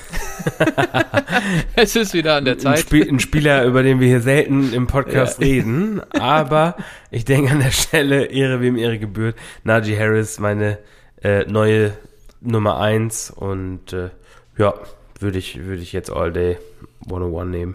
es 1.75 1.97
ist 1.97 2.13
wieder 2.13 2.37
an 2.37 2.45
der 2.45 2.59
Zeit. 2.59 2.77
Ein, 2.77 2.83
Spiel, 2.83 3.09
ein, 3.09 3.19
Spieler, 3.19 3.65
über 3.65 3.83
den 3.83 3.99
wir 3.99 4.09
hier 4.09 4.21
selten 4.21 4.75
im 4.75 4.87
Podcast 4.87 5.41
ja. 5.41 5.47
reden, 5.47 6.03
aber 6.11 6.77
ich 7.11 7.25
denke 7.25 7.51
an 7.51 7.61
der 7.61 7.71
Stelle, 7.71 8.27
Ehre 8.27 8.61
wem 8.61 8.77
Ehre 8.77 8.99
gebührt, 8.99 9.37
Najee 9.65 9.99
Harris, 9.99 10.39
meine 10.39 10.79
äh, 11.23 11.45
neue 11.45 11.97
Nummer 12.43 12.79
1 12.79 13.31
und 13.31 13.95
äh, 13.95 14.11
ja, 14.59 14.75
würde 15.19 15.39
ich, 15.39 15.65
würde 15.65 15.81
ich 15.81 15.93
jetzt 15.93 16.11
All 16.11 16.31
Day 16.31 16.59
101 17.07 17.51
nehmen. 17.51 17.75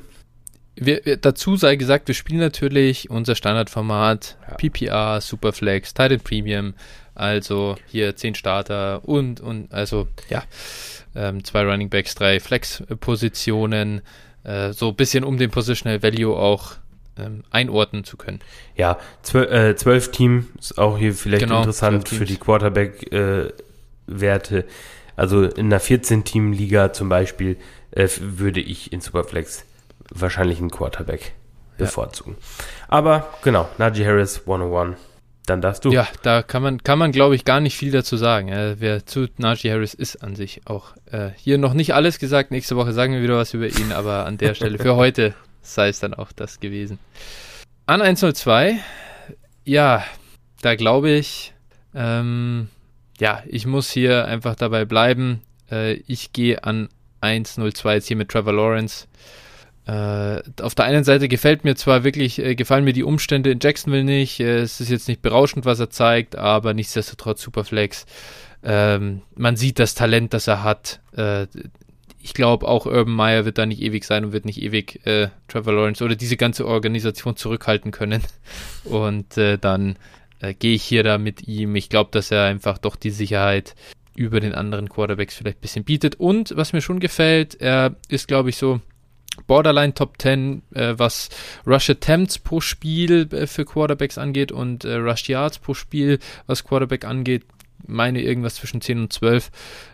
Wir, 0.76 1.02
wir, 1.06 1.18
dazu 1.18 1.56
sei 1.56 1.76
gesagt, 1.76 2.08
wir 2.08 2.16
spielen 2.16 2.40
natürlich 2.40 3.10
unser 3.10 3.34
Standardformat 3.34 4.38
ja. 4.48 4.56
PPR, 4.56 5.22
Superflex, 5.22 5.96
Titan 5.96 6.20
Premium, 6.20 6.74
also 7.16 7.78
hier 7.88 8.16
10 8.16 8.36
Starter 8.36 9.08
und, 9.08 9.40
und 9.40 9.74
also 9.74 10.08
ja, 10.30 10.44
ähm, 11.16 11.44
zwei 11.44 11.64
Running 11.64 11.90
Backs, 11.90 12.14
drei 12.16 12.40
Flex-Positionen, 12.40 14.02
äh, 14.44 14.74
so 14.74 14.90
ein 14.90 14.96
bisschen 14.96 15.24
um 15.24 15.38
den 15.38 15.52
Positional 15.52 16.02
Value 16.04 16.36
auch 16.36 16.74
ähm, 17.18 17.44
einordnen 17.52 18.04
zu 18.04 18.18
können. 18.18 18.42
Ja, 18.76 19.00
zwölf, 19.22 19.52
äh, 19.52 19.76
zwölf 19.76 20.10
Teams 20.12 20.48
ist 20.60 20.78
auch 20.78 20.98
hier 20.98 21.14
vielleicht 21.14 21.44
genau, 21.44 21.60
interessant 21.60 22.10
für 22.10 22.26
die 22.26 22.36
Quarterback-Werte. 22.38 24.60
Äh, 24.60 24.64
also 25.16 25.44
in 25.44 25.68
einer 25.68 25.80
14-Team-Liga 25.80 26.92
zum 26.92 27.08
Beispiel 27.10 27.58
äh, 27.92 28.10
würde 28.20 28.60
ich 28.60 28.92
in 28.92 29.02
Superflex 29.02 29.66
wahrscheinlich 30.10 30.58
einen 30.60 30.72
Quarterback 30.72 31.34
bevorzugen. 31.78 32.38
Ja. 32.40 32.46
Aber 32.90 33.34
genau, 33.44 33.70
Najee 33.78 34.06
Harris 34.06 34.42
101 34.42 34.98
dann 35.46 35.62
darfst 35.62 35.86
du. 35.86 35.92
Ja, 35.92 36.08
da 36.22 36.44
kann 36.44 36.62
man, 36.62 36.84
kann 36.84 37.00
man 37.00 37.12
glaube 37.12 37.36
ich, 37.36 37.46
gar 37.46 37.60
nicht 37.60 37.78
viel 37.78 37.92
dazu 37.92 38.18
sagen. 38.18 38.50
Äh, 38.50 38.76
wer 38.80 39.06
zu 39.06 39.28
Najee 39.38 39.72
Harris 39.72 39.94
ist 39.94 40.24
an 40.24 40.36
sich 40.36 40.62
auch 40.66 40.96
äh, 41.12 41.30
hier 41.38 41.58
noch 41.58 41.74
nicht 41.74 41.94
alles 41.94 42.20
gesagt. 42.20 42.52
Nächste 42.52 42.76
Woche 42.76 42.94
sagen 42.94 43.14
wir 43.14 43.22
wieder 43.22 43.38
was 43.38 43.54
über 43.54 43.68
ihn, 43.68 43.92
aber 43.92 44.26
an 44.26 44.38
der 44.38 44.54
Stelle 44.56 44.78
für 44.80 44.96
heute 44.96 45.34
sei 45.66 45.90
es 45.90 46.00
dann 46.00 46.14
auch 46.14 46.32
das 46.32 46.60
gewesen. 46.60 47.00
An 47.86 48.02
102, 48.02 48.80
ja, 49.64 50.04
da 50.62 50.76
glaube 50.76 51.12
ich, 51.12 51.54
ähm, 51.94 52.70
ja, 53.20 53.44
ich 53.48 53.66
muss 53.66 53.90
hier 53.90 54.26
einfach 54.26 54.56
dabei 54.56 54.86
bleiben. 54.86 55.42
Äh, 55.72 55.94
ich 56.08 56.34
gehe 56.34 56.64
an 56.64 56.90
102 57.22 57.96
jetzt 57.96 58.08
hier 58.08 58.18
mit 58.18 58.30
Trevor 58.30 58.54
Lawrence. 58.54 59.08
Äh, 59.88 60.42
auf 60.62 60.74
der 60.74 60.86
einen 60.86 61.04
Seite 61.04 61.28
gefällt 61.28 61.64
mir 61.64 61.76
zwar 61.76 62.04
wirklich, 62.04 62.40
äh, 62.40 62.56
gefallen 62.56 62.86
mir 62.86 62.94
die 62.94 63.04
Umstände 63.04 63.52
in 63.52 63.60
Jacksonville 63.62 64.04
nicht. 64.04 64.40
Äh, 64.40 64.60
es 64.60 64.82
ist 64.82 64.90
jetzt 64.90 65.08
nicht 65.08 65.22
berauschend, 65.22 65.66
was 65.66 65.80
er 65.80 65.92
zeigt, 65.92 66.36
aber 66.36 66.74
nichtsdestotrotz 66.74 67.42
Superflex. 67.42 68.06
Ähm, 68.64 69.22
man 69.36 69.56
sieht 69.56 69.78
das 69.78 69.94
Talent, 69.94 70.34
das 70.34 70.48
er 70.48 70.64
hat. 70.64 71.02
Ich 72.20 72.34
glaube, 72.34 72.68
auch 72.68 72.88
Urban 72.88 73.14
Meyer 73.14 73.46
wird 73.46 73.58
da 73.58 73.66
nicht 73.66 73.82
ewig 73.82 74.04
sein 74.04 74.26
und 74.26 74.34
wird 74.34 74.44
nicht 74.44 74.62
ewig 74.62 75.00
Trevor 75.48 75.74
Lawrence 75.74 76.04
oder 76.04 76.16
diese 76.16 76.36
ganze 76.36 76.68
Organisation 76.68 77.38
zurückhalten 77.38 77.92
können. 77.92 78.22
Und 78.84 79.38
dann 79.38 79.96
gehe 80.60 80.76
ich 80.76 80.84
hier 80.84 81.04
da 81.04 81.18
mit 81.18 81.48
ihm. 81.48 81.76
Ich 81.76 81.88
glaube, 81.88 82.10
dass 82.12 82.32
er 82.32 82.44
einfach 82.46 82.80
doch 82.80 82.98
die 82.98 83.12
Sicherheit 83.12 83.76
über 84.16 84.42
den 84.42 84.54
anderen 84.54 84.90
Quarterbacks 84.90 85.36
vielleicht 85.36 85.60
ein 85.60 85.62
bisschen 85.62 85.86
bietet. 85.86 86.16
Und 86.16 86.54
was 86.58 86.74
mir 86.74 86.82
schon 86.82 87.00
gefällt, 87.00 87.56
er 87.62 87.96
ist, 88.10 88.28
glaube 88.28 88.50
ich, 88.50 88.58
so 88.58 88.82
Borderline 89.48 89.94
Top 89.94 90.22
10, 90.22 90.62
äh, 90.74 90.94
was 90.98 91.30
Rush 91.66 91.90
Attempts 91.90 92.40
pro 92.40 92.62
Spiel 92.62 93.28
äh, 93.32 93.48
für 93.48 93.66
Quarterbacks 93.66 94.18
angeht 94.18 94.52
und 94.52 94.86
äh, 94.86 94.96
Rush 94.96 95.30
Yards 95.30 95.60
pro 95.60 95.74
Spiel, 95.74 96.20
was 96.48 96.64
Quarterback 96.64 97.06
angeht. 97.06 97.46
Meine 97.88 98.22
irgendwas 98.22 98.56
zwischen 98.56 98.82
10 98.82 99.00
und 99.00 99.14
12 99.14 99.52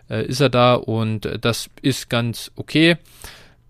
äh, 0.08 0.24
ist 0.24 0.40
er 0.40 0.48
da 0.48 0.74
und 0.74 1.26
äh, 1.26 1.38
das 1.38 1.68
ist 1.82 2.08
ganz 2.08 2.50
okay. 2.56 2.96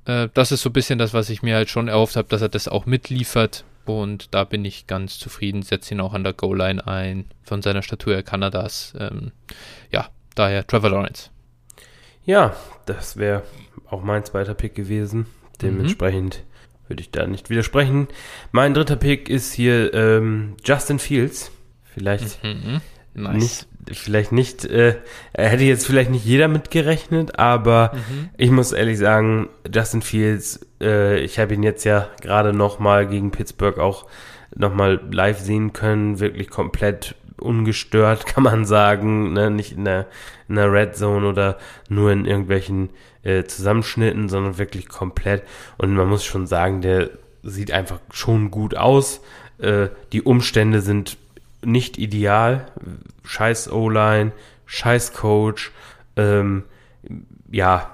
Äh, 0.04 0.28
das 0.34 0.52
ist 0.52 0.62
so 0.62 0.70
ein 0.70 0.74
bisschen 0.74 0.98
das, 0.98 1.14
was 1.14 1.30
ich 1.30 1.42
mir 1.42 1.56
halt 1.56 1.70
schon 1.70 1.88
erhofft 1.88 2.16
habe, 2.16 2.28
dass 2.28 2.42
er 2.42 2.48
das 2.48 2.68
auch 2.68 2.86
mitliefert. 2.86 3.64
Und 3.84 4.32
da 4.32 4.44
bin 4.44 4.64
ich 4.64 4.86
ganz 4.86 5.18
zufrieden. 5.18 5.62
Setze 5.62 5.94
ihn 5.94 6.00
auch 6.00 6.14
an 6.14 6.22
der 6.22 6.34
Goal-Line 6.34 6.86
ein. 6.86 7.24
Von 7.42 7.62
seiner 7.62 7.82
Statur 7.82 8.14
her 8.14 8.22
kann 8.22 8.42
er 8.42 8.50
das. 8.50 8.94
Ähm, 8.96 9.32
ja, 9.90 10.08
daher 10.36 10.64
Trevor 10.66 10.90
Lawrence. 10.90 11.30
Ja, 12.24 12.54
das 12.86 13.16
wäre 13.16 13.42
auch 13.90 14.02
mein 14.02 14.24
zweiter 14.24 14.54
Pick 14.54 14.76
gewesen. 14.76 15.26
Dementsprechend 15.60 16.42
mhm. 16.44 16.88
würde 16.88 17.02
ich 17.02 17.10
da 17.10 17.26
nicht 17.26 17.50
widersprechen. 17.50 18.08
Mein 18.50 18.74
dritter 18.74 18.96
Pick 18.96 19.28
ist 19.28 19.52
hier 19.52 19.92
ähm, 19.94 20.56
Justin 20.64 20.98
Fields. 20.98 21.50
Vielleicht 21.84 22.42
mhm. 22.42 22.80
nice. 23.14 23.34
nicht, 23.86 23.98
vielleicht 23.98 24.32
nicht, 24.32 24.64
äh, 24.64 24.96
hätte 25.34 25.64
jetzt 25.64 25.86
vielleicht 25.86 26.10
nicht 26.10 26.24
jeder 26.24 26.48
mitgerechnet, 26.48 27.38
aber 27.38 27.92
mhm. 27.94 28.30
ich 28.36 28.50
muss 28.50 28.72
ehrlich 28.72 28.98
sagen, 28.98 29.50
Justin 29.72 30.02
Fields, 30.02 30.66
äh, 30.80 31.20
ich 31.20 31.38
habe 31.38 31.54
ihn 31.54 31.62
jetzt 31.62 31.84
ja 31.84 32.08
gerade 32.20 32.52
nochmal 32.52 33.06
gegen 33.06 33.30
Pittsburgh 33.30 33.78
auch 33.78 34.06
nochmal 34.54 35.00
live 35.10 35.40
sehen 35.40 35.72
können, 35.72 36.20
wirklich 36.20 36.48
komplett 36.50 37.14
ungestört, 37.42 38.26
kann 38.26 38.42
man 38.42 38.64
sagen, 38.64 39.32
ne? 39.32 39.50
nicht 39.50 39.72
in 39.72 39.84
der, 39.84 40.06
in 40.48 40.56
der 40.56 40.72
Red 40.72 40.96
Zone 40.96 41.26
oder 41.26 41.58
nur 41.88 42.10
in 42.12 42.24
irgendwelchen 42.24 42.90
äh, 43.22 43.44
Zusammenschnitten, 43.44 44.28
sondern 44.28 44.58
wirklich 44.58 44.88
komplett. 44.88 45.42
Und 45.78 45.94
man 45.94 46.08
muss 46.08 46.24
schon 46.24 46.46
sagen, 46.46 46.80
der 46.80 47.10
sieht 47.42 47.72
einfach 47.72 48.00
schon 48.12 48.50
gut 48.50 48.76
aus. 48.76 49.20
Äh, 49.58 49.88
die 50.12 50.22
Umstände 50.22 50.80
sind 50.80 51.18
nicht 51.64 51.98
ideal. 51.98 52.66
Scheiß 53.24 53.70
O-Line, 53.70 54.32
scheiß 54.66 55.12
Coach. 55.12 55.72
Ähm, 56.16 56.64
ja, 57.50 57.90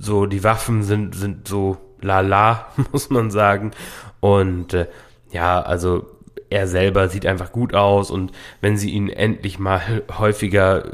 so 0.00 0.26
die 0.26 0.44
Waffen 0.44 0.82
sind, 0.82 1.14
sind 1.14 1.48
so 1.48 1.78
lala, 2.00 2.66
muss 2.92 3.10
man 3.10 3.30
sagen. 3.30 3.72
Und 4.20 4.74
äh, 4.74 4.86
ja, 5.30 5.60
also 5.60 6.06
er 6.50 6.66
selber 6.66 7.08
sieht 7.08 7.26
einfach 7.26 7.52
gut 7.52 7.74
aus 7.74 8.10
und 8.10 8.32
wenn 8.60 8.76
sie 8.76 8.90
ihn 8.90 9.08
endlich 9.08 9.58
mal 9.58 10.02
häufiger 10.18 10.92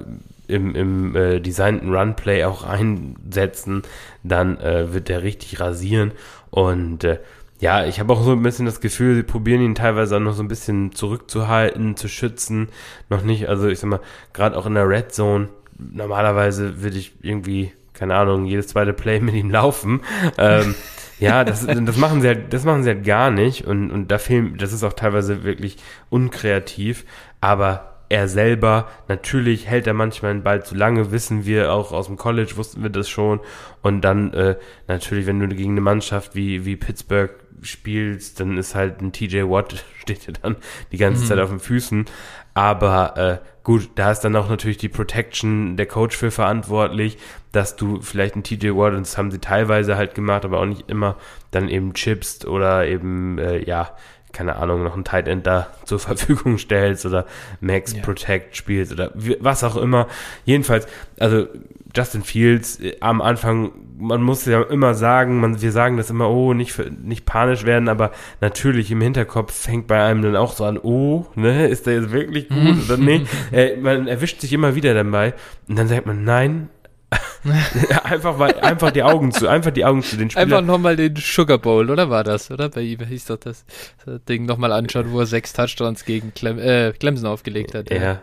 im, 0.48 0.74
im 0.74 1.16
äh, 1.16 1.40
designten 1.40 1.94
Runplay 1.94 2.44
auch 2.44 2.64
einsetzen, 2.64 3.82
dann 4.22 4.58
äh, 4.58 4.92
wird 4.92 5.08
er 5.08 5.22
richtig 5.22 5.60
rasieren. 5.60 6.12
Und 6.50 7.04
äh, 7.04 7.18
ja, 7.60 7.86
ich 7.86 8.00
habe 8.00 8.12
auch 8.12 8.22
so 8.22 8.32
ein 8.32 8.42
bisschen 8.42 8.66
das 8.66 8.80
Gefühl, 8.80 9.14
sie 9.14 9.22
probieren 9.22 9.62
ihn 9.62 9.74
teilweise 9.74 10.16
auch 10.16 10.20
noch 10.20 10.34
so 10.34 10.42
ein 10.42 10.48
bisschen 10.48 10.92
zurückzuhalten, 10.92 11.96
zu 11.96 12.08
schützen. 12.08 12.68
Noch 13.08 13.22
nicht, 13.22 13.48
also 13.48 13.68
ich 13.68 13.78
sag 13.78 13.88
mal, 13.88 14.00
gerade 14.32 14.56
auch 14.56 14.66
in 14.66 14.74
der 14.74 14.88
Red 14.88 15.12
Zone, 15.12 15.48
normalerweise 15.78 16.82
würde 16.82 16.98
ich 16.98 17.12
irgendwie, 17.22 17.72
keine 17.94 18.16
Ahnung, 18.16 18.46
jedes 18.46 18.68
zweite 18.68 18.92
Play 18.92 19.20
mit 19.20 19.34
ihm 19.34 19.50
laufen. 19.50 20.00
Ähm, 20.38 20.74
ja, 21.22 21.44
das, 21.44 21.66
das 21.66 21.96
machen 21.96 22.20
sie 22.20 22.28
halt, 22.28 22.52
das 22.52 22.64
machen 22.64 22.82
sie 22.82 22.90
halt 22.90 23.04
gar 23.04 23.30
nicht 23.30 23.66
und, 23.66 23.90
und 23.90 24.10
da 24.10 24.18
fehlen, 24.18 24.56
das 24.58 24.72
ist 24.72 24.84
auch 24.84 24.92
teilweise 24.92 25.44
wirklich 25.44 25.76
unkreativ, 26.10 27.04
aber 27.40 27.92
er 28.12 28.28
selber. 28.28 28.88
Natürlich 29.08 29.66
hält 29.66 29.86
er 29.86 29.94
manchmal 29.94 30.34
den 30.34 30.42
Ball 30.42 30.62
zu 30.62 30.74
lange, 30.74 31.12
wissen 31.12 31.46
wir 31.46 31.72
auch 31.72 31.92
aus 31.92 32.08
dem 32.08 32.18
College, 32.18 32.52
wussten 32.56 32.82
wir 32.82 32.90
das 32.90 33.08
schon. 33.08 33.40
Und 33.80 34.02
dann 34.02 34.34
äh, 34.34 34.56
natürlich, 34.86 35.26
wenn 35.26 35.40
du 35.40 35.48
gegen 35.48 35.72
eine 35.72 35.80
Mannschaft 35.80 36.34
wie, 36.34 36.66
wie 36.66 36.76
Pittsburgh 36.76 37.30
spielst, 37.62 38.38
dann 38.38 38.58
ist 38.58 38.74
halt 38.74 39.00
ein 39.00 39.12
TJ 39.12 39.44
Watt, 39.44 39.84
steht 40.00 40.26
dir 40.26 40.32
dann 40.32 40.56
die 40.92 40.98
ganze 40.98 41.22
mhm. 41.22 41.26
Zeit 41.26 41.38
auf 41.38 41.48
den 41.48 41.60
Füßen. 41.60 42.04
Aber 42.54 43.16
äh, 43.16 43.38
gut, 43.62 43.90
da 43.94 44.10
ist 44.10 44.20
dann 44.20 44.36
auch 44.36 44.48
natürlich 44.48 44.76
die 44.76 44.88
Protection 44.88 45.76
der 45.76 45.86
Coach 45.86 46.16
für 46.16 46.30
verantwortlich, 46.30 47.18
dass 47.52 47.76
du 47.76 48.00
vielleicht 48.00 48.36
ein 48.36 48.42
TJ 48.42 48.70
Watt, 48.70 48.94
und 48.94 49.06
das 49.06 49.16
haben 49.16 49.30
sie 49.30 49.38
teilweise 49.38 49.96
halt 49.96 50.14
gemacht, 50.14 50.44
aber 50.44 50.60
auch 50.60 50.66
nicht 50.66 50.90
immer, 50.90 51.16
dann 51.50 51.68
eben 51.68 51.94
chippst 51.94 52.46
oder 52.46 52.86
eben, 52.86 53.38
äh, 53.38 53.64
ja, 53.64 53.90
keine 54.32 54.56
Ahnung, 54.56 54.82
noch 54.82 54.96
ein 54.96 55.04
Tight 55.04 55.28
End 55.28 55.46
da 55.46 55.68
zur 55.84 55.98
Verfügung 55.98 56.58
stellst 56.58 57.06
oder 57.06 57.26
Max 57.60 57.94
ja. 57.94 58.02
Protect 58.02 58.56
spielst 58.56 58.92
oder 58.92 59.12
was 59.14 59.64
auch 59.64 59.76
immer. 59.76 60.08
Jedenfalls, 60.44 60.86
also 61.18 61.46
Justin 61.94 62.22
Fields 62.22 62.80
äh, 62.80 62.96
am 63.00 63.20
Anfang, 63.20 63.72
man 63.98 64.22
muss 64.22 64.44
ja 64.46 64.62
immer 64.62 64.94
sagen, 64.94 65.40
man, 65.40 65.60
wir 65.60 65.72
sagen 65.72 65.96
das 65.96 66.10
immer, 66.10 66.30
oh, 66.30 66.54
nicht, 66.54 66.78
nicht 67.02 67.24
panisch 67.26 67.64
werden, 67.64 67.88
aber 67.88 68.12
natürlich 68.40 68.90
im 68.90 69.00
Hinterkopf 69.00 69.52
fängt 69.52 69.86
bei 69.86 70.02
einem 70.02 70.22
dann 70.22 70.36
auch 70.36 70.52
so 70.52 70.64
an, 70.64 70.78
oh, 70.78 71.26
ne, 71.34 71.68
ist 71.68 71.86
der 71.86 71.94
jetzt 72.00 72.12
wirklich 72.12 72.48
gut 72.48 72.84
oder 72.86 72.96
nee? 72.98 73.22
äh, 73.52 73.76
man 73.76 74.08
erwischt 74.08 74.40
sich 74.40 74.52
immer 74.52 74.74
wieder 74.74 74.94
dabei 74.94 75.34
und 75.68 75.78
dann 75.78 75.88
sagt 75.88 76.06
man, 76.06 76.24
nein, 76.24 76.68
einfach 78.04 78.38
mal, 78.38 78.54
einfach 78.60 78.90
die 78.90 79.02
Augen 79.02 79.32
zu, 79.32 79.48
einfach 79.48 79.70
die 79.70 79.84
Augen 79.84 80.02
zu 80.02 80.16
den 80.16 80.30
Spielern. 80.30 80.52
Einfach 80.52 80.66
nochmal 80.66 80.96
den 80.96 81.16
Sugar 81.16 81.58
Bowl, 81.58 81.90
oder 81.90 82.08
war 82.08 82.24
das, 82.24 82.50
oder? 82.50 82.68
Bei 82.68 82.80
ihm 82.80 83.00
hieß 83.00 83.26
doch 83.26 83.36
das, 83.36 83.64
das 84.04 84.24
Ding 84.24 84.46
nochmal 84.46 84.72
anschauen, 84.72 85.12
wo 85.12 85.20
er 85.20 85.26
sechs 85.26 85.52
Touchdowns 85.52 86.04
gegen 86.04 86.32
Clem, 86.34 86.58
äh, 86.58 86.92
Clemson 86.92 87.26
aufgelegt 87.26 87.74
hat. 87.74 87.90
Ja. 87.90 88.02
ja. 88.02 88.20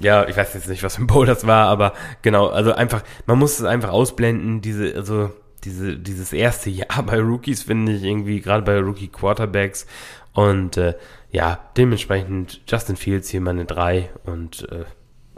Ja. 0.00 0.28
ich 0.28 0.36
weiß 0.36 0.54
jetzt 0.54 0.68
nicht, 0.68 0.82
was 0.82 0.98
im 0.98 1.06
Bowl 1.06 1.26
das 1.26 1.46
war, 1.46 1.68
aber 1.68 1.92
genau, 2.22 2.48
also 2.48 2.72
einfach, 2.72 3.02
man 3.26 3.38
muss 3.38 3.58
es 3.58 3.64
einfach 3.64 3.90
ausblenden, 3.90 4.60
diese, 4.60 4.94
also, 4.94 5.30
diese, 5.64 5.96
dieses 5.96 6.32
erste 6.32 6.70
Jahr 6.70 7.02
bei 7.06 7.18
Rookies 7.18 7.62
finde 7.64 7.92
ich 7.92 8.02
irgendwie, 8.02 8.40
gerade 8.40 8.62
bei 8.62 8.78
Rookie 8.78 9.08
Quarterbacks 9.08 9.86
und, 10.32 10.76
äh, 10.76 10.94
ja, 11.30 11.58
dementsprechend 11.76 12.62
Justin 12.68 12.96
Fields 12.96 13.28
hier 13.28 13.40
meine 13.40 13.64
drei 13.64 14.10
und, 14.24 14.68
äh, 14.70 14.84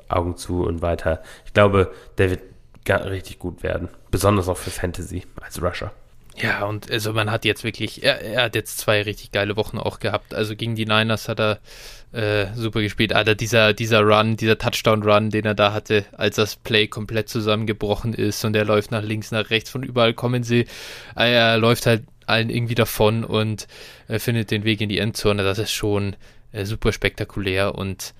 Augen 0.09 0.37
zu 0.37 0.65
und 0.65 0.83
weiter. 0.83 1.23
Ich 1.45 1.53
glaube, 1.53 1.93
der 2.17 2.31
wird 2.31 2.43
richtig 2.89 3.39
gut 3.39 3.63
werden. 3.63 3.89
Besonders 4.11 4.49
auch 4.49 4.57
für 4.57 4.71
Fantasy 4.71 5.27
als 5.41 5.63
Rusher. 5.63 5.93
Ja, 6.41 6.67
und 6.67 6.91
also 6.91 7.13
man 7.13 7.31
hat 7.31 7.45
jetzt 7.45 7.65
wirklich, 7.65 8.03
er, 8.03 8.21
er, 8.21 8.43
hat 8.45 8.55
jetzt 8.55 8.79
zwei 8.79 9.03
richtig 9.03 9.33
geile 9.33 9.57
Wochen 9.57 9.79
auch 9.79 9.99
gehabt. 9.99 10.35
Also 10.35 10.55
gegen 10.55 10.77
die 10.77 10.87
Niners 10.87 11.29
hat 11.29 11.41
er 11.41 11.59
äh, 12.13 12.47
super 12.55 12.81
gespielt. 12.81 13.13
Alter, 13.13 13.35
dieser, 13.35 13.73
dieser 13.73 14.03
Run, 14.03 14.37
dieser 14.37 14.59
Touchdown-Run, 14.59 15.31
den 15.31 15.45
er 15.45 15.55
da 15.55 15.73
hatte, 15.73 16.05
als 16.13 16.37
das 16.37 16.57
Play 16.57 16.87
komplett 16.87 17.29
zusammengebrochen 17.29 18.15
ist 18.15 18.45
und 18.45 18.55
er 18.55 18.65
läuft 18.65 18.91
nach 18.91 19.03
links, 19.03 19.31
nach 19.31 19.51
rechts, 19.51 19.71
von 19.71 19.83
überall 19.83 20.15
kommen 20.15 20.45
sie. 20.45 20.67
Er 21.15 21.59
läuft 21.59 21.87
halt 21.87 22.05
allen 22.27 22.51
irgendwie 22.51 22.75
davon 22.75 23.25
und 23.25 23.67
äh, 24.07 24.19
findet 24.19 24.51
den 24.51 24.65
Weg 24.65 24.81
in 24.81 24.89
die 24.89 24.99
Endzone. 24.99 25.43
Das 25.43 25.59
ist 25.59 25.73
schon 25.73 26.15
äh, 26.53 26.65
super 26.65 26.93
spektakulär 26.93 27.75
und 27.75 28.15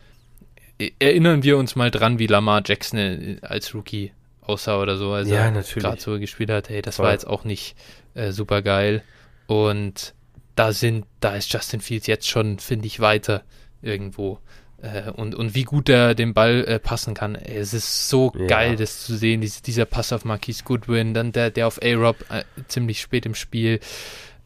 erinnern 0.99 1.43
wir 1.43 1.59
uns 1.59 1.77
mal 1.77 1.91
dran, 1.91 2.19
wie 2.19 2.27
Lamar 2.27 2.63
Jackson 2.65 2.99
äh, 2.99 3.37
als 3.43 3.75
Rookie 3.75 4.13
aussah 4.43 4.81
oder 4.81 4.97
so, 4.97 5.13
als 5.13 5.29
ja, 5.29 5.47
er 5.47 5.63
gerade 5.63 6.01
so 6.01 6.19
gespielt 6.19 6.51
hat. 6.51 6.69
Hey, 6.69 6.83
das 6.83 6.97
Voll. 6.97 7.07
war 7.07 7.13
jetzt 7.13 7.27
auch 7.27 7.45
nicht 7.45 7.77
äh, 8.19 8.33
super 8.33 8.63
geil. 8.63 9.03
Und 9.47 10.15
da 10.55 10.73
sind, 10.73 11.07
da 11.21 11.37
ist 11.37 11.53
Justin 11.53 11.81
Fields 11.81 12.07
jetzt 12.07 12.29
schon, 12.29 12.59
finde 12.59 12.87
ich, 12.87 13.01
weiter 13.01 13.45
irgendwo. 13.81 14.41
Äh, 14.83 15.11
und, 15.11 15.35
und 15.35 15.55
wie 15.55 15.65
gut 15.65 15.89
er 15.89 16.15
den 16.15 16.35
Ball 16.35 16.65
äh, 16.65 16.79
passen 16.79 17.15
kann. 17.15 17.35
Es 17.35 17.75
ist 17.75 18.09
so 18.09 18.33
ja. 18.37 18.47
geil, 18.47 18.77
das 18.77 19.05
zu 19.05 19.17
sehen, 19.17 19.41
diese, 19.41 19.63
dieser 19.63 19.85
Pass 19.85 20.13
auf 20.13 20.25
Marquise 20.25 20.65
Goodwin, 20.65 21.15
dann 21.15 21.33
der, 21.33 21.51
der 21.51 21.67
auf 21.67 21.81
A-Rob 21.83 22.17
äh, 22.31 22.45
ziemlich 22.69 23.01
spät 23.01 23.25
im 23.27 23.35
Spiel. 23.35 23.81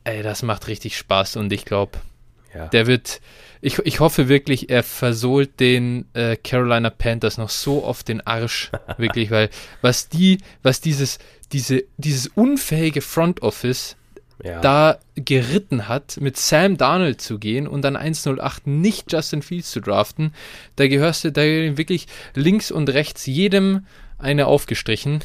Ey, 0.04 0.22
das 0.22 0.42
macht 0.42 0.68
richtig 0.68 0.96
Spaß 0.96 1.36
und 1.36 1.52
ich 1.52 1.64
glaube, 1.64 1.98
ja. 2.54 2.68
der 2.68 2.86
wird, 2.86 3.20
ich, 3.60 3.78
ich 3.80 4.00
hoffe 4.00 4.28
wirklich, 4.28 4.68
er 4.70 4.82
versohlt 4.82 5.60
den 5.60 6.06
äh, 6.14 6.36
Carolina 6.36 6.90
Panthers 6.90 7.38
noch 7.38 7.50
so 7.50 7.84
auf 7.84 8.02
den 8.02 8.20
Arsch. 8.26 8.70
wirklich, 8.98 9.30
weil 9.30 9.48
was 9.80 10.08
die, 10.08 10.38
was 10.62 10.80
dieses, 10.80 11.18
diese, 11.52 11.84
dieses 11.96 12.28
unfähige 12.28 13.00
Front 13.00 13.42
Office 13.42 13.96
ja. 14.42 14.60
da 14.60 14.98
geritten 15.14 15.88
hat, 15.88 16.18
mit 16.20 16.36
Sam 16.36 16.76
Darnold 16.76 17.20
zu 17.20 17.38
gehen 17.38 17.68
und 17.68 17.82
dann 17.82 17.96
108 17.96 18.66
nicht 18.66 19.12
Justin 19.12 19.42
Fields 19.42 19.70
zu 19.70 19.80
draften, 19.80 20.34
da 20.76 20.88
gehörst 20.88 21.24
du 21.24 21.32
da 21.32 21.42
wirklich 21.42 22.06
links 22.34 22.70
und 22.70 22.90
rechts 22.90 23.26
jedem 23.26 23.86
eine 24.18 24.46
aufgestrichen. 24.46 25.20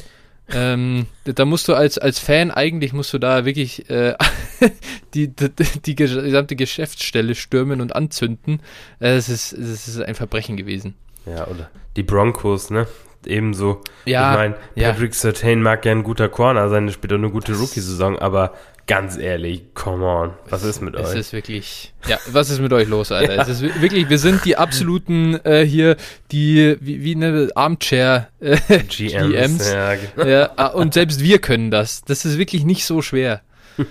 Ähm, 0.50 1.06
da 1.24 1.44
musst 1.44 1.68
du 1.68 1.74
als, 1.74 1.98
als 1.98 2.18
Fan 2.18 2.50
eigentlich 2.50 2.94
musst 2.94 3.12
du 3.12 3.18
da 3.18 3.44
wirklich 3.44 3.90
äh, 3.90 4.14
die, 5.14 5.28
die, 5.28 5.50
die, 5.84 5.94
gesamte 5.94 6.56
Geschäftsstelle 6.56 7.34
stürmen 7.34 7.82
und 7.82 7.94
anzünden. 7.94 8.60
Äh, 8.98 9.16
es, 9.16 9.28
ist, 9.28 9.52
es 9.52 9.88
ist 9.88 10.00
ein 10.00 10.14
Verbrechen 10.14 10.56
gewesen. 10.56 10.94
Ja, 11.26 11.46
oder 11.48 11.70
die 11.96 12.02
Broncos, 12.02 12.70
ne? 12.70 12.86
Ebenso. 13.26 13.82
Ja, 14.04 14.32
ich 14.32 14.38
meine, 14.38 14.54
Patrick 14.76 15.12
ja. 15.12 15.18
Sertain 15.18 15.60
mag 15.60 15.84
ja 15.84 15.92
ein 15.92 16.02
guter 16.02 16.28
Corner 16.28 16.68
sein, 16.68 16.86
der 16.86 16.92
spielt 16.92 17.12
auch 17.12 17.16
eine 17.16 17.30
gute 17.30 17.54
Rookie-Saison, 17.54 18.18
aber 18.18 18.52
ganz 18.88 19.18
ehrlich, 19.18 19.74
come 19.74 20.04
on, 20.04 20.32
was 20.48 20.64
ist 20.64 20.80
mit 20.80 20.94
es 20.94 21.00
euch? 21.00 21.06
Es 21.12 21.26
ist 21.26 21.32
wirklich, 21.32 21.92
ja, 22.08 22.18
was 22.32 22.50
ist 22.50 22.60
mit 22.60 22.72
euch 22.72 22.88
los, 22.88 23.12
Alter? 23.12 23.34
ja. 23.36 23.42
Es 23.42 23.48
ist 23.48 23.62
wirklich, 23.80 24.08
wir 24.08 24.18
sind 24.18 24.44
die 24.44 24.56
absoluten 24.56 25.34
äh, 25.44 25.64
hier, 25.64 25.96
die, 26.32 26.76
wie, 26.80 27.04
wie 27.04 27.14
eine 27.14 27.50
Armchair 27.54 28.28
äh, 28.40 28.56
GMs. 28.68 28.88
GMs. 28.88 29.72
Ja, 29.72 29.94
genau. 29.94 30.26
ja, 30.26 30.50
ah, 30.56 30.68
und 30.68 30.94
selbst 30.94 31.22
wir 31.22 31.38
können 31.38 31.70
das. 31.70 32.02
Das 32.02 32.24
ist 32.24 32.38
wirklich 32.38 32.64
nicht 32.64 32.84
so 32.84 33.02
schwer. 33.02 33.42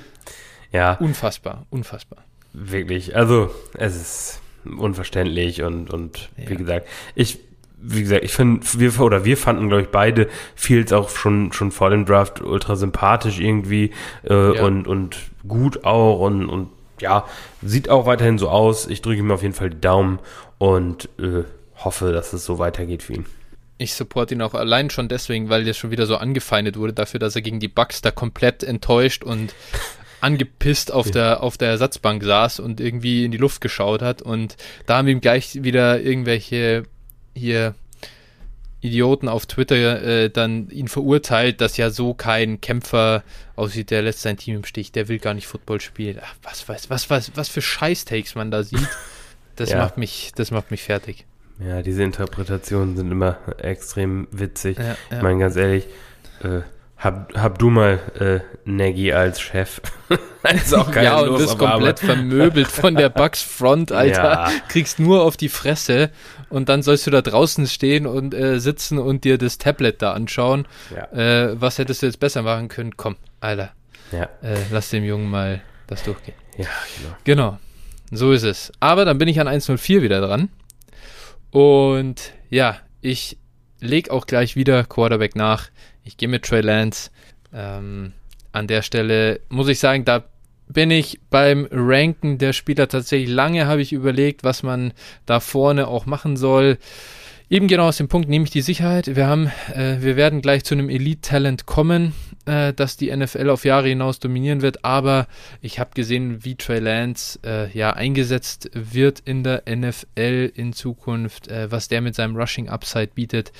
ja. 0.71 0.93
Unfassbar, 0.93 1.65
unfassbar. 1.69 2.23
Wirklich, 2.53 3.15
also 3.15 3.51
es 3.75 3.95
ist 3.95 4.41
unverständlich 4.65 5.61
und, 5.61 5.91
und 5.91 6.29
ja. 6.37 6.49
wie 6.49 6.55
gesagt, 6.55 6.87
ich 7.13 7.39
wie 7.89 8.01
gesagt, 8.01 8.23
ich 8.23 8.33
finde, 8.33 8.65
wir 8.73 8.99
oder 8.99 9.23
wir 9.23 9.37
fanden, 9.37 9.69
glaube 9.69 9.83
ich, 9.83 9.89
beide 9.89 10.27
Fields 10.55 10.91
auch 10.91 11.09
schon 11.09 11.53
schon 11.53 11.71
vor 11.71 11.89
dem 11.89 12.05
Draft 12.05 12.41
ultra 12.41 12.75
sympathisch 12.75 13.39
irgendwie 13.39 13.91
äh, 14.29 14.55
ja. 14.55 14.63
und 14.63 14.87
und 14.87 15.17
gut 15.47 15.85
auch 15.85 16.19
und 16.19 16.49
und 16.49 16.69
ja, 16.99 17.25
sieht 17.61 17.89
auch 17.89 18.05
weiterhin 18.05 18.37
so 18.37 18.49
aus. 18.49 18.87
Ich 18.87 19.01
drücke 19.01 19.19
ihm 19.19 19.31
auf 19.31 19.41
jeden 19.41 19.53
Fall 19.53 19.69
die 19.69 19.79
Daumen 19.79 20.19
und 20.57 21.09
äh, 21.19 21.43
hoffe, 21.77 22.11
dass 22.11 22.33
es 22.33 22.43
so 22.43 22.59
weitergeht 22.59 23.03
für 23.03 23.13
ihn. 23.13 23.25
Ich 23.77 23.93
support 23.93 24.31
ihn 24.31 24.41
auch 24.41 24.55
allein 24.55 24.89
schon 24.89 25.07
deswegen, 25.07 25.49
weil 25.49 25.67
er 25.67 25.75
schon 25.75 25.91
wieder 25.91 26.07
so 26.07 26.17
angefeindet 26.17 26.77
wurde 26.77 26.93
dafür, 26.93 27.19
dass 27.19 27.35
er 27.35 27.43
gegen 27.43 27.59
die 27.59 27.67
Bucks 27.67 28.01
da 28.01 28.09
komplett 28.09 28.63
enttäuscht 28.63 29.23
und 29.23 29.53
angepisst 30.21 30.91
auf 30.91 31.05
ja. 31.07 31.11
der 31.11 31.43
auf 31.43 31.57
der 31.57 31.69
Ersatzbank 31.69 32.23
saß 32.23 32.59
und 32.59 32.81
irgendwie 32.81 33.23
in 33.23 33.31
die 33.31 33.37
Luft 33.37 33.61
geschaut 33.61 34.01
hat 34.01 34.23
und 34.23 34.57
da 34.87 34.97
haben 34.97 35.07
ihm 35.07 35.21
gleich 35.21 35.63
wieder 35.63 36.01
irgendwelche 36.01 36.85
hier 37.37 37.75
Idioten 38.79 39.27
auf 39.27 39.45
Twitter 39.45 40.01
äh, 40.03 40.29
dann 40.29 40.69
ihn 40.69 40.87
verurteilt, 40.87 41.61
dass 41.61 41.77
ja 41.77 41.89
so 41.89 42.13
kein 42.13 42.61
Kämpfer 42.61 43.23
aussieht, 43.55 43.89
der 43.89 44.03
lässt 44.03 44.21
sein 44.21 44.37
Team 44.37 44.57
im 44.57 44.65
Stich, 44.65 44.91
der 44.91 45.07
will 45.07 45.19
gar 45.19 45.33
nicht 45.33 45.47
Football 45.47 45.81
spielen. 45.81 46.19
Ach, 46.21 46.35
was 46.43 46.67
weiß, 46.67 46.89
was, 46.89 47.09
was, 47.09 47.31
was 47.35 47.49
für 47.49 47.61
Scheiß-Takes 47.61 48.35
man 48.35 48.51
da 48.51 48.63
sieht. 48.63 48.87
Das 49.55 49.69
ja. 49.71 49.79
macht 49.79 49.97
mich, 49.97 50.31
das 50.35 50.51
macht 50.51 50.69
mich 50.69 50.83
fertig. 50.83 51.25
Ja, 51.59 51.81
diese 51.81 52.03
Interpretationen 52.03 52.95
sind 52.95 53.11
immer 53.11 53.39
extrem 53.57 54.27
witzig. 54.31 54.77
Ja, 54.77 54.85
ja. 54.85 54.95
Ich 55.09 55.21
meine, 55.23 55.39
ganz 55.39 55.55
ehrlich, 55.55 55.87
äh, 56.43 56.61
hab, 56.97 57.33
hab 57.35 57.59
du 57.59 57.69
mal 57.69 57.99
äh, 58.19 58.39
Nagy 58.65 59.13
als 59.13 59.39
Chef. 59.39 59.81
ist 60.53 60.73
auch 60.73 60.93
ja, 60.95 61.19
und 61.19 61.37
bist 61.37 61.57
komplett 61.57 61.99
vermöbelt 61.99 62.67
von 62.67 62.95
der 62.95 63.09
Bugs 63.09 63.41
Front, 63.41 63.91
Alter. 63.91 64.51
Kriegst 64.67 64.99
nur 64.99 65.23
auf 65.23 65.37
die 65.37 65.49
Fresse 65.49 66.09
und 66.49 66.69
dann 66.69 66.81
sollst 66.81 67.07
du 67.07 67.11
da 67.11 67.21
draußen 67.21 67.67
stehen 67.67 68.07
und 68.07 68.33
äh, 68.33 68.59
sitzen 68.59 68.97
und 68.97 69.23
dir 69.23 69.37
das 69.37 69.57
Tablet 69.57 70.01
da 70.01 70.13
anschauen. 70.13 70.67
Ja. 70.95 71.11
Äh, 71.11 71.61
was 71.61 71.77
hättest 71.77 72.01
du 72.01 72.05
jetzt 72.05 72.19
besser 72.19 72.41
machen 72.41 72.67
können? 72.67 72.95
Komm, 72.97 73.15
Alter. 73.39 73.71
Ja. 74.11 74.29
Äh, 74.41 74.57
lass 74.71 74.89
dem 74.89 75.03
Jungen 75.03 75.29
mal 75.29 75.61
das 75.87 76.03
durchgehen. 76.03 76.35
Ja, 76.57 76.67
genau. 76.97 77.15
Genau. 77.23 77.59
So 78.11 78.31
ist 78.31 78.43
es. 78.43 78.71
Aber 78.79 79.05
dann 79.05 79.17
bin 79.17 79.27
ich 79.27 79.39
an 79.39 79.47
104 79.47 80.01
wieder 80.01 80.21
dran. 80.21 80.49
Und 81.51 82.33
ja, 82.49 82.77
ich 83.01 83.37
leg 83.79 84.09
auch 84.09 84.25
gleich 84.25 84.55
wieder 84.55 84.83
Quarterback 84.83 85.35
nach. 85.35 85.69
Ich 86.03 86.17
gehe 86.17 86.29
mit 86.29 86.45
Trey 86.45 86.61
Lance. 86.61 87.11
Ähm, 87.53 88.13
an 88.51 88.67
der 88.67 88.81
Stelle 88.81 89.41
muss 89.49 89.67
ich 89.67 89.79
sagen, 89.79 90.05
da 90.05 90.23
bin 90.67 90.91
ich 90.91 91.19
beim 91.29 91.67
Ranken 91.71 92.37
der 92.37 92.53
Spieler 92.53 92.87
tatsächlich 92.87 93.29
lange 93.29 93.67
habe 93.67 93.81
ich 93.81 93.93
überlegt, 93.93 94.43
was 94.43 94.63
man 94.63 94.93
da 95.25 95.39
vorne 95.39 95.87
auch 95.87 96.05
machen 96.05 96.37
soll. 96.37 96.77
Eben 97.49 97.67
genau 97.67 97.87
aus 97.87 97.97
dem 97.97 98.09
Punkt 98.09 98.27
nehme 98.27 98.43
ich 98.43 98.51
die 98.51 98.61
Sicherheit. 98.61 99.15
Wir 99.15 99.27
haben, 99.27 99.49
äh, 99.73 99.97
wir 100.01 100.17
werden 100.17 100.41
gleich 100.41 100.65
zu 100.65 100.75
einem 100.75 100.89
Elite-Talent 100.89 101.65
kommen. 101.65 102.13
äh, 102.47 102.73
dass 102.73 102.97
die 102.97 103.15
NFL 103.15 103.49
auf 103.49 103.65
Jahre 103.65 103.89
hinaus 103.89 104.19
dominieren 104.19 104.61
wird, 104.61 104.85
aber 104.85 105.27
ich 105.61 105.79
habe 105.79 105.91
gesehen, 105.93 106.45
wie 106.45 106.55
Trey 106.55 106.79
Lance 106.79 107.39
äh, 107.45 107.69
ja 107.77 107.91
eingesetzt 107.91 108.69
wird 108.73 109.19
in 109.19 109.43
der 109.43 109.63
NFL 109.69 110.51
in 110.55 110.73
Zukunft, 110.73 111.49
äh, 111.49 111.69
was 111.69 111.89
der 111.89 112.01
mit 112.01 112.15
seinem 112.15 112.35
Rushing 112.37 112.69
Upside 112.69 113.11
bietet, 113.13 113.51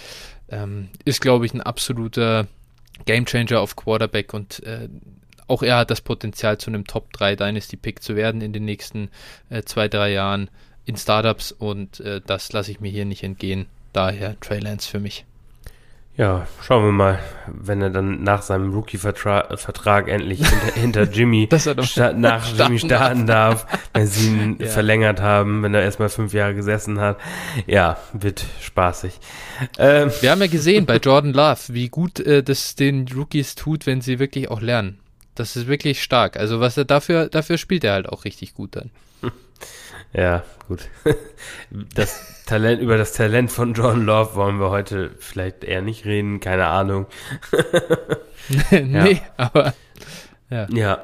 ähm, 0.50 0.88
ist 1.04 1.22
glaube 1.22 1.46
ich 1.46 1.54
ein 1.54 1.62
absoluter 1.62 2.48
Gamechanger 3.06 3.60
auf 3.60 3.76
Quarterback 3.76 4.34
und 4.34 4.64
äh, 4.64 4.88
auch 5.48 5.64
er 5.64 5.78
hat 5.78 5.92
das 5.92 6.02
Potenzial, 6.02 6.58
zu 6.58 6.70
einem 6.70 6.86
Top 6.86 7.12
3 7.14 7.36
Dynasty 7.36 7.78
Pick 7.78 8.02
zu 8.04 8.16
werden 8.16 8.42
in 8.42 8.54
den 8.54 8.66
nächsten 8.66 9.10
äh, 9.50 9.64
zwei, 9.64 9.88
drei 9.88 10.12
Jahren 10.12 10.50
in 10.86 10.96
Startups 10.96 11.52
und 11.52 12.00
äh, 12.00 12.22
das 12.26 12.52
lasse 12.54 12.72
ich 12.72 12.80
mir 12.80 12.90
hier 12.90 13.06
nicht 13.06 13.24
entgehen. 13.24 13.68
Daher 13.94 14.40
Trey 14.40 14.60
Lance 14.60 14.90
für 14.90 15.00
mich. 15.00 15.26
Ja, 16.18 16.48
schauen 16.64 16.84
wir 16.84 16.92
mal, 16.92 17.20
wenn 17.46 17.80
er 17.80 17.92
dann 17.92 18.24
nach 18.24 18.42
seinem 18.42 18.74
Rookie-Vertrag 18.74 20.08
endlich 20.08 20.40
hinter, 20.40 20.74
hinter 20.74 21.04
Jimmy 21.04 21.48
sta 21.84 22.12
nach 22.12 22.44
starten 22.44 22.74
Jimmy 22.74 22.80
starten 22.80 23.28
darf, 23.28 23.68
wenn 23.94 24.08
sie 24.08 24.28
ihn 24.30 24.58
ja. 24.60 24.66
verlängert 24.66 25.22
haben, 25.22 25.62
wenn 25.62 25.76
er 25.76 25.84
erstmal 25.84 26.10
fünf 26.10 26.34
Jahre 26.34 26.56
gesessen 26.56 27.00
hat. 27.00 27.18
Ja, 27.68 27.98
wird 28.14 28.44
spaßig. 28.62 29.20
Ähm. 29.78 30.10
Wir 30.22 30.32
haben 30.32 30.42
ja 30.42 30.48
gesehen 30.48 30.88
bei 30.88 30.98
Jordan 30.98 31.34
Love, 31.34 31.60
wie 31.68 31.90
gut 31.90 32.20
äh, 32.20 32.42
das 32.42 32.74
den 32.74 33.08
Rookies 33.16 33.54
tut, 33.54 33.86
wenn 33.86 34.02
sie 34.02 34.18
wirklich 34.18 34.50
auch 34.50 34.62
lernen. 34.62 34.98
Das 35.38 35.56
ist 35.56 35.68
wirklich 35.68 36.02
stark. 36.02 36.36
Also 36.38 36.60
was 36.60 36.78
er 36.78 36.86
dafür, 36.86 37.30
dafür 37.30 37.60
spielt 37.60 37.84
er 37.84 37.94
halt 37.94 38.10
auch 38.10 38.26
richtig 38.26 38.54
gut 38.54 38.76
dann. 38.76 38.92
Ja, 40.14 40.44
gut. 40.68 40.88
Das 41.94 42.44
Talent, 42.46 42.82
über 42.82 42.98
das 42.98 43.12
Talent 43.12 43.52
von 43.52 43.74
John 43.74 44.06
Love 44.06 44.36
wollen 44.36 44.58
wir 44.58 44.70
heute 44.70 45.12
vielleicht 45.20 45.66
eher 45.66 45.82
nicht 45.82 46.06
reden, 46.06 46.40
keine 46.40 46.68
Ahnung. 46.68 47.08
nee, 48.72 49.12
ja. 49.14 49.20
aber 49.36 49.74
ja. 50.50 50.68
Ja. 50.70 51.04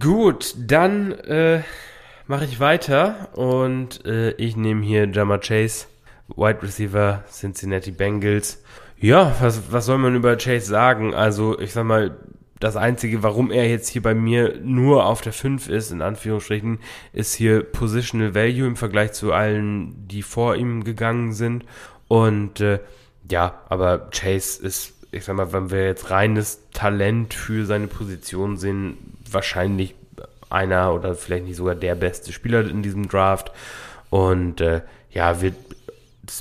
Gut, 0.00 0.54
dann 0.56 1.12
äh, 1.12 1.62
mache 2.28 2.44
ich 2.44 2.60
weiter 2.60 3.30
und 3.36 4.06
äh, 4.06 4.30
ich 4.32 4.56
nehme 4.56 4.84
hier 4.84 5.08
Jammer 5.08 5.38
Chase, 5.38 5.86
Wide 6.28 6.62
Receiver 6.62 7.24
Cincinnati 7.28 7.90
Bengals. 7.90 8.62
Ja, 8.98 9.34
was, 9.40 9.72
was 9.72 9.86
soll 9.86 9.98
man 9.98 10.14
über 10.14 10.36
Chase 10.36 10.66
sagen? 10.66 11.14
Also, 11.14 11.58
ich 11.58 11.72
sag 11.72 11.84
mal, 11.84 12.16
das 12.64 12.76
Einzige, 12.76 13.22
warum 13.22 13.50
er 13.50 13.68
jetzt 13.68 13.88
hier 13.88 14.00
bei 14.00 14.14
mir 14.14 14.58
nur 14.62 15.04
auf 15.04 15.20
der 15.20 15.34
5 15.34 15.68
ist, 15.68 15.90
in 15.90 16.00
Anführungsstrichen, 16.00 16.78
ist 17.12 17.34
hier 17.34 17.62
Positional 17.62 18.34
Value 18.34 18.66
im 18.66 18.76
Vergleich 18.76 19.12
zu 19.12 19.34
allen, 19.34 20.08
die 20.08 20.22
vor 20.22 20.56
ihm 20.56 20.82
gegangen 20.82 21.34
sind. 21.34 21.66
Und 22.08 22.62
äh, 22.62 22.80
ja, 23.30 23.60
aber 23.68 24.08
Chase 24.10 24.62
ist, 24.62 24.94
ich 25.12 25.24
sag 25.24 25.36
mal, 25.36 25.52
wenn 25.52 25.70
wir 25.70 25.84
jetzt 25.84 26.10
reines 26.10 26.60
Talent 26.72 27.34
für 27.34 27.66
seine 27.66 27.86
Position 27.86 28.56
sehen, 28.56 28.96
wahrscheinlich 29.30 29.94
einer 30.48 30.94
oder 30.94 31.14
vielleicht 31.14 31.44
nicht 31.44 31.56
sogar 31.56 31.74
der 31.74 31.94
beste 31.96 32.32
Spieler 32.32 32.66
in 32.66 32.82
diesem 32.82 33.08
Draft. 33.08 33.52
Und 34.08 34.62
äh, 34.62 34.80
ja, 35.10 35.42
wird 35.42 35.56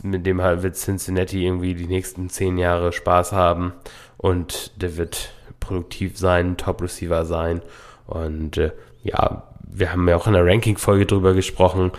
mit 0.03 0.25
dem 0.25 0.41
halt 0.41 0.63
wird 0.63 0.77
Cincinnati 0.77 1.45
irgendwie 1.45 1.75
die 1.75 1.87
nächsten 1.87 2.29
zehn 2.29 2.57
Jahre 2.57 2.93
Spaß 2.93 3.33
haben 3.33 3.73
und 4.15 4.81
der 4.81 4.95
wird 4.95 5.33
produktiv 5.63 6.17
sein, 6.17 6.57
Top-Receiver 6.57 7.25
sein. 7.25 7.61
Und 8.05 8.57
äh, 8.57 8.71
ja, 9.03 9.43
wir 9.65 9.91
haben 9.91 10.07
ja 10.07 10.15
auch 10.15 10.27
in 10.27 10.33
der 10.33 10.45
Ranking-Folge 10.45 11.05
drüber 11.05 11.33
gesprochen. 11.33 11.91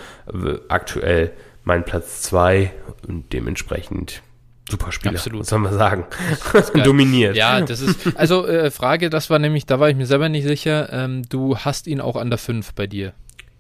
Aktuell 0.68 1.32
mein 1.64 1.84
Platz 1.84 2.22
2 2.22 2.72
und 3.08 3.32
dementsprechend 3.32 4.22
super 4.68 4.92
Spieler, 4.92 5.14
Absolut. 5.14 5.40
was 5.40 5.48
soll 5.48 5.58
man 5.58 5.74
sagen. 5.74 6.06
Dominiert. 6.84 7.36
Ja, 7.36 7.60
das 7.60 7.80
ist, 7.80 8.16
also 8.16 8.46
äh, 8.46 8.70
Frage, 8.70 9.10
das 9.10 9.30
war 9.30 9.38
nämlich, 9.38 9.66
da 9.66 9.80
war 9.80 9.90
ich 9.90 9.96
mir 9.96 10.06
selber 10.06 10.28
nicht 10.28 10.46
sicher, 10.46 10.90
ähm, 10.92 11.22
du 11.28 11.56
hast 11.58 11.86
ihn 11.86 12.00
auch 12.00 12.16
an 12.16 12.30
der 12.30 12.38
5 12.38 12.74
bei 12.74 12.86
dir. 12.86 13.12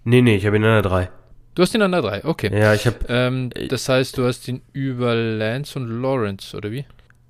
Nee, 0.04 0.22
nee, 0.22 0.36
ich 0.36 0.46
habe 0.46 0.56
ihn 0.56 0.64
an 0.64 0.82
der 0.82 0.90
3. 0.90 1.10
Du 1.54 1.62
hast 1.62 1.74
ihn 1.74 1.82
an 1.82 1.92
der 1.92 2.02
3, 2.02 2.24
okay. 2.24 2.50
Ja, 2.52 2.74
ich 2.74 2.86
habe. 2.86 2.96
Ähm, 3.08 3.50
das 3.68 3.88
heißt, 3.88 4.18
du 4.18 4.26
hast 4.26 4.48
ihn 4.48 4.62
über 4.72 5.14
Lance 5.14 5.78
und 5.78 6.02
Lawrence, 6.02 6.56
oder 6.56 6.70
wie? 6.72 6.84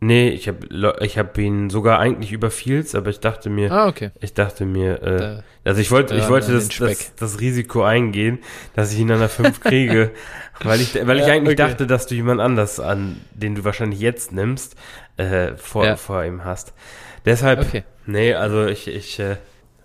Nee, 0.06 0.28
ich 0.28 0.48
habe 0.48 0.96
ich 1.00 1.16
hab 1.16 1.38
ihn 1.38 1.70
sogar 1.70 1.98
eigentlich 1.98 2.30
über 2.30 2.50
Fields, 2.50 2.94
aber 2.94 3.08
ich 3.08 3.20
dachte 3.20 3.48
mir, 3.48 3.72
ah, 3.72 3.88
okay. 3.88 4.10
ich 4.20 4.34
dachte 4.34 4.66
mir, 4.66 5.02
äh, 5.02 5.16
da, 5.16 5.42
also 5.64 5.80
ich 5.80 5.90
wollte, 5.90 6.14
ich 6.14 6.28
wollte 6.28 6.52
das, 6.52 6.68
das, 6.68 7.14
das, 7.14 7.40
Risiko 7.40 7.82
eingehen, 7.84 8.40
dass 8.74 8.92
ich 8.92 8.98
ihn 8.98 9.10
an 9.10 9.20
der 9.20 9.30
5 9.30 9.60
kriege, 9.62 10.10
weil 10.62 10.82
ich, 10.82 10.94
weil 11.06 11.20
ich 11.20 11.24
eigentlich 11.24 11.58
okay. 11.58 11.68
dachte, 11.70 11.86
dass 11.86 12.06
du 12.06 12.14
jemand 12.14 12.42
anders 12.42 12.80
an, 12.80 13.18
den 13.32 13.54
du 13.54 13.64
wahrscheinlich 13.64 13.98
jetzt 13.98 14.30
nimmst, 14.30 14.76
äh, 15.16 15.56
vor, 15.56 15.86
ja. 15.86 15.96
vor 15.96 16.22
ihm 16.22 16.44
hast. 16.44 16.74
Deshalb, 17.24 17.60
okay. 17.60 17.84
nee, 18.04 18.34
also 18.34 18.66
ich, 18.66 18.86
ich, 18.88 19.18
äh, 19.20 19.36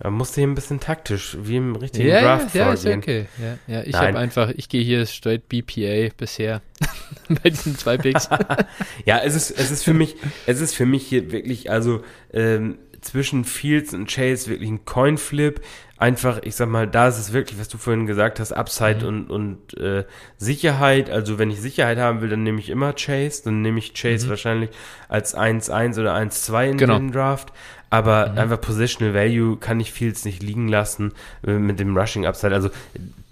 man 0.04 0.14
musste 0.14 0.42
hier 0.42 0.48
ein 0.48 0.56
bisschen 0.56 0.80
taktisch, 0.80 1.38
wie 1.42 1.58
im 1.58 1.76
richtigen 1.76 2.08
ja, 2.08 2.22
Draft 2.22 2.56
ja, 2.56 2.66
vorgehen. 2.66 3.00
Ist 3.00 3.04
okay. 3.04 3.26
Ja, 3.38 3.76
ja 3.76 3.84
ich 3.84 3.96
habe 3.96 4.18
einfach, 4.18 4.50
ich 4.56 4.70
gehe 4.70 4.84
hier 4.84 5.06
straight 5.06 5.50
BPA 5.50 6.14
bisher 6.16 6.62
bei 7.30 7.50
diesen 7.50 7.78
zwei 7.78 7.98
Picks. 7.98 8.30
ja, 9.06 9.20
es 9.20 9.36
ist, 9.36 9.52
es 9.52 9.72
ist 9.72 9.84
für 9.84 9.94
mich, 9.94 10.16
es 10.46 10.62
ist 10.62 10.74
für 10.76 10.86
mich 10.86 11.06
hier 11.08 11.32
wirklich, 11.32 11.70
also 11.70 12.04
ähm, 12.34 12.78
zwischen 13.02 13.46
Fields 13.46 13.94
und 13.94 14.10
Chase 14.10 14.50
wirklich 14.50 14.70
ein 14.70 14.86
Coinflip. 14.86 15.62
Einfach, 15.98 16.40
ich 16.44 16.56
sag 16.56 16.70
mal, 16.70 16.88
da 16.88 17.10
ist 17.10 17.18
es 17.18 17.34
wirklich, 17.34 17.60
was 17.60 17.68
du 17.68 17.78
vorhin 17.78 18.06
gesagt 18.06 18.40
hast, 18.40 18.54
Upside 18.54 19.00
mhm. 19.02 19.08
und, 19.08 19.30
und 19.30 19.78
äh, 19.78 20.06
Sicherheit. 20.38 21.10
Also 21.10 21.38
wenn 21.38 21.52
ich 21.52 21.60
Sicherheit 21.60 21.98
haben 21.98 22.22
will, 22.22 22.30
dann 22.30 22.44
nehme 22.44 22.60
ich 22.60 22.70
immer 22.70 22.94
Chase. 22.94 23.44
Dann 23.44 23.62
nehme 23.62 23.80
ich 23.80 23.94
Chase 23.94 24.26
mhm. 24.26 24.30
wahrscheinlich 24.30 24.70
als 25.10 25.38
1-1 25.38 26.00
oder 26.00 26.16
1-2 26.16 26.72
in 26.72 26.78
genau. 26.78 26.98
dem 26.98 27.12
Draft. 27.12 27.52
Aber 27.90 28.30
mhm. 28.30 28.38
einfach 28.38 28.62
Positional 28.62 29.14
Value 29.14 29.58
kann 29.58 29.80
ich 29.80 29.92
Fields 29.92 30.26
nicht 30.26 30.44
liegen 30.44 30.68
lassen 30.68 31.14
äh, 31.46 31.54
mit 31.54 31.80
dem 31.80 31.98
Rushing 31.98 32.26
Upside. 32.26 32.54
Also 32.54 32.70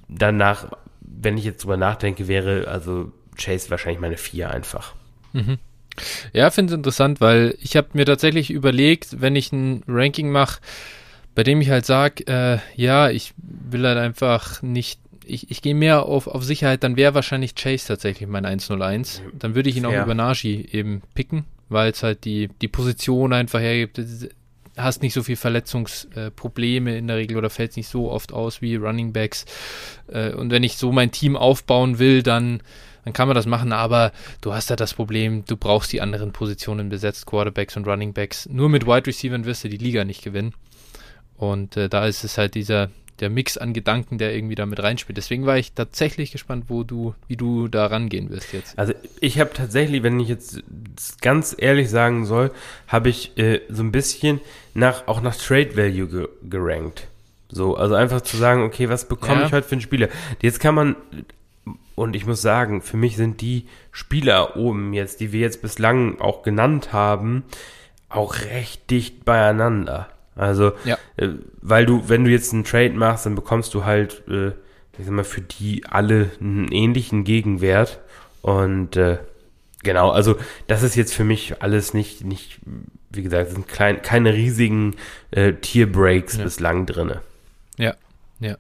danach, 0.08 0.68
wenn 1.02 1.38
ich 1.38 1.44
jetzt 1.44 1.64
drüber 1.64 1.78
nachdenke, 1.78 2.28
wäre 2.28 2.68
also 2.68 3.12
Chase 3.38 3.70
wahrscheinlich 3.70 4.00
meine 4.00 4.18
4 4.18 4.50
einfach. 4.50 4.94
Mhm. 5.34 5.58
Ja, 6.34 6.50
finde 6.50 6.74
es 6.74 6.78
interessant, 6.78 7.22
weil 7.22 7.56
ich 7.60 7.76
habe 7.76 7.90
mir 7.94 8.06
tatsächlich 8.06 8.52
überlegt, 8.52 9.22
wenn 9.22 9.36
ich 9.36 9.52
ein 9.52 9.84
Ranking 9.88 10.30
mache, 10.30 10.60
bei 11.34 11.44
dem 11.44 11.62
ich 11.62 11.70
halt 11.70 11.86
sage, 11.86 12.26
äh, 12.28 12.60
ja, 12.76 13.10
ich 13.10 13.34
will 13.38 13.86
halt 13.86 13.98
einfach 13.98 14.62
nicht, 14.62 15.00
ich, 15.26 15.52
ich 15.52 15.62
gehe 15.62 15.76
mehr 15.76 16.04
auf, 16.04 16.28
auf 16.28 16.44
Sicherheit, 16.44 16.84
dann 16.84 16.98
wäre 16.98 17.16
wahrscheinlich 17.16 17.56
Chase 17.56 17.88
tatsächlich 17.88 18.28
mein 18.30 18.46
101. 18.46 19.22
Dann 19.34 19.56
würde 19.56 19.70
ich 19.70 19.78
ihn 19.78 19.86
auch 19.86 19.92
ja. 19.92 20.04
über 20.04 20.14
Naji 20.14 20.68
eben 20.72 21.02
picken, 21.16 21.46
weil 21.70 21.92
es 21.92 22.04
halt 22.04 22.26
die, 22.26 22.50
die 22.62 22.68
Position 22.68 23.34
einfach 23.34 23.60
hergibt 23.60 24.00
hast 24.78 25.02
nicht 25.02 25.14
so 25.14 25.24
viel 25.24 25.36
Verletzungsprobleme 25.36 26.98
in 26.98 27.08
der 27.08 27.18
Regel 27.18 27.38
oder 27.38 27.50
fällt 27.50 27.76
nicht 27.78 27.90
so 27.90 28.12
oft 28.12 28.32
aus 28.32 28.62
wie 28.62 28.76
Running 28.76 29.14
Backs. 29.14 29.46
Äh, 30.08 30.32
und 30.34 30.52
wenn 30.52 30.64
ich 30.64 30.78
so 30.78 30.92
mein 30.92 31.12
Team 31.12 31.36
aufbauen 31.36 32.00
will, 32.00 32.24
dann, 32.24 32.62
dann 33.04 33.14
kann 33.14 33.28
man 33.28 33.36
das 33.36 33.46
machen, 33.46 33.74
aber 33.74 34.12
du 34.42 34.54
hast 34.54 34.70
ja 34.70 34.76
das 34.76 34.94
Problem, 34.94 35.46
du 35.46 35.58
brauchst 35.58 35.92
die 35.92 36.02
anderen 36.02 36.32
Positionen 36.32 36.90
besetzt, 36.90 37.26
Quarterbacks 37.26 37.76
und 37.78 37.88
Running 37.88 38.14
Backs. 38.14 38.48
Nur 38.50 38.70
mit 38.70 38.86
Wide 38.86 39.08
Receivers 39.08 39.46
wirst 39.46 39.64
du 39.64 39.70
die 39.70 39.78
Liga 39.78 40.06
nicht 40.06 40.24
gewinnen. 40.24 40.54
Und 41.38 41.78
äh, 41.78 41.90
da 41.90 42.06
ist 42.08 42.24
es 42.24 42.38
halt 42.38 42.56
dieser, 42.56 42.90
der 43.20 43.30
Mix 43.30 43.58
an 43.58 43.74
Gedanken, 43.74 44.18
der 44.18 44.36
irgendwie 44.36 44.56
da 44.56 44.66
mit 44.66 44.82
reinspielt. 44.82 45.18
Deswegen 45.18 45.46
war 45.46 45.58
ich 45.58 45.74
tatsächlich 45.74 46.32
gespannt, 46.32 46.66
wo 46.68 46.84
du, 46.84 47.16
wie 47.28 47.38
du 47.38 47.68
da 47.68 47.88
rangehen 47.88 48.30
wirst 48.30 48.54
jetzt. 48.54 48.78
Also 48.78 48.94
ich 49.20 49.40
habe 49.40 49.52
tatsächlich, 49.54 50.04
wenn 50.04 50.20
ich 50.20 50.28
jetzt 50.28 50.62
ganz 51.22 51.56
ehrlich 51.58 51.90
sagen 51.90 52.26
soll, 52.26 52.52
habe 52.88 53.10
ich 53.10 53.38
äh, 53.38 53.62
so 53.70 53.84
ein 53.84 53.92
bisschen 53.92 54.40
nach 54.74 55.08
auch 55.08 55.22
nach 55.22 55.36
Trade 55.36 55.76
Value 55.76 56.08
ge 56.08 56.28
gerankt. 56.44 57.08
So, 57.50 57.76
also 57.76 57.96
einfach 57.96 58.22
zu 58.22 58.38
sagen, 58.38 58.64
okay, 58.64 58.90
was 58.90 59.08
bekomme 59.08 59.42
ja. 59.42 59.48
ich 59.48 59.54
heute 59.54 59.68
für 59.68 59.74
einen 59.74 59.82
Spieler? 59.82 60.10
Jetzt 60.42 60.60
kann 60.60 60.76
man 60.76 60.96
und 61.96 62.16
ich 62.16 62.28
muss 62.28 62.42
sagen, 62.44 62.84
für 62.84 62.98
mich 62.98 63.16
sind 63.16 63.42
die 63.42 63.66
Spieler 63.92 64.56
oben 64.56 64.94
jetzt, 64.94 65.20
die 65.20 65.32
wir 65.32 65.40
jetzt 65.40 65.64
bislang 65.64 66.22
auch 66.22 66.44
genannt 66.44 66.94
haben, 66.94 67.44
auch 68.10 68.36
recht 68.36 68.92
dicht 68.92 69.26
beieinander. 69.26 70.08
Also, 70.38 70.74
ja. 70.86 70.98
äh, 71.18 71.30
weil 71.62 71.86
du, 71.86 72.08
wenn 72.08 72.24
du 72.24 72.32
jetzt 72.32 72.54
einen 72.54 72.64
Trade 72.64 72.94
machst, 72.94 73.26
dann 73.26 73.36
bekommst 73.36 73.74
du 73.74 73.86
halt, 73.86 74.24
äh, 74.28 74.50
ich 74.98 75.06
sag 75.06 75.10
mal, 75.10 75.24
für 75.24 75.42
die 75.42 75.84
alle 75.90 76.30
einen 76.40 76.72
ähnlichen 76.72 77.24
Gegenwert. 77.24 78.00
Und 78.42 78.96
äh, 78.96 79.18
genau, 79.84 80.12
also 80.12 80.38
das 80.68 80.84
ist 80.84 80.96
jetzt 80.96 81.14
für 81.14 81.24
mich 81.24 81.62
alles 81.62 81.94
nicht, 81.94 82.24
nicht 82.24 82.60
wie 83.10 83.24
gesagt, 83.24 83.52
sind 83.52 83.68
klein, 83.68 84.02
keine 84.02 84.34
riesigen 84.34 84.96
äh, 85.32 85.54
Tierbreaks 85.54 86.38
ja. 86.38 86.44
bislang 86.44 86.86
drinne. 86.86 87.22
Ja, 87.78 87.96
ja. 88.40 88.58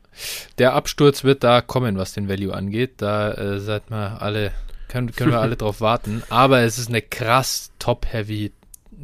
Der 0.57 0.73
Absturz 0.73 1.23
wird 1.23 1.43
da 1.43 1.61
kommen, 1.61 1.97
was 1.97 2.13
den 2.13 2.27
Value 2.27 2.53
angeht. 2.53 2.95
Da 2.97 3.33
äh, 3.33 3.59
seid 3.59 3.89
mal 3.89 4.17
alle, 4.17 4.51
können, 4.87 5.11
können 5.11 5.31
wir 5.31 5.41
alle 5.41 5.55
drauf 5.57 5.81
warten. 5.81 6.23
Aber 6.29 6.61
es 6.61 6.77
ist 6.77 6.89
eine 6.89 7.01
krass 7.01 7.71
top-heavy 7.79 8.51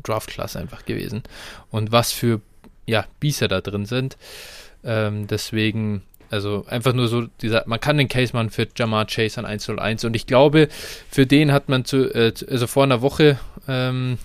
Draft-Class 0.02 0.56
einfach 0.56 0.86
gewesen. 0.86 1.24
Und 1.70 1.92
was 1.92 2.12
für 2.12 2.42
ja, 2.86 3.06
Biester 3.20 3.48
da 3.48 3.62
drin 3.62 3.86
sind. 3.86 4.18
Ähm, 4.84 5.28
deswegen, 5.28 6.04
also 6.30 6.66
einfach 6.68 6.94
nur 6.94 7.08
so, 7.08 7.28
dieser, 7.42 7.64
man 7.66 7.80
kann 7.80 7.98
den 7.98 8.08
Case 8.08 8.34
machen 8.34 8.50
für 8.50 8.68
Jamar 8.76 9.06
Chase 9.06 9.40
an 9.40 9.46
101 9.46 10.04
und 10.06 10.16
ich 10.16 10.28
glaube, 10.28 10.68
für 11.10 11.26
den 11.26 11.52
hat 11.52 11.70
man 11.70 11.86
zu, 11.86 12.14
äh, 12.14 12.34
also 12.50 12.68
vor 12.68 12.84
einer 12.84 13.02
Woche 13.02 13.38
ähm, 13.68 14.18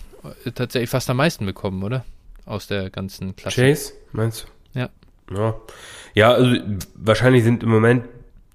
tatsächlich 0.54 0.90
fast 0.90 1.08
am 1.10 1.18
meisten 1.18 1.46
bekommen, 1.46 1.82
oder? 1.82 2.04
aus 2.48 2.66
der 2.66 2.90
ganzen 2.90 3.36
Klasse. 3.36 3.60
Chase, 3.60 3.92
meinst 4.12 4.46
du? 4.74 4.80
Ja. 4.80 4.88
Ja, 5.34 5.54
ja 6.14 6.32
also 6.32 6.56
wahrscheinlich 6.94 7.44
sind 7.44 7.62
im 7.62 7.68
Moment 7.68 8.04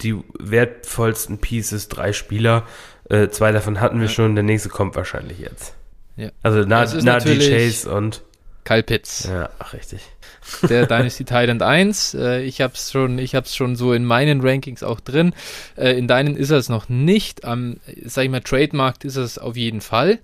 die 0.01 0.16
wertvollsten 0.39 1.38
Pieces 1.38 1.88
drei 1.88 2.12
Spieler. 2.12 2.66
Äh, 3.10 3.30
zwei 3.30 3.51
davon 3.51 3.80
hatten 3.80 3.99
wir 3.99 4.08
ja. 4.08 4.12
schon, 4.12 4.36
der 4.36 4.43
nächste 4.43 4.70
kommt 4.70 4.95
wahrscheinlich 4.95 5.39
jetzt. 5.39 5.76
Ja. 6.18 6.30
Also 6.41 6.64
Najee 6.64 7.38
Chase 7.38 7.93
und 7.93 8.24
Kyle 8.64 8.84
Pitts. 8.84 9.26
Ja, 9.26 9.49
ach, 9.59 9.74
richtig. 9.74 10.01
Der 10.70 10.86
Dynasty 10.86 11.26
Titan 11.26 11.61
1. 11.61 12.14
Äh, 12.16 12.41
ich 12.41 12.61
habe 12.61 12.74
es 12.74 12.91
schon, 12.91 13.18
ich 13.18 13.36
hab's 13.36 13.55
schon 13.55 13.76
so 13.76 13.93
in 13.93 14.05
meinen 14.05 14.41
Rankings 14.41 14.84
auch 14.84 14.99
drin. 14.99 15.34
Äh, 15.76 15.97
in 15.97 16.07
deinen 16.07 16.36
ist 16.36 16.49
er 16.49 16.57
es 16.57 16.70
noch 16.70 16.89
nicht. 16.89 17.45
Am, 17.45 17.78
sag 18.03 18.26
ich 18.26 18.30
mal, 18.30 18.41
Trademark 18.41 19.03
ist 19.03 19.16
es 19.16 19.38
auf 19.38 19.55
jeden 19.55 19.82
Fall. 19.82 20.20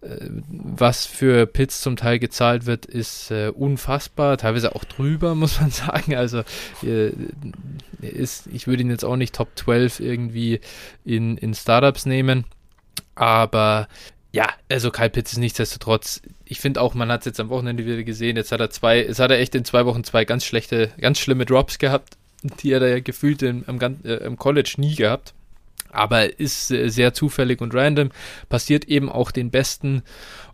Äh, 0.00 0.28
was 0.48 1.06
für 1.06 1.46
Pitts 1.46 1.80
zum 1.80 1.96
Teil 1.96 2.18
gezahlt 2.18 2.66
wird, 2.66 2.86
ist 2.86 3.30
äh, 3.30 3.48
unfassbar, 3.48 4.38
teilweise 4.38 4.74
auch 4.74 4.84
drüber, 4.84 5.34
muss 5.34 5.60
man 5.60 5.70
sagen. 5.70 6.14
Also 6.14 6.42
äh, 6.82 7.12
ist, 8.00 8.46
ich 8.52 8.66
würde 8.66 8.82
ihn 8.82 8.90
jetzt 8.90 9.04
auch 9.04 9.16
nicht 9.16 9.34
Top 9.34 9.48
12 9.56 10.00
irgendwie 10.00 10.60
in, 11.04 11.36
in 11.36 11.54
Startups 11.54 12.06
nehmen. 12.06 12.44
Aber 13.14 13.88
ja, 14.32 14.48
also 14.68 14.90
Kyle 14.90 15.10
Pitts 15.10 15.32
ist 15.32 15.38
nichtsdestotrotz, 15.38 16.20
ich 16.44 16.60
finde 16.60 16.80
auch, 16.80 16.94
man 16.94 17.10
hat 17.10 17.20
es 17.20 17.26
jetzt 17.26 17.40
am 17.40 17.48
Wochenende 17.48 17.86
wieder 17.86 18.02
gesehen, 18.02 18.36
jetzt 18.36 18.52
hat 18.52 18.60
er 18.60 18.70
zwei, 18.70 18.98
jetzt 18.98 19.20
hat 19.20 19.30
er 19.30 19.38
echt 19.38 19.54
in 19.54 19.64
zwei 19.64 19.86
Wochen 19.86 20.04
zwei 20.04 20.24
ganz 20.24 20.44
schlechte, 20.44 20.90
ganz 20.98 21.18
schlimme 21.18 21.46
Drops 21.46 21.78
gehabt, 21.78 22.16
die 22.42 22.72
er 22.72 22.80
da 22.80 22.86
ja 22.86 23.00
gefühlt 23.00 23.42
im, 23.42 23.64
im, 23.66 23.80
äh, 24.04 24.14
im 24.16 24.36
College 24.36 24.74
nie 24.76 24.94
gehabt. 24.94 25.34
Aber 25.90 26.38
ist 26.38 26.68
sehr 26.68 27.14
zufällig 27.14 27.62
und 27.62 27.74
random, 27.74 28.10
passiert 28.50 28.84
eben 28.84 29.08
auch 29.08 29.30
den 29.30 29.50
Besten 29.50 30.02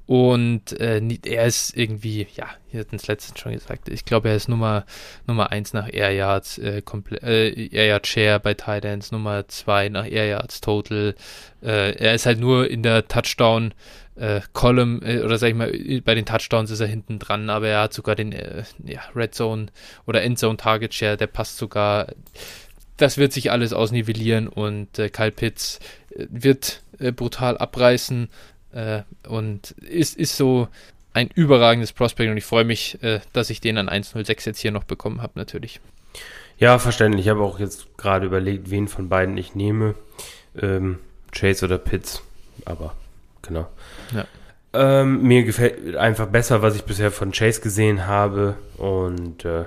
und 0.06 0.78
äh, 0.80 1.00
er 1.24 1.46
ist 1.46 1.74
irgendwie, 1.74 2.26
ja, 2.34 2.46
wir 2.70 2.80
hatten 2.80 2.96
es 2.96 3.06
letztens 3.06 3.40
schon 3.40 3.52
gesagt, 3.52 3.88
ich 3.88 4.04
glaube, 4.04 4.28
er 4.28 4.36
ist 4.36 4.50
Nummer, 4.50 4.84
Nummer 5.26 5.50
1 5.50 5.72
nach 5.72 5.90
Air 5.90 6.10
Yards, 6.10 6.58
äh, 6.58 6.82
äh, 7.22 7.68
Air 7.74 7.86
Yard 7.86 8.06
Share 8.06 8.38
bei 8.38 8.52
Titans, 8.52 9.12
Nummer 9.12 9.48
2 9.48 9.88
nach 9.88 10.04
Air 10.04 10.26
Yards 10.26 10.60
Total. 10.60 11.14
Äh, 11.62 11.96
er 11.96 12.14
ist 12.14 12.26
halt 12.26 12.38
nur 12.38 12.68
in 12.68 12.82
der 12.82 13.08
Touchdown 13.08 13.72
äh, 14.16 14.42
Column, 14.52 15.00
äh, 15.02 15.20
oder 15.20 15.38
sag 15.38 15.48
ich 15.48 15.54
mal, 15.54 15.72
bei 16.04 16.14
den 16.14 16.26
Touchdowns 16.26 16.70
ist 16.70 16.80
er 16.80 16.86
hinten 16.86 17.18
dran, 17.18 17.48
aber 17.48 17.68
er 17.68 17.80
hat 17.80 17.94
sogar 17.94 18.14
den 18.14 18.32
ja, 18.84 19.00
Red 19.16 19.34
Zone 19.34 19.66
oder 20.06 20.22
Endzone 20.22 20.58
Target 20.58 20.92
Share, 20.92 21.16
der 21.16 21.28
passt 21.28 21.56
sogar 21.56 22.08
das 22.96 23.18
wird 23.18 23.32
sich 23.32 23.50
alles 23.50 23.72
ausnivellieren 23.72 24.46
und 24.46 24.92
Kyle 25.12 25.32
Pitts 25.32 25.80
wird 26.16 26.80
brutal 27.16 27.58
abreißen 27.58 28.28
äh, 28.74 29.02
und 29.28 29.70
ist, 29.72 30.16
ist 30.16 30.36
so 30.36 30.68
ein 31.12 31.30
überragendes 31.34 31.92
Prospect 31.92 32.30
und 32.30 32.36
ich 32.36 32.44
freue 32.44 32.64
mich, 32.64 33.02
äh, 33.02 33.20
dass 33.32 33.50
ich 33.50 33.60
den 33.60 33.78
an 33.78 33.88
1.06 33.88 34.46
jetzt 34.46 34.58
hier 34.58 34.72
noch 34.72 34.84
bekommen 34.84 35.22
habe, 35.22 35.32
natürlich. 35.36 35.80
Ja, 36.58 36.78
verständlich. 36.78 37.26
Ich 37.26 37.30
habe 37.30 37.42
auch 37.42 37.58
jetzt 37.58 37.96
gerade 37.96 38.26
überlegt, 38.26 38.70
wen 38.70 38.88
von 38.88 39.08
beiden 39.08 39.36
ich 39.36 39.54
nehme. 39.54 39.94
Ähm, 40.60 40.98
Chase 41.32 41.64
oder 41.64 41.78
Pitts, 41.78 42.22
aber 42.64 42.94
genau. 43.42 43.66
Ja. 44.14 44.26
Ähm, 44.72 45.22
mir 45.22 45.44
gefällt 45.44 45.96
einfach 45.96 46.26
besser, 46.26 46.62
was 46.62 46.74
ich 46.74 46.82
bisher 46.82 47.10
von 47.10 47.32
Chase 47.32 47.60
gesehen 47.60 48.06
habe 48.06 48.56
und 48.76 49.44
äh, 49.44 49.64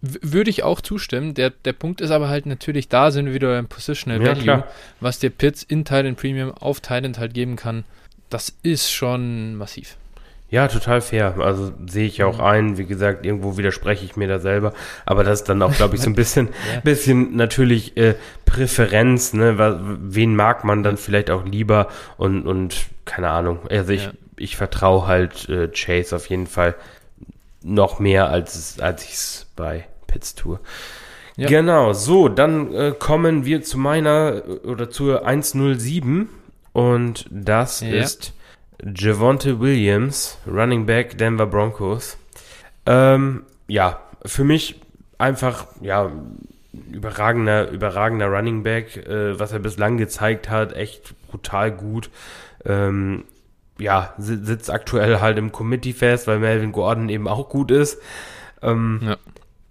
würde 0.00 0.50
ich 0.50 0.62
auch 0.62 0.80
zustimmen. 0.80 1.34
Der, 1.34 1.50
der 1.50 1.72
Punkt 1.72 2.00
ist 2.00 2.10
aber 2.10 2.28
halt 2.28 2.46
natürlich, 2.46 2.88
da 2.88 3.10
sind 3.10 3.26
wir 3.26 3.34
wieder 3.34 3.54
beim 3.54 3.66
Positional 3.66 4.20
ja, 4.20 4.28
Value, 4.28 4.42
klar. 4.42 4.68
was 5.00 5.18
der 5.18 5.30
Pitts 5.30 5.62
in 5.64 5.84
Titan 5.84 6.14
Premium 6.16 6.52
auf 6.52 6.80
Titan 6.80 7.16
halt 7.18 7.34
geben 7.34 7.56
kann. 7.56 7.84
Das 8.30 8.52
ist 8.62 8.90
schon 8.90 9.56
massiv. 9.56 9.96
Ja, 10.50 10.66
total 10.68 11.02
fair. 11.02 11.34
Also 11.38 11.72
sehe 11.86 12.06
ich 12.06 12.22
auch 12.22 12.38
mhm. 12.38 12.44
ein. 12.44 12.78
Wie 12.78 12.86
gesagt, 12.86 13.26
irgendwo 13.26 13.58
widerspreche 13.58 14.04
ich 14.04 14.16
mir 14.16 14.28
da 14.28 14.38
selber. 14.38 14.72
Aber 15.04 15.22
das 15.22 15.40
ist 15.40 15.48
dann 15.48 15.60
auch, 15.60 15.74
glaube 15.74 15.96
ich, 15.96 16.02
so 16.02 16.08
ein 16.08 16.14
bisschen, 16.16 16.48
ja. 16.72 16.80
bisschen 16.80 17.36
natürlich 17.36 17.96
äh, 17.98 18.14
Präferenz. 18.46 19.34
Ne? 19.34 19.56
Wen 20.00 20.34
mag 20.34 20.64
man 20.64 20.82
dann 20.82 20.96
vielleicht 20.96 21.30
auch 21.30 21.44
lieber? 21.44 21.88
Und, 22.16 22.46
und 22.46 22.86
keine 23.04 23.28
Ahnung. 23.28 23.58
Also 23.68 23.92
ich, 23.92 24.06
ja. 24.06 24.12
ich 24.38 24.56
vertraue 24.56 25.06
halt 25.06 25.48
äh, 25.50 25.68
Chase 25.68 26.16
auf 26.16 26.30
jeden 26.30 26.46
Fall 26.46 26.74
noch 27.62 27.98
mehr, 27.98 28.30
als, 28.30 28.80
als 28.80 29.04
ich 29.04 29.14
es 29.14 29.46
bei 29.54 29.86
Pits 30.06 30.34
tue. 30.34 30.60
Ja. 31.36 31.48
Genau, 31.48 31.92
so, 31.92 32.28
dann 32.28 32.74
äh, 32.74 32.94
kommen 32.98 33.44
wir 33.44 33.62
zu 33.62 33.78
meiner 33.78 34.42
oder 34.64 34.90
zur 34.90 35.24
107 35.24 36.28
und 36.78 37.26
das 37.28 37.80
ja. 37.80 37.88
ist 37.88 38.32
Javonte 38.80 39.58
Williams, 39.58 40.38
Running 40.46 40.86
Back 40.86 41.18
Denver 41.18 41.46
Broncos. 41.46 42.16
Ähm, 42.86 43.42
ja, 43.66 44.00
für 44.24 44.44
mich 44.44 44.80
einfach, 45.18 45.66
ja, 45.80 46.12
überragender, 46.92 47.68
überragender 47.70 48.28
Running 48.28 48.62
Back, 48.62 48.96
äh, 48.96 49.36
was 49.40 49.50
er 49.50 49.58
bislang 49.58 49.96
gezeigt 49.96 50.48
hat, 50.50 50.72
echt 50.72 51.14
brutal 51.28 51.72
gut. 51.72 52.10
Ähm, 52.64 53.24
ja, 53.80 54.14
sitzt 54.16 54.70
aktuell 54.70 55.18
halt 55.18 55.36
im 55.36 55.50
Committee 55.50 55.92
fest, 55.92 56.28
weil 56.28 56.38
Melvin 56.38 56.70
Gordon 56.70 57.08
eben 57.08 57.26
auch 57.26 57.48
gut 57.48 57.72
ist. 57.72 58.00
Ähm, 58.62 59.00
ja. 59.02 59.16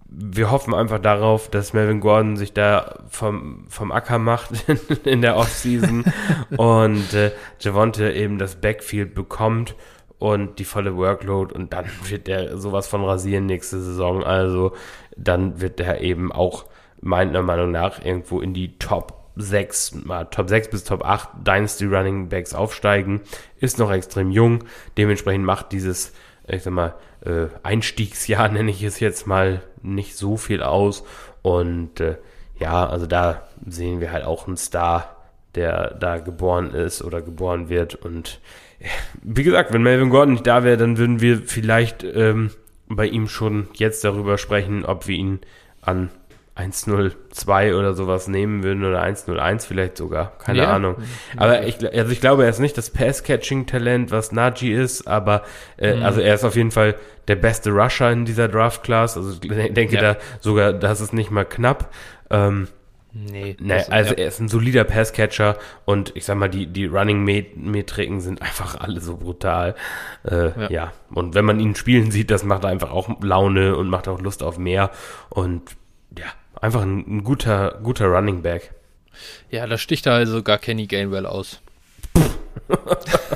Wir 0.08 0.50
hoffen 0.50 0.74
einfach 0.74 0.98
darauf, 0.98 1.50
dass 1.50 1.74
Melvin 1.74 2.00
Gordon 2.00 2.36
sich 2.36 2.54
da 2.54 3.00
vom, 3.10 3.66
vom 3.68 3.92
Acker 3.92 4.18
macht 4.18 4.50
in 5.04 5.20
der 5.20 5.36
Offseason 5.36 6.04
und 6.56 7.12
äh, 7.12 7.32
Javonte 7.60 8.12
eben 8.12 8.38
das 8.38 8.56
Backfield 8.56 9.14
bekommt 9.14 9.74
und 10.18 10.58
die 10.58 10.64
volle 10.64 10.96
Workload 10.96 11.54
und 11.54 11.72
dann 11.72 11.86
wird 12.08 12.26
der 12.26 12.58
sowas 12.58 12.88
von 12.88 13.04
rasieren 13.04 13.46
nächste 13.46 13.80
Saison. 13.80 14.24
Also 14.24 14.72
dann 15.16 15.60
wird 15.60 15.78
der 15.78 16.00
eben 16.00 16.32
auch 16.32 16.64
meiner 17.00 17.42
Meinung 17.42 17.70
nach 17.70 18.04
irgendwo 18.04 18.40
in 18.40 18.54
die 18.54 18.78
Top 18.78 19.18
6, 19.36 20.04
mal 20.04 20.24
Top 20.24 20.48
6 20.48 20.68
bis 20.70 20.84
Top 20.84 21.04
8 21.04 21.28
Dynasty 21.46 21.86
Running 21.86 22.28
Backs 22.28 22.54
aufsteigen, 22.54 23.20
ist 23.60 23.78
noch 23.78 23.92
extrem 23.92 24.30
jung, 24.30 24.64
dementsprechend 24.96 25.44
macht 25.44 25.70
dieses, 25.72 26.12
ich 26.48 26.62
sag 26.62 26.72
mal, 26.72 26.94
äh, 27.24 27.46
Einstiegsjahr, 27.62 28.48
nenne 28.52 28.70
ich 28.70 28.82
es 28.82 29.00
jetzt 29.00 29.26
mal, 29.26 29.62
nicht 29.82 30.16
so 30.16 30.36
viel 30.36 30.62
aus. 30.62 31.04
Und 31.42 32.00
äh, 32.00 32.16
ja, 32.58 32.88
also 32.88 33.06
da 33.06 33.48
sehen 33.66 34.00
wir 34.00 34.12
halt 34.12 34.24
auch 34.24 34.46
einen 34.46 34.56
Star, 34.56 35.16
der 35.54 35.94
da 35.94 36.18
geboren 36.18 36.74
ist 36.74 37.02
oder 37.02 37.22
geboren 37.22 37.68
wird. 37.68 37.94
Und 37.94 38.40
wie 39.22 39.42
gesagt, 39.42 39.72
wenn 39.72 39.82
Melvin 39.82 40.10
Gordon 40.10 40.34
nicht 40.34 40.46
da 40.46 40.64
wäre, 40.64 40.76
dann 40.76 40.98
würden 40.98 41.20
wir 41.20 41.42
vielleicht 41.42 42.04
ähm, 42.04 42.50
bei 42.88 43.06
ihm 43.06 43.28
schon 43.28 43.68
jetzt 43.74 44.04
darüber 44.04 44.38
sprechen, 44.38 44.84
ob 44.84 45.08
wir 45.08 45.16
ihn 45.16 45.40
an 45.80 46.10
102 46.58 47.76
oder 47.76 47.94
sowas 47.94 48.26
nehmen 48.26 48.64
würden 48.64 48.84
oder 48.84 49.00
101 49.00 49.64
vielleicht 49.64 49.96
sogar, 49.96 50.36
keine 50.38 50.58
ja. 50.58 50.74
Ahnung. 50.74 50.96
Aber 51.36 51.64
ich, 51.64 51.76
also 51.96 52.10
ich 52.10 52.20
glaube, 52.20 52.42
er 52.42 52.50
ist 52.50 52.58
nicht 52.58 52.76
das 52.76 52.90
Pass-Catching-Talent, 52.90 54.10
was 54.10 54.32
Najee 54.32 54.74
ist, 54.74 55.06
aber 55.06 55.42
äh, 55.76 55.94
mhm. 55.94 56.02
also 56.02 56.20
er 56.20 56.34
ist 56.34 56.42
auf 56.42 56.56
jeden 56.56 56.72
Fall 56.72 56.96
der 57.28 57.36
beste 57.36 57.70
Rusher 57.70 58.10
in 58.10 58.24
dieser 58.24 58.48
Draft-Class. 58.48 59.16
Also 59.16 59.38
ich 59.40 59.72
denke 59.72 59.94
ja. 59.94 60.00
da 60.00 60.16
sogar, 60.40 60.72
das 60.72 61.00
ist 61.00 61.12
nicht 61.12 61.30
mal 61.30 61.44
knapp. 61.44 61.94
Ähm, 62.30 62.66
Nee. 63.10 63.56
nee 63.58 63.72
also 63.72 64.10
ja. 64.12 64.18
er 64.18 64.28
ist 64.28 64.38
ein 64.38 64.48
solider 64.48 64.84
Passcatcher 64.84 65.56
und 65.86 66.14
ich 66.14 66.26
sag 66.26 66.36
mal, 66.36 66.48
die, 66.48 66.66
die 66.66 66.84
Running-Metriken 66.84 68.20
sind 68.20 68.42
einfach 68.42 68.78
alle 68.78 69.00
so 69.00 69.16
brutal. 69.16 69.74
Äh, 70.24 70.48
ja. 70.60 70.70
ja. 70.70 70.92
Und 71.10 71.34
wenn 71.34 71.46
man 71.46 71.58
ihn 71.58 71.74
spielen 71.74 72.10
sieht, 72.10 72.30
das 72.30 72.44
macht 72.44 72.66
einfach 72.66 72.92
auch 72.92 73.08
Laune 73.22 73.76
und 73.76 73.88
macht 73.88 74.08
auch 74.08 74.20
Lust 74.20 74.42
auf 74.42 74.58
mehr. 74.58 74.90
Und 75.30 75.62
ja, 76.16 76.26
Einfach 76.60 76.82
ein, 76.82 77.04
ein 77.06 77.24
guter, 77.24 77.78
guter 77.82 78.06
Running 78.06 78.42
Back. 78.42 78.74
Ja, 79.50 79.66
da 79.66 79.78
sticht 79.78 80.06
er 80.06 80.14
also 80.14 80.42
gar 80.42 80.58
Kenny 80.58 80.86
Gainwell 80.86 81.26
aus. 81.26 81.60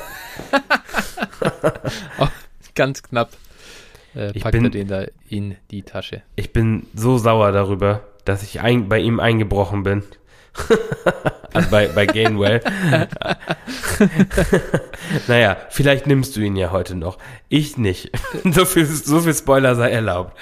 ganz 2.75 3.03
knapp 3.03 3.31
äh, 4.15 4.33
packt 4.39 4.53
bin, 4.53 4.65
er 4.65 4.71
den 4.71 4.89
da 4.89 5.05
in 5.29 5.57
die 5.71 5.83
Tasche. 5.83 6.23
Ich 6.37 6.53
bin 6.53 6.87
so 6.95 7.19
sauer 7.19 7.53
darüber, 7.53 8.03
dass 8.25 8.43
ich 8.43 8.61
ein, 8.61 8.89
bei 8.89 8.99
ihm 8.99 9.21
eingebrochen 9.21 9.83
bin. 9.83 10.03
Also 11.53 11.71
bei, 11.71 11.89
bei 11.89 12.07
Gainwell. 12.07 12.61
naja, 15.29 15.57
vielleicht 15.71 16.07
nimmst 16.07 16.37
du 16.37 16.41
ihn 16.41 16.57
ja 16.57 16.71
heute 16.71 16.95
noch. 16.95 17.19
Ich 17.49 17.77
nicht. 17.77 18.11
so, 18.45 18.65
viel, 18.65 18.87
so 18.87 19.21
viel 19.21 19.35
Spoiler 19.35 19.75
sei 19.75 19.91
erlaubt. 19.91 20.37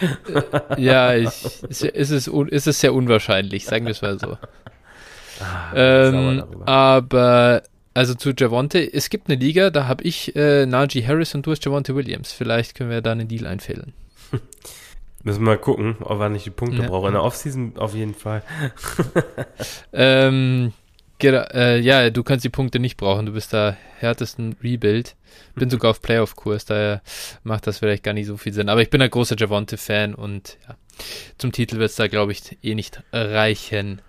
ja, 0.76 1.14
ich, 1.14 1.28
ist, 1.68 1.84
es, 1.94 2.28
ist 2.28 2.66
es 2.66 2.80
sehr 2.80 2.94
unwahrscheinlich, 2.94 3.64
sagen 3.64 3.86
wir 3.86 3.92
es 3.92 4.02
mal 4.02 4.18
so. 4.18 4.36
Ah, 5.40 5.72
ähm, 5.74 6.44
aber 6.66 7.62
also 7.94 8.14
zu 8.14 8.32
Javonte, 8.36 8.80
es 8.80 9.10
gibt 9.10 9.28
eine 9.28 9.38
Liga, 9.38 9.70
da 9.70 9.86
habe 9.86 10.04
ich 10.04 10.36
äh, 10.36 10.66
Najee 10.66 11.06
Harris 11.06 11.34
und 11.34 11.46
du 11.46 11.50
hast 11.50 11.64
Javonte 11.64 11.94
Williams. 11.94 12.32
Vielleicht 12.32 12.74
können 12.74 12.90
wir 12.90 13.00
da 13.00 13.12
einen 13.12 13.28
Deal 13.28 13.46
einfällen. 13.46 13.92
Müssen 15.22 15.40
wir 15.40 15.46
mal 15.46 15.58
gucken, 15.58 15.96
ob 16.00 16.20
er 16.20 16.28
nicht 16.30 16.46
die 16.46 16.50
Punkte 16.50 16.82
ja. 16.82 16.88
braucht. 16.88 17.06
In 17.06 17.12
der 17.12 17.22
Offseason 17.22 17.74
auf 17.76 17.94
jeden 17.94 18.14
Fall. 18.14 18.42
ähm, 19.92 20.72
äh, 21.22 21.78
ja, 21.80 22.10
du 22.10 22.22
kannst 22.22 22.44
die 22.44 22.50
Punkte 22.50 22.78
nicht 22.78 22.96
brauchen. 22.96 23.26
Du 23.26 23.32
bist 23.32 23.52
da 23.52 23.76
härtesten 23.98 24.56
Rebuild. 24.62 25.16
Bin 25.54 25.68
mhm. 25.68 25.70
sogar 25.70 25.90
auf 25.90 26.00
Playoff-Kurs, 26.00 26.64
daher 26.64 27.02
macht 27.42 27.66
das 27.66 27.78
vielleicht 27.78 28.02
gar 28.02 28.14
nicht 28.14 28.26
so 28.26 28.36
viel 28.36 28.52
Sinn. 28.52 28.68
Aber 28.68 28.82
ich 28.82 28.90
bin 28.90 29.02
ein 29.02 29.10
großer 29.10 29.36
Javonte-Fan 29.36 30.14
und 30.14 30.56
ja, 30.66 30.76
zum 31.38 31.52
Titel 31.52 31.78
wird 31.78 31.90
es 31.90 31.96
da, 31.96 32.08
glaube 32.08 32.32
ich, 32.32 32.56
eh 32.62 32.74
nicht 32.74 33.02
reichen. 33.12 34.00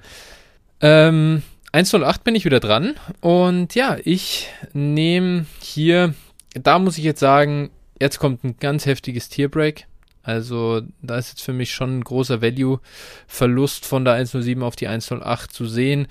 Ähm, 0.80 1.44
108 1.74 2.24
bin 2.24 2.36
ich 2.36 2.46
wieder 2.46 2.60
dran. 2.60 2.96
Und 3.20 3.76
ja, 3.76 3.98
ich 4.04 4.48
nehme 4.74 5.46
hier, 5.60 6.14
da 6.54 6.80
muss 6.80 6.98
ich 6.98 7.04
jetzt 7.04 7.20
sagen, 7.20 7.70
jetzt 8.00 8.20
kommt 8.20 8.44
ein 8.44 8.58
ganz 8.60 8.86
heftiges 8.86 9.30
Tierbreak. 9.30 9.88
Also 10.24 10.82
da 11.02 11.18
ist 11.18 11.30
jetzt 11.30 11.44
für 11.44 11.54
mich 11.54 11.72
schon 11.72 12.00
ein 12.00 12.04
großer 12.04 12.42
Value-Verlust 12.42 13.86
von 13.86 14.06
der 14.06 14.16
107 14.16 14.62
auf 14.64 14.76
die 14.76 14.88
108 14.88 15.52
zu 15.52 15.66
sehen. 15.66 16.08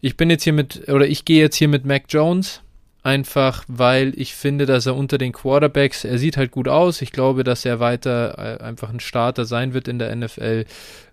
Ich 0.00 0.16
bin 0.16 0.30
jetzt 0.30 0.44
hier 0.44 0.52
mit, 0.52 0.88
oder 0.88 1.06
ich 1.06 1.24
gehe 1.24 1.40
jetzt 1.40 1.56
hier 1.56 1.68
mit 1.68 1.84
Mac 1.84 2.04
Jones, 2.08 2.62
einfach 3.02 3.64
weil 3.68 4.12
ich 4.16 4.34
finde, 4.34 4.66
dass 4.66 4.86
er 4.86 4.94
unter 4.94 5.18
den 5.18 5.32
Quarterbacks, 5.32 6.04
er 6.04 6.18
sieht 6.18 6.36
halt 6.36 6.50
gut 6.50 6.68
aus. 6.68 7.02
Ich 7.02 7.10
glaube, 7.10 7.42
dass 7.42 7.64
er 7.64 7.80
weiter 7.80 8.60
äh, 8.60 8.62
einfach 8.62 8.90
ein 8.90 9.00
Starter 9.00 9.44
sein 9.44 9.74
wird 9.74 9.88
in 9.88 9.98
der 9.98 10.14
NFL. 10.14 10.64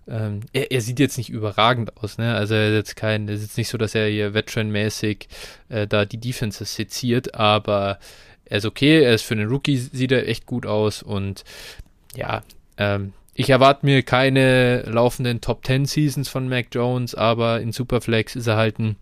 Ähm, 0.08 0.40
er, 0.52 0.70
er, 0.70 0.80
sieht 0.80 1.00
jetzt 1.00 1.18
nicht 1.18 1.30
überragend 1.30 1.96
aus, 1.96 2.18
ne? 2.18 2.34
Also 2.34 2.54
er 2.54 2.68
ist 2.68 2.74
jetzt 2.74 2.96
kein, 2.96 3.28
es 3.28 3.40
ist 3.40 3.46
jetzt 3.46 3.58
nicht 3.58 3.68
so, 3.68 3.78
dass 3.78 3.94
er 3.94 4.08
hier 4.08 4.34
Veteran-mäßig 4.34 5.28
äh, 5.68 5.86
da 5.86 6.04
die 6.04 6.20
Defenses 6.20 6.76
seziert, 6.76 7.34
aber 7.34 7.98
er 8.44 8.58
ist 8.58 8.66
okay, 8.66 9.02
er 9.02 9.14
ist 9.14 9.22
für 9.22 9.34
einen 9.34 9.48
Rookie, 9.48 9.76
sieht 9.76 10.12
er 10.12 10.28
echt 10.28 10.46
gut 10.46 10.66
aus 10.66 11.02
und 11.02 11.42
ja, 12.16 12.42
ähm, 12.78 13.12
ich 13.34 13.50
erwarte 13.50 13.84
mir 13.84 14.02
keine 14.02 14.82
laufenden 14.82 15.42
Top 15.42 15.66
10 15.66 15.84
Seasons 15.84 16.28
von 16.28 16.48
Mac 16.48 16.68
Jones, 16.72 17.14
aber 17.14 17.60
in 17.60 17.70
Superflex 17.70 18.34
ist 18.34 18.46
er 18.46 18.56
halt 18.56 18.78
ein 18.78 18.96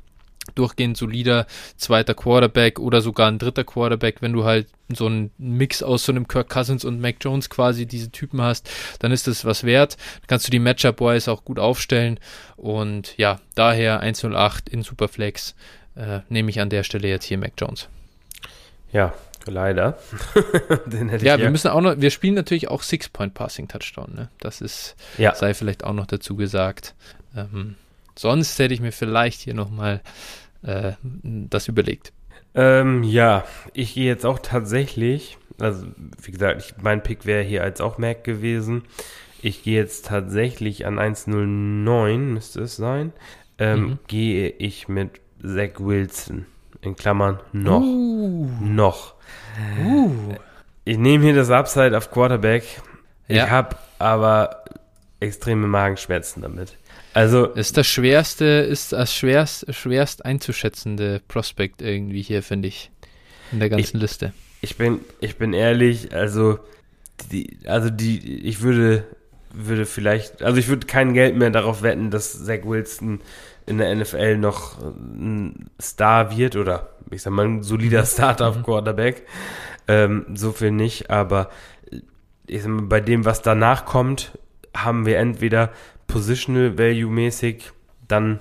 durchgehend 0.54 0.96
solider 0.96 1.46
zweiter 1.76 2.14
Quarterback 2.14 2.78
oder 2.78 3.00
sogar 3.00 3.28
ein 3.28 3.38
dritter 3.38 3.64
Quarterback, 3.64 4.20
wenn 4.20 4.32
du 4.32 4.44
halt 4.44 4.66
so 4.94 5.06
einen 5.06 5.30
Mix 5.38 5.82
aus 5.82 6.04
so 6.04 6.12
einem 6.12 6.28
Kirk 6.28 6.50
Cousins 6.50 6.84
und 6.84 7.00
Mac 7.00 7.16
Jones 7.20 7.48
quasi 7.48 7.86
diese 7.86 8.10
Typen 8.10 8.42
hast, 8.42 8.68
dann 8.98 9.12
ist 9.12 9.26
das 9.26 9.44
was 9.44 9.64
wert. 9.64 9.96
Dann 10.20 10.26
kannst 10.26 10.46
du 10.46 10.50
die 10.50 10.58
Matchup-Wise 10.58 11.30
auch 11.30 11.44
gut 11.44 11.58
aufstellen 11.58 12.20
und 12.56 13.16
ja, 13.16 13.40
daher 13.54 14.00
108 14.00 14.68
in 14.68 14.82
Superflex 14.82 15.54
äh, 15.96 16.20
nehme 16.28 16.50
ich 16.50 16.60
an 16.60 16.70
der 16.70 16.82
Stelle 16.82 17.08
jetzt 17.08 17.24
hier 17.24 17.38
Mac 17.38 17.52
Jones. 17.56 17.88
Ja, 18.92 19.14
Leider. 19.46 19.98
ja, 21.20 21.38
wir 21.38 21.50
müssen 21.50 21.68
auch 21.68 21.80
noch, 21.80 22.00
wir 22.00 22.10
spielen 22.10 22.34
natürlich 22.34 22.68
auch 22.68 22.82
Six-Point-Passing-Touchdown, 22.82 24.14
ne? 24.14 24.30
Das 24.38 24.60
ist, 24.60 24.96
ja. 25.18 25.34
sei 25.34 25.54
vielleicht 25.54 25.84
auch 25.84 25.92
noch 25.92 26.06
dazu 26.06 26.36
gesagt. 26.36 26.94
Ähm, 27.36 27.76
sonst 28.16 28.58
hätte 28.58 28.74
ich 28.74 28.80
mir 28.80 28.92
vielleicht 28.92 29.40
hier 29.40 29.54
nochmal 29.54 30.00
äh, 30.62 30.92
das 31.22 31.68
überlegt. 31.68 32.12
Ähm, 32.54 33.02
ja, 33.02 33.44
ich 33.72 33.94
gehe 33.94 34.06
jetzt 34.06 34.24
auch 34.24 34.38
tatsächlich, 34.38 35.38
also 35.58 35.86
wie 36.22 36.30
gesagt, 36.30 36.62
ich, 36.62 36.82
mein 36.82 37.02
Pick 37.02 37.26
wäre 37.26 37.42
hier 37.42 37.62
als 37.62 37.80
auch 37.80 37.98
Mac 37.98 38.24
gewesen. 38.24 38.84
Ich 39.42 39.62
gehe 39.62 39.78
jetzt 39.78 40.06
tatsächlich 40.06 40.86
an 40.86 40.98
109, 40.98 42.32
müsste 42.32 42.62
es 42.62 42.76
sein. 42.76 43.12
Ähm, 43.58 43.80
mhm. 43.80 43.98
Gehe 44.06 44.48
ich 44.48 44.88
mit 44.88 45.20
Zach 45.42 45.78
Wilson. 45.78 46.46
In 46.80 46.96
Klammern 46.96 47.40
noch. 47.52 47.82
Uh. 47.82 48.48
Noch. 48.60 49.13
Uh. 49.84 50.34
Ich 50.84 50.98
nehme 50.98 51.24
hier 51.24 51.34
das 51.34 51.50
Upside 51.50 51.96
auf 51.96 52.10
Quarterback. 52.10 52.64
Ja. 53.28 53.44
Ich 53.44 53.50
habe 53.50 53.76
aber 53.98 54.64
extreme 55.20 55.66
Magenschmerzen 55.66 56.42
damit. 56.42 56.76
Also 57.14 57.46
ist 57.46 57.76
das 57.76 57.86
schwerste, 57.86 58.44
ist 58.44 58.92
das 58.92 59.14
schwerst, 59.14 59.72
schwerst 59.72 60.24
einzuschätzende 60.24 61.20
Prospekt 61.28 61.80
irgendwie 61.80 62.22
hier, 62.22 62.42
finde 62.42 62.68
ich, 62.68 62.90
in 63.52 63.60
der 63.60 63.70
ganzen 63.70 63.96
ich, 63.96 64.02
Liste. 64.02 64.32
Ich 64.60 64.76
bin, 64.76 65.00
ich 65.20 65.36
bin 65.36 65.52
ehrlich, 65.52 66.12
also 66.12 66.58
die, 67.30 67.58
also 67.66 67.88
die, 67.88 68.40
ich 68.46 68.62
würde, 68.62 69.04
würde 69.52 69.86
vielleicht, 69.86 70.42
also 70.42 70.58
ich 70.58 70.66
würde 70.68 70.86
kein 70.86 71.14
Geld 71.14 71.36
mehr 71.36 71.50
darauf 71.50 71.82
wetten, 71.82 72.10
dass 72.10 72.44
Zach 72.44 72.64
Wilson 72.64 73.20
in 73.66 73.78
der 73.78 73.94
NFL 73.94 74.36
noch 74.38 74.78
ein 74.82 75.70
Star 75.80 76.36
wird 76.36 76.56
oder 76.56 76.88
ich 77.10 77.22
sag 77.22 77.32
mal 77.32 77.46
ein 77.46 77.62
solider. 77.62 78.04
Startup-Quarterback. 78.06 79.26
Ähm, 79.86 80.26
so 80.34 80.52
viel 80.52 80.70
nicht, 80.70 81.10
aber 81.10 81.50
ich 82.46 82.62
sag 82.62 82.70
mal, 82.70 82.82
bei 82.82 83.00
dem, 83.00 83.24
was 83.24 83.42
danach 83.42 83.84
kommt, 83.84 84.38
haben 84.74 85.06
wir 85.06 85.18
entweder 85.18 85.70
Positional 86.06 86.78
Value 86.78 87.10
mäßig, 87.10 87.72
dann 88.08 88.40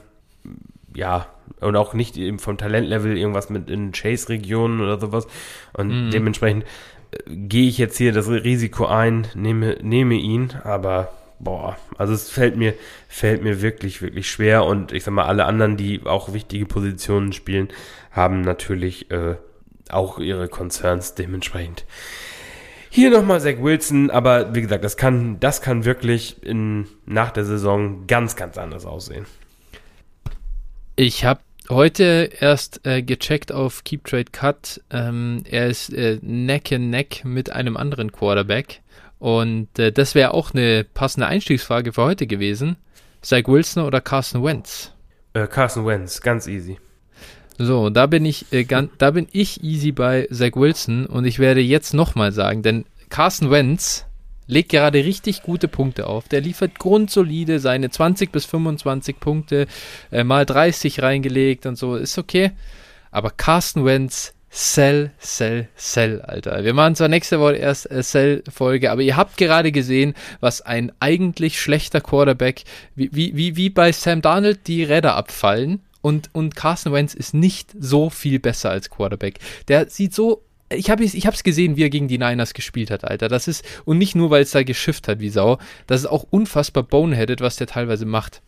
ja, 0.95 1.27
und 1.59 1.75
auch 1.75 1.93
nicht 1.93 2.17
eben 2.17 2.39
vom 2.39 2.57
Talentlevel 2.57 3.17
irgendwas 3.17 3.49
mit 3.49 3.69
in 3.69 3.91
Chase-Regionen 3.91 4.81
oder 4.81 4.99
sowas. 4.99 5.27
Und 5.73 6.07
mhm. 6.07 6.11
dementsprechend 6.11 6.65
äh, 7.11 7.35
gehe 7.35 7.67
ich 7.67 7.77
jetzt 7.77 7.97
hier 7.97 8.11
das 8.13 8.29
Risiko 8.29 8.85
ein, 8.85 9.27
nehme, 9.35 9.77
nehme 9.81 10.15
ihn, 10.15 10.53
aber 10.63 11.11
boah, 11.43 11.77
also 11.97 12.13
es 12.13 12.29
fällt 12.29 12.55
mir, 12.55 12.73
fällt 13.07 13.43
mir 13.43 13.61
wirklich, 13.61 14.01
wirklich 14.01 14.29
schwer 14.29 14.65
und 14.65 14.91
ich 14.91 15.03
sag 15.03 15.13
mal, 15.13 15.25
alle 15.25 15.45
anderen, 15.45 15.77
die 15.77 16.01
auch 16.05 16.33
wichtige 16.33 16.65
Positionen 16.65 17.33
spielen, 17.33 17.69
haben 18.11 18.41
natürlich 18.41 19.11
äh, 19.11 19.35
auch 19.89 20.19
ihre 20.19 20.47
Concerns 20.47 21.15
dementsprechend. 21.15 21.85
Hier 22.89 23.09
nochmal 23.09 23.41
Zach 23.41 23.55
Wilson, 23.59 24.11
aber 24.11 24.53
wie 24.53 24.61
gesagt, 24.61 24.83
das 24.83 24.97
kann, 24.97 25.39
das 25.39 25.61
kann 25.63 25.83
wirklich 25.83 26.43
in, 26.43 26.87
nach 27.07 27.31
der 27.31 27.43
Saison 27.43 28.05
ganz, 28.05 28.35
ganz 28.35 28.57
anders 28.57 28.85
aussehen. 28.85 29.25
Ich 30.95 31.25
habe 31.25 31.41
heute 31.69 32.29
erst 32.39 32.85
äh, 32.85 33.01
gecheckt 33.01 33.51
auf 33.51 33.83
Keep 33.83 34.03
Trade 34.03 34.31
Cut. 34.31 34.79
Ähm, 34.91 35.43
er 35.49 35.69
ist 35.69 35.91
äh, 35.91 36.19
Neck 36.21 36.71
and 36.71 36.91
Neck 36.91 37.25
mit 37.25 37.51
einem 37.51 37.77
anderen 37.77 38.11
Quarterback. 38.11 38.82
Und 39.23 39.79
äh, 39.79 39.93
das 39.93 40.15
wäre 40.15 40.33
auch 40.33 40.53
eine 40.53 40.83
passende 40.83 41.27
Einstiegsfrage 41.27 41.93
für 41.93 42.03
heute 42.03 42.27
gewesen. 42.27 42.75
Zach 43.21 43.43
Wilson 43.47 43.85
oder 43.85 44.01
Carson 44.01 44.43
Wentz? 44.43 44.91
Äh, 45.33 45.47
Carson 45.47 45.85
Wentz, 45.85 46.19
ganz 46.19 46.45
easy. 46.45 46.77
So, 47.57 47.89
da 47.89 48.05
bin 48.07 48.25
ich, 48.25 48.51
äh, 48.51 48.65
ganz, 48.65 48.91
da 48.97 49.11
bin 49.11 49.29
ich 49.31 49.63
easy 49.63 49.93
bei 49.93 50.27
Zach 50.29 50.57
Wilson 50.57 51.05
und 51.05 51.23
ich 51.23 51.39
werde 51.39 51.61
jetzt 51.61 51.93
nochmal 51.93 52.33
sagen, 52.33 52.63
denn 52.63 52.83
Carson 53.07 53.49
Wentz 53.49 54.05
legt 54.47 54.71
gerade 54.71 55.05
richtig 55.05 55.41
gute 55.43 55.69
Punkte 55.69 56.07
auf. 56.07 56.27
Der 56.27 56.41
liefert 56.41 56.77
grundsolide 56.77 57.61
seine 57.61 57.91
20 57.91 58.29
bis 58.29 58.43
25 58.43 59.21
Punkte, 59.21 59.67
äh, 60.11 60.25
mal 60.25 60.45
30 60.45 61.01
reingelegt 61.01 61.65
und 61.65 61.77
so, 61.77 61.95
ist 61.95 62.17
okay. 62.17 62.51
Aber 63.09 63.29
Carson 63.29 63.85
Wentz 63.85 64.32
Sell, 64.55 65.09
Sell, 65.17 65.67
Sell, 65.75 66.21
Alter. 66.21 66.63
Wir 66.63 66.75
machen 66.75 66.93
zwar 66.93 67.07
nächste 67.07 67.39
Woche 67.39 67.55
erst 67.55 67.89
äh, 67.89 68.03
Sell-Folge, 68.03 68.91
aber 68.91 69.01
ihr 69.01 69.17
habt 69.17 69.35
gerade 69.37 69.71
gesehen, 69.71 70.13
was 70.41 70.61
ein 70.61 70.91
eigentlich 70.99 71.59
schlechter 71.59 72.01
Quarterback, 72.01 72.61
wie, 72.93 73.09
wie, 73.11 73.55
wie 73.55 73.69
bei 73.71 73.91
Sam 73.91 74.21
Darnold 74.21 74.67
die 74.67 74.83
Räder 74.83 75.15
abfallen 75.15 75.81
und, 76.01 76.29
und 76.33 76.55
Carson 76.55 76.93
Wentz 76.93 77.15
ist 77.15 77.33
nicht 77.33 77.71
so 77.79 78.11
viel 78.11 78.37
besser 78.39 78.69
als 78.69 78.91
Quarterback. 78.91 79.39
Der 79.69 79.89
sieht 79.89 80.13
so 80.13 80.43
ich 80.69 80.91
habe 80.91 81.03
es 81.03 81.15
ich 81.15 81.25
hab's 81.25 81.43
gesehen, 81.43 81.75
wie 81.75 81.83
er 81.83 81.89
gegen 81.89 82.07
die 82.07 82.19
Niners 82.19 82.53
gespielt 82.53 82.91
hat, 82.91 83.05
Alter. 83.05 83.29
Das 83.29 83.47
ist, 83.47 83.65
und 83.85 83.97
nicht 83.97 84.13
nur, 84.15 84.29
weil 84.29 84.43
es 84.43 84.51
da 84.51 84.61
geschifft 84.61 85.07
hat 85.07 85.19
wie 85.19 85.29
Sau, 85.29 85.57
das 85.87 86.01
ist 86.01 86.07
auch 86.07 86.27
unfassbar 86.29 86.83
boneheaded, 86.83 87.41
was 87.41 87.55
der 87.55 87.67
teilweise 87.67 88.05
macht. 88.05 88.43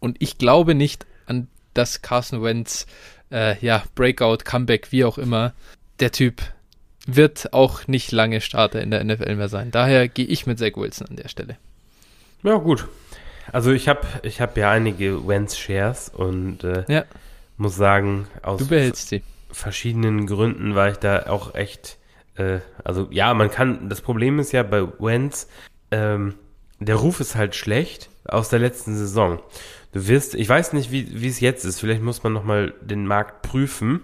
Und 0.00 0.16
ich 0.20 0.36
glaube 0.36 0.74
nicht 0.74 1.06
an 1.24 1.48
das 1.72 2.02
Carson 2.02 2.42
Wentz 2.42 2.86
äh, 3.30 3.58
ja, 3.64 3.84
Breakout, 3.94 4.38
Comeback, 4.44 4.92
wie 4.92 5.04
auch 5.04 5.18
immer, 5.18 5.52
der 6.00 6.12
Typ 6.12 6.42
wird 7.06 7.52
auch 7.52 7.86
nicht 7.86 8.12
lange 8.12 8.40
Starter 8.40 8.80
in 8.80 8.90
der 8.90 9.04
NFL 9.04 9.36
mehr 9.36 9.48
sein. 9.48 9.70
Daher 9.70 10.08
gehe 10.08 10.26
ich 10.26 10.46
mit 10.46 10.58
Zach 10.58 10.76
Wilson 10.76 11.08
an 11.08 11.16
der 11.16 11.28
Stelle. 11.28 11.56
Ja, 12.42 12.56
gut. 12.56 12.86
Also 13.52 13.70
ich 13.72 13.88
habe 13.88 14.06
ich 14.22 14.40
hab 14.40 14.56
ja 14.56 14.70
einige 14.70 15.26
Wentz-Shares 15.26 16.08
und 16.08 16.64
äh, 16.64 16.84
ja. 16.88 17.04
muss 17.56 17.76
sagen, 17.76 18.26
aus 18.42 18.62
verschiedenen 19.50 20.26
Gründen 20.26 20.74
war 20.74 20.90
ich 20.90 20.96
da 20.96 21.26
auch 21.26 21.54
echt, 21.54 21.98
äh, 22.36 22.58
also 22.82 23.06
ja, 23.10 23.32
man 23.34 23.50
kann, 23.50 23.88
das 23.88 24.00
Problem 24.00 24.40
ist 24.40 24.52
ja 24.52 24.64
bei 24.64 24.86
Wentz, 24.98 25.48
ähm, 25.90 26.34
der 26.80 26.96
Ruf 26.96 27.20
ist 27.20 27.36
halt 27.36 27.54
schlecht 27.54 28.10
aus 28.24 28.48
der 28.48 28.58
letzten 28.58 28.96
Saison. 28.96 29.40
Du 29.96 30.08
wirst, 30.08 30.34
ich 30.34 30.46
weiß 30.46 30.74
nicht, 30.74 30.92
wie, 30.92 31.22
wie 31.22 31.28
es 31.28 31.40
jetzt 31.40 31.64
ist, 31.64 31.80
vielleicht 31.80 32.02
muss 32.02 32.22
man 32.22 32.34
nochmal 32.34 32.74
den 32.82 33.06
Markt 33.06 33.40
prüfen, 33.40 34.02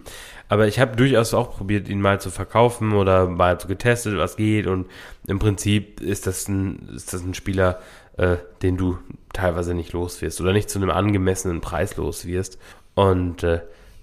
aber 0.49 0.67
ich 0.67 0.81
habe 0.81 0.97
durchaus 0.97 1.35
auch 1.35 1.55
probiert, 1.55 1.87
ihn 1.87 2.01
mal 2.01 2.19
zu 2.19 2.31
verkaufen 2.31 2.95
oder 2.95 3.27
mal 3.27 3.61
zu 3.61 3.69
getestet, 3.69 4.17
was 4.17 4.37
geht 4.37 4.67
und 4.67 4.87
im 5.27 5.39
Prinzip 5.39 6.01
ist 6.01 6.27
das 6.27 6.49
ein, 6.49 6.89
ist 6.97 7.13
das 7.13 7.21
ein 7.21 7.35
Spieler, 7.35 7.79
äh, 8.17 8.37
den 8.63 8.79
du 8.79 8.97
teilweise 9.35 9.75
nicht 9.75 9.93
los 9.93 10.23
wirst 10.23 10.41
oder 10.41 10.55
nicht 10.55 10.71
zu 10.71 10.79
einem 10.79 10.89
angemessenen 10.89 11.61
Preis 11.61 11.99
los 11.99 12.25
wirst 12.25 12.59
und 12.95 13.43
äh, 13.43 13.61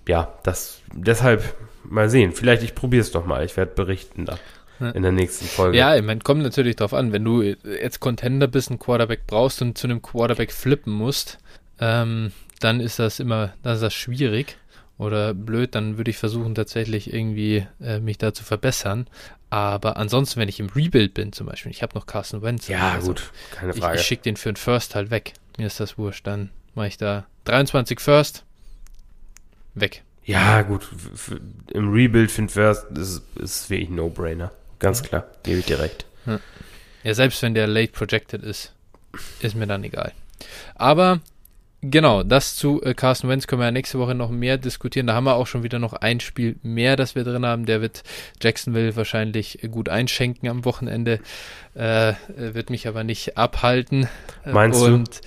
ja, 0.08 0.32
das 0.44 0.82
deshalb 0.94 1.56
mal 1.84 2.08
sehen. 2.08 2.34
Vielleicht 2.34 2.62
ich 2.62 2.76
probiere 2.76 3.02
es 3.02 3.12
doch 3.12 3.26
mal. 3.26 3.44
Ich 3.44 3.58
werde 3.58 3.72
berichten 3.74 4.26
da 4.26 4.38
in 4.94 5.02
der 5.02 5.12
nächsten 5.12 5.46
Folge. 5.46 5.78
Ja, 5.78 5.96
ich 5.96 6.04
meine, 6.04 6.22
kommt 6.22 6.42
natürlich 6.42 6.76
darauf 6.76 6.94
an, 6.94 7.12
wenn 7.12 7.24
du 7.24 7.42
jetzt 7.42 8.00
Contender 8.00 8.48
bist, 8.48 8.70
einen 8.70 8.80
Quarterback 8.80 9.28
brauchst 9.28 9.62
und 9.62 9.78
zu 9.78 9.88
einem 9.88 10.02
Quarterback 10.02 10.52
flippen 10.52 10.94
musst, 10.94 11.40
ähm, 11.80 12.32
dann 12.60 12.80
ist 12.80 13.00
das 13.00 13.20
immer, 13.20 13.54
dann 13.64 13.76
ist 13.76 13.84
das 13.84 13.94
schwierig. 13.94 14.58
oder 14.98 15.34
blöd, 15.34 15.76
dann 15.76 15.98
würde 15.98 16.12
ich 16.12 16.18
versuchen, 16.18 16.56
tatsächlich 16.56 17.14
irgendwie 17.14 17.66
äh, 17.82 18.00
mich 18.00 18.18
da 18.18 18.34
zu 18.34 18.44
verbessern. 18.44 19.08
Aber 19.50 19.98
ansonsten, 19.98 20.42
wenn 20.42 20.50
ich 20.50 20.60
im 20.60 20.68
Rebuild 20.68 21.14
bin, 21.14 21.32
zum 21.32 21.48
Beispiel, 21.48 21.72
ich 21.72 21.82
habe 21.82 21.96
noch 21.96 22.06
Carson 22.06 22.42
Wentz. 22.42 22.68
Ja, 22.68 22.92
also, 22.92 23.08
gut, 23.08 23.32
keine 23.52 23.74
Frage. 23.74 23.96
Ich, 23.96 24.02
ich 24.02 24.08
schicke 24.08 24.24
den 24.24 24.36
für 24.36 24.50
einen 24.50 24.58
First 24.58 24.96
halt 24.96 25.10
weg. 25.10 25.34
Mir 25.58 25.68
ist 25.68 25.80
das 25.80 25.98
wurscht. 25.98 26.28
Dann 26.28 26.50
mache 26.76 26.88
ich 26.88 26.98
da 26.98 27.26
23 27.46 28.00
First, 28.00 28.44
weg. 29.74 30.04
Ja, 30.26 30.62
gut. 30.62 30.88
Im 31.74 31.92
Rebuild 31.92 32.30
für 32.30 32.40
einen 32.40 32.50
First 32.50 32.86
ist, 32.92 33.24
ist 33.36 33.70
wirklich 33.70 33.90
ein 33.90 33.96
No-Brainer. 33.96 34.52
Ganz 34.78 35.02
klar, 35.02 35.26
gebe 35.44 35.60
ich 35.60 35.66
dir 35.66 35.80
recht. 35.80 36.06
Ja. 36.26 36.40
ja, 37.04 37.14
selbst 37.14 37.42
wenn 37.42 37.54
der 37.54 37.68
late 37.68 37.92
projected 37.92 38.44
ist, 38.44 38.74
ist 39.40 39.56
mir 39.56 39.66
dann 39.66 39.84
egal. 39.84 40.12
Aber 40.76 41.22
Genau, 41.82 42.24
das 42.24 42.56
zu 42.56 42.82
äh, 42.84 42.94
Carsten 42.94 43.30
Wentz 43.30 43.48
können 43.48 43.62
wir 43.62 43.66
ja 43.68 43.72
nächste 43.72 44.00
Woche 44.00 44.14
noch 44.14 44.30
mehr 44.30 44.58
diskutieren. 44.58 45.08
Da 45.08 45.14
haben 45.14 45.24
wir 45.24 45.36
auch 45.36 45.48
schon 45.48 45.64
wieder 45.64 45.80
noch 45.80 45.94
ein 45.94 46.20
Spiel 46.20 46.58
mehr, 46.62 46.98
das 46.98 47.16
wir 47.16 47.24
drin 47.24 47.46
haben. 47.46 47.66
Der 47.66 47.82
wird 47.82 48.04
Jacksonville 48.42 48.96
wahrscheinlich 48.98 49.60
gut 49.72 49.88
einschenken 49.88 50.50
am 50.50 50.66
Wochenende, 50.66 51.20
äh, 51.76 52.14
wird 52.36 52.70
mich 52.70 52.88
aber 52.88 53.06
nicht 53.06 53.38
abhalten. 53.38 54.10
Meinst 54.46 54.82
Und, 54.82 55.08
du? 55.08 55.20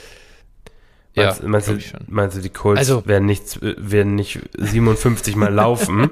Meinst, 1.14 1.42
ja, 1.42 1.48
meinst, 1.48 1.68
du, 1.68 1.78
meinst 2.06 2.36
du, 2.38 2.40
die 2.40 2.48
Colts 2.48 2.78
also, 2.78 3.06
werden, 3.06 3.26
nicht, 3.26 3.58
werden 3.60 4.14
nicht 4.14 4.38
57 4.56 5.36
Mal 5.36 5.52
laufen? 5.52 6.10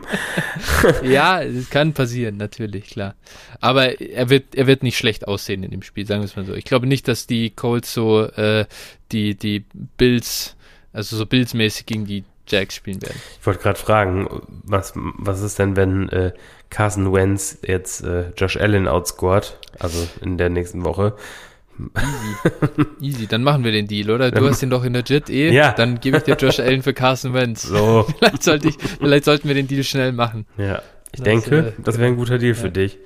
ja, 1.03 1.43
es 1.43 1.71
kann 1.71 1.95
passieren, 1.95 2.37
natürlich, 2.37 2.91
klar. 2.91 3.15
Aber 3.61 3.99
er 4.01 4.29
wird, 4.29 4.55
er 4.55 4.67
wird 4.67 4.83
nicht 4.83 4.99
schlecht 4.99 5.27
aussehen 5.27 5.63
in 5.63 5.71
dem 5.71 5.83
Spiel, 5.83 6.07
sagen 6.07 6.21
wir 6.21 6.27
es 6.27 6.37
mal 6.37 6.45
so. 6.45 6.53
Ich 6.53 6.67
glaube 6.67 6.87
nicht, 6.87 7.09
dass 7.09 7.27
die 7.27 7.49
Colts 7.49 7.95
so 7.95 8.25
äh, 8.25 8.67
die, 9.11 9.37
die 9.37 9.65
Bills, 9.97 10.55
also 10.93 11.17
so 11.17 11.25
Bills-mäßig 11.25 11.87
gegen 11.87 12.05
die 12.05 12.25
Jacks 12.47 12.75
spielen 12.75 13.01
werden. 13.01 13.21
Ich 13.41 13.47
wollte 13.47 13.63
gerade 13.63 13.79
fragen, 13.79 14.29
was, 14.65 14.93
was 14.95 15.41
ist 15.41 15.59
denn, 15.59 15.77
wenn 15.77 16.11
äh, 16.11 16.33
Carson 16.69 17.11
Wentz 17.13 17.59
jetzt 17.63 18.05
äh, 18.05 18.31
Josh 18.37 18.59
Allen 18.59 18.87
outscored, 18.87 19.59
also 19.79 20.07
in 20.21 20.37
der 20.37 20.51
nächsten 20.51 20.85
Woche? 20.85 21.15
Easy. 21.97 22.87
Easy, 23.01 23.27
dann 23.27 23.43
machen 23.43 23.65
wir 23.65 23.73
den 23.73 23.87
Deal, 23.87 24.11
oder? 24.11 24.31
Du 24.31 24.47
hast 24.49 24.63
ihn 24.63 24.71
doch 24.71 24.85
in 24.85 24.93
der 24.93 25.03
JIT 25.03 25.31
eh. 25.31 25.53
Ja. 25.53 25.73
Dann 25.73 26.01
gebe 26.01 26.19
ich 26.19 26.25
dir 26.25 26.37
Josh 26.37 26.61
Allen 26.61 26.83
für 26.83 26.93
Carson 26.93 27.33
Wentz. 27.35 27.63
So. 27.63 28.07
vielleicht, 28.19 28.43
sollte 28.43 28.69
ich, 28.69 28.77
vielleicht 28.99 29.25
sollten 29.25 29.49
wir 29.49 29.55
den 29.55 29.69
Deal 29.69 29.85
schnell 29.85 30.13
machen. 30.13 30.47
Ja. 30.59 30.83
Ich 31.13 31.21
das, 31.21 31.25
denke, 31.25 31.59
äh, 31.59 31.73
das 31.83 31.99
wäre 31.99 32.09
ein 32.09 32.17
guter 32.17 32.39
Deal 32.39 32.55
ja. 32.55 32.61
für 32.61 32.71
dich. 32.71 32.99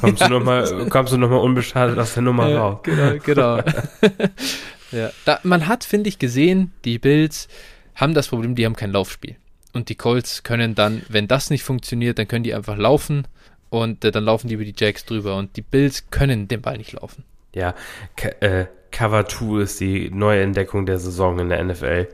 Kommst 0.00 0.20
ja, 0.20 0.28
du 0.28 0.34
nochmal, 0.34 0.88
kommst 0.88 1.12
du 1.12 1.16
unbeschadet 1.16 1.98
aus 1.98 2.14
der 2.14 2.22
Nummer 2.22 2.48
ja, 2.48 2.58
raus. 2.58 2.80
Genau, 2.82 3.14
genau. 3.24 3.56
ja. 4.92 5.10
Da, 5.24 5.40
man 5.42 5.66
hat, 5.66 5.84
finde 5.84 6.08
ich, 6.08 6.18
gesehen, 6.18 6.72
die 6.84 6.98
Bills 6.98 7.48
haben 7.94 8.12
das 8.12 8.28
Problem, 8.28 8.54
die 8.54 8.66
haben 8.66 8.76
kein 8.76 8.92
Laufspiel. 8.92 9.36
Und 9.72 9.88
die 9.88 9.94
Colts 9.94 10.42
können 10.42 10.74
dann, 10.74 11.02
wenn 11.08 11.28
das 11.28 11.50
nicht 11.50 11.62
funktioniert, 11.62 12.18
dann 12.18 12.28
können 12.28 12.44
die 12.44 12.54
einfach 12.54 12.76
laufen 12.76 13.26
und 13.70 14.04
äh, 14.04 14.10
dann 14.10 14.24
laufen 14.24 14.48
die 14.48 14.54
über 14.54 14.64
die 14.64 14.74
Jacks 14.76 15.04
drüber. 15.04 15.36
Und 15.36 15.56
die 15.56 15.62
Bills 15.62 16.10
können 16.10 16.48
den 16.48 16.60
Ball 16.60 16.76
nicht 16.76 16.92
laufen. 16.92 17.24
Ja, 17.56 17.74
K 18.16 18.28
äh, 18.40 18.66
Cover 18.92 19.26
2 19.26 19.62
ist 19.62 19.80
die 19.80 20.10
neue 20.10 20.42
Entdeckung 20.42 20.84
der 20.84 20.98
Saison 20.98 21.38
in 21.38 21.48
der 21.48 21.64
NFL. 21.64 22.06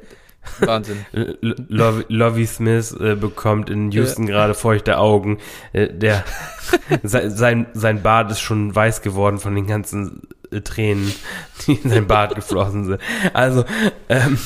Wahnsinn. 0.61 1.05
Lovey 2.09 2.47
Smith 2.47 2.93
äh, 2.93 3.17
bekommt 3.17 3.69
in 3.69 3.91
Houston 3.91 4.27
ja. 4.27 4.35
gerade 4.35 4.55
feuchte 4.55 4.99
Augen. 4.99 5.39
Äh, 5.73 5.89
der, 5.89 6.25
sein, 7.03 7.67
sein 7.75 8.03
Bart 8.03 8.31
ist 8.31 8.41
schon 8.41 8.75
weiß 8.75 9.03
geworden 9.03 9.39
von 9.39 9.55
den 9.55 9.67
ganzen 9.67 10.23
Tränen, 10.61 11.13
die 11.67 11.75
in 11.75 11.91
sein 11.91 12.07
Bart 12.07 12.35
geflossen 12.35 12.85
sind. 12.85 13.01
Also, 13.33 13.65
ähm, 14.09 14.39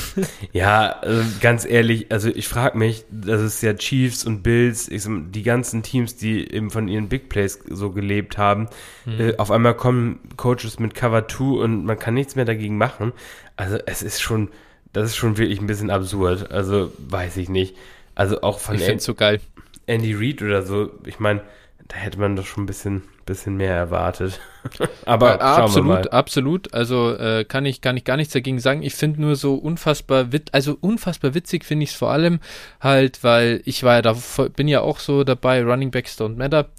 ja, 0.53 1.01
äh, 1.03 1.23
ganz 1.41 1.65
ehrlich, 1.65 2.11
also 2.11 2.29
ich 2.29 2.47
frage 2.47 2.77
mich, 2.77 3.05
das 3.11 3.41
ist 3.41 3.61
ja 3.61 3.73
Chiefs 3.73 4.25
und 4.25 4.43
Bills, 4.43 4.87
ich, 4.87 5.03
die 5.07 5.43
ganzen 5.43 5.83
Teams, 5.83 6.15
die 6.15 6.51
eben 6.51 6.71
von 6.71 6.87
ihren 6.87 7.09
Big 7.09 7.29
Plays 7.29 7.59
so 7.69 7.91
gelebt 7.91 8.37
haben, 8.37 8.69
mhm. 9.05 9.19
äh, 9.19 9.37
auf 9.37 9.51
einmal 9.51 9.75
kommen 9.75 10.19
Coaches 10.37 10.79
mit 10.79 10.95
Cover 10.95 11.27
2 11.27 11.43
und 11.43 11.85
man 11.85 11.99
kann 11.99 12.13
nichts 12.13 12.35
mehr 12.35 12.45
dagegen 12.45 12.77
machen. 12.77 13.11
Also 13.55 13.77
es 13.85 14.01
ist 14.01 14.21
schon, 14.21 14.49
das 14.93 15.09
ist 15.09 15.17
schon 15.17 15.37
wirklich 15.37 15.59
ein 15.59 15.67
bisschen 15.67 15.89
absurd. 15.89 16.51
Also 16.51 16.91
weiß 16.97 17.37
ich 17.37 17.49
nicht. 17.49 17.75
Also 18.15 18.41
auch 18.41 18.59
von 18.59 18.75
ich 18.75 19.01
so 19.01 19.13
geil. 19.13 19.39
Andy 19.85 20.13
Reid 20.13 20.41
oder 20.41 20.63
so, 20.63 20.91
ich 21.05 21.19
meine, 21.19 21.41
da 21.87 21.95
hätte 21.95 22.19
man 22.19 22.35
doch 22.35 22.45
schon 22.45 22.63
ein 22.63 22.67
bisschen, 22.67 23.03
bisschen 23.25 23.55
mehr 23.55 23.73
erwartet. 23.73 24.39
Aber 25.05 25.37
ja, 25.37 25.39
absolut, 25.39 26.11
absolut. 26.11 26.73
Also 26.73 27.15
äh, 27.15 27.45
kann 27.45 27.65
ich 27.65 27.81
kann 27.81 27.95
ich 27.95 28.03
gar 28.03 28.17
nichts 28.17 28.33
dagegen 28.33 28.59
sagen. 28.59 28.83
Ich 28.83 28.95
finde 28.95 29.21
nur 29.21 29.35
so 29.35 29.55
unfassbar 29.55 30.31
wit 30.31 30.53
also 30.53 30.77
unfassbar 30.79 31.33
witzig 31.33 31.63
finde 31.63 31.83
ich 31.83 31.91
es 31.91 31.95
vor 31.95 32.11
allem 32.11 32.39
halt, 32.81 33.23
weil 33.23 33.61
ich 33.65 33.83
war 33.83 33.95
ja 33.95 34.01
da 34.01 34.15
bin 34.55 34.67
ja 34.67 34.81
auch 34.81 34.99
so 34.99 35.23
dabei. 35.23 35.63
Running 35.63 35.91
Backs 35.91 36.19
don't 36.19 36.35
matter. 36.35 36.69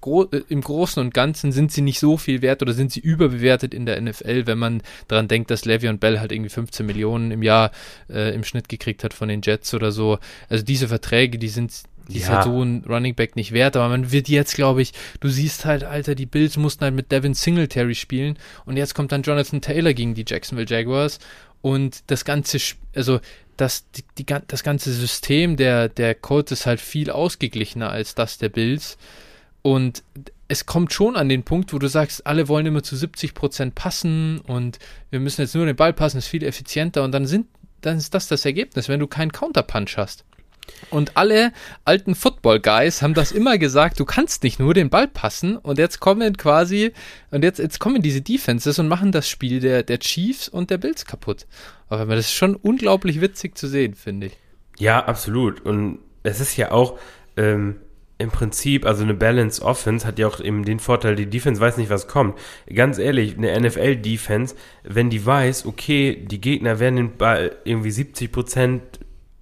Gro 0.00 0.24
äh, 0.30 0.42
Im 0.48 0.60
Großen 0.60 1.02
und 1.02 1.14
Ganzen 1.14 1.52
sind 1.52 1.72
sie 1.72 1.80
nicht 1.80 1.98
so 1.98 2.16
viel 2.16 2.42
wert 2.42 2.62
oder 2.62 2.72
sind 2.72 2.92
sie 2.92 3.00
überbewertet 3.00 3.74
in 3.74 3.86
der 3.86 4.00
NFL, 4.00 4.46
wenn 4.46 4.58
man 4.58 4.82
daran 5.08 5.28
denkt, 5.28 5.50
dass 5.50 5.64
Levy 5.64 5.88
und 5.88 6.00
Bell 6.00 6.20
halt 6.20 6.32
irgendwie 6.32 6.50
15 6.50 6.86
Millionen 6.86 7.30
im 7.30 7.42
Jahr 7.42 7.72
äh, 8.08 8.34
im 8.34 8.44
Schnitt 8.44 8.68
gekriegt 8.68 9.02
hat 9.02 9.14
von 9.14 9.28
den 9.28 9.40
Jets 9.42 9.74
oder 9.74 9.90
so. 9.90 10.18
Also 10.48 10.64
diese 10.64 10.88
Verträge, 10.88 11.38
die 11.38 11.48
sind 11.48 11.72
die 12.08 12.18
ist 12.18 12.28
halt 12.28 12.44
so 12.44 12.62
ein 12.62 12.84
Running 12.88 13.14
Back 13.14 13.36
nicht 13.36 13.52
wert, 13.52 13.76
aber 13.76 13.88
man 13.88 14.10
wird 14.10 14.28
jetzt, 14.28 14.54
glaube 14.54 14.82
ich, 14.82 14.92
du 15.20 15.28
siehst 15.28 15.64
halt, 15.64 15.84
Alter, 15.84 16.14
die 16.14 16.26
Bills 16.26 16.56
mussten 16.56 16.84
halt 16.84 16.94
mit 16.94 17.12
Devin 17.12 17.34
Singletary 17.34 17.94
spielen 17.94 18.38
und 18.64 18.76
jetzt 18.76 18.94
kommt 18.94 19.12
dann 19.12 19.22
Jonathan 19.22 19.60
Taylor 19.60 19.92
gegen 19.92 20.14
die 20.14 20.24
Jacksonville 20.26 20.68
Jaguars 20.68 21.18
und 21.60 22.02
das 22.06 22.24
ganze, 22.24 22.58
also 22.94 23.20
das, 23.56 23.90
die, 23.90 24.04
die, 24.18 24.26
das 24.46 24.62
ganze 24.62 24.92
System 24.92 25.56
der, 25.56 25.88
der 25.88 26.14
Colts 26.14 26.52
ist 26.52 26.66
halt 26.66 26.80
viel 26.80 27.10
ausgeglichener 27.10 27.90
als 27.90 28.14
das 28.14 28.38
der 28.38 28.48
Bills 28.48 28.96
und 29.62 30.02
es 30.48 30.64
kommt 30.64 30.94
schon 30.94 31.14
an 31.14 31.28
den 31.28 31.42
Punkt, 31.42 31.74
wo 31.74 31.78
du 31.78 31.88
sagst, 31.88 32.26
alle 32.26 32.48
wollen 32.48 32.64
immer 32.64 32.82
zu 32.82 32.96
70 32.96 33.34
Prozent 33.34 33.74
passen 33.74 34.40
und 34.40 34.78
wir 35.10 35.20
müssen 35.20 35.42
jetzt 35.42 35.54
nur 35.54 35.66
den 35.66 35.76
Ball 35.76 35.92
passen, 35.92 36.18
ist 36.18 36.28
viel 36.28 36.42
effizienter 36.42 37.04
und 37.04 37.12
dann 37.12 37.26
sind, 37.26 37.48
dann 37.82 37.98
ist 37.98 38.14
das 38.14 38.28
das 38.28 38.46
Ergebnis, 38.46 38.88
wenn 38.88 38.98
du 38.98 39.06
keinen 39.06 39.32
Counterpunch 39.32 39.98
hast. 39.98 40.24
Und 40.90 41.16
alle 41.16 41.52
alten 41.84 42.14
Football-Guys 42.14 43.02
haben 43.02 43.14
das 43.14 43.32
immer 43.32 43.58
gesagt, 43.58 44.00
du 44.00 44.04
kannst 44.04 44.42
nicht 44.42 44.58
nur 44.58 44.74
den 44.74 44.90
Ball 44.90 45.08
passen 45.08 45.56
und 45.56 45.78
jetzt 45.78 46.00
kommen 46.00 46.36
quasi, 46.36 46.92
und 47.30 47.44
jetzt, 47.44 47.58
jetzt 47.58 47.78
kommen 47.78 48.02
diese 48.02 48.22
Defenses 48.22 48.78
und 48.78 48.88
machen 48.88 49.12
das 49.12 49.28
Spiel 49.28 49.60
der, 49.60 49.82
der 49.82 49.98
Chiefs 49.98 50.48
und 50.48 50.70
der 50.70 50.78
Bills 50.78 51.04
kaputt. 51.04 51.46
Aber 51.88 52.06
das 52.14 52.26
ist 52.26 52.34
schon 52.34 52.56
unglaublich 52.56 53.20
witzig 53.20 53.56
zu 53.56 53.66
sehen, 53.66 53.94
finde 53.94 54.28
ich. 54.28 54.36
Ja, 54.78 55.04
absolut. 55.04 55.60
Und 55.60 55.98
es 56.22 56.40
ist 56.40 56.56
ja 56.56 56.70
auch 56.70 56.98
ähm, 57.36 57.76
im 58.18 58.30
Prinzip, 58.30 58.84
also 58.84 59.04
eine 59.04 59.14
Balance 59.14 59.62
Offense 59.62 60.06
hat 60.06 60.18
ja 60.18 60.26
auch 60.26 60.40
eben 60.40 60.64
den 60.64 60.80
Vorteil, 60.80 61.14
die 61.14 61.30
Defense 61.30 61.60
weiß 61.60 61.76
nicht, 61.76 61.88
was 61.88 62.08
kommt. 62.08 62.36
Ganz 62.72 62.98
ehrlich, 62.98 63.38
eine 63.38 63.58
NFL-Defense, 63.60 64.56
wenn 64.82 65.08
die 65.08 65.24
weiß, 65.24 65.66
okay, 65.66 66.26
die 66.26 66.40
Gegner 66.40 66.80
werden 66.80 66.96
den 66.96 67.16
Ball 67.16 67.56
irgendwie 67.64 67.92
70 67.92 68.32
Prozent 68.32 68.82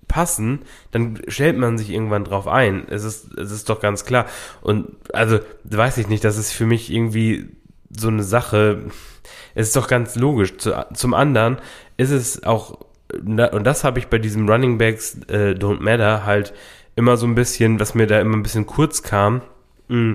passen, 0.08 0.60
dann 0.90 1.20
stellt 1.28 1.56
man 1.58 1.78
sich 1.78 1.90
irgendwann 1.90 2.24
drauf 2.24 2.46
ein. 2.46 2.86
Es 2.88 3.04
ist, 3.04 3.36
es 3.38 3.50
ist 3.50 3.68
doch 3.68 3.80
ganz 3.80 4.04
klar. 4.04 4.26
Und 4.62 4.88
also, 5.12 5.40
weiß 5.64 5.98
ich 5.98 6.08
nicht, 6.08 6.24
das 6.24 6.36
ist 6.36 6.52
für 6.52 6.66
mich 6.66 6.92
irgendwie 6.92 7.48
so 7.90 8.08
eine 8.08 8.22
Sache. 8.22 8.84
Es 9.54 9.68
ist 9.68 9.76
doch 9.76 9.88
ganz 9.88 10.16
logisch. 10.16 10.56
Zu, 10.58 10.86
zum 10.94 11.14
anderen 11.14 11.58
ist 11.96 12.10
es 12.10 12.42
auch, 12.44 12.78
und 13.12 13.64
das 13.64 13.84
habe 13.84 13.98
ich 13.98 14.08
bei 14.08 14.18
diesem 14.18 14.48
Running 14.48 14.78
Backs 14.78 15.18
äh, 15.28 15.52
Don't 15.52 15.80
Matter 15.80 16.24
halt 16.24 16.52
immer 16.96 17.16
so 17.16 17.26
ein 17.26 17.34
bisschen, 17.34 17.78
was 17.78 17.94
mir 17.94 18.06
da 18.06 18.20
immer 18.20 18.36
ein 18.36 18.42
bisschen 18.42 18.66
kurz 18.66 19.02
kam. 19.02 19.42
Mm, 19.88 20.14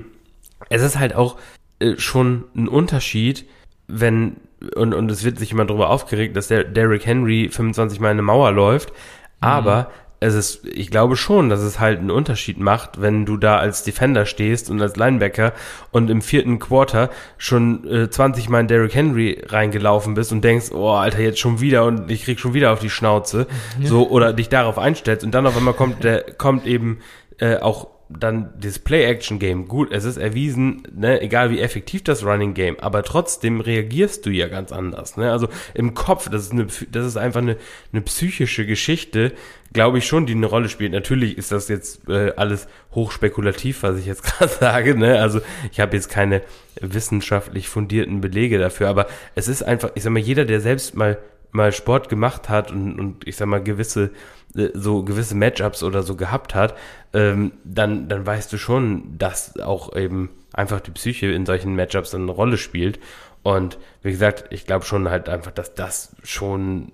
es 0.70 0.82
ist 0.82 1.00
halt 1.00 1.16
auch 1.16 1.38
äh, 1.80 1.98
schon 1.98 2.46
ein 2.56 2.68
Unterschied, 2.68 3.46
wenn, 3.88 4.38
und, 4.76 4.94
und 4.94 5.10
es 5.12 5.24
wird 5.24 5.40
sich 5.40 5.52
immer 5.52 5.66
darüber 5.66 5.90
aufgeregt, 5.90 6.36
dass 6.36 6.48
der 6.48 6.64
Derrick 6.64 7.06
Henry 7.06 7.50
25 7.50 8.00
Mal 8.00 8.10
eine 8.10 8.22
Mauer 8.22 8.52
läuft, 8.52 8.94
aber 9.42 9.76
mhm. 9.76 9.88
es 10.22 10.34
ist, 10.36 10.66
ich 10.66 10.90
glaube 10.90 11.18
schon, 11.18 11.50
dass 11.50 11.60
es 11.60 11.80
halt 11.80 12.00
einen 12.00 12.12
Unterschied 12.12 12.60
macht, 12.60 13.02
wenn 13.02 13.26
du 13.26 13.38
da 13.38 13.58
als 13.58 13.84
Defender 13.84 14.26
stehst 14.26 14.70
und 14.70 14.82
als 14.82 14.96
Linebacker 14.96 15.52
und 15.92 16.10
im 16.10 16.22
vierten 16.22 16.60
Quarter 16.60 17.10
schon 17.38 17.86
äh, 17.90 18.10
20 18.10 18.48
Mal 18.48 18.62
in 18.62 18.68
Derrick 18.68 18.96
Henry 18.96 19.44
reingelaufen 19.46 20.14
bist 20.14 20.32
und 20.32 20.44
denkst, 20.44 20.72
oh, 20.72 20.92
Alter, 20.92 21.20
jetzt 21.20 21.40
schon 21.40 21.60
wieder 21.60 21.86
und 21.86 22.10
ich 22.10 22.24
krieg 22.24 22.40
schon 22.40 22.54
wieder 22.54 22.72
auf 22.72 22.80
die 22.80 22.90
Schnauze. 22.90 23.48
Ja. 23.80 23.88
So, 23.88 24.10
oder 24.10 24.32
dich 24.32 24.48
darauf 24.48 24.78
einstellst 24.78 25.26
und 25.26 25.32
dann 25.32 25.46
auf 25.46 25.58
einmal 25.58 25.74
kommt 25.74 26.04
der, 26.04 26.22
kommt 26.22 26.66
eben 26.66 27.00
äh, 27.40 27.58
auch 27.58 27.88
dann 28.20 28.54
das 28.60 28.80
Play-Action-Game, 28.80 29.68
gut, 29.68 29.92
es 29.92 30.04
ist 30.04 30.18
erwiesen, 30.18 30.84
ne, 30.94 31.22
egal 31.22 31.52
wie 31.52 31.60
effektiv 31.60 32.04
das 32.04 32.26
Running-Game, 32.26 32.80
aber 32.80 33.04
trotzdem 33.04 33.62
reagierst 33.62 34.26
du 34.26 34.30
ja 34.30 34.48
ganz 34.48 34.72
anders. 34.72 35.18
Ne? 35.18 35.32
Also 35.32 35.48
im 35.74 35.94
Kopf, 35.94 36.30
das 36.30 36.44
ist, 36.44 36.52
eine, 36.52 36.68
das 36.92 37.06
ist 37.06 37.18
einfach 37.18 37.42
eine, 37.42 37.58
eine 37.92 38.02
psychische 38.02 38.66
Geschichte, 38.66 39.34
glaube 39.74 40.00
ich 40.00 40.06
schon, 40.06 40.26
die 40.26 40.34
eine 40.34 40.46
Rolle 40.46 40.70
spielt. 40.70 40.92
Natürlich 40.92 41.38
ist 41.38 41.52
das 41.52 41.70
jetzt 41.70 42.08
äh, 42.10 42.34
alles 42.36 42.68
hochspekulativ, 42.94 43.84
was 43.84 43.98
ich 43.98 44.06
jetzt 44.06 44.24
gerade 44.38 44.52
sage. 44.52 44.98
Ne? 44.98 45.20
Also 45.20 45.42
ich 45.72 45.80
habe 45.80 45.96
jetzt 45.96 46.10
keine 46.10 46.42
wissenschaftlich 46.80 47.70
fundierten 47.70 48.22
Belege 48.22 48.58
dafür, 48.58 48.90
aber 48.90 49.08
es 49.36 49.48
ist 49.48 49.64
einfach, 49.64 49.92
ich 49.96 50.04
sag 50.04 50.12
mal, 50.12 50.20
jeder, 50.20 50.46
der 50.46 50.62
selbst 50.62 50.96
mal 50.96 51.18
mal 51.52 51.72
Sport 51.72 52.10
gemacht 52.10 52.50
hat 52.50 52.72
und, 52.72 53.00
und 53.00 53.28
ich 53.28 53.36
sag 53.36 53.48
mal 53.48 53.62
gewisse 53.62 54.12
so 54.54 55.04
gewisse 55.04 55.36
Matchups 55.36 55.84
oder 55.84 56.04
so 56.04 56.16
gehabt 56.16 56.56
hat, 56.56 56.76
ähm, 57.14 57.54
dann, 57.64 58.08
dann 58.10 58.26
weißt 58.26 58.52
du 58.52 58.58
schon, 58.58 59.18
dass 59.18 59.60
auch 59.60 59.96
eben 59.96 60.30
einfach 60.54 60.82
die 60.82 60.92
Psyche 60.92 61.28
in 61.28 61.46
solchen 61.46 61.76
Matchups 61.76 62.14
eine 62.14 62.32
Rolle 62.32 62.58
spielt. 62.58 63.00
Und 63.44 63.78
wie 64.04 64.12
gesagt, 64.12 64.46
ich 64.52 64.66
glaube 64.66 64.86
schon 64.86 65.10
halt 65.10 65.30
einfach, 65.30 65.52
dass 65.52 65.74
das 65.74 66.16
schon 66.24 66.92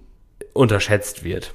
unterschätzt 0.54 1.24
wird. 1.24 1.54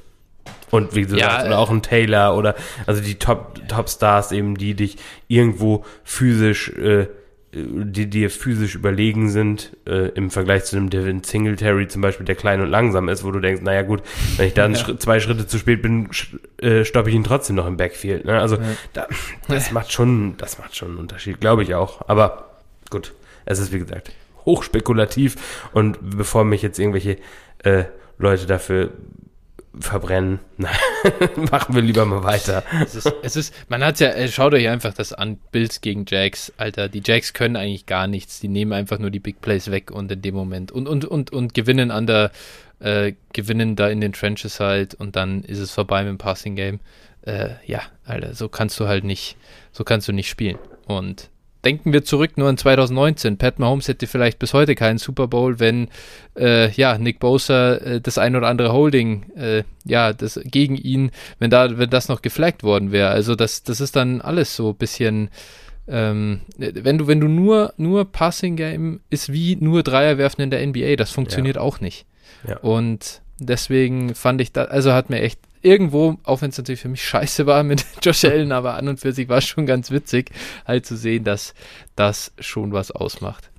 Und 0.70 0.94
wie 0.94 1.06
du 1.06 1.16
ja, 1.16 1.30
sagst, 1.30 1.46
oder 1.46 1.58
auch 1.58 1.70
ein 1.70 1.82
Taylor 1.82 2.36
oder 2.36 2.54
also 2.86 3.02
die 3.02 3.16
Top, 3.16 3.60
Top 3.68 3.88
Stars 3.88 4.32
eben, 4.32 4.56
die 4.56 4.74
dich 4.74 4.96
irgendwo 5.28 5.84
physisch 6.02 6.70
äh, 6.70 7.08
die 7.54 8.08
dir 8.08 8.30
physisch 8.30 8.74
überlegen 8.74 9.28
sind, 9.28 9.76
äh, 9.86 10.08
im 10.10 10.30
Vergleich 10.30 10.64
zu 10.64 10.76
einem 10.76 10.88
Devin 10.88 11.22
Singletary 11.22 11.86
zum 11.86 12.00
Beispiel, 12.00 12.24
der 12.24 12.34
klein 12.34 12.62
und 12.62 12.70
langsam 12.70 13.10
ist, 13.10 13.24
wo 13.24 13.30
du 13.30 13.40
denkst, 13.40 13.62
naja 13.62 13.82
gut, 13.82 14.02
wenn 14.36 14.46
ich 14.46 14.54
da 14.54 14.66
ja. 14.66 14.74
Schritt, 14.74 15.02
zwei 15.02 15.20
Schritte 15.20 15.46
zu 15.46 15.58
spät 15.58 15.82
bin, 15.82 16.08
äh, 16.58 16.84
stoppe 16.84 17.10
ich 17.10 17.14
ihn 17.14 17.24
trotzdem 17.24 17.56
noch 17.56 17.66
im 17.66 17.76
Backfield. 17.76 18.24
Ne? 18.24 18.40
Also 18.40 18.56
ja. 18.56 18.62
da, 18.94 19.06
das 19.48 19.70
macht 19.70 19.92
schon, 19.92 20.36
das 20.38 20.58
macht 20.58 20.74
schon 20.74 20.88
einen 20.88 20.98
Unterschied, 20.98 21.40
glaube 21.40 21.62
ich 21.62 21.74
auch. 21.74 22.08
Aber 22.08 22.56
gut, 22.88 23.12
es 23.44 23.58
ist 23.58 23.72
wie 23.72 23.78
gesagt 23.78 24.12
hochspekulativ 24.44 25.68
und 25.72 25.98
bevor 26.00 26.44
mich 26.44 26.62
jetzt 26.62 26.78
irgendwelche 26.78 27.18
äh, 27.62 27.84
Leute 28.18 28.46
dafür 28.46 28.90
verbrennen. 29.78 30.38
Machen 31.50 31.74
wir 31.74 31.82
lieber 31.82 32.04
mal 32.04 32.22
weiter. 32.22 32.62
Es 32.82 32.94
ist, 32.94 33.12
es 33.22 33.36
ist 33.36 33.54
man 33.68 33.82
hat 33.82 34.00
ja, 34.00 34.10
äh, 34.10 34.28
schaut 34.28 34.54
euch 34.54 34.68
einfach 34.68 34.92
das 34.92 35.12
an, 35.12 35.38
Bills 35.50 35.80
gegen 35.80 36.04
Jacks, 36.06 36.52
Alter, 36.56 36.88
die 36.88 37.02
Jacks 37.04 37.32
können 37.32 37.56
eigentlich 37.56 37.86
gar 37.86 38.06
nichts, 38.06 38.40
die 38.40 38.48
nehmen 38.48 38.72
einfach 38.72 38.98
nur 38.98 39.10
die 39.10 39.20
Big 39.20 39.40
Plays 39.40 39.70
weg 39.70 39.90
und 39.90 40.12
in 40.12 40.22
dem 40.22 40.34
Moment 40.34 40.72
und, 40.72 40.86
und, 40.86 41.04
und, 41.04 41.32
und 41.32 41.54
gewinnen 41.54 41.90
an 41.90 42.06
der, 42.06 42.30
äh, 42.80 43.14
gewinnen 43.32 43.76
da 43.76 43.88
in 43.88 44.00
den 44.00 44.12
Trenches 44.12 44.60
halt 44.60 44.94
und 44.94 45.16
dann 45.16 45.42
ist 45.42 45.58
es 45.58 45.70
vorbei 45.70 46.02
mit 46.02 46.10
dem 46.10 46.18
Passing 46.18 46.56
Game. 46.56 46.80
Äh, 47.22 47.50
ja, 47.66 47.80
Alter, 48.04 48.34
so 48.34 48.48
kannst 48.48 48.78
du 48.80 48.88
halt 48.88 49.04
nicht, 49.04 49.36
so 49.70 49.84
kannst 49.84 50.08
du 50.08 50.12
nicht 50.12 50.28
spielen. 50.28 50.58
Und 50.86 51.30
denken 51.64 51.92
wir 51.92 52.04
zurück 52.04 52.36
nur 52.36 52.48
in 52.50 52.56
2019. 52.56 53.38
Pat 53.38 53.58
Mahomes 53.58 53.88
hätte 53.88 54.06
vielleicht 54.06 54.38
bis 54.38 54.52
heute 54.54 54.74
keinen 54.74 54.98
Super 54.98 55.28
Bowl, 55.28 55.60
wenn 55.60 55.88
äh, 56.36 56.70
ja 56.72 56.98
Nick 56.98 57.20
Bosa 57.20 57.74
äh, 57.74 58.00
das 58.00 58.18
ein 58.18 58.36
oder 58.36 58.48
andere 58.48 58.72
Holding 58.72 59.30
äh, 59.36 59.62
ja 59.84 60.12
das 60.12 60.40
gegen 60.44 60.76
ihn, 60.76 61.10
wenn 61.38 61.50
da 61.50 61.78
wenn 61.78 61.90
das 61.90 62.08
noch 62.08 62.22
geflaggt 62.22 62.62
worden 62.62 62.92
wäre. 62.92 63.10
Also 63.10 63.34
das 63.34 63.62
das 63.62 63.80
ist 63.80 63.96
dann 63.96 64.20
alles 64.20 64.56
so 64.56 64.70
ein 64.70 64.76
bisschen 64.76 65.30
ähm, 65.88 66.40
wenn 66.56 66.98
du 66.98 67.06
wenn 67.06 67.20
du 67.20 67.28
nur 67.28 67.74
nur 67.76 68.10
Passing 68.10 68.56
Game 68.56 69.00
ist 69.10 69.32
wie 69.32 69.56
nur 69.56 69.82
Dreier 69.82 70.18
werfen 70.18 70.42
in 70.42 70.50
der 70.50 70.66
NBA, 70.66 70.96
das 70.96 71.10
funktioniert 71.10 71.56
ja. 71.56 71.62
auch 71.62 71.80
nicht. 71.80 72.06
Ja. 72.46 72.58
Und 72.58 73.20
deswegen 73.38 74.14
fand 74.14 74.40
ich 74.40 74.52
da 74.52 74.64
also 74.64 74.92
hat 74.92 75.10
mir 75.10 75.20
echt 75.20 75.40
irgendwo, 75.62 76.18
auch 76.24 76.42
wenn 76.42 76.50
es 76.50 76.58
natürlich 76.58 76.80
für 76.80 76.88
mich 76.88 77.04
scheiße 77.04 77.46
war 77.46 77.62
mit 77.62 77.84
Josh 78.02 78.24
Allen, 78.24 78.52
aber 78.52 78.74
an 78.74 78.88
und 78.88 79.00
für 79.00 79.12
sich 79.12 79.28
war 79.28 79.38
es 79.38 79.46
schon 79.46 79.66
ganz 79.66 79.90
witzig, 79.90 80.30
halt 80.66 80.86
zu 80.86 80.96
sehen, 80.96 81.24
dass 81.24 81.54
das 81.96 82.32
schon 82.38 82.72
was 82.72 82.90
ausmacht. 82.90 83.50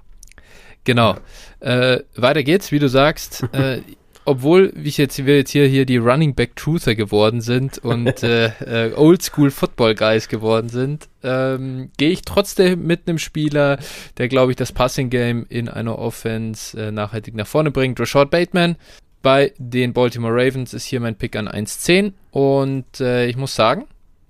Genau. 0.84 1.16
Äh, 1.60 2.00
weiter 2.16 2.44
geht's, 2.44 2.72
wie 2.72 2.80
du 2.80 2.90
sagst. 2.90 3.46
Äh, 3.54 3.82
obwohl 4.26 4.72
wie 4.76 4.90
ich 4.90 4.98
jetzt, 4.98 5.26
wir 5.26 5.36
jetzt 5.36 5.52
hier, 5.52 5.68
hier 5.68 5.86
die 5.86 5.98
Running 5.98 6.34
Back 6.34 6.56
Truther 6.56 6.96
geworden 6.96 7.42
sind 7.42 7.78
und 7.80 8.24
äh, 8.24 8.88
äh, 8.88 8.94
Oldschool 8.94 9.52
Football 9.52 9.96
Guys 9.96 10.28
geworden 10.28 10.70
sind, 10.70 11.10
ähm, 11.24 11.92
gehe 11.98 12.10
ich 12.10 12.22
trotzdem 12.22 12.86
mit 12.86 13.08
einem 13.08 13.18
Spieler, 13.18 13.80
der, 14.18 14.30
glaube 14.30 14.52
ich, 14.52 14.56
das 14.56 14.72
Passing 14.72 15.10
Game 15.10 15.46
in 15.50 15.68
einer 15.68 16.00
Offense 16.00 16.82
äh, 16.82 16.92
nachhaltig 16.92 17.36
nach 17.36 17.48
vorne 17.48 17.72
bringt. 17.72 18.00
Rashad 18.00 18.32
Bateman, 18.32 18.78
bei 19.24 19.54
den 19.58 19.94
Baltimore 19.94 20.34
Ravens 20.36 20.76
ist 20.76 20.86
hier 20.86 21.00
mein 21.00 21.16
Pick 21.16 21.36
an 21.36 21.48
1-10 21.48 22.12
und 22.30 23.00
äh, 23.00 23.26
ich 23.26 23.38
muss 23.38 23.56
sagen, 23.56 23.88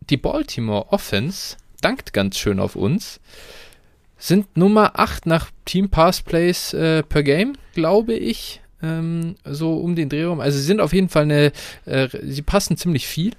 die 0.10 0.18
Baltimore 0.18 0.94
Offense 0.94 1.58
dankt 1.82 2.14
ganz 2.14 2.38
schön 2.38 2.60
auf 2.60 2.78
uns. 2.78 3.20
Sind 4.18 4.56
Nummer 4.56 4.98
8 4.98 5.26
nach 5.26 5.50
Team 5.66 5.90
Pass 5.90 6.22
Plays 6.22 6.74
äh, 6.74 7.04
per 7.04 7.24
Game, 7.24 7.58
glaube 7.74 8.14
ich. 8.14 8.62
Ähm, 8.82 9.36
so 9.44 9.78
um 9.78 9.96
den 9.96 10.10
Dreh 10.10 10.26
rum. 10.26 10.40
Also 10.40 10.60
sie 10.60 10.66
sind 10.66 10.80
auf 10.80 10.94
jeden 10.94 11.10
Fall 11.10 11.24
eine, 11.24 11.52
äh, 11.86 12.08
sie 12.22 12.42
passen 12.44 12.78
ziemlich 12.78 13.08
viel 13.08 13.34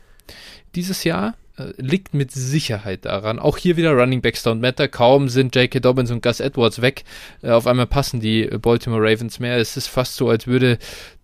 dieses 0.75 1.05
Jahr. 1.05 1.35
Äh, 1.57 1.73
liegt 1.77 2.15
mit 2.15 2.33
Sicherheit 2.33 3.05
daran. 3.05 3.39
Auch 3.39 3.57
hier 3.59 3.77
wieder 3.77 3.93
Running 3.93 4.21
Backs 4.21 4.45
don't 4.45 4.57
matter. 4.57 4.89
Kaum 4.89 5.29
sind 5.29 5.55
J.K. 5.55 5.79
Dobbins 5.79 6.11
und 6.11 6.21
Gus 6.21 6.41
Edwards 6.41 6.83
weg. 6.83 7.05
Äh, 7.43 7.51
auf 7.51 7.69
einmal 7.69 7.87
passen 7.87 8.19
die 8.19 8.47
Baltimore 8.47 9.01
Ravens 9.01 9.39
mehr. 9.39 9.57
Es 9.59 9.77
ist 9.77 9.87
fast 9.87 10.17
so, 10.17 10.29
als 10.29 10.49
würde 10.49 10.79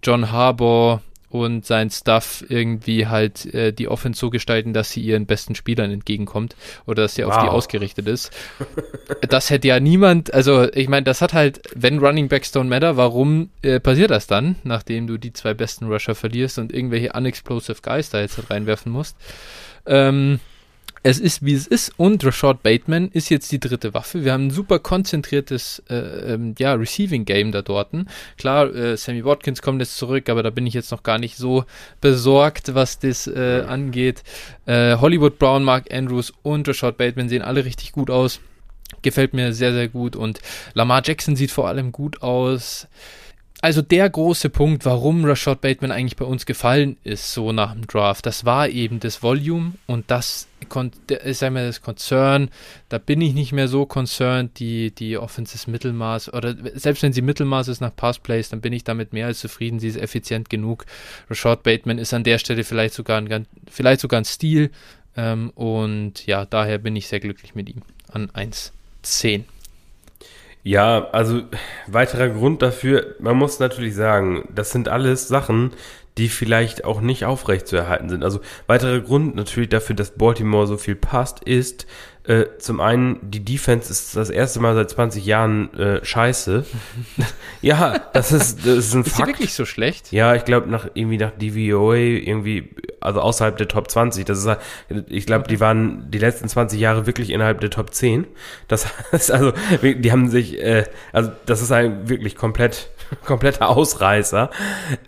John 0.05 0.31
Harbour 0.31 1.03
und 1.31 1.65
sein 1.65 1.91
Stuff 1.91 2.45
irgendwie 2.49 3.07
halt 3.07 3.53
äh, 3.55 3.73
die 3.73 3.89
Offense 3.89 4.21
so 4.21 4.31
gestalten, 4.31 4.73
dass 4.73 4.91
sie 4.91 5.01
ihren 5.01 5.27
besten 5.27 5.55
Spielern 5.55 5.91
entgegenkommt 5.91 6.55
oder 6.87 7.03
dass 7.03 7.15
sie 7.15 7.25
wow. 7.25 7.33
auf 7.33 7.43
die 7.43 7.49
ausgerichtet 7.49 8.07
ist. 8.07 8.33
das 9.29 9.51
hätte 9.51 9.69
ja 9.69 9.81
niemand, 9.81 10.35
also 10.35 10.71
ich 10.73 10.89
meine, 10.89 11.05
das 11.05 11.23
hat 11.23 11.33
halt, 11.33 11.61
wenn 11.75 11.99
Running 11.99 12.29
Backs 12.29 12.53
don't 12.55 12.65
matter, 12.65 12.97
warum 12.97 13.51
äh, 13.63 13.81
passiert 13.81 14.11
das 14.11 14.27
dann, 14.27 14.57
nachdem 14.65 15.07
du 15.07 15.19
die 15.19 15.33
zwei 15.33 15.55
besten 15.55 15.87
Rusher 15.87 16.15
verlierst 16.15 16.59
und 16.59 16.73
irgendwelche 16.73 17.13
unexplosive 17.13 17.81
Guys 17.83 18.11
da 18.11 18.21
jetzt 18.21 18.51
reinwerfen 18.51 18.91
musst? 18.91 19.17
Ähm, 19.87 20.41
es 21.03 21.19
ist, 21.19 21.45
wie 21.45 21.55
es 21.55 21.67
ist. 21.67 21.93
Und 21.97 22.25
Rashad 22.25 22.63
Bateman 22.63 23.09
ist 23.09 23.31
jetzt 23.31 23.51
die 23.53 23.61
dritte 23.61 23.95
Waffe. 23.95 24.25
Wir 24.25 24.33
haben 24.33 24.49
ein 24.49 24.51
super 24.51 24.79
konzentriertes 24.79 25.83
äh, 25.89 25.95
ähm, 26.35 26.55
ja, 26.59 26.75
Receiving-Game 26.75 27.53
da 27.53 27.63
dort. 27.63 27.91
Klar, 28.37 28.75
äh, 28.75 28.97
Sammy 28.97 29.25
Watkins 29.25 29.63
kommt 29.63 29.81
jetzt 29.81 29.97
zurück, 29.97 30.29
aber 30.29 30.43
da 30.43 30.51
bin 30.51 30.67
ich 30.67 30.75
jetzt 30.75 30.91
noch 30.91 31.03
gar 31.03 31.19
nicht 31.19 31.37
so 31.37 31.65
besorgt, 32.01 32.75
was 32.75 32.99
das 32.99 33.27
äh, 33.27 33.65
angeht. 33.67 34.23
Äh, 34.67 34.97
Hollywood 34.97 35.39
Brown, 35.39 35.65
Mark 35.65 35.93
Andrews 35.93 36.33
und 36.43 36.69
Rashad 36.69 36.99
Bateman 36.99 37.31
sehen 37.31 37.43
alle 37.43 37.65
richtig 37.65 37.93
gut 37.93 38.11
aus. 38.11 38.41
Gefällt 39.03 39.33
mir 39.33 39.55
sehr, 39.55 39.73
sehr 39.73 39.89
gut. 39.89 40.17
Und 40.17 40.41
Lamar 40.75 41.03
Jackson 41.05 41.35
sieht 41.35 41.51
vor 41.51 41.69
allem 41.69 41.93
gut 41.93 42.23
aus 42.23 42.89
also 43.63 43.83
der 43.83 44.09
große 44.09 44.49
Punkt, 44.49 44.85
warum 44.87 45.25
Rashad 45.25 45.61
Bateman 45.61 45.93
eigentlich 45.93 46.17
bei 46.17 46.25
uns 46.25 46.47
gefallen 46.47 46.97
ist, 47.05 47.33
so 47.33 47.53
nach 47.53 47.73
dem 47.73 47.87
Draft, 47.87 48.25
das 48.25 48.45
war 48.45 48.69
eben 48.69 49.01
das 49.01 49.23
Volume 49.23 49.73
und 49.87 50.11
das 50.11 50.49
ist 51.09 51.43
einmal 51.43 51.67
das 51.67 51.83
Concern. 51.83 52.51
Da 52.89 52.99
bin 52.99 53.21
ich 53.21 53.35
nicht 53.35 53.53
mehr 53.53 53.69
so 53.69 53.87
concerned. 53.87 54.59
Die, 54.59 54.95
die 54.95 55.19
Offense 55.19 55.55
ist 55.55 55.69
Mittelmaß 55.69 56.33
oder 56.33 56.55
selbst 56.75 57.03
wenn 57.03 57.13
sie 57.13 57.23
Mittelmaß 57.23 57.69
ist 57.69 57.81
nach 57.81 57.95
Passplays, 57.95 58.49
dann 58.49 58.61
bin 58.61 58.73
ich 58.73 58.85
damit 58.85 59.13
mehr 59.13 59.27
als 59.27 59.41
zufrieden. 59.41 59.79
Sie 59.79 59.89
ist 59.89 59.97
effizient 59.97 60.49
genug. 60.49 60.87
Rashad 61.29 61.63
Bateman 61.63 61.99
ist 61.99 62.15
an 62.15 62.25
der 62.25 62.39
Stelle 62.39 62.65
vielleicht 62.65 62.95
sogar 62.95 63.19
ein, 63.19 63.47
vielleicht 63.71 64.01
sogar 64.01 64.21
ein 64.21 64.25
Stil 64.25 64.71
ähm, 65.17 65.51
und 65.51 66.27
ja, 66.27 66.47
daher 66.47 66.79
bin 66.79 66.97
ich 66.97 67.09
sehr 67.09 67.21
glücklich 67.21 67.55
mit 67.55 67.69
ihm 67.69 67.83
an 68.13 68.29
1,10. 68.31 69.45
Ja, 70.63 71.09
also 71.13 71.43
weiterer 71.87 72.29
Grund 72.29 72.61
dafür, 72.61 73.15
man 73.19 73.37
muss 73.37 73.59
natürlich 73.59 73.95
sagen, 73.95 74.47
das 74.55 74.73
sind 74.73 74.89
alles 74.89 75.27
Sachen, 75.27 75.73
die 76.19 76.29
vielleicht 76.29 76.85
auch 76.85 77.01
nicht 77.01 77.25
aufrecht 77.25 77.67
zu 77.67 77.77
erhalten 77.77 78.11
sind. 78.11 78.25
Also 78.25 78.41
weiterer 78.67 79.01
Grund 79.01 79.37
natürlich 79.37 79.71
dafür, 79.71 79.97
dass 79.97 80.11
Baltimore 80.13 80.67
so 80.67 80.77
viel 80.77 80.97
passt, 80.97 81.43
ist 81.45 81.87
äh, 82.31 82.59
zum 82.59 82.81
einen, 82.81 83.19
die 83.23 83.45
Defense 83.45 83.91
ist 83.91 84.15
das 84.15 84.31
erste 84.31 84.61
Mal 84.61 84.77
seit 84.77 84.89
20 84.89 85.27
Jahren 85.27 85.75
äh, 85.75 86.05
scheiße. 86.05 86.65
ja, 87.61 87.99
das 88.13 88.31
ist, 88.31 88.61
das 88.61 88.77
ist 88.77 88.95
ein 88.95 89.01
ist 89.01 89.17
Fakt. 89.17 89.29
Ist 89.31 89.35
wirklich 89.35 89.55
so 89.55 89.65
schlecht? 89.65 90.13
Ja, 90.13 90.37
ich 90.37 90.45
glaube 90.45 90.71
nach 90.71 90.87
irgendwie 90.95 91.19
nach 91.19 91.33
DVOA 91.33 91.97
irgendwie, 91.97 92.71
also 93.01 93.21
außerhalb 93.21 93.57
der 93.57 93.67
Top 93.67 93.91
20. 93.91 94.25
Das 94.27 94.39
ist, 94.39 94.57
ich 95.09 95.27
glaube, 95.27 95.49
die 95.49 95.59
waren 95.59 96.09
die 96.13 96.19
letzten 96.19 96.49
20 96.49 96.79
Jahre 96.79 97.07
wirklich 97.07 97.31
innerhalb 97.31 97.61
der 97.61 97.71
Top 97.71 97.93
10. 97.93 98.29
Das 98.69 98.87
heißt 99.13 99.33
also, 99.33 99.53
die 99.83 100.13
haben 100.13 100.29
sich, 100.29 100.63
äh, 100.63 100.85
also 101.13 101.33
das 101.47 101.63
ist 101.63 101.73
ein 101.73 102.09
wirklich 102.09 102.37
komplett, 102.37 102.91
kompletter 103.25 103.69
Ausreißer. 103.69 104.51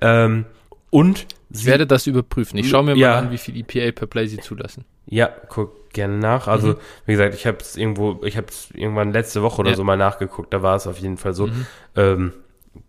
Ähm, 0.00 0.46
und 0.90 1.26
ich 1.52 1.66
werde 1.66 1.86
das 1.86 2.06
überprüfen. 2.06 2.58
Ich 2.58 2.68
schaue 2.68 2.84
mir 2.84 2.96
ja, 2.96 3.10
mal 3.10 3.18
an, 3.18 3.30
wie 3.30 3.38
viel 3.38 3.56
EPA 3.56 3.92
per 3.92 4.06
Play 4.06 4.26
sie 4.26 4.38
zulassen. 4.38 4.84
Ja, 5.06 5.30
guck 5.48 5.92
gerne 5.92 6.16
nach. 6.16 6.48
Also, 6.48 6.68
mhm. 6.68 6.76
wie 7.06 7.12
gesagt, 7.12 7.34
ich 7.34 7.46
habe 7.46 7.58
es 7.60 7.76
irgendwo, 7.76 8.20
ich 8.24 8.36
habe 8.36 8.46
es 8.48 8.70
irgendwann 8.72 9.12
letzte 9.12 9.42
Woche 9.42 9.60
oder 9.60 9.70
ja. 9.70 9.76
so 9.76 9.84
mal 9.84 9.96
nachgeguckt, 9.96 10.52
da 10.52 10.62
war 10.62 10.76
es 10.76 10.86
auf 10.86 10.98
jeden 10.98 11.16
Fall 11.16 11.34
so. 11.34 11.46
Mhm. 11.48 11.66
Ähm, 11.96 12.32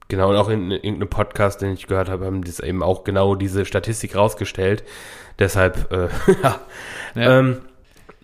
genau, 0.07 0.30
und 0.30 0.36
auch 0.36 0.49
in, 0.49 0.72
in 0.72 0.72
irgendeinem 0.72 1.10
Podcast, 1.10 1.61
den 1.61 1.73
ich 1.73 1.88
gehört 1.88 2.10
habe, 2.10 2.26
haben 2.26 2.44
das 2.44 2.60
eben 2.60 2.84
auch 2.84 3.03
genau 3.03 3.35
diese 3.35 3.65
Statistik 3.65 4.15
rausgestellt. 4.15 4.84
Deshalb, 5.40 5.91
äh, 5.91 6.07
ja. 6.44 6.60
Ähm, 7.15 7.61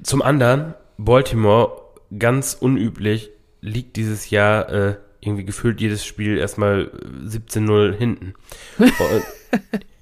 zum 0.02 0.22
anderen, 0.22 0.76
Baltimore, 0.98 1.82
ganz 2.18 2.56
unüblich, 2.60 3.32
liegt 3.61 3.98
dieses 3.98 4.30
Jahr 4.30 4.70
äh, 4.70 4.95
irgendwie 5.22 5.44
gefühlt 5.44 5.82
jedes 5.82 6.06
Spiel 6.06 6.38
erstmal 6.38 6.91
17-0 7.26 7.94
hinten. 7.94 8.34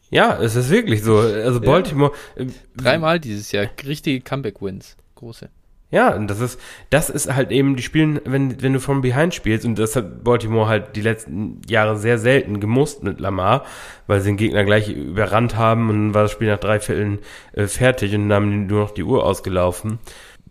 ja, 0.09 0.38
es 0.41 0.55
ist 0.55 0.69
wirklich 0.69 1.03
so. 1.03 1.17
Also 1.17 1.59
Baltimore. 1.61 2.13
Ja. 2.35 2.43
Äh, 2.43 2.47
Dreimal 2.75 3.19
dieses 3.19 3.51
Jahr 3.51 3.67
richtige 3.85 4.21
Comeback-Wins. 4.21 4.95
Große. 5.15 5.49
Ja, 5.89 6.13
und 6.13 6.27
das 6.27 6.41
ist, 6.41 6.59
das 6.89 7.09
ist 7.09 7.34
halt 7.34 7.49
eben, 7.49 7.77
die 7.77 7.84
spielen, 7.84 8.19
wenn, 8.25 8.61
wenn 8.61 8.73
du 8.73 8.81
von 8.81 9.01
Behind 9.01 9.34
spielst, 9.34 9.65
und 9.65 9.79
das 9.79 9.95
hat 9.95 10.21
Baltimore 10.21 10.67
halt 10.67 10.97
die 10.97 11.01
letzten 11.01 11.61
Jahre 11.67 11.95
sehr 11.95 12.17
selten 12.17 12.59
gemusst 12.59 13.03
mit 13.03 13.21
Lamar, 13.21 13.65
weil 14.05 14.19
sie 14.19 14.31
den 14.31 14.38
Gegner 14.38 14.65
gleich 14.65 14.89
überrannt 14.89 15.55
haben 15.55 15.89
und 15.89 15.95
dann 15.95 16.13
war 16.13 16.23
das 16.23 16.31
Spiel 16.34 16.49
nach 16.49 16.59
drei 16.59 16.81
Vierteln 16.81 17.19
äh, 17.53 17.67
fertig 17.67 18.13
und 18.13 18.27
dann 18.27 18.35
haben 18.35 18.67
nur 18.67 18.81
noch 18.81 18.91
die 18.91 19.03
Uhr 19.03 19.23
ausgelaufen. 19.23 19.99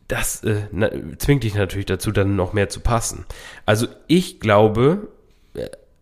Das 0.08 0.42
äh, 0.42 0.62
na, 0.72 0.88
zwingt 1.18 1.44
dich 1.44 1.54
natürlich 1.54 1.86
dazu, 1.86 2.12
dann 2.12 2.34
noch 2.34 2.54
mehr 2.54 2.70
zu 2.70 2.80
passen. 2.80 3.26
Also 3.66 3.88
ich 4.06 4.40
glaube, 4.40 5.08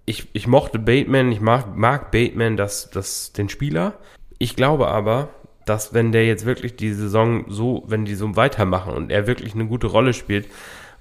ich, 0.06 0.28
ich 0.32 0.46
mochte 0.46 0.78
Bateman, 0.78 1.32
ich 1.32 1.40
mag, 1.40 1.76
mag 1.76 2.10
Bateman, 2.10 2.56
das, 2.56 2.90
das, 2.90 3.32
den 3.32 3.48
Spieler. 3.48 3.94
Ich 4.38 4.56
glaube 4.56 4.88
aber, 4.88 5.30
dass 5.64 5.94
wenn 5.94 6.12
der 6.12 6.26
jetzt 6.26 6.44
wirklich 6.44 6.76
die 6.76 6.92
Saison 6.92 7.46
so, 7.48 7.84
wenn 7.86 8.04
die 8.04 8.14
so 8.14 8.36
weitermachen 8.36 8.92
und 8.92 9.10
er 9.10 9.26
wirklich 9.26 9.54
eine 9.54 9.66
gute 9.66 9.86
Rolle 9.86 10.12
spielt 10.12 10.46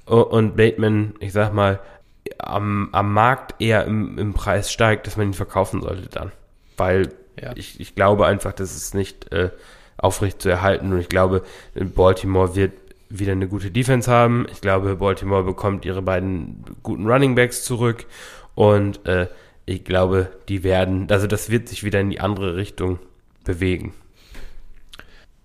und 0.05 0.55
Bateman, 0.55 1.15
ich 1.19 1.33
sag 1.33 1.53
mal, 1.53 1.79
am, 2.37 2.89
am 2.93 3.13
Markt 3.13 3.61
eher 3.61 3.85
im, 3.85 4.17
im 4.17 4.33
Preis 4.33 4.71
steigt, 4.71 5.07
dass 5.07 5.17
man 5.17 5.27
ihn 5.27 5.33
verkaufen 5.33 5.81
sollte 5.81 6.07
dann. 6.09 6.31
Weil 6.77 7.13
ja. 7.41 7.51
ich, 7.55 7.79
ich 7.79 7.95
glaube 7.95 8.25
einfach, 8.25 8.53
das 8.53 8.75
ist 8.75 8.95
nicht 8.95 9.31
äh, 9.33 9.49
aufrecht 9.97 10.41
zu 10.41 10.49
erhalten 10.49 10.93
und 10.93 10.99
ich 10.99 11.09
glaube, 11.09 11.43
Baltimore 11.75 12.55
wird 12.55 12.71
wieder 13.09 13.33
eine 13.33 13.47
gute 13.47 13.69
Defense 13.69 14.09
haben. 14.09 14.47
Ich 14.51 14.61
glaube, 14.61 14.95
Baltimore 14.95 15.43
bekommt 15.43 15.85
ihre 15.85 16.01
beiden 16.01 16.63
guten 16.81 17.07
Running 17.07 17.35
Backs 17.35 17.63
zurück 17.63 18.05
und 18.55 19.05
äh, 19.05 19.27
ich 19.65 19.83
glaube, 19.83 20.29
die 20.49 20.63
werden, 20.63 21.07
also 21.09 21.27
das 21.27 21.49
wird 21.49 21.69
sich 21.69 21.83
wieder 21.83 21.99
in 21.99 22.09
die 22.09 22.19
andere 22.19 22.55
Richtung 22.55 22.99
bewegen. 23.43 23.93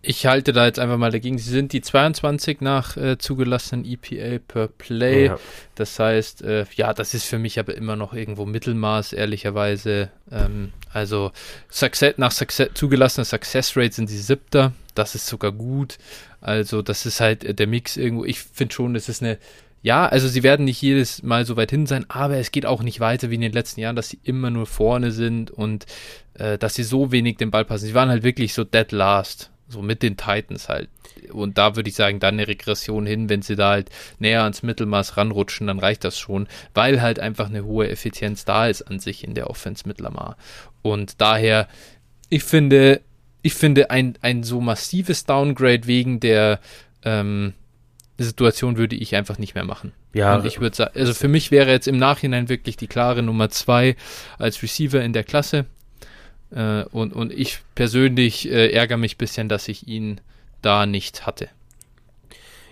Ich 0.01 0.27
halte 0.27 0.53
da 0.53 0.65
jetzt 0.65 0.79
einfach 0.79 0.97
mal 0.97 1.11
dagegen. 1.11 1.39
Sie 1.39 1.51
sind 1.51 1.73
die 1.73 1.81
22 1.81 2.61
nach 2.61 2.97
äh, 2.97 3.19
zugelassenen 3.19 3.85
EPA 3.85 4.39
per 4.47 4.69
Play. 4.69 5.27
Ja. 5.27 5.39
Das 5.75 5.99
heißt, 5.99 6.43
äh, 6.43 6.67
ja, 6.77 6.95
das 6.95 7.15
ist 7.15 7.25
für 7.25 7.39
mich 7.39 7.59
aber 7.59 7.75
immer 7.77 7.97
noch 7.97 8.15
irgendwo 8.15 8.47
Mittelmaß, 8.47 9.13
ehrlicherweise. 9.13 10.11
Ähm, 10.31 10.73
also 10.93 11.33
Success, 11.69 12.15
nach 12.17 12.31
Success, 12.31 12.71
zugelassener 12.75 13.25
Success 13.25 13.77
Rate 13.77 13.93
sind 13.93 14.07
sie 14.07 14.19
siebter. 14.19 14.73
Das 14.95 15.17
ist 15.17 15.27
sogar 15.27 15.51
gut. 15.51 15.99
Also 16.41 16.81
das 16.81 17.05
ist 17.05 17.21
halt 17.21 17.43
äh, 17.43 17.53
der 17.53 17.67
Mix 17.67 17.97
irgendwo. 17.97 18.25
Ich 18.25 18.39
finde 18.39 18.75
schon, 18.75 18.95
es 18.95 19.09
ist 19.09 19.23
eine 19.23 19.37
ja, 19.83 20.07
also 20.07 20.29
sie 20.29 20.43
werden 20.43 20.65
nicht 20.65 20.83
jedes 20.83 21.23
Mal 21.23 21.45
so 21.45 21.57
weit 21.57 21.71
hin 21.71 21.87
sein, 21.87 22.05
aber 22.09 22.37
es 22.37 22.51
geht 22.51 22.67
auch 22.67 22.83
nicht 22.83 23.01
weiter 23.01 23.31
wie 23.31 23.37
in 23.37 23.41
den 23.41 23.53
letzten 23.53 23.81
Jahren, 23.81 23.97
dass 23.97 24.09
sie 24.09 24.19
immer 24.23 24.51
nur 24.51 24.67
vorne 24.67 25.13
sind 25.13 25.51
und 25.51 25.87
äh, 26.35 26.59
dass 26.59 26.75
sie 26.75 26.83
so 26.83 27.13
wenig 27.13 27.37
den 27.37 27.51
Ball 27.51 27.65
passen. 27.65 27.87
Sie 27.87 27.95
waren 27.95 28.09
halt 28.09 28.23
wirklich 28.23 28.55
so 28.55 28.65
dead 28.65 28.91
last. 28.93 29.51
So 29.71 29.83
mit 29.83 30.03
den 30.03 30.17
Titans 30.17 30.71
halt. 30.71 30.89
Und 31.31 31.59
da 31.59 31.77
würde 31.77 31.91
ich 31.91 31.95
sagen, 31.95 32.21
dann 32.21 32.37
eine 32.37 32.49
Regression 32.49 33.05
hin, 33.05 33.29
wenn 33.29 33.43
sie 33.43 33.55
da 33.55 33.73
halt 33.73 33.91
näher 34.19 34.43
ans 34.43 34.63
Mittelmaß 34.63 35.19
ranrutschen, 35.19 35.67
dann 35.67 35.79
reicht 35.79 36.05
das 36.05 36.19
schon, 36.19 36.49
weil 36.73 37.03
halt 37.03 37.21
einfach 37.21 37.51
eine 37.51 37.67
hohe 37.67 37.91
Effizienz 37.91 38.47
da 38.47 38.67
ist 38.67 38.81
an 38.83 38.99
sich 38.99 39.25
in 39.25 39.35
der 39.35 39.51
Offense 39.51 39.87
mit. 39.87 39.99
Und 40.81 41.21
daher, 41.21 41.69
ich 42.31 42.45
finde, 42.45 43.03
ich 43.43 43.53
finde 43.53 43.91
ein, 43.91 44.15
ein 44.23 44.43
so 44.43 44.63
massives 44.63 45.27
Downgrade 45.27 45.87
wegen 45.87 46.19
der 46.19 46.61
ähm, 47.05 47.53
Situation 48.25 48.77
würde 48.77 48.97
ich 48.97 49.15
einfach 49.15 49.39
nicht 49.39 49.55
mehr 49.55 49.65
machen. 49.65 49.93
Ja. 50.13 50.37
Und 50.37 50.47
ich 50.47 50.61
würde 50.61 50.77
sagen, 50.77 50.93
also 50.95 51.15
für 51.15 51.29
mich 51.29 51.51
wäre 51.51 51.71
jetzt 51.71 51.87
im 51.87 51.99
Nachhinein 51.99 52.49
wirklich 52.49 52.77
die 52.77 52.89
klare 52.89 53.23
Nummer 53.23 53.49
zwei 53.51 53.97
als 54.39 54.63
Receiver 54.63 55.03
in 55.03 55.13
der 55.13 55.25
Klasse. 55.25 55.67
Äh, 56.51 56.85
und, 56.85 57.13
und 57.13 57.33
ich 57.33 57.61
persönlich 57.75 58.51
äh, 58.51 58.73
ärgere 58.73 58.99
mich 58.99 59.15
ein 59.15 59.19
bisschen, 59.19 59.49
dass 59.49 59.69
ich 59.69 59.87
ihn 59.87 60.21
da 60.63 60.87
nicht 60.87 61.27
hatte. 61.27 61.49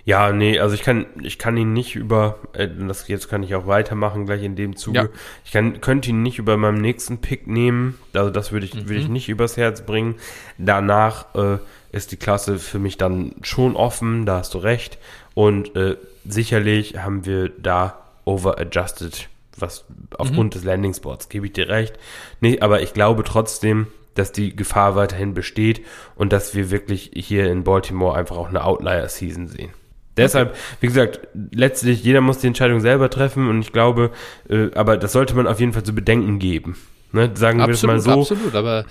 Ja, 0.06 0.32
nee, 0.32 0.60
also 0.60 0.76
ich 0.76 0.82
kann, 0.82 1.06
ich 1.20 1.36
kann 1.36 1.56
ihn 1.56 1.72
nicht 1.72 1.96
über, 1.96 2.38
äh, 2.52 2.68
das 2.68 3.08
jetzt 3.08 3.28
kann 3.28 3.42
ich 3.42 3.56
auch 3.56 3.66
weitermachen 3.66 4.24
gleich 4.24 4.44
in 4.44 4.54
dem 4.54 4.76
Zuge. 4.76 4.98
Ja. 4.98 5.08
Ich 5.44 5.50
kann, 5.50 5.80
könnte 5.80 6.10
ihn 6.10 6.22
nicht 6.22 6.38
über 6.38 6.56
meinem 6.56 6.80
nächsten 6.80 7.18
Pick 7.18 7.48
nehmen. 7.48 7.98
Also 8.12 8.30
das 8.30 8.52
würde 8.52 8.66
ich, 8.66 8.74
mhm. 8.74 8.88
würde 8.88 9.00
ich 9.00 9.08
nicht 9.08 9.28
übers 9.28 9.56
Herz 9.56 9.84
bringen. 9.84 10.14
Danach 10.58 11.34
äh, 11.34 11.58
ist 11.90 12.12
die 12.12 12.18
Klasse 12.18 12.60
für 12.60 12.78
mich 12.78 12.98
dann 12.98 13.34
schon 13.42 13.74
offen, 13.74 14.26
da 14.26 14.38
hast 14.38 14.54
du 14.54 14.58
recht. 14.58 14.98
Und 15.34 15.74
äh, 15.74 15.96
sicherlich 16.24 16.98
haben 16.98 17.26
wir 17.26 17.48
da 17.48 17.98
overadjusted 18.24 19.28
was 19.58 19.86
aufgrund 20.18 20.54
mhm. 20.54 20.58
des 20.58 20.64
Landing 20.64 20.94
Spots, 20.94 21.28
gebe 21.28 21.46
ich 21.46 21.52
dir 21.52 21.68
recht. 21.68 21.98
Nee, 22.40 22.60
aber 22.60 22.80
ich 22.82 22.92
glaube 22.92 23.24
trotzdem, 23.24 23.88
dass 24.14 24.30
die 24.30 24.54
Gefahr 24.54 24.94
weiterhin 24.94 25.34
besteht 25.34 25.80
und 26.14 26.32
dass 26.32 26.54
wir 26.54 26.70
wirklich 26.70 27.10
hier 27.14 27.50
in 27.50 27.64
Baltimore 27.64 28.16
einfach 28.16 28.36
auch 28.36 28.50
eine 28.50 28.62
Outlier-Season 28.62 29.48
sehen. 29.48 29.72
Deshalb, 30.16 30.56
wie 30.80 30.86
gesagt, 30.86 31.20
letztlich, 31.52 32.02
jeder 32.02 32.20
muss 32.20 32.38
die 32.38 32.46
Entscheidung 32.46 32.80
selber 32.80 33.10
treffen 33.10 33.48
und 33.48 33.60
ich 33.60 33.72
glaube, 33.72 34.10
äh, 34.48 34.70
aber 34.74 34.96
das 34.96 35.12
sollte 35.12 35.34
man 35.34 35.46
auf 35.46 35.60
jeden 35.60 35.72
Fall 35.72 35.82
zu 35.82 35.94
bedenken 35.94 36.38
geben. 36.38 36.76
Ne? 37.12 37.30
Sagen 37.34 37.60
absolut, 37.60 37.82
wir 37.82 37.98
es 37.98 38.06
mal 38.06 38.14
so. 38.14 38.20
Absolut, 38.20 38.54
aber 38.54 38.86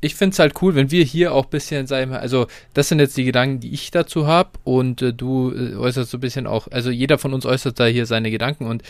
ich 0.00 0.14
finde 0.14 0.34
es 0.34 0.38
halt 0.38 0.54
cool, 0.62 0.74
wenn 0.74 0.90
wir 0.90 1.04
hier 1.04 1.32
auch 1.32 1.44
ein 1.44 1.50
bisschen, 1.50 1.86
sagen 1.86 2.10
wir, 2.10 2.20
also 2.20 2.46
das 2.74 2.88
sind 2.88 3.00
jetzt 3.00 3.16
die 3.16 3.24
Gedanken, 3.24 3.60
die 3.60 3.72
ich 3.72 3.90
dazu 3.90 4.26
habe 4.26 4.50
und 4.64 5.02
äh, 5.02 5.12
du 5.12 5.52
äh, 5.52 5.74
äußerst 5.74 6.10
so 6.10 6.18
ein 6.18 6.20
bisschen 6.20 6.46
auch, 6.46 6.68
also 6.70 6.90
jeder 6.90 7.18
von 7.18 7.34
uns 7.34 7.46
äußert 7.46 7.78
da 7.80 7.86
hier 7.86 8.06
seine 8.06 8.30
Gedanken 8.30 8.66
und 8.66 8.82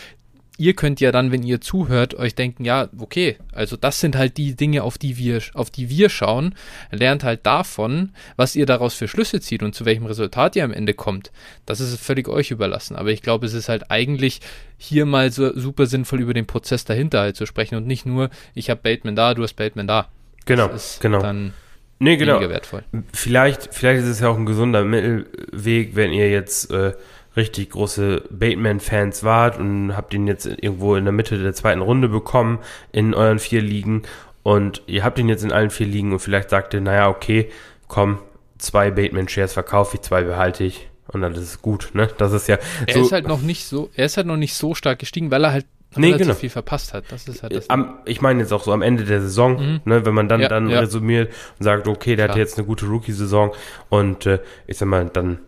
ihr 0.59 0.75
könnt 0.75 1.01
ja 1.01 1.13
dann, 1.13 1.33
wenn 1.33 1.45
ihr 1.45 1.61
zuhört, 1.61 2.15
euch 2.15 2.35
denken, 2.35 2.65
ja, 2.65 2.89
okay, 2.99 3.37
also 3.53 3.77
das 3.77 4.01
sind 4.01 4.17
halt 4.17 4.37
die 4.37 4.57
Dinge, 4.57 4.83
auf 4.83 4.99
die 4.99 5.17
wir, 5.17 5.41
auf 5.55 5.71
die 5.71 5.89
wir 5.89 6.11
schauen, 6.11 6.55
lernt 6.91 7.25
halt 7.25 7.47
davon, 7.47 8.11
was 8.37 8.57
ihr 8.57 8.67
daraus 8.67 8.95
für 8.95 9.09
Schlüsse 9.09 9.41
zieht 9.41 9.63
und 9.63 9.75
zu 9.75 9.85
welchem 9.85 10.05
Resultat 10.07 10.57
ihr 10.57 10.65
am 10.65 10.73
Ende 10.73 10.95
kommt. 10.95 11.31
Das 11.65 11.81
ist 11.81 11.99
völlig 12.01 12.29
euch 12.29 12.51
überlassen. 12.51 12.97
Aber 12.97 13.11
ich 13.11 13.23
glaube, 13.23 13.47
es 13.47 13.55
ist 13.55 13.69
halt 13.69 13.91
eigentlich 13.91 14.41
hier 14.77 15.07
mal 15.07 15.31
so 15.31 15.57
super 15.59 15.87
sinnvoll 15.87 16.21
über 16.21 16.35
den 16.35 16.47
Prozess 16.47 16.85
dahinter 16.85 17.21
halt 17.21 17.37
zu 17.37 17.47
sprechen 17.47 17.77
und 17.77 17.87
nicht 17.87 18.05
nur, 18.05 18.29
ich 18.55 18.69
habe 18.69 18.81
Bateman 18.83 19.17
da, 19.17 19.35
du 19.35 19.45
hast 19.45 19.55
Bateman 19.55 19.87
da. 19.87 20.09
Genau, 20.45 20.67
das 20.67 20.95
ist 20.95 21.01
genau. 21.01 21.21
Dann 21.21 21.53
nee, 22.01 22.17
genau. 22.17 22.41
wertvoll. 22.41 22.83
Vielleicht, 23.13 23.73
vielleicht 23.73 24.03
ist 24.03 24.09
es 24.09 24.21
ja 24.21 24.29
auch 24.29 24.37
ein 24.37 24.47
gesunder 24.47 24.85
Mittelweg, 24.85 25.95
wenn 25.95 26.13
ihr 26.13 26.31
jetzt 26.31 26.73
äh, 26.73 26.95
richtig 27.37 27.71
große 27.71 28.25
Bateman-Fans 28.31 29.23
wart 29.25 29.59
und 29.59 29.97
habt 29.97 30.13
ihn 30.15 30.27
jetzt 30.27 30.47
irgendwo 30.47 30.97
in 30.97 31.05
der 31.05 31.13
Mitte 31.13 31.41
der 31.41 31.55
zweiten 31.55 31.81
Runde 31.81 32.09
bekommen 32.09 32.59
in 32.93 33.15
euren 33.15 33.39
vier 33.39 33.63
Ligen 33.63 34.03
und 34.43 34.83
ihr 34.87 35.05
habt 35.05 35.19
ihn 35.19 35.29
jetzt 35.29 35.45
in 35.45 35.53
allen 35.53 35.71
vier 35.71 35.87
Ligen 35.87 36.13
und 36.13 36.19
vielleicht 36.21 36.51
sagt 36.51 36.75
ihr, 36.75 36.81
naja, 36.81 37.09
okay, 37.09 37.51
komm, 37.87 38.19
zwei 38.59 38.91
Bateman-Shares 38.91 39.53
verkaufe 39.53 39.97
ich, 39.97 40.03
zwei 40.03 40.23
behalte 40.23 40.65
ich 40.65 40.89
und 41.09 41.23
dann 41.23 41.33
ist 41.33 41.41
es 41.41 41.63
gut, 41.63 41.91
ne? 41.95 42.09
Das 42.19 42.33
ist 42.33 42.49
ja. 42.49 42.59
Er 42.87 42.95
so 42.95 43.03
ist 43.03 43.13
halt 43.13 43.27
noch 43.27 43.41
nicht 43.41 43.65
so, 43.65 43.91
er 43.95 44.07
ist 44.07 44.17
halt 44.17 44.27
noch 44.27 44.37
nicht 44.37 44.55
so 44.55 44.75
stark 44.75 44.99
gestiegen, 44.99 45.31
weil 45.31 45.45
er 45.45 45.53
halt 45.53 45.67
nee, 45.97 46.13
genau. 46.13 46.35
viel 46.35 46.51
verpasst 46.51 46.93
hat. 46.93 47.05
Das 47.11 47.27
ist 47.29 47.43
halt 47.43 47.55
das. 47.55 47.71
Am, 47.71 47.99
ich 48.05 48.21
meine 48.21 48.41
jetzt 48.41 48.53
auch 48.53 48.63
so 48.63 48.73
am 48.73 48.83
Ende 48.83 49.05
der 49.05 49.21
Saison, 49.21 49.55
mhm. 49.55 49.81
ne, 49.85 50.05
wenn 50.05 50.15
man 50.15 50.29
dann, 50.29 50.41
ja, 50.41 50.49
dann 50.49 50.69
ja. 50.69 50.81
resümiert 50.81 51.33
und 51.59 51.65
sagt, 51.65 51.89
okay, 51.89 52.17
der 52.17 52.27
Klar. 52.27 52.37
hat 52.37 52.39
jetzt 52.39 52.59
eine 52.59 52.67
gute 52.67 52.87
Rookie-Saison 52.87 53.53
und 53.89 54.27
äh, 54.27 54.41
ich 54.67 54.77
sag 54.77 54.89
mal, 54.89 55.07
dann 55.07 55.39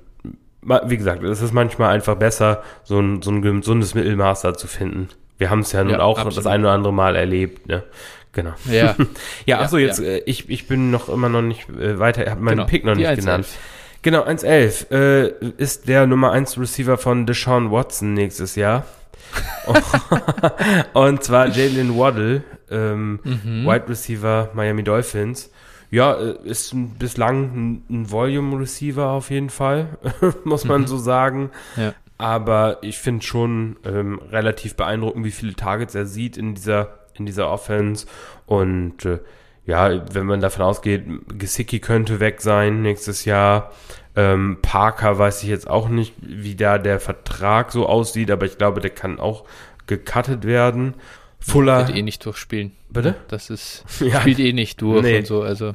wie 0.63 0.97
gesagt, 0.97 1.23
es 1.23 1.41
ist 1.41 1.53
manchmal 1.53 1.95
einfach 1.95 2.17
besser, 2.17 2.63
so 2.85 3.01
ein, 3.01 3.23
so 3.23 3.31
ein 3.31 3.43
gesundes 3.43 3.95
Mittelmaß 3.95 4.43
da 4.43 4.55
zu 4.55 4.67
finden. 4.67 5.09
Wir 5.39 5.51
haben 5.51 5.61
es 5.61 5.73
ja 5.73 5.83
nun 5.83 5.95
ja, 5.95 6.01
auch 6.01 6.19
absolut. 6.19 6.37
das 6.37 6.47
ein 6.47 6.61
oder 6.61 6.73
andere 6.73 6.93
Mal 6.93 7.17
erlebt, 7.17 7.67
ne? 7.67 7.83
Genau. 8.33 8.53
Ja. 8.71 8.95
ja, 9.47 9.61
achso, 9.61 9.79
jetzt, 9.79 10.01
ja. 10.01 10.07
Äh, 10.07 10.23
ich, 10.27 10.49
ich 10.51 10.69
bin 10.69 10.91
noch 10.91 11.09
immer 11.09 11.29
noch 11.29 11.43
nicht 11.43 11.69
äh, 11.71 11.99
weiter, 11.99 12.31
habe 12.31 12.41
meinen 12.41 12.59
genau, 12.59 12.69
Pick 12.69 12.85
noch 12.85 12.95
nicht 12.95 13.17
genannt. 13.17 13.47
Genau, 14.03 14.23
1.11 14.23 14.91
äh, 14.93 15.53
ist 15.59 15.89
der 15.89 16.07
Nummer 16.07 16.33
1 16.33 16.59
Receiver 16.59 16.97
von 16.97 17.27
Deshaun 17.27 17.71
Watson 17.71 18.15
nächstes 18.15 18.55
Jahr. 18.55 18.87
und 20.93 21.23
zwar 21.23 21.49
Jalen 21.49 21.99
Waddle, 21.99 22.43
ähm, 22.71 23.21
mhm. 23.25 23.67
Wide 23.67 23.89
Receiver 23.89 24.51
Miami 24.55 24.83
Dolphins. 24.83 25.51
Ja, 25.91 26.15
äh, 26.15 26.37
ist 26.45 26.75
bislang 26.99 27.83
ein, 27.89 28.11
Volume-Receiver 28.11 29.09
auf 29.09 29.31
jeden 29.31 29.51
Fall, 29.51 29.99
muss 30.45 30.65
man 30.65 30.83
mhm. 30.83 30.87
so 30.87 30.97
sagen. 30.97 31.51
Ja. 31.77 31.95
Aber 32.19 32.79
ich 32.83 32.99
finde 32.99 33.25
schon 33.25 33.77
ähm, 33.85 34.21
relativ 34.31 34.77
beeindruckend, 34.77 35.25
wie 35.25 35.31
viele 35.31 35.55
Targets 35.55 35.95
er 35.95 36.07
sieht 36.07 36.37
in 36.37 36.55
dieser, 36.55 36.99
in 37.15 37.27
dieser 37.27 37.51
Offense. 37.51 38.07
Und 38.47 39.05
äh, 39.07 39.21
ja, 39.65 40.03
wenn 40.15 40.27
man 40.27 40.41
davon 40.41 40.63
ausgeht, 40.63 41.05
Gesicki 41.29 41.81
könnte 41.81 42.21
weg 42.21 42.41
sein 42.43 42.83
nächstes 42.83 43.25
Jahr. 43.25 43.73
Ähm, 44.17 44.59
Parker 44.61 45.19
weiß 45.19 45.43
ich 45.43 45.49
jetzt 45.49 45.71
auch 45.71 45.89
nicht, 45.89 46.15
wie 46.21 46.57
da 46.57 46.79
der 46.79 47.01
Vertrag 47.01 47.73
so 47.73 47.87
aussieht, 47.87 48.31
aber 48.31 48.45
ich 48.47 48.59
glaube, 48.59 48.81
der 48.81 48.91
kann 48.91 49.21
auch 49.21 49.45
gecuttet 49.87 50.45
werden. 50.45 50.95
Fuller. 51.41 51.89
Wird 51.89 51.97
eh 51.97 52.03
nicht 52.03 52.25
durchspielen. 52.25 52.73
Bitte? 52.91 53.15
Das 53.29 53.51
ist, 53.51 53.85
ja. 54.01 54.21
spielt 54.21 54.39
eh 54.39 54.53
nicht 54.53 54.81
durch 54.83 55.03
nee. 55.03 55.19
und 55.19 55.27
so, 55.27 55.43
also. 55.43 55.75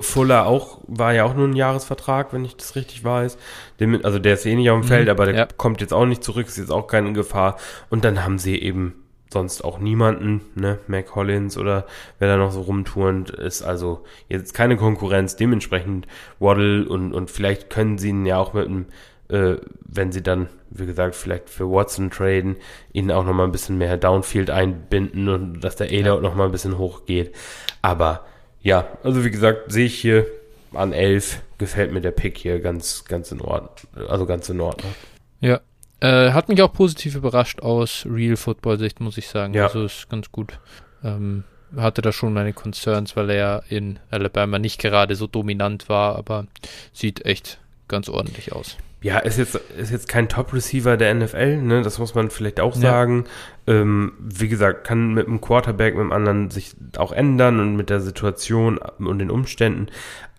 Fuller 0.00 0.46
auch, 0.46 0.80
war 0.86 1.12
ja 1.12 1.24
auch 1.24 1.34
nur 1.34 1.48
ein 1.48 1.56
Jahresvertrag, 1.56 2.32
wenn 2.32 2.44
ich 2.44 2.56
das 2.56 2.76
richtig 2.76 3.02
weiß. 3.02 3.38
Den, 3.80 4.04
also 4.04 4.18
der 4.18 4.34
ist 4.34 4.46
eh 4.46 4.54
nicht 4.54 4.70
auf 4.70 4.80
dem 4.80 4.84
mhm. 4.84 4.88
Feld, 4.88 5.08
aber 5.08 5.26
der 5.26 5.34
ja. 5.34 5.48
kommt 5.56 5.80
jetzt 5.80 5.92
auch 5.92 6.06
nicht 6.06 6.22
zurück, 6.22 6.46
ist 6.46 6.58
jetzt 6.58 6.70
auch 6.70 6.86
keine 6.86 7.12
Gefahr. 7.12 7.56
Und 7.90 8.04
dann 8.04 8.24
haben 8.24 8.38
sie 8.38 8.56
eben 8.56 8.94
sonst 9.32 9.62
auch 9.62 9.78
niemanden, 9.78 10.40
ne, 10.54 10.78
Mac 10.86 11.14
Hollins 11.14 11.58
oder 11.58 11.86
wer 12.18 12.28
da 12.28 12.36
noch 12.36 12.50
so 12.50 12.62
rumturnt, 12.62 13.30
ist 13.30 13.62
also 13.62 14.04
jetzt 14.28 14.54
keine 14.54 14.76
Konkurrenz, 14.76 15.36
dementsprechend 15.36 16.06
Waddle 16.38 16.88
und, 16.88 17.12
und 17.12 17.30
vielleicht 17.30 17.68
können 17.68 17.98
sie 17.98 18.08
ihn 18.08 18.24
ja 18.24 18.38
auch 18.38 18.54
mit 18.54 18.66
einem 18.66 18.86
äh, 19.28 19.56
wenn 19.80 20.12
sie 20.12 20.22
dann, 20.22 20.48
wie 20.70 20.86
gesagt, 20.86 21.14
vielleicht 21.14 21.50
für 21.50 21.70
Watson 21.70 22.10
traden, 22.10 22.56
ihn 22.92 23.10
auch 23.10 23.24
nochmal 23.24 23.46
ein 23.46 23.52
bisschen 23.52 23.78
mehr 23.78 23.96
Downfield 23.96 24.50
einbinden 24.50 25.28
und 25.28 25.60
dass 25.60 25.76
der 25.76 25.88
A-Laut 25.88 26.22
ja. 26.22 26.28
nochmal 26.28 26.46
ein 26.46 26.52
bisschen 26.52 26.78
hochgeht. 26.78 27.34
Aber 27.82 28.24
ja, 28.60 28.88
also 29.02 29.24
wie 29.24 29.30
gesagt, 29.30 29.70
sehe 29.72 29.86
ich 29.86 29.98
hier 29.98 30.26
an 30.72 30.92
11, 30.92 31.40
gefällt 31.58 31.92
mir 31.92 32.00
der 32.00 32.10
Pick 32.10 32.38
hier 32.38 32.60
ganz, 32.60 33.04
ganz 33.04 33.32
in 33.32 33.40
Ordnung. 33.40 34.08
Also 34.08 34.26
ganz 34.26 34.48
in 34.48 34.60
Ordnung. 34.60 34.92
Ja. 35.40 35.60
Äh, 36.00 36.30
hat 36.30 36.48
mich 36.48 36.62
auch 36.62 36.72
positiv 36.72 37.16
überrascht 37.16 37.60
aus 37.60 38.06
Real 38.08 38.36
Football-Sicht, 38.36 39.00
muss 39.00 39.18
ich 39.18 39.28
sagen. 39.28 39.54
Ja. 39.54 39.66
Also 39.66 39.84
ist 39.84 40.08
ganz 40.08 40.30
gut. 40.30 40.60
Ähm, 41.02 41.44
hatte 41.76 42.02
da 42.02 42.12
schon 42.12 42.32
meine 42.32 42.52
Concerns, 42.52 43.16
weil 43.16 43.30
er 43.30 43.64
in 43.68 43.98
Alabama 44.10 44.58
nicht 44.58 44.80
gerade 44.80 45.16
so 45.16 45.26
dominant 45.26 45.88
war, 45.88 46.16
aber 46.16 46.46
sieht 46.92 47.24
echt 47.26 47.58
ganz 47.88 48.08
ordentlich 48.08 48.52
aus. 48.52 48.76
Ja, 49.00 49.18
ist 49.18 49.38
jetzt, 49.38 49.54
ist 49.54 49.92
jetzt 49.92 50.08
kein 50.08 50.28
Top-Receiver 50.28 50.96
der 50.96 51.14
NFL, 51.14 51.58
ne? 51.58 51.82
das 51.82 51.98
muss 51.98 52.14
man 52.16 52.30
vielleicht 52.30 52.58
auch 52.58 52.74
ja. 52.74 52.80
sagen. 52.80 53.24
Ähm, 53.66 54.12
wie 54.18 54.48
gesagt, 54.48 54.84
kann 54.84 55.14
mit 55.14 55.26
dem 55.26 55.40
Quarterback, 55.40 55.94
mit 55.94 56.02
dem 56.02 56.12
anderen 56.12 56.50
sich 56.50 56.74
auch 56.96 57.12
ändern 57.12 57.60
und 57.60 57.76
mit 57.76 57.90
der 57.90 58.00
Situation 58.00 58.78
und 58.78 59.18
den 59.20 59.30
Umständen, 59.30 59.86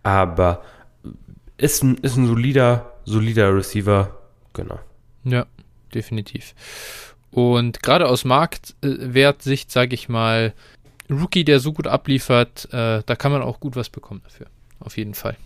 aber 0.03 0.61
ist 1.57 1.84
ein, 1.84 1.95
ist 1.98 2.18
ein 2.18 2.27
solider, 2.27 2.94
solider 3.06 3.56
Receiver, 3.56 4.18
genau. 4.53 4.80
Ja, 5.23 5.45
definitiv. 5.94 6.53
Und 7.31 7.81
gerade 7.81 8.07
aus 8.07 8.26
Marktwertsicht, 8.26 9.72
sage 9.72 9.94
ich 9.94 10.10
mal, 10.10 10.53
Rookie, 11.10 11.44
der 11.45 11.60
so 11.60 11.73
gut 11.73 11.88
abliefert, 11.88 12.68
äh, 12.72 13.03
da 13.06 13.15
kann 13.15 13.31
man 13.31 13.41
auch 13.41 13.60
gut 13.60 13.76
was 13.76 13.90
bekommen 13.90 14.22
dafür. 14.23 14.48
Auf 14.80 14.98
jeden 14.98 15.14
Fall. 15.14 15.38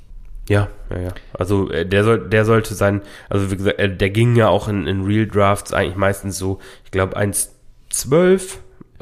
Ja, 0.49 0.69
ja, 0.89 0.99
ja. 0.99 1.13
Also 1.33 1.69
äh, 1.69 1.85
der 1.85 2.03
soll, 2.03 2.29
der 2.29 2.45
sollte 2.45 2.73
sein, 2.73 3.01
also 3.29 3.49
wie 3.51 3.57
gesagt, 3.57 3.79
äh, 3.79 3.95
der 3.95 4.09
ging 4.09 4.35
ja 4.35 4.49
auch 4.49 4.67
in, 4.67 4.87
in 4.87 5.05
Real 5.05 5.25
Drafts 5.25 5.73
eigentlich 5.73 5.95
meistens 5.95 6.37
so, 6.37 6.59
ich 6.83 6.91
glaube 6.91 7.17
1,12, 7.17 8.57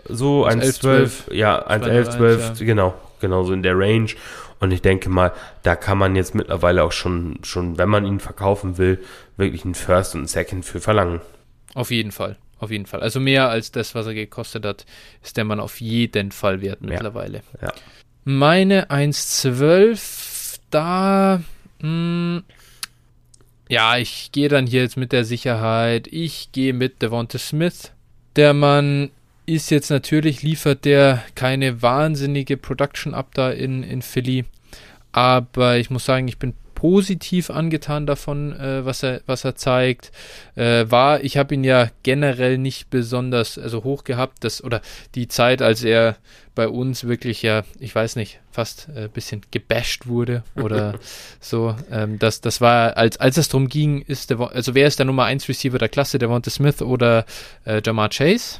so 0.08 0.46
1,12, 0.46 1.34
ja, 1.34 1.68
1,11, 1.68 2.18
12, 2.18 2.60
ja. 2.60 2.66
genau, 2.66 2.94
genau 3.20 3.44
so 3.44 3.54
in 3.54 3.64
der 3.64 3.78
Range. 3.78 4.10
Und 4.60 4.72
ich 4.72 4.84
denke 4.84 5.10
mal, 5.10 5.32
da 5.64 5.76
kann 5.76 5.98
man 5.98 6.16
jetzt 6.16 6.36
mittlerweile 6.36 6.84
auch 6.84 6.92
schon, 6.92 7.40
schon, 7.42 7.80
wenn 7.80 7.90
man 7.90 8.06
ihn 8.06 8.20
verkaufen 8.20 8.78
will, 8.78 9.00
wirklich 9.36 9.66
einen 9.66 9.74
First 9.74 10.14
und 10.14 10.22
einen 10.22 10.28
Second 10.28 10.64
für 10.64 10.80
verlangen. 10.80 11.20
Auf 11.74 11.90
jeden 11.90 12.12
Fall. 12.12 12.38
Auf 12.60 12.70
jeden 12.70 12.86
Fall. 12.86 13.02
Also 13.02 13.20
mehr 13.20 13.50
als 13.50 13.72
das, 13.72 13.96
was 13.96 14.06
er 14.06 14.14
gekostet 14.14 14.64
hat, 14.66 14.86
ist 15.24 15.36
der 15.36 15.46
Mann 15.46 15.60
auf 15.60 15.82
jeden 15.82 16.32
Fall 16.32 16.62
wert 16.62 16.82
mittlerweile. 16.82 17.42
Ja. 17.60 17.70
ja. 17.70 17.74
Meine 18.24 18.92
1,12, 18.92 20.31
da. 20.72 21.42
Mh, 21.82 21.88
hm, 21.88 22.44
ja, 23.70 23.98
ich 23.98 24.32
gehe 24.34 24.50
dann 24.50 24.68
hier 24.68 24.82
jetzt 24.82 24.98
mit 24.98 25.14
der 25.14 25.24
Sicherheit. 25.24 26.08
Ich 26.12 26.52
gehe 26.52 26.74
mit 26.74 27.02
Devonta 27.02 27.38
Smith. 27.38 27.94
Der 28.36 28.54
Mann 28.54 29.12
ist 29.46 29.72
jetzt 29.72 29.90
natürlich, 29.90 30.44
liefert 30.44 30.84
der 30.86 31.24
keine 31.36 31.82
wahnsinnige 31.82 32.58
Production 32.58 33.14
ab 33.14 33.30
da 33.34 33.50
in, 33.52 33.84
in 33.84 34.02
Philly. 34.02 34.46
Aber 35.14 35.78
ich 35.78 35.90
muss 35.90 36.06
sagen, 36.06 36.28
ich 36.28 36.38
bin 36.38 36.54
positiv 36.82 37.52
angetan 37.52 38.08
davon, 38.08 38.60
äh, 38.60 38.84
was, 38.84 39.04
er, 39.04 39.22
was 39.28 39.46
er 39.46 39.56
zeigt. 39.56 40.12
Äh, 40.56 40.90
war, 40.90 41.24
ich 41.24 41.38
habe 41.38 41.54
ihn 41.54 41.64
ja 41.64 41.92
generell 42.02 42.58
nicht 42.58 42.90
besonders 42.90 43.60
also 43.60 43.84
hoch 43.84 44.04
gehabt, 44.04 44.44
das, 44.44 44.64
oder 44.64 44.82
die 45.14 45.28
Zeit, 45.28 45.62
als 45.62 45.84
er 45.84 46.18
bei 46.56 46.68
uns 46.68 47.04
wirklich 47.04 47.44
ja, 47.44 47.62
ich 47.80 47.94
weiß 47.94 48.16
nicht, 48.16 48.40
fast 48.52 48.88
ein 48.90 48.98
äh, 48.98 49.10
bisschen 49.14 49.44
gebasht 49.52 50.08
wurde 50.08 50.42
oder 50.56 50.96
so. 51.40 51.76
Ähm, 51.92 52.18
das, 52.18 52.42
das 52.42 52.62
war, 52.62 52.98
als, 52.98 53.18
als 53.18 53.38
es 53.38 53.48
darum 53.48 53.70
ging, 53.70 54.02
ist 54.02 54.32
der, 54.32 54.40
also 54.40 54.74
wer 54.74 54.88
ist 54.88 54.98
der 54.98 55.06
Nummer 55.06 55.26
1 55.26 55.48
Receiver 55.50 55.78
der 55.78 55.88
Klasse, 55.88 56.18
der 56.18 56.30
Devonta 56.30 56.50
Smith 56.50 56.82
oder 56.82 57.28
äh, 57.64 57.80
Jamar 57.86 58.10
Chase? 58.10 58.58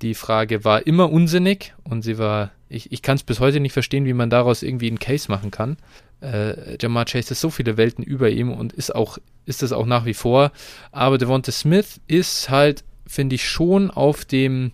Die 0.00 0.14
Frage 0.14 0.64
war 0.64 0.86
immer 0.86 1.12
unsinnig 1.12 1.74
und 1.84 2.00
sie 2.00 2.16
war, 2.16 2.52
ich, 2.74 2.92
ich 2.92 3.02
kann 3.02 3.16
es 3.16 3.22
bis 3.22 3.40
heute 3.40 3.60
nicht 3.60 3.72
verstehen, 3.72 4.04
wie 4.04 4.12
man 4.12 4.30
daraus 4.30 4.62
irgendwie 4.62 4.88
einen 4.88 4.98
Case 4.98 5.30
machen 5.30 5.50
kann 5.50 5.76
äh, 6.24 6.76
Jamar 6.80 7.04
Chase 7.04 7.32
ist 7.32 7.40
so 7.40 7.50
viele 7.50 7.76
Welten 7.76 8.02
über 8.02 8.30
ihm 8.30 8.50
und 8.52 8.72
ist 8.72 8.94
auch, 8.94 9.18
ist 9.46 9.62
das 9.62 9.72
auch 9.72 9.86
nach 9.86 10.06
wie 10.06 10.14
vor. 10.14 10.52
Aber 10.90 11.18
Devonta 11.18 11.52
Smith 11.52 12.00
ist 12.06 12.50
halt, 12.50 12.84
finde 13.06 13.34
ich, 13.36 13.48
schon 13.48 13.90
auf 13.90 14.24
dem, 14.24 14.72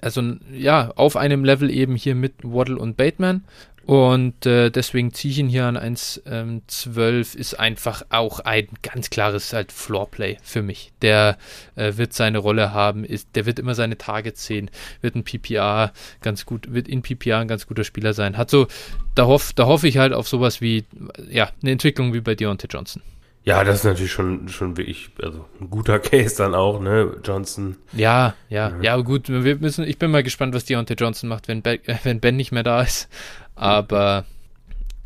also 0.00 0.22
ja, 0.52 0.92
auf 0.96 1.16
einem 1.16 1.44
Level 1.44 1.70
eben 1.70 1.94
hier 1.94 2.14
mit 2.14 2.34
Waddle 2.42 2.78
und 2.78 2.96
Bateman. 2.96 3.44
Und 3.86 4.46
äh, 4.46 4.70
deswegen 4.70 5.14
ziehe 5.14 5.30
ich 5.30 5.38
ihn 5.38 5.48
hier 5.48 5.66
an 5.66 5.76
1,12. 5.78 6.98
Ähm, 6.98 7.20
ist 7.20 7.54
einfach 7.54 8.02
auch 8.10 8.40
ein 8.40 8.66
ganz 8.82 9.10
klares 9.10 9.52
halt 9.52 9.70
Floorplay 9.70 10.38
für 10.42 10.60
mich. 10.60 10.92
Der 11.02 11.38
äh, 11.76 11.92
wird 11.96 12.12
seine 12.12 12.38
Rolle 12.38 12.72
haben, 12.72 13.04
ist, 13.04 13.36
der 13.36 13.46
wird 13.46 13.60
immer 13.60 13.76
seine 13.76 13.96
Targets 13.96 14.44
sehen, 14.44 14.72
wird 15.02 15.14
ein 15.14 15.22
PPA 15.22 15.92
ganz 16.20 16.46
gut, 16.46 16.74
wird 16.74 16.88
in 16.88 17.02
PPA 17.02 17.38
ein 17.38 17.48
ganz 17.48 17.68
guter 17.68 17.84
Spieler 17.84 18.12
sein. 18.12 18.36
Hat 18.36 18.50
so, 18.50 18.66
da, 19.14 19.26
hoff, 19.26 19.52
da 19.52 19.66
hoffe 19.66 19.86
ich 19.86 19.98
halt 19.98 20.12
auf 20.12 20.26
sowas 20.26 20.60
wie, 20.60 20.84
ja, 21.30 21.50
eine 21.62 21.70
Entwicklung 21.70 22.12
wie 22.12 22.20
bei 22.20 22.34
Deontay 22.34 22.66
Johnson. 22.68 23.02
Ja, 23.44 23.62
das 23.62 23.76
ist 23.76 23.84
natürlich 23.84 24.10
schon, 24.10 24.48
schon 24.48 24.76
wirklich, 24.76 25.10
also 25.22 25.44
ein 25.60 25.70
guter 25.70 25.98
Case 26.00 26.36
dann 26.36 26.56
auch, 26.56 26.80
ne, 26.80 27.18
Johnson. 27.22 27.76
Ja, 27.92 28.34
ja, 28.48 28.70
ja, 28.70 28.82
ja 28.82 28.96
gut, 28.96 29.28
wir 29.28 29.56
müssen, 29.58 29.84
ich 29.84 29.98
bin 30.00 30.10
mal 30.10 30.24
gespannt, 30.24 30.52
was 30.56 30.64
Deontay 30.64 30.94
Johnson 30.94 31.28
macht, 31.28 31.46
wenn 31.46 31.64
äh, 31.64 31.78
wenn 32.02 32.18
ben 32.18 32.34
nicht 32.34 32.50
mehr 32.50 32.64
da 32.64 32.82
ist. 32.82 33.08
Aber 33.56 34.24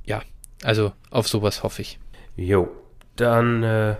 ja, 0.04 0.22
also 0.62 0.92
auf 1.10 1.28
sowas 1.28 1.62
hoffe 1.62 1.82
ich. 1.82 1.98
Jo, 2.36 2.68
dann 3.16 3.62
äh, 3.62 3.96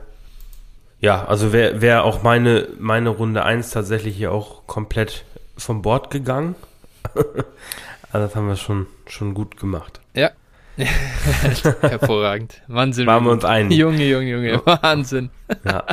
ja, 1.01 1.25
also 1.25 1.53
wäre 1.53 1.81
wär 1.81 2.05
auch 2.05 2.23
meine, 2.23 2.69
meine 2.79 3.09
Runde 3.09 3.43
1 3.45 3.71
tatsächlich 3.71 4.17
hier 4.17 4.33
auch 4.33 4.67
komplett 4.67 5.25
vom 5.57 5.81
Bord 5.81 6.11
gegangen. 6.11 6.55
also 7.15 8.27
das 8.27 8.37
haben 8.37 8.49
wir 8.49 8.57
schon, 8.57 8.87
schon 9.07 9.33
gut 9.33 9.57
gemacht. 9.57 10.01
Ja. 10.15 10.31
Hervorragend. 11.81 12.63
Wahnsinn. 12.67 13.07
Waren 13.07 13.25
wir 13.25 13.33
uns 13.33 13.45
einig. 13.45 13.79
Junge, 13.79 14.05
Junge, 14.05 14.31
Junge. 14.31 14.63
Wahnsinn. 14.65 15.31
ja. 15.65 15.85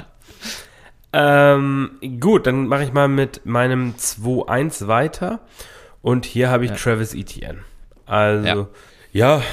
Ähm, 1.14 1.92
gut, 2.20 2.46
dann 2.46 2.68
mache 2.68 2.84
ich 2.84 2.94
mal 2.94 3.08
mit 3.08 3.46
meinem 3.46 3.96
2-1 3.98 4.88
weiter. 4.88 5.40
Und 6.02 6.26
hier 6.26 6.50
habe 6.50 6.66
ich 6.66 6.72
ja. 6.72 6.78
Travis 6.78 7.14
Etienne. 7.14 7.60
Also, 8.08 8.68
ja. 9.12 9.38
ja. 9.38 9.44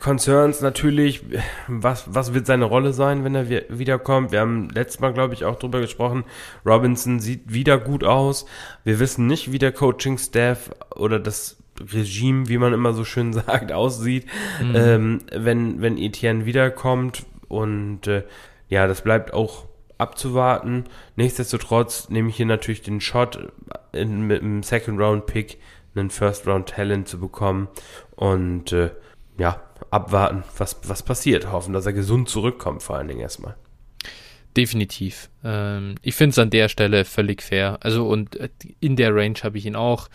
Concerns 0.00 0.60
natürlich. 0.60 1.22
Was, 1.68 2.14
was 2.14 2.32
wird 2.32 2.46
seine 2.46 2.64
Rolle 2.64 2.92
sein, 2.92 3.24
wenn 3.24 3.34
er 3.34 3.48
wiederkommt? 3.48 4.32
Wir 4.32 4.40
haben 4.40 4.70
letztes 4.70 5.00
Mal, 5.00 5.12
glaube 5.12 5.34
ich, 5.34 5.44
auch 5.44 5.58
drüber 5.58 5.80
gesprochen. 5.80 6.24
Robinson 6.64 7.20
sieht 7.20 7.52
wieder 7.52 7.78
gut 7.78 8.04
aus. 8.04 8.46
Wir 8.84 8.98
wissen 9.00 9.26
nicht, 9.26 9.52
wie 9.52 9.58
der 9.58 9.72
Coaching-Staff 9.72 10.70
oder 10.94 11.18
das 11.18 11.58
Regime, 11.80 12.48
wie 12.48 12.58
man 12.58 12.72
immer 12.72 12.92
so 12.92 13.04
schön 13.04 13.32
sagt, 13.32 13.72
aussieht, 13.72 14.26
mhm. 14.62 14.74
ähm, 14.74 15.18
wenn, 15.32 15.82
wenn 15.82 15.98
Etienne 15.98 16.46
wiederkommt. 16.46 17.26
Und 17.48 18.06
äh, 18.06 18.22
ja, 18.68 18.86
das 18.86 19.02
bleibt 19.02 19.34
auch 19.34 19.66
abzuwarten. 19.98 20.84
Nichtsdestotrotz 21.16 22.08
nehme 22.08 22.28
ich 22.28 22.36
hier 22.36 22.46
natürlich 22.46 22.82
den 22.82 23.00
Shot 23.00 23.52
in, 23.92 24.26
mit 24.26 24.42
einem 24.42 24.62
Second-Round-Pick 24.62 25.58
einen 25.96 26.10
First-Round-Talent 26.10 27.08
zu 27.08 27.20
bekommen 27.20 27.68
und 28.16 28.72
äh, 28.72 28.90
ja, 29.38 29.62
abwarten, 29.90 30.44
was, 30.56 30.78
was 30.84 31.02
passiert. 31.02 31.50
Hoffen, 31.50 31.72
dass 31.72 31.86
er 31.86 31.92
gesund 31.92 32.28
zurückkommt, 32.28 32.82
vor 32.82 32.96
allen 32.96 33.08
Dingen 33.08 33.20
erstmal. 33.20 33.56
Definitiv. 34.56 35.30
Ähm, 35.42 35.96
ich 36.02 36.14
finde 36.14 36.30
es 36.30 36.38
an 36.38 36.50
der 36.50 36.68
Stelle 36.68 37.04
völlig 37.04 37.42
fair. 37.42 37.78
Also 37.80 38.06
und 38.08 38.36
äh, 38.36 38.48
in 38.80 38.96
der 38.96 39.14
Range 39.14 39.38
habe 39.42 39.58
ich 39.58 39.66
ihn 39.66 39.76
auch. 39.76 40.08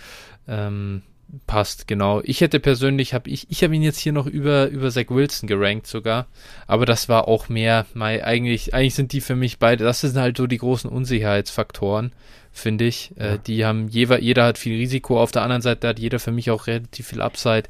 Ähm, 0.48 1.04
passt, 1.48 1.88
genau. 1.88 2.22
Ich 2.24 2.42
hätte 2.42 2.60
persönlich, 2.60 3.14
habe 3.14 3.30
ich, 3.30 3.48
ich 3.50 3.64
habe 3.64 3.76
ihn 3.76 3.82
jetzt 3.82 4.00
hier 4.00 4.14
noch 4.14 4.26
über, 4.26 4.68
über 4.68 4.90
Zach 4.90 5.10
Wilson 5.10 5.48
gerankt 5.48 5.88
sogar. 5.88 6.28
Aber 6.68 6.86
das 6.86 7.10
war 7.10 7.28
auch 7.28 7.50
mehr, 7.50 7.86
mein, 7.94 8.22
eigentlich, 8.22 8.74
eigentlich 8.74 8.96
sind 8.96 9.14
die 9.14 9.22
für 9.22 9.36
mich 9.36 9.60
beide, 9.60 9.84
das 9.84 10.02
sind 10.02 10.18
halt 10.18 10.38
so 10.38 10.48
die 10.48 10.58
großen 10.58 10.90
Unsicherheitsfaktoren 10.90 12.12
finde 12.52 12.86
ich. 12.86 13.12
Äh, 13.18 13.26
ja. 13.26 13.34
Äh, 13.34 13.40
die 13.40 13.66
haben, 13.66 13.88
jeder, 13.88 14.20
jeder 14.20 14.46
hat 14.46 14.58
viel 14.58 14.78
Risiko, 14.78 15.20
auf 15.20 15.32
der 15.32 15.44
anderen 15.44 15.62
Seite 15.62 15.88
hat 15.88 16.00
jeder 16.00 16.20
für 16.20 16.32
mich 16.32 16.52
auch 16.52 16.68
relativ 16.68 17.08
viel 17.08 17.22
Upside. 17.22 17.64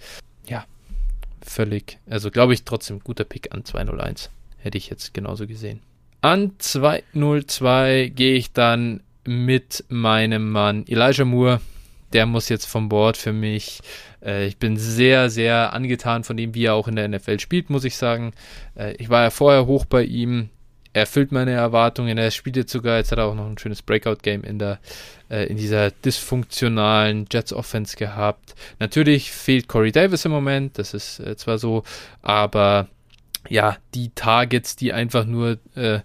Ja, 0.47 0.65
völlig. 1.41 1.99
Also 2.09 2.31
glaube 2.31 2.53
ich 2.53 2.63
trotzdem 2.63 2.99
guter 2.99 3.23
Pick 3.23 3.53
an 3.53 3.65
201. 3.65 4.29
Hätte 4.57 4.77
ich 4.77 4.89
jetzt 4.89 5.13
genauso 5.13 5.47
gesehen. 5.47 5.81
An 6.21 6.51
202 6.57 8.11
gehe 8.13 8.35
ich 8.35 8.51
dann 8.51 9.01
mit 9.25 9.85
meinem 9.87 10.51
Mann 10.51 10.85
Elijah 10.87 11.23
Moore. 11.23 11.61
Der 12.13 12.25
muss 12.25 12.49
jetzt 12.49 12.65
vom 12.65 12.89
Board 12.89 13.17
für 13.17 13.33
mich. 13.33 13.81
Äh, 14.23 14.47
ich 14.47 14.57
bin 14.57 14.77
sehr, 14.77 15.29
sehr 15.29 15.73
angetan 15.73 16.23
von 16.23 16.37
dem, 16.37 16.53
wie 16.55 16.65
er 16.65 16.75
auch 16.75 16.87
in 16.87 16.95
der 16.95 17.07
NFL 17.07 17.39
spielt, 17.39 17.69
muss 17.69 17.83
ich 17.83 17.97
sagen. 17.97 18.33
Äh, 18.75 18.93
ich 18.93 19.09
war 19.09 19.23
ja 19.23 19.29
vorher 19.29 19.65
hoch 19.65 19.85
bei 19.85 20.03
ihm 20.03 20.49
erfüllt 20.93 21.31
meine 21.31 21.51
Erwartungen. 21.51 22.17
Er 22.17 22.31
spielt 22.31 22.55
jetzt 22.55 22.71
sogar, 22.71 22.97
jetzt 22.97 23.11
hat 23.11 23.19
er 23.19 23.25
auch 23.25 23.35
noch 23.35 23.45
ein 23.45 23.57
schönes 23.57 23.81
Breakout-Game 23.81 24.43
in 24.43 24.59
äh, 24.59 24.77
in 25.45 25.57
dieser 25.57 25.91
dysfunktionalen 25.91 27.27
Jets-Offense 27.31 27.95
gehabt. 27.95 28.55
Natürlich 28.79 29.31
fehlt 29.31 29.67
Corey 29.67 29.91
Davis 29.91 30.25
im 30.25 30.31
Moment, 30.31 30.77
das 30.77 30.93
ist 30.93 31.19
äh, 31.19 31.35
zwar 31.35 31.59
so, 31.59 31.83
aber 32.21 32.87
ja, 33.47 33.77
die 33.93 34.09
Targets, 34.15 34.75
die 34.75 34.91
einfach 34.91 35.25
nur 35.25 35.59
äh, 35.75 35.99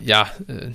ja, 0.00 0.30
äh, 0.46 0.70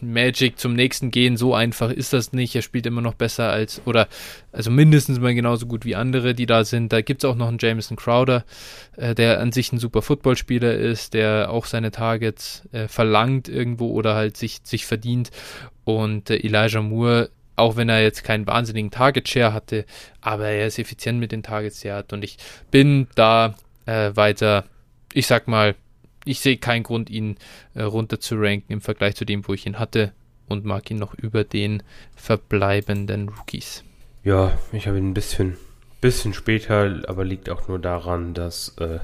Magic 0.00 0.58
zum 0.58 0.74
nächsten 0.74 1.10
gehen, 1.10 1.36
so 1.36 1.54
einfach 1.54 1.90
ist 1.90 2.12
das 2.12 2.32
nicht. 2.32 2.54
Er 2.54 2.62
spielt 2.62 2.86
immer 2.86 3.00
noch 3.00 3.14
besser 3.14 3.50
als, 3.50 3.82
oder 3.84 4.08
also 4.52 4.70
mindestens 4.70 5.18
mal 5.18 5.34
genauso 5.34 5.66
gut 5.66 5.84
wie 5.84 5.96
andere, 5.96 6.34
die 6.34 6.46
da 6.46 6.64
sind. 6.64 6.92
Da 6.92 7.00
gibt 7.00 7.24
es 7.24 7.30
auch 7.30 7.36
noch 7.36 7.48
einen 7.48 7.58
Jameson 7.60 7.96
Crowder, 7.96 8.44
äh, 8.96 9.14
der 9.14 9.40
an 9.40 9.52
sich 9.52 9.72
ein 9.72 9.78
super 9.78 10.02
Footballspieler 10.02 10.74
ist, 10.74 11.14
der 11.14 11.50
auch 11.50 11.66
seine 11.66 11.90
Targets 11.90 12.62
äh, 12.72 12.88
verlangt 12.88 13.48
irgendwo 13.48 13.90
oder 13.90 14.14
halt 14.14 14.36
sich, 14.36 14.60
sich 14.62 14.86
verdient. 14.86 15.30
Und 15.84 16.30
äh, 16.30 16.36
Elijah 16.36 16.82
Moore, 16.82 17.30
auch 17.56 17.76
wenn 17.76 17.88
er 17.88 18.02
jetzt 18.02 18.24
keinen 18.24 18.46
wahnsinnigen 18.46 18.90
Target-Share 18.90 19.52
hatte, 19.52 19.84
aber 20.20 20.48
er 20.48 20.66
ist 20.66 20.78
effizient 20.78 21.20
mit 21.20 21.32
den 21.32 21.42
Targets, 21.42 21.80
die 21.80 21.88
er 21.88 21.96
hat. 21.96 22.12
Und 22.12 22.24
ich 22.24 22.38
bin 22.70 23.08
da 23.14 23.54
äh, 23.86 24.10
weiter, 24.14 24.64
ich 25.12 25.26
sag 25.26 25.48
mal, 25.48 25.74
ich 26.30 26.40
sehe 26.40 26.56
keinen 26.56 26.84
Grund, 26.84 27.10
ihn 27.10 27.36
äh, 27.74 27.82
runter 27.82 28.20
zu 28.20 28.36
ranken 28.36 28.72
im 28.72 28.80
Vergleich 28.80 29.16
zu 29.16 29.24
dem, 29.24 29.46
wo 29.46 29.52
ich 29.52 29.66
ihn 29.66 29.78
hatte 29.78 30.12
und 30.48 30.64
mag 30.64 30.90
ihn 30.90 30.98
noch 30.98 31.14
über 31.14 31.44
den 31.44 31.82
verbleibenden 32.16 33.28
Rookies. 33.28 33.84
Ja, 34.22 34.52
ich 34.72 34.86
habe 34.86 34.98
ihn 34.98 35.10
ein 35.10 35.14
bisschen, 35.14 35.56
bisschen 36.00 36.34
später, 36.34 37.02
aber 37.08 37.24
liegt 37.24 37.50
auch 37.50 37.68
nur 37.68 37.78
daran, 37.78 38.34
dass, 38.34 38.76
äh, 38.78 39.00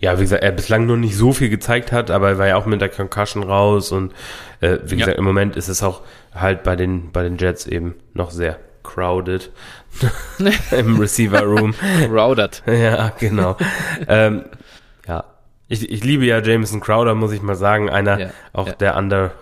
ja, 0.00 0.18
wie 0.18 0.22
gesagt, 0.22 0.42
er 0.42 0.52
bislang 0.52 0.86
noch 0.86 0.96
nicht 0.96 1.16
so 1.16 1.32
viel 1.32 1.48
gezeigt 1.48 1.92
hat, 1.92 2.10
aber 2.10 2.30
er 2.30 2.38
war 2.38 2.46
ja 2.48 2.56
auch 2.56 2.66
mit 2.66 2.80
der 2.80 2.88
Concussion 2.88 3.42
raus 3.42 3.90
und 3.90 4.12
äh, 4.60 4.78
wie 4.84 4.96
gesagt, 4.96 5.18
im 5.18 5.24
Moment 5.24 5.56
ist 5.56 5.68
es 5.68 5.82
auch 5.82 6.02
halt 6.34 6.62
bei 6.62 6.76
den, 6.76 7.10
bei 7.10 7.22
den 7.22 7.38
Jets 7.38 7.66
eben 7.66 7.94
noch 8.12 8.30
sehr 8.30 8.58
crowded 8.82 9.50
im 10.72 10.98
Receiver 11.00 11.42
Room. 11.42 11.74
crowded. 12.06 12.62
Ja, 12.66 13.12
genau. 13.18 13.56
ähm, 14.06 14.44
ja, 14.44 14.58
ich, 15.68 15.90
ich 15.90 16.04
liebe 16.04 16.24
ja 16.24 16.40
Jameson 16.40 16.80
Crowder, 16.80 17.14
muss 17.14 17.32
ich 17.32 17.42
mal 17.42 17.54
sagen, 17.54 17.90
einer 17.90 18.18
ja, 18.18 18.30
auch 18.52 18.68
ja. 18.68 18.74
der 18.74 18.96
under 18.96 19.32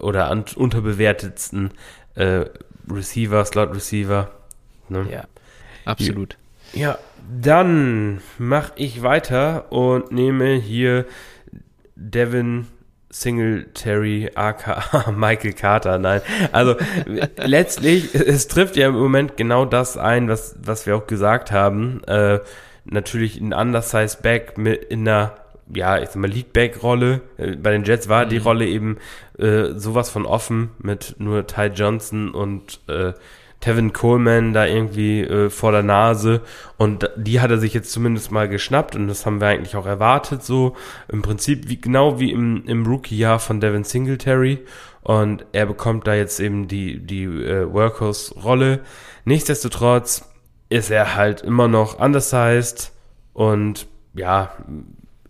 oder 0.00 0.30
un, 0.30 0.44
unterbewertetsten 0.54 1.70
äh, 2.14 2.46
Receiver, 2.90 3.44
Slot 3.44 3.74
Receiver. 3.74 4.30
Ne? 4.88 5.06
Ja, 5.10 5.24
absolut. 5.84 6.36
Ja, 6.72 6.98
dann 7.42 8.20
mache 8.38 8.72
ich 8.76 9.02
weiter 9.02 9.70
und 9.70 10.12
nehme 10.12 10.54
hier 10.54 11.06
Devin 11.94 12.66
Singletary, 13.10 14.30
aka 14.34 15.10
Michael 15.16 15.52
Carter, 15.54 15.98
nein. 15.98 16.20
Also 16.52 16.76
letztlich, 17.36 18.14
es 18.14 18.48
trifft 18.48 18.76
ja 18.76 18.88
im 18.88 18.94
Moment 18.94 19.36
genau 19.36 19.64
das 19.64 19.96
ein, 19.96 20.28
was, 20.28 20.56
was 20.62 20.86
wir 20.86 20.96
auch 20.96 21.06
gesagt 21.06 21.50
haben. 21.50 22.02
Äh, 22.04 22.40
natürlich 22.84 23.40
ein 23.40 23.52
undersized 23.52 24.22
Back 24.22 24.58
mit 24.58 24.84
in 24.84 25.08
einer 25.08 25.36
ja, 25.74 25.98
ich 25.98 26.08
sag 26.08 26.16
mal, 26.16 26.30
Leadback-Rolle. 26.30 27.20
Äh, 27.36 27.56
bei 27.56 27.72
den 27.72 27.84
Jets 27.84 28.08
war 28.08 28.24
mhm. 28.24 28.30
die 28.30 28.38
Rolle 28.38 28.66
eben 28.66 28.98
äh, 29.38 29.72
sowas 29.74 30.10
von 30.10 30.26
offen 30.26 30.70
mit 30.78 31.16
nur 31.18 31.46
Ty 31.46 31.66
Johnson 31.74 32.30
und 32.30 32.80
äh, 32.88 33.12
Tevin 33.60 33.92
Coleman 33.92 34.52
da 34.52 34.66
irgendwie 34.66 35.22
äh, 35.22 35.50
vor 35.50 35.72
der 35.72 35.82
Nase 35.82 36.42
und 36.76 37.08
die 37.16 37.40
hat 37.40 37.50
er 37.50 37.58
sich 37.58 37.72
jetzt 37.72 37.90
zumindest 37.90 38.30
mal 38.30 38.48
geschnappt 38.48 38.94
und 38.94 39.08
das 39.08 39.24
haben 39.24 39.40
wir 39.40 39.48
eigentlich 39.48 39.76
auch 39.76 39.86
erwartet 39.86 40.42
so 40.42 40.76
im 41.08 41.22
Prinzip 41.22 41.68
wie 41.68 41.80
genau 41.80 42.20
wie 42.20 42.32
im, 42.32 42.64
im 42.66 42.86
Rookie-Jahr 42.86 43.38
von 43.38 43.60
Devin 43.60 43.84
Singletary 43.84 44.58
und 45.02 45.46
er 45.52 45.66
bekommt 45.66 46.06
da 46.06 46.14
jetzt 46.14 46.38
eben 46.38 46.68
die 46.68 46.98
die 46.98 47.24
äh, 47.24 47.72
Workhorse-Rolle. 47.72 48.80
Nichtsdestotrotz 49.24 50.28
ist 50.68 50.90
er 50.90 51.14
halt 51.14 51.40
immer 51.40 51.66
noch 51.66 51.98
undersized 51.98 52.92
und 53.32 53.86
ja 54.14 54.52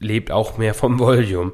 lebt 0.01 0.31
auch 0.31 0.59
mehr 0.59 0.75
vom 0.75 0.99
Volume. 0.99 1.53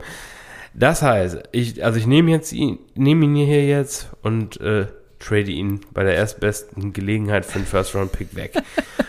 Das 0.74 1.02
heißt, 1.02 1.42
ich, 1.52 1.84
also 1.84 1.98
ich 1.98 2.06
nehme 2.06 2.30
jetzt 2.30 2.52
ihn, 2.52 2.78
nehme 2.94 3.26
ihn 3.26 3.34
hier 3.34 3.66
jetzt 3.66 4.08
und 4.22 4.60
äh, 4.60 4.86
trade 5.22 5.50
ihn 5.50 5.80
bei 5.92 6.02
der 6.02 6.14
erstbesten 6.14 6.92
Gelegenheit 6.92 7.46
für 7.46 7.56
einen 7.56 7.66
First-Round-Pick 7.66 8.34
weg. 8.34 8.54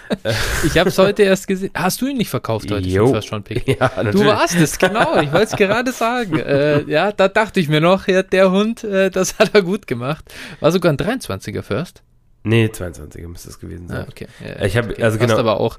ich 0.65 0.77
habe 0.77 0.89
es 0.89 0.97
heute 0.97 1.23
erst 1.23 1.47
gesehen. 1.47 1.71
Hast 1.73 2.01
du 2.01 2.07
ihn 2.07 2.17
nicht 2.17 2.29
verkauft 2.29 2.69
heute 2.71 2.87
jo. 2.87 3.07
für 3.07 3.13
einen 3.13 3.13
First-Round-Pick? 3.13 3.67
Ja, 3.79 3.91
natürlich. 3.95 4.13
Du 4.13 4.25
warst 4.25 4.55
es, 4.55 4.77
genau. 4.77 5.19
Ich 5.21 5.31
wollte 5.31 5.53
es 5.53 5.55
gerade 5.55 5.91
sagen. 5.91 6.37
Äh, 6.37 6.83
ja, 6.83 7.11
da 7.11 7.27
dachte 7.27 7.59
ich 7.59 7.69
mir 7.69 7.81
noch, 7.81 8.07
ja, 8.07 8.23
der 8.23 8.51
Hund, 8.51 8.83
äh, 8.83 9.09
das 9.09 9.39
hat 9.39 9.51
er 9.53 9.63
gut 9.63 9.87
gemacht. 9.87 10.25
War 10.59 10.71
sogar 10.71 10.91
ein 10.91 10.97
23er 10.97 11.63
First. 11.63 12.03
Nee, 12.43 12.65
22er 12.65 13.27
müsste 13.27 13.49
es 13.49 13.59
gewesen 13.59 13.87
sein. 13.87 14.05
Ah, 14.05 14.07
okay. 14.09 14.27
Ja, 14.45 14.65
ich 14.65 14.75
habe 14.75 14.91
okay. 14.91 15.03
also 15.03 15.17
genau. 15.17 15.37
aber 15.37 15.59
auch. 15.59 15.77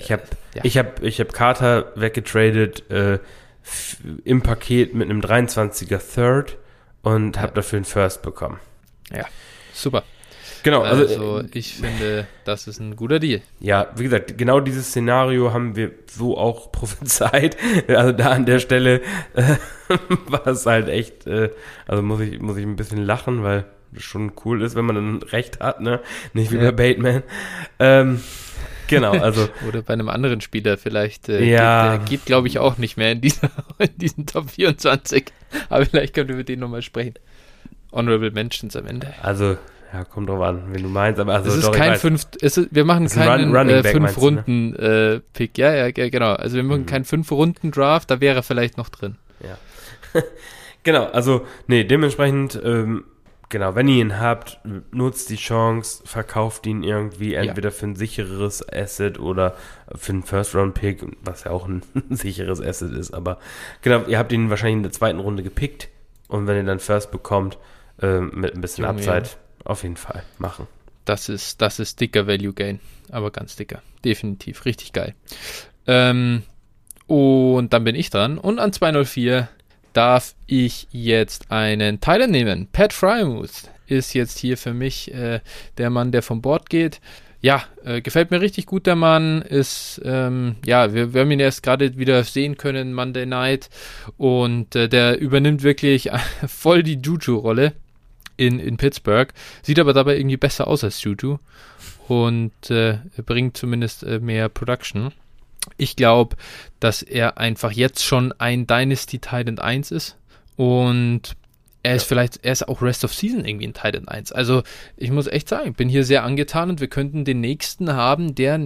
Ich 0.00 0.12
habe 0.12 0.22
ja. 0.54 0.62
ich 0.64 0.78
habe 0.78 1.06
ich 1.06 1.20
habe 1.20 1.30
Carter 1.30 1.92
weggetradet 1.94 2.90
äh, 2.90 3.18
im 4.24 4.42
Paket 4.42 4.94
mit 4.94 5.10
einem 5.10 5.20
23er 5.20 6.00
Third 6.14 6.56
und 7.02 7.36
ja. 7.36 7.42
habe 7.42 7.52
dafür 7.54 7.78
einen 7.78 7.84
First 7.84 8.22
bekommen. 8.22 8.58
Ja, 9.10 9.26
super. 9.72 10.04
Genau, 10.62 10.82
also, 10.82 11.02
also 11.02 11.48
ich 11.52 11.74
finde, 11.76 12.26
das 12.44 12.66
ist 12.66 12.80
ein 12.80 12.96
guter 12.96 13.18
Deal. 13.18 13.40
Ja, 13.60 13.88
wie 13.96 14.04
gesagt, 14.04 14.36
genau 14.36 14.60
dieses 14.60 14.88
Szenario 14.88 15.52
haben 15.52 15.76
wir 15.76 15.92
so 16.10 16.36
auch 16.36 16.72
prophezeit. 16.72 17.56
Also 17.88 18.12
da 18.12 18.30
an 18.30 18.46
der 18.46 18.58
Stelle 18.58 19.00
äh, 19.34 19.56
war 20.26 20.46
es 20.46 20.66
halt 20.66 20.88
echt, 20.88 21.26
äh, 21.26 21.50
also 21.86 22.02
muss 22.02 22.20
ich 22.20 22.40
muss 22.40 22.56
ich 22.56 22.64
ein 22.64 22.76
bisschen 22.76 23.04
lachen, 23.04 23.42
weil 23.42 23.64
schon 23.96 24.32
cool 24.44 24.62
ist, 24.62 24.74
wenn 24.74 24.84
man 24.84 24.96
dann 24.96 25.22
recht 25.22 25.60
hat, 25.60 25.80
ne? 25.80 26.00
Nicht 26.34 26.50
wie 26.52 26.56
ja. 26.56 26.70
bei 26.70 26.92
Bateman. 26.92 27.22
Ähm, 27.78 28.20
genau, 28.88 29.12
also. 29.18 29.48
Oder 29.66 29.82
bei 29.82 29.92
einem 29.92 30.08
anderen 30.08 30.40
Spieler 30.40 30.76
vielleicht. 30.76 31.28
Äh, 31.28 31.44
ja. 31.44 31.96
Geht, 31.98 32.08
geht 32.08 32.24
glaube 32.26 32.48
ich, 32.48 32.58
auch 32.58 32.78
nicht 32.78 32.96
mehr 32.96 33.12
in, 33.12 33.20
dieser, 33.20 33.50
in 33.78 33.96
diesen 33.96 34.26
Top 34.26 34.50
24. 34.50 35.26
Aber 35.68 35.86
vielleicht 35.86 36.14
können 36.14 36.28
wir 36.28 36.36
mit 36.36 36.48
denen 36.48 36.60
nochmal 36.60 36.82
sprechen. 36.82 37.14
Honorable 37.92 38.30
Mentions 38.30 38.76
am 38.76 38.86
Ende. 38.86 39.14
Also, 39.22 39.56
ja, 39.92 40.04
kommt 40.04 40.28
drauf 40.28 40.42
an, 40.42 40.64
wenn 40.70 40.82
du 40.82 40.88
meinst, 40.88 41.18
aber 41.18 41.34
also 41.34 41.48
es 41.48 41.56
ist 41.56 41.66
doch, 41.66 41.72
kein 41.72 41.96
fünf, 41.96 42.26
es 42.42 42.58
ist, 42.58 42.68
wir 42.74 42.84
machen 42.84 43.08
keinen 43.08 43.56
Run, 43.56 43.70
äh, 43.70 43.82
fünf 43.82 44.18
Runden 44.18 44.70
ne? 44.72 44.76
äh, 45.14 45.20
Pick, 45.32 45.56
ja, 45.56 45.74
ja, 45.74 45.90
genau. 45.90 46.34
Also 46.34 46.56
wir 46.56 46.62
machen 46.62 46.82
mhm. 46.82 46.86
keinen 46.86 47.04
fünf 47.06 47.32
Runden 47.32 47.70
Draft, 47.70 48.10
da 48.10 48.20
wäre 48.20 48.42
vielleicht 48.42 48.76
noch 48.76 48.90
drin. 48.90 49.16
Ja. 49.42 50.20
genau, 50.82 51.04
also 51.06 51.46
nee, 51.68 51.84
dementsprechend 51.84 52.60
ähm, 52.62 53.04
Genau, 53.50 53.74
wenn 53.74 53.88
ihr 53.88 54.02
ihn 54.02 54.18
habt, 54.18 54.60
nutzt 54.90 55.30
die 55.30 55.36
Chance, 55.36 56.02
verkauft 56.04 56.66
ihn 56.66 56.82
irgendwie 56.82 57.32
entweder 57.34 57.70
ja. 57.70 57.74
für 57.74 57.86
ein 57.86 57.96
sicheres 57.96 58.66
Asset 58.70 59.18
oder 59.18 59.56
für 59.94 60.12
einen 60.12 60.22
First-Round-Pick, 60.22 61.02
was 61.22 61.44
ja 61.44 61.50
auch 61.52 61.66
ein 61.66 61.82
sicheres 62.10 62.60
Asset 62.60 62.92
ist. 62.92 63.14
Aber 63.14 63.38
genau, 63.80 64.04
ihr 64.06 64.18
habt 64.18 64.32
ihn 64.32 64.50
wahrscheinlich 64.50 64.76
in 64.76 64.82
der 64.82 64.92
zweiten 64.92 65.18
Runde 65.18 65.42
gepickt 65.42 65.88
und 66.28 66.46
wenn 66.46 66.56
ihr 66.56 66.64
dann 66.64 66.78
First 66.78 67.10
bekommt, 67.10 67.56
äh, 68.02 68.20
mit 68.20 68.54
ein 68.54 68.60
bisschen 68.60 68.84
Junge, 68.84 68.98
Upside, 68.98 69.38
auf 69.64 69.82
jeden 69.82 69.96
Fall 69.96 70.24
machen. 70.36 70.66
Das 71.06 71.30
ist, 71.30 71.62
das 71.62 71.78
ist 71.78 72.00
dicker 72.02 72.26
Value 72.26 72.52
Gain, 72.52 72.80
aber 73.10 73.30
ganz 73.30 73.56
dicker. 73.56 73.82
Definitiv, 74.04 74.66
richtig 74.66 74.92
geil. 74.92 75.14
Ähm, 75.86 76.42
und 77.06 77.72
dann 77.72 77.84
bin 77.84 77.94
ich 77.94 78.10
dran 78.10 78.36
und 78.36 78.58
an 78.58 78.74
204 78.74 79.48
darf 79.98 80.36
ich 80.46 80.86
jetzt 80.92 81.50
einen 81.50 81.98
Titan 81.98 82.30
nehmen. 82.30 82.68
Pat 82.70 82.92
Frymouth 82.92 83.68
ist 83.88 84.14
jetzt 84.14 84.38
hier 84.38 84.56
für 84.56 84.72
mich 84.72 85.12
äh, 85.12 85.40
der 85.76 85.90
Mann, 85.90 86.12
der 86.12 86.22
vom 86.22 86.40
Bord 86.40 86.70
geht. 86.70 87.00
Ja, 87.40 87.64
äh, 87.84 88.00
gefällt 88.00 88.30
mir 88.30 88.40
richtig 88.40 88.66
gut, 88.66 88.86
der 88.86 88.94
Mann. 88.94 89.42
Ist, 89.42 90.00
ähm, 90.04 90.54
ja, 90.64 90.94
wir, 90.94 91.14
wir, 91.14 91.22
haben 91.22 91.32
ihn 91.32 91.40
erst 91.40 91.64
gerade 91.64 91.98
wieder 91.98 92.22
sehen 92.22 92.56
können, 92.56 92.94
Monday 92.94 93.26
Night. 93.26 93.70
Und 94.16 94.76
äh, 94.76 94.88
der 94.88 95.18
übernimmt 95.18 95.64
wirklich 95.64 96.10
voll 96.46 96.84
die 96.84 97.00
Juju-Rolle 97.02 97.72
in, 98.36 98.60
in 98.60 98.76
Pittsburgh. 98.76 99.34
Sieht 99.62 99.80
aber 99.80 99.94
dabei 99.94 100.16
irgendwie 100.16 100.36
besser 100.36 100.68
aus 100.68 100.84
als 100.84 101.02
Juju. 101.02 101.38
Und 102.06 102.70
äh, 102.70 102.98
bringt 103.26 103.56
zumindest 103.56 104.04
äh, 104.04 104.20
mehr 104.20 104.48
Production. 104.48 105.12
Ich 105.76 105.96
glaube, 105.96 106.36
dass 106.80 107.02
er 107.02 107.38
einfach 107.38 107.72
jetzt 107.72 108.04
schon 108.04 108.32
ein 108.38 108.66
Dynasty 108.66 109.18
Titan 109.18 109.58
1 109.58 109.90
ist 109.90 110.16
und 110.56 111.36
er 111.84 111.94
ist 111.94 112.02
ja. 112.02 112.08
vielleicht, 112.08 112.44
er 112.44 112.52
ist 112.52 112.68
auch 112.68 112.82
Rest 112.82 113.04
of 113.04 113.14
Season 113.14 113.44
irgendwie 113.44 113.68
ein 113.68 113.72
Titan 113.72 114.08
1. 114.08 114.32
Also 114.32 114.62
ich 114.96 115.10
muss 115.10 115.28
echt 115.28 115.48
sagen, 115.48 115.70
ich 115.70 115.76
bin 115.76 115.88
hier 115.88 116.04
sehr 116.04 116.24
angetan 116.24 116.70
und 116.70 116.80
wir 116.80 116.88
könnten 116.88 117.24
den 117.24 117.40
nächsten 117.40 117.92
haben, 117.92 118.34
der 118.34 118.60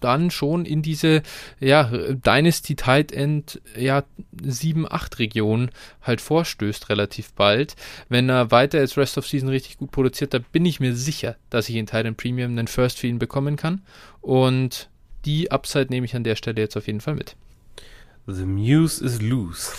dann 0.00 0.30
schon 0.30 0.66
in 0.66 0.82
diese 0.82 1.22
ja, 1.58 1.84
Dynasty 1.84 2.76
Tight 2.76 3.12
End 3.12 3.62
ja, 3.76 4.04
7-8 4.42 5.18
Region 5.18 5.70
halt 6.02 6.20
vorstößt 6.20 6.90
relativ 6.90 7.32
bald. 7.32 7.76
Wenn 8.10 8.28
er 8.28 8.50
weiter 8.50 8.78
als 8.78 8.98
Rest 8.98 9.16
of 9.16 9.26
Season 9.26 9.48
richtig 9.48 9.78
gut 9.78 9.90
produziert, 9.90 10.34
da 10.34 10.38
bin 10.38 10.66
ich 10.66 10.80
mir 10.80 10.94
sicher, 10.94 11.36
dass 11.48 11.68
ich 11.68 11.76
in 11.76 11.86
Titan 11.86 12.14
Premium 12.14 12.50
einen 12.50 12.68
First 12.68 12.98
für 12.98 13.06
ihn 13.06 13.18
bekommen 13.18 13.56
kann. 13.56 13.80
Und 14.20 14.89
die 15.24 15.50
Upside 15.50 15.86
nehme 15.90 16.06
ich 16.06 16.14
an 16.16 16.24
der 16.24 16.36
Stelle 16.36 16.60
jetzt 16.60 16.76
auf 16.76 16.86
jeden 16.86 17.00
Fall 17.00 17.14
mit. 17.14 17.36
The 18.26 18.44
Muse 18.44 19.04
is 19.04 19.20
loose. 19.20 19.72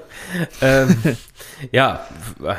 ähm, 0.60 0.96
ja, 1.72 2.06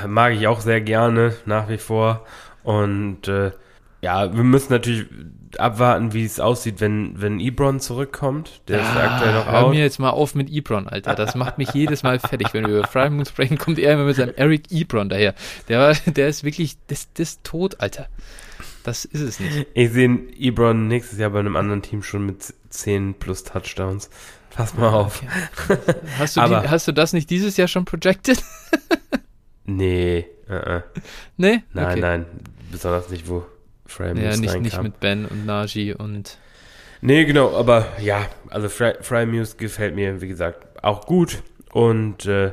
mag 0.07 0.33
ich 0.33 0.47
auch 0.47 0.59
sehr 0.61 0.81
gerne 0.81 1.35
nach 1.45 1.69
wie 1.69 1.77
vor. 1.77 2.25
Und 2.63 3.27
äh, 3.27 3.51
ja, 4.01 4.35
wir 4.35 4.43
müssen 4.43 4.73
natürlich 4.73 5.05
abwarten, 5.57 6.13
wie 6.13 6.25
es 6.25 6.39
aussieht, 6.39 6.81
wenn, 6.81 7.21
wenn 7.21 7.39
Ebron 7.39 7.79
zurückkommt. 7.79 8.61
Der 8.67 8.81
ist 8.81 8.87
aktuell 8.95 9.33
noch 9.33 9.47
Ah, 9.47 9.51
Hör 9.51 9.63
out. 9.65 9.73
mir 9.73 9.81
jetzt 9.81 9.99
mal 9.99 10.09
auf 10.09 10.35
mit 10.35 10.49
Ebron, 10.49 10.87
Alter. 10.87 11.15
Das 11.15 11.35
macht 11.35 11.57
mich 11.57 11.73
jedes 11.73 12.03
Mal 12.03 12.19
fertig. 12.19 12.53
Wenn 12.53 12.65
wir 12.65 12.79
über 12.79 12.87
Frymoon 12.87 13.25
sprechen, 13.25 13.57
kommt 13.57 13.79
er 13.79 13.93
immer 13.93 14.03
mit 14.05 14.15
seinem 14.15 14.33
Eric 14.35 14.71
Ebron 14.71 15.09
daher. 15.09 15.35
Der, 15.69 15.79
war, 15.79 15.93
der 16.11 16.27
ist 16.27 16.43
wirklich, 16.43 16.75
das, 16.87 17.07
das 17.13 17.29
ist 17.29 17.43
tot, 17.43 17.79
Alter. 17.79 18.07
Das 18.83 19.05
ist 19.05 19.21
es 19.21 19.39
nicht. 19.39 19.67
Ich 19.73 19.91
sehe 19.91 20.19
Ebron 20.37 20.87
nächstes 20.87 21.17
Jahr 21.19 21.29
bei 21.29 21.39
einem 21.39 21.55
anderen 21.55 21.81
Team 21.81 22.03
schon 22.03 22.25
mit 22.25 22.53
10 22.69 23.13
plus 23.15 23.43
Touchdowns. 23.43 24.09
Pass 24.49 24.75
mal 24.75 24.89
auf. 24.89 25.21
Hast 26.19 26.37
du, 26.37 26.41
die, 26.41 26.55
hast 26.55 26.87
du 26.87 26.91
das 26.91 27.11
nicht 27.13 27.29
dieses 27.29 27.57
Jahr 27.57 27.67
schon 27.67 27.85
projected? 27.85 28.43
Nee, 29.65 30.25
äh, 30.49 30.77
äh. 30.77 30.81
nee? 31.37 31.63
nein, 31.73 31.85
Okay. 31.91 31.99
nein. 32.01 32.25
Besonders 32.71 33.09
nicht, 33.09 33.29
wo 33.29 33.45
Frame 33.85 34.17
Ja, 34.17 34.29
nicht, 34.35 34.41
nicht 34.41 34.53
reinkam. 34.53 34.83
mit 34.83 34.99
Ben 34.99 35.25
und 35.25 35.45
Najee 35.45 35.93
und 35.93 36.37
Nee, 37.01 37.25
genau, 37.25 37.55
aber 37.55 37.87
ja, 38.01 38.27
also 38.49 38.67
Fry, 38.69 38.93
Fry 39.01 39.25
Muse 39.25 39.55
gefällt 39.57 39.95
mir, 39.95 40.21
wie 40.21 40.27
gesagt, 40.27 40.83
auch 40.83 41.05
gut. 41.05 41.43
Und 41.71 42.25
äh, 42.25 42.51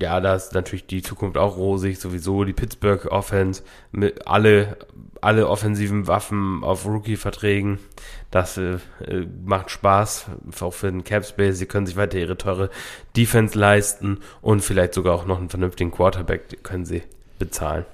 ja, 0.00 0.20
da 0.20 0.34
ist 0.34 0.52
natürlich 0.54 0.86
die 0.86 1.02
Zukunft 1.02 1.38
auch 1.38 1.56
rosig, 1.56 1.98
sowieso 1.98 2.44
die 2.44 2.52
Pittsburgh 2.52 3.06
Offense 3.06 3.62
mit 3.90 4.26
alle, 4.26 4.76
alle 5.20 5.48
offensiven 5.48 6.06
Waffen 6.06 6.62
auf 6.62 6.84
Rookie-Verträgen. 6.86 7.78
Das 8.30 8.58
äh, 8.58 8.78
äh, 9.06 9.26
macht 9.44 9.70
Spaß, 9.70 10.26
auch 10.60 10.74
für 10.74 10.90
den 10.90 11.04
Cap 11.04 11.24
Space. 11.24 11.58
Sie 11.58 11.66
können 11.66 11.86
sich 11.86 11.96
weiter 11.96 12.18
ihre 12.18 12.36
teure 12.36 12.68
Defense 13.16 13.58
leisten 13.58 14.18
und 14.42 14.60
vielleicht 14.60 14.94
sogar 14.94 15.14
auch 15.14 15.24
noch 15.24 15.38
einen 15.38 15.48
vernünftigen 15.48 15.90
Quarterback 15.90 16.62
können 16.62 16.84
sie 16.84 17.02
bezahlen. 17.38 17.86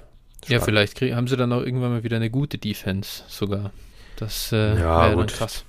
ja, 0.47 0.59
Spannend. 0.59 0.65
vielleicht 0.65 0.95
krieg, 0.95 1.13
haben 1.13 1.27
sie 1.27 1.37
dann 1.37 1.53
auch 1.53 1.61
irgendwann 1.61 1.91
mal 1.91 2.03
wieder 2.03 2.17
eine 2.17 2.29
gute 2.29 2.57
Defense 2.57 3.23
sogar. 3.27 3.71
Das 4.17 4.51
äh, 4.51 4.75
Ja, 4.79 5.03
wäre 5.03 5.15
dann 5.15 5.15
gut. 5.15 5.33
krass. 5.33 5.65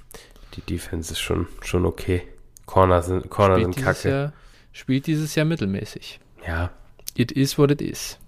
Die 0.55 0.61
Defense 0.62 1.12
ist 1.12 1.20
schon, 1.20 1.47
schon 1.62 1.85
okay. 1.85 2.23
Corner 2.65 3.03
sind, 3.03 3.31
Corner 3.31 3.61
sind 3.61 3.77
kacke. 3.77 4.09
Jahr, 4.09 4.32
spielt 4.77 5.07
dieses 5.07 5.35
Jahr 5.35 5.47
mittelmäßig. 5.47 6.20
Ja, 6.47 6.70
It 7.19 7.32
is 7.32 7.57
what 7.57 7.70
it 7.70 7.81
is. 7.81 8.19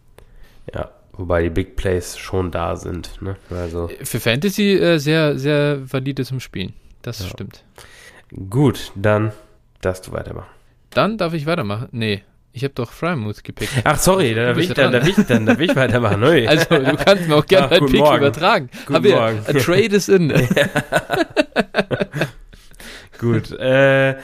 Ja, 0.75 0.91
wobei 1.13 1.43
die 1.43 1.51
Big 1.51 1.77
Plays 1.77 2.17
schon 2.17 2.51
da 2.51 2.75
sind. 2.77 3.21
Ne? 3.21 3.37
Also 3.51 3.91
Für 4.03 4.19
Fantasy 4.19 4.73
äh, 4.79 4.99
sehr, 4.99 5.39
sehr 5.39 5.81
valide 5.93 6.25
zum 6.25 6.41
Spielen. 6.41 6.73
Das 7.03 7.21
Ja. 7.21 7.27
stimmt. 7.29 7.65
gut, 8.49 8.93
dann 8.95 9.33
darfst 9.83 10.07
du 10.07 10.13
weitermachen. 10.13 10.49
Dann 10.91 11.19
darf 11.19 11.35
ich 11.35 11.45
weitermachen. 11.45 11.89
Nee, 11.93 12.23
ich 12.55 12.65
habe 12.65 12.73
doch 12.75 12.93
Frymouth 12.93 13.45
gepickt. 13.45 13.73
Ach 13.85 13.99
sorry, 13.99 14.35
dann 14.35 14.47
darf 14.47 14.57
ich, 14.59 14.69
ja 14.69 14.75
dann, 14.75 14.93
darf 14.93 15.07
ich, 15.07 15.17
dann 15.27 15.45
darf 15.47 15.61
ich 15.61 15.77
weitermachen. 15.77 16.23
Ui. 16.25 16.49
Also, 16.49 16.65
du 16.79 16.97
kannst 16.97 17.29
mir 17.29 17.37
auch 17.37 17.47
gerne 17.47 17.67
Ach, 17.67 17.71
deinen 17.71 17.87
Pick 17.91 18.01
Morgen. 18.01 18.19
übertragen. 18.19 18.71
Guten 18.87 18.95
Hab 18.95 19.03
wir, 19.05 19.17
Morgen. 19.17 19.39
A 19.47 19.53
trade 19.53 19.95
is 19.95 20.09
in. 20.09 20.33
gut, 23.19 23.53
äh, 23.53 24.17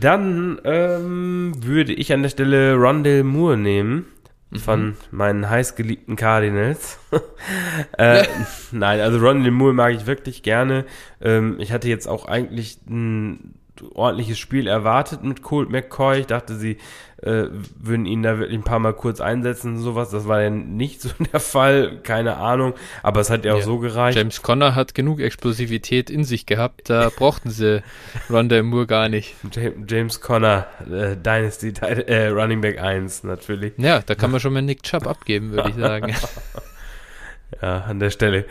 dann 0.00 0.60
ähm, 0.64 1.52
würde 1.56 1.92
ich 1.92 2.12
an 2.12 2.22
der 2.22 2.30
Stelle 2.30 2.74
Rondell 2.74 3.24
Moore 3.24 3.56
nehmen. 3.56 4.06
Von 4.52 4.96
meinen 5.10 5.50
heißgeliebten 5.50 6.14
Cardinals. 6.14 6.98
äh, 7.98 8.24
nein, 8.72 9.00
also 9.00 9.18
Rondell 9.18 9.50
Moore 9.50 9.74
mag 9.74 9.92
ich 9.92 10.06
wirklich 10.06 10.42
gerne. 10.42 10.86
Ähm, 11.20 11.56
ich 11.58 11.72
hatte 11.72 11.88
jetzt 11.88 12.06
auch 12.06 12.26
eigentlich 12.26 12.78
ein 12.88 13.54
ordentliches 13.92 14.38
Spiel 14.38 14.66
erwartet 14.68 15.24
mit 15.24 15.42
Colt 15.42 15.68
McCoy. 15.68 16.20
Ich 16.20 16.26
dachte, 16.26 16.54
sie 16.54 16.78
äh, 17.22 17.44
würden 17.78 18.04
ihn 18.04 18.22
da 18.22 18.38
wirklich 18.38 18.58
ein 18.58 18.64
paar 18.64 18.78
Mal 18.78 18.92
kurz 18.92 19.20
einsetzen 19.22 19.76
und 19.76 19.78
sowas. 19.82 20.10
Das 20.10 20.28
war 20.28 20.42
ja 20.42 20.50
nicht 20.50 21.00
so 21.00 21.08
der 21.32 21.40
Fall, 21.40 21.98
keine 22.02 22.36
Ahnung. 22.36 22.74
Aber 23.02 23.20
es 23.20 23.30
hat 23.30 23.44
ja 23.44 23.54
auch 23.54 23.58
Ja. 23.60 23.64
so 23.64 23.78
gereicht. 23.78 24.18
James 24.18 24.42
Conner 24.42 24.74
hat 24.74 24.94
genug 24.94 25.20
Explosivität 25.20 26.10
in 26.10 26.24
sich 26.24 26.44
gehabt. 26.46 26.90
Da 26.90 27.10
brauchten 27.16 27.50
sie 27.50 27.82
Rondell 28.28 28.62
Moore 28.62 28.86
gar 28.86 29.08
nicht. 29.08 29.34
Ja- 29.54 29.70
James 29.88 30.20
Conner, 30.20 30.66
äh, 30.90 31.16
Dynasty, 31.16 31.72
äh, 31.80 32.28
Running 32.28 32.60
Back 32.60 32.80
1 32.80 33.24
natürlich. 33.24 33.72
Ja, 33.78 34.00
da 34.04 34.14
kann 34.14 34.30
man 34.30 34.40
schon 34.40 34.52
mal 34.52 34.62
Nick 34.62 34.82
Chubb 34.82 35.06
abgeben, 35.06 35.52
würde 35.52 35.70
ich 35.70 35.76
sagen. 35.76 36.14
Ja, 37.62 37.78
an 37.82 38.00
der 38.00 38.10
Stelle. 38.10 38.44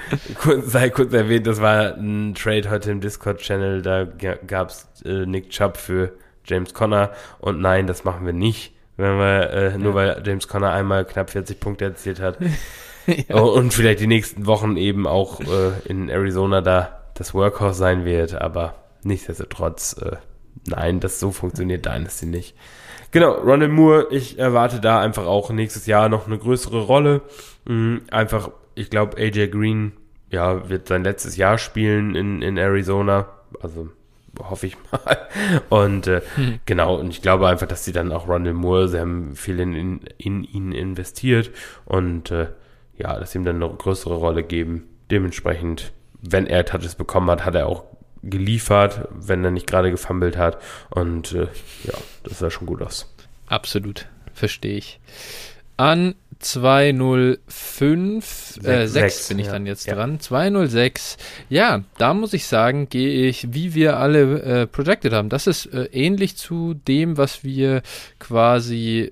Sei 0.63 0.89
kurz 0.89 1.13
erwähnt, 1.13 1.45
das 1.45 1.59
war 1.61 1.95
ein 1.95 2.33
Trade 2.33 2.69
heute 2.69 2.91
im 2.91 3.01
Discord-Channel, 3.01 3.81
da 3.81 4.05
gab 4.05 4.69
es 4.69 4.87
äh, 5.03 5.25
Nick 5.25 5.49
Chubb 5.49 5.75
für 5.77 6.13
James 6.45 6.73
Conner 6.73 7.11
und 7.39 7.59
nein, 7.59 7.88
das 7.88 8.03
machen 8.03 8.26
wir 8.26 8.34
nicht, 8.34 8.73
wenn 8.97 9.17
wir, 9.17 9.49
äh, 9.51 9.77
nur 9.77 9.93
weil 9.93 10.22
James 10.26 10.47
Conner 10.47 10.72
einmal 10.72 11.05
knapp 11.05 11.30
40 11.30 11.59
Punkte 11.59 11.85
erzielt 11.85 12.19
hat 12.19 12.38
ja. 13.07 13.35
Oh, 13.35 13.51
und 13.51 13.73
vielleicht 13.73 13.99
die 13.99 14.07
nächsten 14.07 14.45
Wochen 14.45 14.77
eben 14.77 15.07
auch 15.07 15.39
äh, 15.39 15.72
in 15.85 16.09
Arizona 16.09 16.61
da 16.61 17.03
das 17.13 17.34
Workhorse 17.34 17.80
sein 17.80 18.05
wird, 18.05 18.35
aber 18.35 18.76
nichtsdestotrotz, 19.03 19.95
äh, 20.01 20.17
nein, 20.67 20.99
das 20.99 21.19
so 21.19 21.31
funktioniert 21.31 21.85
Dynasty 21.85 22.26
nicht. 22.26 22.55
Genau, 23.11 23.34
Ronald 23.34 23.72
Moore, 23.72 24.07
ich 24.11 24.38
erwarte 24.39 24.81
da 24.81 24.99
einfach 24.99 25.26
auch 25.26 25.49
nächstes 25.51 25.85
Jahr 25.85 26.09
noch 26.09 26.27
eine 26.27 26.38
größere 26.38 26.81
Rolle. 26.81 27.22
Mhm, 27.65 28.01
einfach, 28.11 28.49
ich 28.73 28.89
glaube, 28.89 29.17
AJ 29.17 29.49
Green, 29.49 29.93
ja, 30.30 30.67
wird 30.67 30.88
sein 30.88 31.03
letztes 31.03 31.38
Jahr 31.38 31.57
spielen 31.57 32.15
in, 32.15 32.41
in 32.41 32.57
Arizona. 32.57 33.30
Also 33.61 33.89
hoffe 34.39 34.67
ich 34.67 34.77
mal. 34.91 35.17
Und 35.69 36.07
äh, 36.07 36.21
Hm. 36.35 36.59
genau, 36.65 36.95
und 36.95 37.09
ich 37.09 37.21
glaube 37.21 37.47
einfach, 37.47 37.67
dass 37.67 37.85
sie 37.85 37.91
dann 37.91 38.11
auch 38.11 38.27
Ronald 38.27 38.55
Moore, 38.55 38.87
sie 38.87 38.99
haben 38.99 39.35
viel 39.35 39.59
in, 39.59 39.73
in, 39.73 39.99
in 40.17 40.43
ihn 40.43 40.71
investiert 40.71 41.51
und 41.85 42.31
äh, 42.31 42.47
ja, 42.97 43.19
dass 43.19 43.31
sie 43.31 43.39
ihm 43.39 43.45
dann 43.45 43.61
eine 43.61 43.73
größere 43.73 44.15
Rolle 44.15 44.43
geben. 44.43 44.83
Dementsprechend, 45.11 45.91
wenn 46.21 46.47
er 46.47 46.65
Touches 46.65 46.95
bekommen 46.95 47.29
hat, 47.29 47.45
hat 47.45 47.55
er 47.55 47.67
auch 47.67 47.83
geliefert, 48.23 49.07
wenn 49.11 49.43
er 49.43 49.51
nicht 49.51 49.67
gerade 49.67 49.91
gefummelt 49.91 50.37
hat. 50.37 50.57
Und 50.89 51.33
äh, 51.33 51.47
ja, 51.83 51.93
das 52.23 52.39
sah 52.39 52.49
schon 52.49 52.67
gut 52.67 52.81
aus. 52.81 53.13
Absolut, 53.47 54.07
verstehe 54.33 54.77
ich. 54.77 54.99
An 55.77 56.15
205, 56.45 58.63
äh, 58.63 58.88
Sechs, 58.88 58.91
6 58.91 58.93
sechs, 58.93 59.27
bin 59.30 59.39
ich 59.39 59.47
ja. 59.47 59.53
dann 59.53 59.65
jetzt 59.65 59.88
Ja. 59.88 59.95
dran. 59.95 60.19
206, 60.19 61.17
ja, 61.49 61.84
da 61.97 62.13
muss 62.13 62.34
ich 62.34 62.45
sagen, 62.45 62.89
gehe 62.89 63.27
ich, 63.27 63.53
wie 63.53 63.73
wir 63.73 63.97
alle 63.97 64.41
äh, 64.41 64.67
projected 64.67 65.13
haben. 65.13 65.30
Das 65.30 65.47
ist 65.47 65.65
äh, 65.67 65.85
ähnlich 65.91 66.38
zu 66.38 66.73
dem, 66.73 67.17
was 67.17 67.43
wir 67.43 67.81
quasi 68.19 69.11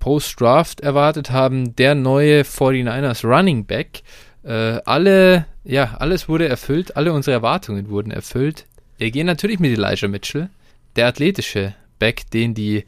post-Draft 0.00 0.80
erwartet 0.80 1.30
haben. 1.30 1.76
Der 1.76 1.94
neue 1.94 2.42
49ers 2.42 3.26
Running 3.26 3.66
Back. 3.66 4.02
Äh, 4.44 4.80
alle, 4.84 5.46
ja, 5.64 5.96
alles 5.98 6.28
wurde 6.28 6.48
erfüllt, 6.48 6.96
alle 6.96 7.12
unsere 7.12 7.34
Erwartungen 7.34 7.90
wurden 7.90 8.10
erfüllt. 8.10 8.66
Wir 8.96 9.10
gehen 9.10 9.26
natürlich 9.26 9.58
mit 9.58 9.76
Elijah 9.76 10.08
Mitchell, 10.08 10.48
der 10.96 11.08
athletische 11.08 11.74
Back, 11.98 12.30
den 12.30 12.54
die 12.54 12.84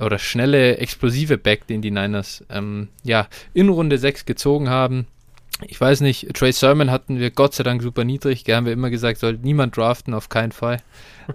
oder 0.00 0.18
schnelle, 0.18 0.78
explosive 0.78 1.38
Back, 1.38 1.66
den 1.66 1.82
die 1.82 1.90
Niners 1.90 2.44
ähm, 2.50 2.88
ja, 3.02 3.28
in 3.54 3.68
Runde 3.68 3.98
6 3.98 4.24
gezogen 4.26 4.68
haben. 4.70 5.06
Ich 5.66 5.80
weiß 5.80 6.00
nicht, 6.00 6.32
Trey 6.34 6.52
Sermon 6.52 6.90
hatten 6.90 7.18
wir 7.18 7.30
Gott 7.30 7.54
sei 7.54 7.64
Dank 7.64 7.82
super 7.82 8.04
niedrig. 8.04 8.44
Gell, 8.44 8.56
haben 8.56 8.64
wir 8.66 8.72
immer 8.72 8.88
gesagt, 8.88 9.18
sollte 9.20 9.42
niemand 9.42 9.76
draften, 9.76 10.14
auf 10.14 10.28
keinen 10.28 10.52
Fall. 10.52 10.78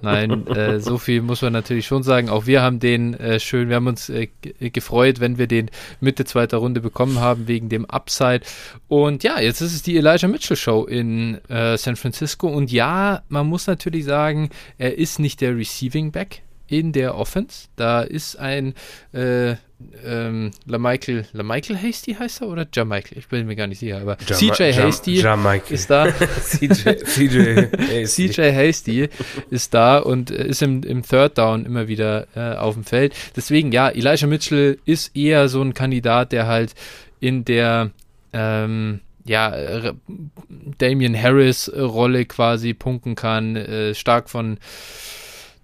Nein, 0.01 0.47
äh, 0.55 0.79
so 0.79 0.97
viel 0.97 1.21
muss 1.21 1.41
man 1.41 1.53
natürlich 1.53 1.85
schon 1.85 2.01
sagen. 2.03 2.29
Auch 2.29 2.47
wir 2.47 2.61
haben 2.61 2.79
den 2.79 3.13
äh, 3.13 3.39
schön, 3.39 3.69
wir 3.69 3.75
haben 3.75 3.87
uns 3.87 4.09
äh, 4.09 4.29
ge- 4.41 4.69
gefreut, 4.71 5.19
wenn 5.19 5.37
wir 5.37 5.47
den 5.47 5.69
Mitte 5.99 6.25
zweiter 6.25 6.57
Runde 6.57 6.81
bekommen 6.81 7.19
haben, 7.19 7.47
wegen 7.47 7.69
dem 7.69 7.85
Upside. 7.85 8.41
Und 8.87 9.23
ja, 9.23 9.39
jetzt 9.39 9.61
ist 9.61 9.73
es 9.73 9.83
die 9.83 9.95
Elijah 9.97 10.27
Mitchell 10.27 10.57
Show 10.57 10.85
in 10.85 11.35
äh, 11.49 11.77
San 11.77 11.95
Francisco. 11.95 12.47
Und 12.47 12.71
ja, 12.71 13.21
man 13.29 13.45
muss 13.47 13.67
natürlich 13.67 14.05
sagen, 14.05 14.49
er 14.77 14.97
ist 14.97 15.19
nicht 15.19 15.39
der 15.41 15.55
Receiving 15.55 16.11
Back 16.11 16.41
in 16.67 16.91
der 16.91 17.15
Offense. 17.15 17.67
Da 17.75 18.01
ist 18.01 18.37
ein 18.37 18.73
äh, 19.13 19.55
ähm, 20.05 20.51
LaMichael, 20.65 21.25
LaMichael 21.33 21.77
Hasty 21.77 22.13
heißt 22.13 22.41
er 22.41 22.47
oder 22.47 22.65
Jamichael? 22.71 23.17
Ich 23.17 23.27
bin 23.27 23.45
mir 23.45 23.55
gar 23.55 23.67
nicht 23.67 23.79
sicher, 23.79 23.99
aber 24.01 24.17
CJ 24.17 24.73
Hasty 24.73 25.15
Jamaika. 25.15 25.73
ist 25.73 25.89
da. 25.89 26.07
CJ, 26.41 27.03
CJ, 27.03 27.69
Hasty. 27.77 28.29
CJ 28.29 28.41
Hasty 28.53 29.09
ist 29.49 29.73
da 29.73 29.97
und 29.97 30.31
ist 30.31 30.61
im, 30.61 30.83
im 30.83 31.03
Third 31.03 31.37
Down 31.37 31.65
immer 31.65 31.87
wieder 31.87 32.27
äh, 32.35 32.55
auf 32.55 32.75
dem 32.75 32.83
Feld. 32.83 33.13
Deswegen, 33.35 33.71
ja, 33.71 33.89
Elijah 33.89 34.27
Mitchell 34.27 34.79
ist 34.85 35.15
eher 35.15 35.49
so 35.49 35.61
ein 35.61 35.73
Kandidat, 35.73 36.31
der 36.31 36.47
halt 36.47 36.73
in 37.19 37.43
der 37.43 37.91
ähm, 38.33 39.01
ja, 39.25 39.53
äh, 39.55 39.93
Damian 40.77 41.19
Harris 41.19 41.67
äh, 41.67 41.81
Rolle 41.81 42.25
quasi 42.25 42.73
punkten 42.73 43.15
kann, 43.15 43.55
äh, 43.55 43.95
stark 43.95 44.29
von 44.29 44.59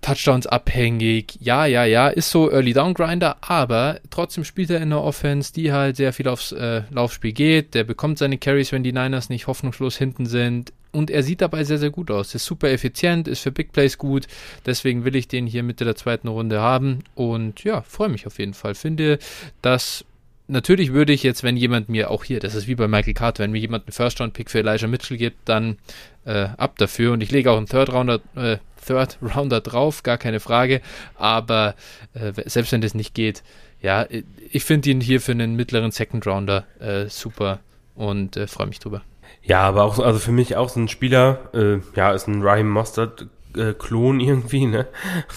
Touchdowns 0.01 0.47
abhängig. 0.47 1.37
Ja, 1.39 1.65
ja, 1.65 1.85
ja, 1.85 2.07
ist 2.07 2.31
so 2.31 2.51
Early 2.51 2.73
Down 2.73 2.93
Grinder, 2.93 3.37
aber 3.41 3.99
trotzdem 4.09 4.43
spielt 4.43 4.71
er 4.71 4.77
in 4.77 4.83
einer 4.83 5.03
Offense, 5.03 5.53
die 5.53 5.71
halt 5.71 5.95
sehr 5.95 6.11
viel 6.11 6.27
aufs 6.27 6.51
äh, 6.51 6.81
Laufspiel 6.89 7.33
geht. 7.33 7.75
Der 7.75 7.83
bekommt 7.83 8.17
seine 8.17 8.37
Carries, 8.37 8.71
wenn 8.71 8.83
die 8.83 8.93
Niners 8.93 9.29
nicht 9.29 9.47
hoffnungslos 9.47 9.97
hinten 9.97 10.25
sind. 10.25 10.73
Und 10.91 11.09
er 11.09 11.23
sieht 11.23 11.41
dabei 11.41 11.63
sehr, 11.63 11.77
sehr 11.77 11.89
gut 11.89 12.11
aus. 12.11 12.35
Ist 12.35 12.45
super 12.45 12.69
effizient, 12.69 13.27
ist 13.27 13.41
für 13.41 13.51
Big 13.51 13.71
Plays 13.71 13.97
gut. 13.97 14.27
Deswegen 14.65 15.05
will 15.05 15.15
ich 15.15 15.27
den 15.27 15.47
hier 15.47 15.63
Mitte 15.63 15.85
der 15.85 15.95
zweiten 15.95 16.27
Runde 16.27 16.59
haben. 16.59 17.03
Und 17.15 17.63
ja, 17.63 17.81
freue 17.81 18.09
mich 18.09 18.27
auf 18.27 18.39
jeden 18.39 18.53
Fall. 18.53 18.75
Finde, 18.75 19.19
dass 19.61 20.03
natürlich 20.47 20.91
würde 20.91 21.13
ich 21.13 21.23
jetzt, 21.23 21.43
wenn 21.43 21.55
jemand 21.55 21.87
mir 21.87 22.11
auch 22.11 22.25
hier, 22.25 22.39
das 22.39 22.55
ist 22.55 22.67
wie 22.67 22.75
bei 22.75 22.87
Michael 22.87 23.13
Carter, 23.13 23.43
wenn 23.43 23.51
mir 23.51 23.59
jemand 23.59 23.85
einen 23.85 23.93
First-Round-Pick 23.93 24.49
für 24.49 24.59
Elijah 24.59 24.87
Mitchell 24.87 25.17
gibt, 25.17 25.47
dann 25.47 25.77
äh, 26.25 26.47
ab 26.57 26.77
dafür. 26.77 27.13
Und 27.13 27.23
ich 27.23 27.31
lege 27.31 27.51
auch 27.51 27.57
einen 27.57 27.67
Third-Rounder 27.67 28.19
äh, 28.35 28.57
Third 28.85 29.17
Rounder 29.21 29.61
drauf, 29.61 30.03
gar 30.03 30.17
keine 30.17 30.39
Frage. 30.39 30.81
Aber 31.15 31.75
äh, 32.13 32.33
selbst 32.49 32.71
wenn 32.71 32.81
das 32.81 32.93
nicht 32.93 33.13
geht, 33.13 33.43
ja, 33.81 34.05
ich 34.51 34.63
finde 34.63 34.91
ihn 34.91 35.01
hier 35.01 35.21
für 35.21 35.31
einen 35.31 35.55
mittleren 35.55 35.91
Second 35.91 36.25
Rounder 36.27 36.65
äh, 36.79 37.07
super 37.07 37.59
und 37.95 38.37
äh, 38.37 38.47
freue 38.47 38.67
mich 38.67 38.79
drüber. 38.79 39.01
Ja, 39.43 39.61
aber 39.61 39.83
auch, 39.83 39.99
also 39.99 40.19
für 40.19 40.31
mich 40.31 40.55
auch 40.55 40.69
so 40.69 40.79
ein 40.79 40.87
Spieler, 40.87 41.49
äh, 41.53 41.79
ja, 41.95 42.11
ist 42.11 42.27
ein 42.27 42.43
Raheem 42.43 42.69
Mostert 42.69 43.27
äh, 43.55 43.73
Klon 43.73 44.19
irgendwie, 44.19 44.65
ne? 44.65 44.87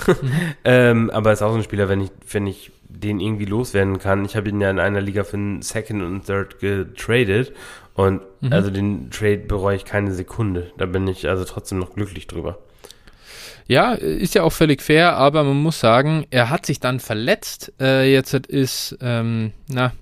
Mhm. 0.06 0.30
ähm, 0.64 1.10
aber 1.10 1.32
ist 1.32 1.42
auch 1.42 1.52
so 1.52 1.56
ein 1.56 1.64
Spieler, 1.64 1.88
wenn 1.88 2.02
ich, 2.02 2.10
wenn 2.30 2.46
ich 2.46 2.70
den 2.88 3.20
irgendwie 3.20 3.46
loswerden 3.46 3.98
kann. 3.98 4.24
Ich 4.24 4.36
habe 4.36 4.48
ihn 4.48 4.60
ja 4.60 4.70
in 4.70 4.78
einer 4.78 5.00
Liga 5.00 5.24
für 5.24 5.36
einen 5.36 5.62
Second 5.62 6.02
und 6.02 6.26
Third 6.26 6.60
getradet 6.60 7.52
und 7.94 8.20
mhm. 8.40 8.52
also 8.52 8.70
den 8.70 9.10
Trade 9.10 9.38
bereue 9.38 9.76
ich 9.76 9.84
keine 9.84 10.12
Sekunde. 10.12 10.70
Da 10.76 10.86
bin 10.86 11.06
ich 11.08 11.28
also 11.28 11.44
trotzdem 11.44 11.78
noch 11.78 11.94
glücklich 11.94 12.26
drüber. 12.26 12.58
Ja, 13.66 13.92
ist 13.92 14.34
ja 14.34 14.42
auch 14.42 14.52
völlig 14.52 14.82
fair, 14.82 15.16
aber 15.16 15.42
man 15.42 15.62
muss 15.62 15.80
sagen, 15.80 16.26
er 16.30 16.50
hat 16.50 16.66
sich 16.66 16.80
dann 16.80 17.00
verletzt. 17.00 17.72
Äh, 17.80 18.12
jetzt 18.12 18.34
ist, 18.34 18.98
ähm, 19.00 19.52
na, 19.68 19.92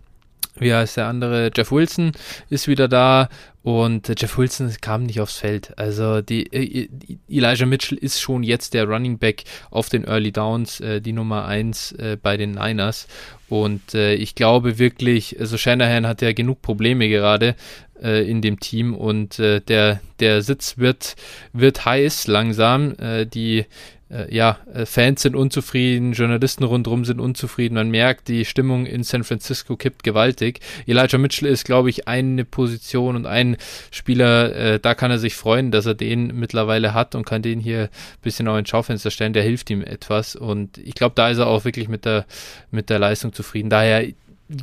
wie 0.57 0.75
heißt 0.75 0.97
der 0.97 1.07
andere? 1.07 1.51
Jeff 1.55 1.71
Wilson 1.71 2.13
ist 2.51 2.69
wieder 2.69 2.89
da 2.89 3.29
und 3.63 4.13
Jeff 4.21 4.37
Wilson 4.37 4.75
kam 4.81 5.05
nicht 5.05 5.21
aufs 5.21 5.39
Feld. 5.39 5.79
Also 5.79 6.21
die 6.21 6.53
äh, 6.53 6.89
Elijah 7.29 7.67
Mitchell 7.67 7.97
ist 7.99 8.21
schon 8.21 8.43
jetzt 8.43 8.75
der 8.75 8.87
Running 8.87 9.19
Back 9.19 9.45
auf 9.71 9.89
den 9.89 10.05
Early 10.05 10.33
Downs, 10.33 10.81
äh, 10.81 11.01
die 11.01 11.13
Nummer 11.13 11.47
1 11.47 11.93
äh, 11.93 12.19
bei 12.21 12.37
den 12.37 12.53
Niners. 12.53 13.07
Und 13.49 13.95
äh, 13.95 14.15
ich 14.15 14.35
glaube 14.35 14.79
wirklich, 14.79 15.39
also 15.39 15.57
Shanahan 15.57 16.07
hat 16.07 16.21
ja 16.21 16.33
genug 16.33 16.63
Probleme 16.63 17.09
gerade 17.09 17.55
äh, 18.03 18.29
in 18.29 18.43
dem 18.43 18.61
Team 18.61 18.95
und 18.95 19.39
äh, 19.39 19.61
der, 19.61 20.01
der 20.21 20.43
Sitz 20.43 20.79
wird, 20.79 21.17
wird 21.53 21.85
heiß 21.85 22.27
langsam. 22.27 22.95
die 23.35 23.67
äh, 24.13 24.35
ja, 24.35 24.59
äh, 24.73 24.85
Fans 24.85 25.23
sind 25.23 25.35
unzufrieden, 25.35 26.13
Journalisten 26.13 26.65
rundherum 26.65 27.05
sind 27.05 27.21
unzufrieden. 27.21 27.75
Man 27.75 27.91
merkt, 27.91 28.29
die 28.29 28.45
Stimmung 28.45 28.87
in 28.87 29.03
San 29.03 29.25
Francisco 29.25 29.77
kippt 29.77 30.03
gewaltig. 30.03 30.61
Elijah 30.87 31.19
Mitchell 31.19 31.49
ist, 31.49 31.65
glaube 31.65 31.91
ich, 31.91 32.09
eine 32.09 32.45
Position 32.45 33.17
und 33.17 33.27
ein 33.27 33.57
Spieler, 33.91 34.55
äh, 34.55 34.81
da 34.81 34.95
kann 34.95 35.11
er 35.11 35.19
sich 35.19 35.35
freuen, 35.35 35.71
dass 35.71 35.87
er 35.87 35.95
den 35.95 36.39
mittlerweile 36.39 36.95
hat 36.95 37.15
und 37.15 37.25
kann 37.25 37.43
den 37.43 37.59
hier 37.59 37.85
ein 37.85 37.89
bisschen 38.23 38.47
auch 38.49 38.59
ins 38.59 38.69
Schaufenster 38.69 39.11
stellen. 39.11 39.33
Der 39.33 39.43
hilft 39.43 39.71
ihm 39.71 39.83
etwas 39.83 40.37
und 40.37 40.79
ich 40.79 40.95
glaube, 40.95 41.15
da 41.15 41.31
ist 41.31 41.39
er 41.39 41.47
auch 41.47 41.65
wirklich 41.65 41.89
mit 41.89 42.05
der, 42.05 42.27
mit 42.71 42.91
der 42.91 42.99
Leistung 42.99 43.33
zufrieden. 43.33 43.71
Daher 43.71 44.07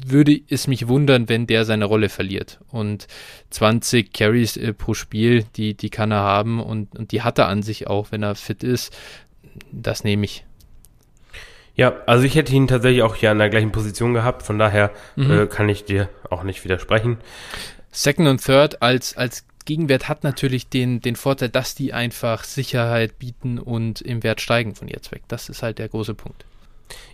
würde 0.07 0.39
es 0.49 0.67
mich 0.67 0.87
wundern, 0.87 1.29
wenn 1.29 1.47
der 1.47 1.65
seine 1.65 1.85
Rolle 1.85 2.09
verliert. 2.09 2.59
Und 2.71 3.07
20 3.49 4.13
Carries 4.13 4.57
äh, 4.57 4.73
pro 4.73 4.93
Spiel, 4.93 5.45
die, 5.55 5.73
die 5.73 5.89
kann 5.89 6.11
er 6.11 6.23
haben 6.23 6.61
und, 6.61 6.97
und 6.97 7.11
die 7.11 7.21
hat 7.21 7.37
er 7.37 7.47
an 7.47 7.63
sich 7.63 7.87
auch, 7.87 8.11
wenn 8.11 8.23
er 8.23 8.35
fit 8.35 8.63
ist 8.63 8.95
das 9.71 10.03
nehme 10.03 10.25
ich. 10.25 10.45
Ja, 11.75 12.01
also 12.05 12.25
ich 12.25 12.35
hätte 12.35 12.53
ihn 12.53 12.67
tatsächlich 12.67 13.03
auch 13.03 13.15
hier 13.15 13.31
an 13.31 13.39
der 13.39 13.49
gleichen 13.49 13.71
Position 13.71 14.13
gehabt, 14.13 14.43
von 14.43 14.59
daher 14.59 14.91
mhm. 15.15 15.31
äh, 15.31 15.47
kann 15.47 15.69
ich 15.69 15.85
dir 15.85 16.09
auch 16.29 16.43
nicht 16.43 16.63
widersprechen. 16.63 17.17
Second 17.91 18.27
und 18.27 18.43
Third 18.43 18.81
als, 18.81 19.15
als 19.15 19.45
Gegenwert 19.65 20.09
hat 20.09 20.23
natürlich 20.23 20.67
den, 20.67 20.99
den 20.99 21.15
Vorteil, 21.15 21.49
dass 21.49 21.75
die 21.75 21.93
einfach 21.93 22.43
Sicherheit 22.43 23.17
bieten 23.17 23.59
und 23.59 24.01
im 24.01 24.23
Wert 24.23 24.41
steigen 24.41 24.75
von 24.75 24.87
jetzt 24.87 25.11
weg. 25.11 25.21
Das 25.27 25.47
ist 25.47 25.63
halt 25.63 25.79
der 25.79 25.87
große 25.87 26.15
Punkt. 26.15 26.45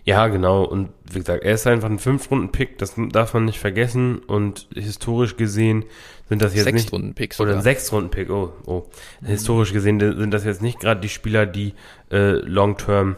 Ja, 0.04 0.28
genau. 0.28 0.64
Und 0.64 0.90
wie 1.10 1.18
gesagt, 1.18 1.42
er 1.42 1.54
ist 1.54 1.66
einfach 1.66 1.90
ein 1.90 1.98
Fünf-Runden-Pick, 1.98 2.78
das 2.78 2.94
darf 3.10 3.34
man 3.34 3.44
nicht 3.44 3.58
vergessen. 3.58 4.18
Und 4.18 4.68
historisch 4.74 5.36
gesehen 5.36 5.84
sind 6.28 6.42
das 6.42 6.54
jetzt 6.54 6.64
sechs 6.64 6.74
nicht. 6.74 6.92
Runden-Picks 6.92 7.40
oder 7.40 7.54
ein 7.54 7.62
Sechs-Runden-Pick, 7.62 8.30
oh, 8.30 8.52
oh. 8.66 8.84
Mhm. 9.20 9.26
Historisch 9.26 9.72
gesehen 9.72 10.00
sind 10.00 10.30
das 10.30 10.44
jetzt 10.44 10.62
nicht 10.62 10.80
gerade 10.80 11.00
die 11.00 11.08
Spieler, 11.08 11.46
die 11.46 11.74
äh, 12.10 12.32
long-term, 12.32 13.16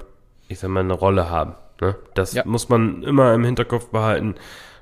ich 0.48 0.58
sag 0.58 0.70
mal, 0.70 0.80
eine 0.80 0.94
Rolle 0.94 1.30
haben. 1.30 1.54
Ne? 1.80 1.96
Das 2.14 2.32
ja. 2.32 2.42
muss 2.44 2.68
man 2.68 3.02
immer 3.02 3.34
im 3.34 3.44
Hinterkopf 3.44 3.88
behalten. 3.88 4.34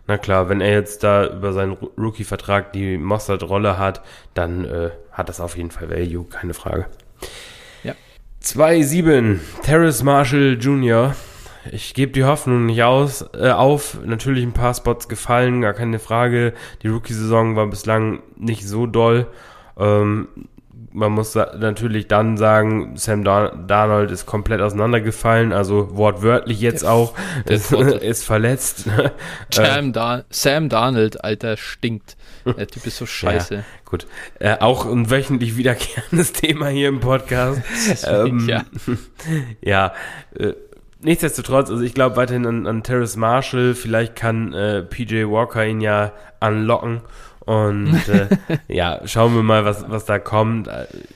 Na 0.06 0.18
klar, 0.18 0.48
wenn 0.48 0.60
er 0.60 0.72
jetzt 0.72 1.02
da 1.02 1.26
über 1.26 1.52
seinen 1.52 1.72
Rookie-Vertrag 1.72 2.72
die 2.72 2.96
Mossad-Rolle 2.96 3.78
hat, 3.78 4.02
dann 4.34 4.64
äh, 4.64 4.90
hat 5.10 5.28
das 5.28 5.40
auf 5.40 5.56
jeden 5.56 5.72
Fall 5.72 5.90
Value, 5.90 6.24
keine 6.24 6.54
Frage. 6.54 6.86
Ja. 7.82 7.94
2-7, 8.42 9.40
Terrace 9.62 10.04
Marshall 10.04 10.56
Jr., 10.60 11.16
ich 11.72 11.94
gebe 11.94 12.12
die 12.12 12.24
Hoffnung 12.24 12.66
nicht 12.66 12.82
aus, 12.82 13.24
äh, 13.34 13.50
auf. 13.50 13.98
Natürlich 14.04 14.44
ein 14.44 14.52
paar 14.52 14.74
Spots 14.74 15.08
gefallen, 15.08 15.62
gar 15.62 15.74
keine 15.74 15.98
Frage. 15.98 16.52
Die 16.82 16.88
Rookie-Saison 16.88 17.56
war 17.56 17.66
bislang 17.66 18.22
nicht 18.36 18.66
so 18.66 18.86
doll. 18.86 19.26
Ähm, 19.78 20.28
man 20.96 21.12
muss 21.12 21.34
natürlich 21.34 22.08
dann 22.08 22.38
sagen, 22.38 22.96
Sam 22.96 23.22
Darnold 23.22 24.10
ist 24.10 24.24
komplett 24.24 24.62
auseinandergefallen, 24.62 25.52
also 25.52 25.94
wortwörtlich 25.94 26.58
jetzt 26.62 26.84
der, 26.84 26.92
auch, 26.92 27.12
der 27.46 27.56
ist, 27.56 27.72
ist, 27.72 28.24
verletzt. 28.24 28.84
Sam, 29.52 29.92
Dar 29.92 30.24
Sam 30.30 30.70
Darnold, 30.70 31.22
Alter, 31.22 31.58
stinkt. 31.58 32.16
Der 32.46 32.66
Typ 32.66 32.86
ist 32.86 32.96
so 32.96 33.04
scheiße. 33.06 33.56
Ja, 33.56 33.62
gut. 33.84 34.06
Äh, 34.38 34.56
auch 34.60 34.86
ein 34.86 35.10
wöchentlich 35.10 35.58
wiederkehrendes 35.58 36.32
Thema 36.32 36.68
hier 36.68 36.88
im 36.88 37.00
Podcast. 37.00 37.60
ähm, 38.08 38.48
ja. 38.48 38.64
ja 39.60 39.92
äh, 40.38 40.54
nichtsdestotrotz, 41.06 41.70
also 41.70 41.82
ich 41.82 41.94
glaube 41.94 42.16
weiterhin 42.16 42.44
an, 42.46 42.66
an 42.66 42.82
Terrace 42.82 43.16
Marshall. 43.16 43.74
Vielleicht 43.74 44.16
kann 44.16 44.52
äh, 44.52 44.82
PJ 44.82 45.24
Walker 45.24 45.64
ihn 45.64 45.80
ja 45.80 46.12
anlocken. 46.40 47.00
Und 47.46 48.08
äh, 48.08 48.28
ja, 48.68 49.00
schauen 49.06 49.34
wir 49.34 49.42
mal, 49.42 49.64
was, 49.64 49.88
was 49.88 50.04
da 50.04 50.18
kommt. 50.18 50.68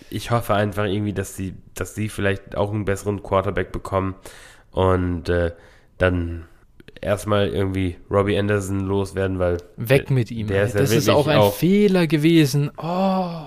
Ich 0.09 0.31
hoffe 0.31 0.55
einfach 0.55 0.85
irgendwie, 0.85 1.13
dass 1.13 1.37
sie, 1.37 1.55
dass 1.75 1.95
sie 1.95 2.09
vielleicht 2.09 2.57
auch 2.57 2.73
einen 2.73 2.85
besseren 2.85 3.23
Quarterback 3.23 3.73
bekommen. 3.73 4.15
Und 4.71 5.29
äh, 5.29 5.51
dann 5.99 6.45
erstmal 7.01 7.49
irgendwie 7.49 7.97
Robbie 8.11 8.39
Anderson 8.39 8.81
loswerden, 8.81 9.41
weil. 9.41 9.59
Weg 9.77 10.11
mit 10.11 10.31
ihm. 10.31 10.47
Der 10.47 10.65
ist 10.65 10.77
das 10.77 10.93
ist 10.93 11.11
auch 11.11 11.27
ein 11.27 11.39
auch 11.39 11.55
Fehler 11.55 12.07
gewesen. 12.07 12.71
Oh. 12.79 13.47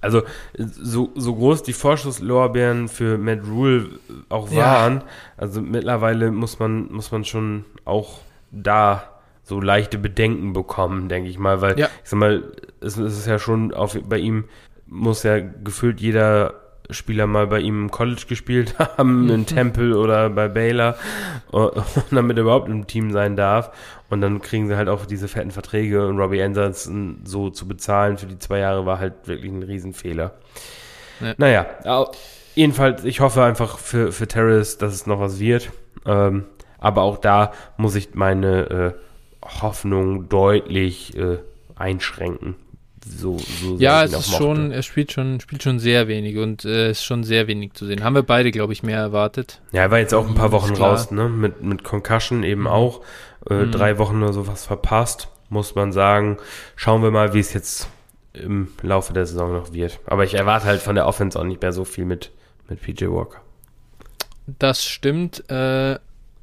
Also, 0.00 0.22
so, 0.56 1.10
so 1.14 1.34
groß 1.34 1.62
die 1.62 1.72
Vorschusslorbeeren 1.72 2.88
für 2.88 3.18
Matt 3.18 3.40
Rule 3.46 3.90
auch 4.28 4.50
waren, 4.54 4.98
ja. 4.98 5.04
also 5.36 5.60
mittlerweile 5.60 6.30
muss 6.30 6.58
man, 6.58 6.90
muss 6.92 7.12
man 7.12 7.24
schon 7.24 7.64
auch 7.84 8.20
da 8.50 9.20
so 9.42 9.60
leichte 9.60 9.98
Bedenken 9.98 10.52
bekommen, 10.52 11.08
denke 11.08 11.28
ich 11.28 11.38
mal, 11.38 11.60
weil 11.60 11.78
ja. 11.78 11.88
ich 12.02 12.10
sag 12.10 12.18
mal, 12.18 12.44
es, 12.80 12.96
es 12.96 13.18
ist 13.18 13.26
ja 13.26 13.38
schon 13.38 13.74
auf, 13.74 13.98
bei 14.08 14.18
ihm 14.18 14.44
muss 14.86 15.22
ja 15.22 15.40
gefühlt 15.40 16.00
jeder 16.00 16.54
Spieler 16.92 17.26
mal 17.26 17.46
bei 17.46 17.60
ihm 17.60 17.84
im 17.84 17.90
College 17.90 18.24
gespielt 18.28 18.78
haben, 18.78 19.24
mhm. 19.24 19.30
in 19.30 19.46
Temple 19.46 19.96
oder 19.96 20.30
bei 20.30 20.48
Baylor, 20.48 20.96
und, 21.50 21.72
damit 22.10 22.36
er 22.36 22.42
überhaupt 22.42 22.68
im 22.68 22.86
Team 22.86 23.12
sein 23.12 23.36
darf. 23.36 23.70
Und 24.08 24.20
dann 24.20 24.42
kriegen 24.42 24.66
sie 24.66 24.76
halt 24.76 24.88
auch 24.88 25.06
diese 25.06 25.28
fetten 25.28 25.52
Verträge 25.52 26.06
und 26.06 26.18
Robbie 26.18 26.42
Anderson 26.42 27.20
so 27.24 27.50
zu 27.50 27.68
bezahlen 27.68 28.18
für 28.18 28.26
die 28.26 28.38
zwei 28.38 28.58
Jahre 28.58 28.84
war 28.84 28.98
halt 28.98 29.28
wirklich 29.28 29.52
ein 29.52 29.62
Riesenfehler. 29.62 30.32
Ja. 31.20 31.34
Naja, 31.36 31.66
jedenfalls, 32.54 33.04
ich 33.04 33.20
hoffe 33.20 33.44
einfach 33.44 33.78
für, 33.78 34.10
für 34.10 34.26
Terrace, 34.26 34.78
dass 34.78 34.94
es 34.94 35.06
noch 35.06 35.20
was 35.20 35.38
wird. 35.38 35.70
Ähm, 36.06 36.46
aber 36.78 37.02
auch 37.02 37.18
da 37.18 37.52
muss 37.76 37.94
ich 37.94 38.14
meine 38.14 38.70
äh, 38.70 38.92
Hoffnung 39.62 40.28
deutlich 40.28 41.16
äh, 41.16 41.38
einschränken. 41.76 42.56
So, 43.18 43.38
so 43.38 43.76
ja, 43.78 44.04
es 44.04 44.12
ist 44.12 44.34
schon, 44.34 44.72
er 44.72 44.82
spielt 44.82 45.12
schon, 45.12 45.40
spielt 45.40 45.62
schon 45.62 45.78
sehr 45.78 46.08
wenig 46.08 46.38
und 46.38 46.64
es 46.64 46.70
äh, 46.70 46.90
ist 46.90 47.04
schon 47.04 47.24
sehr 47.24 47.46
wenig 47.46 47.74
zu 47.74 47.86
sehen. 47.86 48.04
Haben 48.04 48.14
wir 48.14 48.22
beide, 48.22 48.50
glaube 48.50 48.72
ich, 48.72 48.82
mehr 48.82 48.98
erwartet. 48.98 49.60
Ja, 49.72 49.82
er 49.82 49.90
war 49.90 49.98
jetzt 49.98 50.14
auch 50.14 50.28
ein 50.28 50.34
paar 50.34 50.52
Wochen 50.52 50.74
raus, 50.74 51.10
ne? 51.10 51.28
Mit, 51.28 51.62
mit 51.62 51.84
Concussion 51.84 52.42
eben 52.42 52.62
mhm. 52.62 52.66
auch. 52.68 53.00
Äh, 53.48 53.54
mhm. 53.54 53.72
Drei 53.72 53.98
Wochen 53.98 54.22
oder 54.22 54.32
sowas 54.32 54.66
verpasst, 54.66 55.28
muss 55.48 55.74
man 55.74 55.92
sagen. 55.92 56.38
Schauen 56.76 57.02
wir 57.02 57.10
mal, 57.10 57.34
wie 57.34 57.40
es 57.40 57.52
jetzt 57.52 57.88
im 58.32 58.68
Laufe 58.82 59.12
der 59.12 59.26
Saison 59.26 59.52
noch 59.52 59.72
wird. 59.72 59.98
Aber 60.06 60.24
ich 60.24 60.34
erwarte 60.34 60.66
halt 60.66 60.80
von 60.80 60.94
der 60.94 61.06
Offense 61.06 61.38
auch 61.38 61.44
nicht 61.44 61.62
mehr 61.62 61.72
so 61.72 61.84
viel 61.84 62.04
mit, 62.04 62.30
mit 62.68 62.80
PJ 62.80 63.06
Walker. 63.06 63.40
Das 64.58 64.84
stimmt. 64.84 65.48
Äh, 65.50 65.98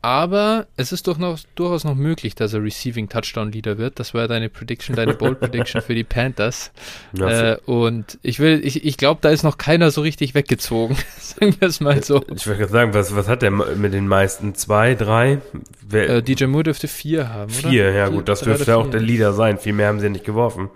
aber 0.07 0.67
es 0.77 0.93
ist 0.93 1.05
doch 1.09 1.17
noch, 1.17 1.37
durchaus 1.55 1.83
noch 1.83 1.93
möglich, 1.93 2.33
dass 2.33 2.53
er 2.53 2.63
Receiving 2.63 3.09
Touchdown 3.09 3.51
Leader 3.51 3.77
wird. 3.77 3.99
Das 3.99 4.13
war 4.13 4.29
deine 4.29 4.47
Prediction, 4.47 4.95
deine 4.95 5.13
Bold 5.13 5.37
Prediction 5.41 5.81
für 5.81 5.95
die 5.95 6.05
Panthers. 6.05 6.71
Äh, 7.19 7.57
und 7.65 8.17
ich 8.21 8.39
will, 8.39 8.61
ich, 8.63 8.85
ich 8.85 8.95
glaube, 8.95 9.19
da 9.21 9.31
ist 9.31 9.43
noch 9.43 9.57
keiner 9.57 9.91
so 9.91 9.99
richtig 9.99 10.33
weggezogen. 10.33 10.95
Sagen 11.19 11.57
wir 11.59 11.67
es 11.67 11.81
mal 11.81 12.01
so. 12.03 12.23
Ich 12.33 12.47
würde 12.47 12.69
sagen, 12.69 12.93
was, 12.93 13.17
was 13.17 13.27
hat 13.27 13.41
der 13.41 13.51
mit 13.51 13.93
den 13.93 14.07
meisten? 14.07 14.55
Zwei, 14.55 14.95
drei? 14.95 15.41
Wer, 15.85 16.09
äh, 16.09 16.23
DJ 16.23 16.45
Moore 16.45 16.63
dürfte 16.63 16.87
vier 16.87 17.27
haben, 17.27 17.51
oder? 17.59 17.69
Vier, 17.69 17.91
ja 17.91 18.07
gut, 18.07 18.29
das 18.29 18.39
dürfte 18.39 18.77
auch 18.77 18.89
der 18.89 19.01
Leader 19.01 19.33
sein. 19.33 19.57
Viel 19.57 19.73
mehr 19.73 19.89
haben 19.89 19.99
sie 19.99 20.09
nicht 20.09 20.23
geworfen. 20.23 20.69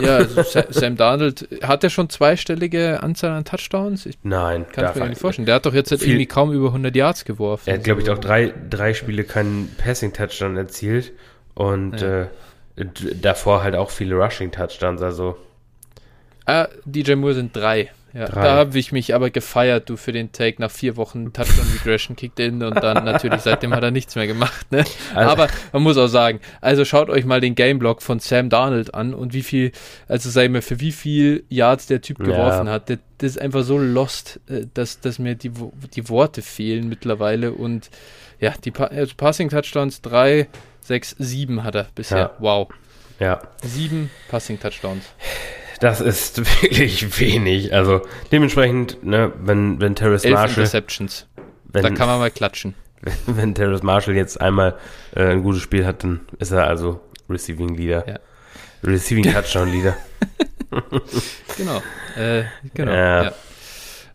Ja, 0.00 0.16
also 0.18 0.42
Sam 0.70 0.96
Darnold, 0.96 1.48
hat 1.62 1.82
er 1.84 1.90
schon 1.90 2.08
zweistellige 2.10 3.02
Anzahl 3.02 3.30
an 3.32 3.44
Touchdowns? 3.44 4.06
Ich 4.06 4.18
Nein. 4.22 4.66
Kann 4.72 4.90
ich 4.94 5.00
mir 5.00 5.08
nicht 5.08 5.20
vorstellen. 5.20 5.46
Der 5.46 5.56
hat 5.56 5.66
doch 5.66 5.74
jetzt 5.74 5.90
halt 5.90 6.02
irgendwie 6.02 6.26
kaum 6.26 6.52
über 6.52 6.68
100 6.68 6.94
Yards 6.94 7.24
geworfen. 7.24 7.68
Er 7.70 7.76
hat, 7.76 7.84
glaube 7.84 8.02
ich, 8.02 8.10
auch 8.10 8.18
drei, 8.18 8.52
drei 8.70 8.94
Spiele 8.94 9.24
keinen 9.24 9.74
Passing-Touchdown 9.78 10.56
erzielt. 10.56 11.12
Und 11.54 12.00
Ja. 12.00 12.22
äh, 12.22 12.26
davor 13.20 13.62
halt 13.62 13.74
auch 13.74 13.90
viele 13.90 14.14
Rushing-Touchdowns, 14.16 15.02
also 15.02 15.36
Ah, 16.46 16.68
DJ 16.86 17.14
Moore 17.14 17.34
sind 17.34 17.54
drei. 17.54 17.90
Ja, 18.14 18.26
Drei. 18.26 18.42
da 18.42 18.56
habe 18.56 18.78
ich 18.78 18.90
mich 18.90 19.14
aber 19.14 19.28
gefeiert, 19.30 19.90
du, 19.90 19.96
für 19.98 20.12
den 20.12 20.32
Take 20.32 20.60
nach 20.62 20.70
vier 20.70 20.96
Wochen 20.96 21.32
Touchdown 21.32 21.66
Regression 21.74 22.16
kicked 22.16 22.40
in 22.40 22.62
und 22.62 22.74
dann 22.82 23.04
natürlich 23.04 23.42
seitdem 23.42 23.74
hat 23.74 23.82
er 23.82 23.90
nichts 23.90 24.16
mehr 24.16 24.26
gemacht. 24.26 24.72
Ne? 24.72 24.84
Also- 25.14 25.30
aber 25.30 25.48
man 25.72 25.82
muss 25.82 25.98
auch 25.98 26.06
sagen, 26.06 26.40
also 26.62 26.84
schaut 26.86 27.10
euch 27.10 27.24
mal 27.26 27.40
den 27.40 27.54
Gameblock 27.54 28.00
von 28.00 28.18
Sam 28.18 28.48
Darnold 28.48 28.94
an 28.94 29.12
und 29.12 29.34
wie 29.34 29.42
viel, 29.42 29.72
also 30.08 30.30
sag 30.30 30.44
ich 30.44 30.50
mal, 30.50 30.62
für 30.62 30.80
wie 30.80 30.92
viel 30.92 31.44
Yards 31.50 31.86
der 31.86 32.00
Typ 32.00 32.18
Ja. 32.20 32.24
geworfen 32.26 32.68
hat. 32.70 32.88
Das, 32.88 32.98
das 33.18 33.30
ist 33.32 33.40
einfach 33.40 33.62
so 33.62 33.76
lost, 33.78 34.40
äh, 34.48 34.62
dass, 34.72 35.00
dass 35.00 35.18
mir 35.18 35.34
die, 35.34 35.50
die 35.94 36.08
Worte 36.08 36.40
fehlen 36.40 36.88
mittlerweile 36.88 37.52
und 37.52 37.90
ja, 38.40 38.54
die 38.64 38.70
pa 38.70 38.84
also 38.84 39.12
Passing 39.16 39.50
Touchdowns 39.50 40.00
drei, 40.00 40.48
sechs, 40.80 41.14
sieben 41.18 41.62
hat 41.64 41.74
er 41.74 41.86
bisher. 41.94 42.18
Ja. 42.18 42.30
Wow. 42.38 42.68
ja, 43.20 43.40
Sieben 43.62 44.08
Passing 44.30 44.58
Touchdowns. 44.58 45.04
Das 45.80 46.00
ist 46.00 46.38
wirklich 46.62 47.20
wenig. 47.20 47.72
Also 47.72 48.02
dementsprechend, 48.32 49.02
ne, 49.04 49.32
wenn, 49.40 49.80
wenn 49.80 49.94
Terrace 49.94 50.24
Elf 50.24 50.34
Marshall, 50.34 50.64
Interceptions. 50.64 51.26
wenn, 51.64 51.82
Da 51.82 51.90
kann 51.90 52.08
man 52.08 52.18
mal 52.18 52.30
klatschen. 52.30 52.74
wenn, 53.00 53.36
wenn 53.36 53.54
Terrace 53.54 53.82
Marshall 53.82 54.16
jetzt 54.16 54.40
einmal 54.40 54.76
äh, 55.14 55.24
ein 55.24 55.42
gutes 55.42 55.62
Spiel 55.62 55.86
hat, 55.86 56.02
dann 56.02 56.20
ist 56.38 56.50
er 56.50 56.66
also 56.66 57.00
Receiving 57.28 57.74
Leader. 57.74 58.08
Ja. 58.08 58.18
Receiving 58.82 59.24
Touchdown 59.32 59.70
Leader. 59.70 59.96
Genau. 61.56 61.82
Äh, 62.16 62.44
genau. 62.74 62.92
Ja. 62.92 63.24
Ja. 63.24 63.32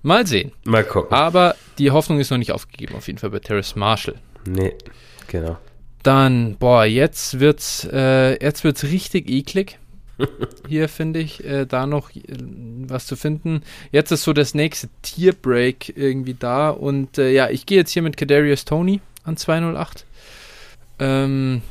Mal 0.01 0.27
sehen. 0.27 0.51
Mal 0.65 0.83
gucken. 0.83 1.15
Aber 1.15 1.55
die 1.77 1.91
Hoffnung 1.91 2.19
ist 2.19 2.29
noch 2.29 2.37
nicht 2.37 2.51
aufgegeben, 2.51 2.95
auf 2.95 3.07
jeden 3.07 3.19
Fall 3.19 3.29
bei 3.29 3.39
Terrace 3.39 3.75
Marshall. 3.75 4.15
Nee, 4.45 4.73
genau. 5.27 5.57
Dann, 6.03 6.57
boah, 6.57 6.83
jetzt 6.83 7.39
wird's, 7.39 7.87
äh, 7.91 8.33
jetzt 8.43 8.65
wird's 8.65 8.83
richtig 8.83 9.29
eklig. 9.29 9.79
Hier 10.67 10.89
finde 10.89 11.19
ich 11.19 11.43
äh, 11.43 11.65
da 11.65 11.85
noch 11.85 12.09
äh, 12.15 12.21
was 12.87 13.05
zu 13.05 13.15
finden. 13.15 13.63
Jetzt 13.91 14.11
ist 14.11 14.23
so 14.23 14.33
das 14.33 14.53
nächste 14.53 14.89
Tierbreak 15.01 15.95
irgendwie 15.95 16.35
da 16.37 16.69
und 16.69 17.17
äh, 17.17 17.31
ja, 17.31 17.49
ich 17.49 17.65
gehe 17.65 17.77
jetzt 17.77 17.91
hier 17.91 18.01
mit 18.01 18.17
Kadarius 18.17 18.65
Tony 18.65 19.01
an 19.23 19.37
208. 19.37 20.05
Ähm, 20.99 21.61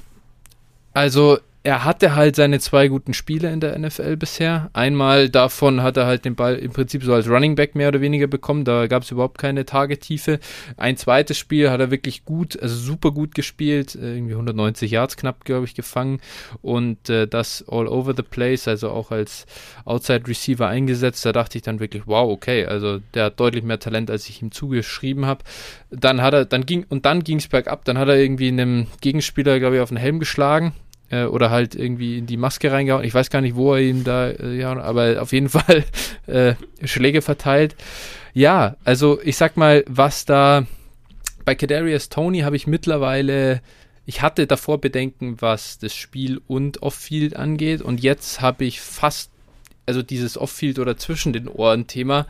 also 0.95 1.39
er 1.65 1.85
hatte 1.85 2.17
halt 2.17 2.35
seine 2.35 2.59
zwei 2.59 2.89
guten 2.89 3.15
Spiele 3.15 3.53
in 3.53 3.61
der 3.61 3.79
NFL 3.79 4.17
bisher. 4.17 4.71
Einmal 4.73 5.29
davon 5.29 5.83
hat 5.83 5.97
er 5.97 6.07
halt 6.07 6.25
den 6.25 6.35
Ball 6.35 6.57
im 6.57 6.73
Prinzip 6.73 7.05
so 7.05 7.15
als 7.15 7.29
Running 7.29 7.55
Back 7.55 7.77
mehr 7.77 7.89
oder 7.89 8.01
weniger 8.01 8.27
bekommen. 8.27 8.65
Da 8.65 8.89
gab 8.89 9.05
es 9.05 9.13
überhaupt 9.13 9.39
keine 9.39 9.65
Tagetiefe. 9.65 10.41
Ein 10.77 10.97
zweites 10.97 11.39
Spiel 11.39 11.71
hat 11.71 11.79
er 11.79 11.93
wirklich 11.93 12.25
gut, 12.25 12.61
also 12.61 12.75
super 12.75 13.13
gut 13.13 13.37
gespielt. 13.37 13.95
Irgendwie 13.95 14.33
190 14.33 14.91
Yards 14.91 15.17
knapp, 15.17 15.45
glaube 15.45 15.65
ich, 15.65 15.75
gefangen. 15.75 16.21
Und 16.63 17.09
äh, 17.09 17.29
das 17.29 17.65
all 17.69 17.87
over 17.87 18.15
the 18.17 18.23
place, 18.23 18.67
also 18.67 18.91
auch 18.91 19.13
als 19.13 19.47
Outside 19.85 20.27
Receiver 20.27 20.67
eingesetzt. 20.67 21.25
Da 21.25 21.31
dachte 21.31 21.59
ich 21.59 21.63
dann 21.63 21.79
wirklich, 21.79 22.03
wow, 22.07 22.29
okay, 22.29 22.67
also 22.67 22.99
der 23.15 23.27
hat 23.27 23.39
deutlich 23.39 23.63
mehr 23.63 23.79
Talent, 23.79 24.11
als 24.11 24.29
ich 24.29 24.43
ihm 24.43 24.51
zugeschrieben 24.51 25.27
habe. 25.27 25.45
Dann 25.91 26.23
hat 26.23 26.35
er, 26.35 26.45
dann 26.45 26.67
ging, 26.67 26.87
und 26.89 27.07
dann 27.07 27.23
ging 27.23 27.39
es 27.39 27.47
bergab. 27.47 27.85
Dann 27.85 27.99
hat 27.99 28.09
er 28.09 28.17
irgendwie 28.17 28.49
einem 28.49 28.89
Gegenspieler, 29.01 29.61
glaube 29.61 29.77
ich, 29.77 29.81
auf 29.81 29.91
den 29.91 29.99
Helm 29.99 30.19
geschlagen 30.19 30.73
äh, 31.13 31.25
oder 31.25 31.51
halt 31.51 31.77
irgendwie 31.77 32.19
in 32.19 32.27
die 32.27 32.37
Maske 32.37 32.73
reingehauen. 32.73 33.05
Ich 33.05 33.15
weiß 33.15 33.31
gar 33.31 33.43
nicht, 33.43 33.55
wo 33.55 33.75
er 33.75 33.83
ihm 33.83 34.03
da, 34.03 34.31
äh, 34.31 34.59
ja, 34.59 34.77
aber 34.77 35.23
auf 35.23 35.33
jeden 35.33 35.49
Fall 35.51 35.85
äh, 36.27 36.55
Schläge 36.83 37.23
verteilt. 37.23 37.77
Ja, 38.33 38.77
also 38.83 39.21
ich 39.23 39.37
sag 39.37 39.57
mal, 39.57 39.85
was 39.87 40.25
da 40.25 40.67
bei 41.45 41.55
Kadarius 41.55 42.09
Tony 42.09 42.41
habe 42.41 42.57
ich 42.57 42.67
mittlerweile, 42.67 43.61
ich 44.07 44.23
hatte 44.23 44.47
davor 44.47 44.81
Bedenken, 44.81 45.41
was 45.41 45.79
das 45.79 45.95
Spiel 45.95 46.41
und 46.47 46.83
Off-Field 46.83 47.37
angeht 47.37 47.83
und 47.83 48.03
jetzt 48.03 48.41
habe 48.41 48.65
ich 48.65 48.81
fast, 48.81 49.31
also 49.85 50.03
dieses 50.03 50.39
Off-Field 50.39 50.79
oder 50.79 50.97
zwischen 50.97 51.33
den 51.35 51.47
Ohren 51.49 51.89
Thema, 51.89 52.27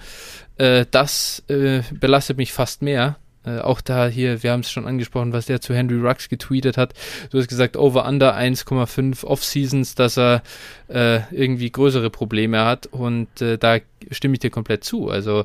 äh, 0.58 0.86
das 0.90 1.44
äh, 1.48 1.82
belastet 1.92 2.36
mich 2.36 2.52
fast 2.52 2.82
mehr. 2.82 3.16
Äh, 3.44 3.58
auch 3.58 3.80
da 3.80 4.06
hier, 4.06 4.42
wir 4.42 4.52
haben 4.52 4.60
es 4.60 4.70
schon 4.70 4.86
angesprochen, 4.86 5.32
was 5.32 5.46
der 5.46 5.60
zu 5.60 5.74
Henry 5.74 5.98
Rux 5.98 6.28
getweetet 6.28 6.76
hat. 6.76 6.94
Du 7.30 7.38
hast 7.38 7.48
gesagt, 7.48 7.76
over 7.76 8.06
under 8.06 8.36
1,5 8.36 9.24
Off-Seasons, 9.24 9.94
dass 9.94 10.16
er 10.16 10.42
äh, 10.88 11.20
irgendwie 11.32 11.70
größere 11.70 12.10
Probleme 12.10 12.64
hat 12.64 12.86
und 12.86 13.40
äh, 13.40 13.58
da 13.58 13.78
stimme 14.10 14.34
ich 14.34 14.40
dir 14.40 14.50
komplett 14.50 14.84
zu. 14.84 15.08
Also 15.08 15.44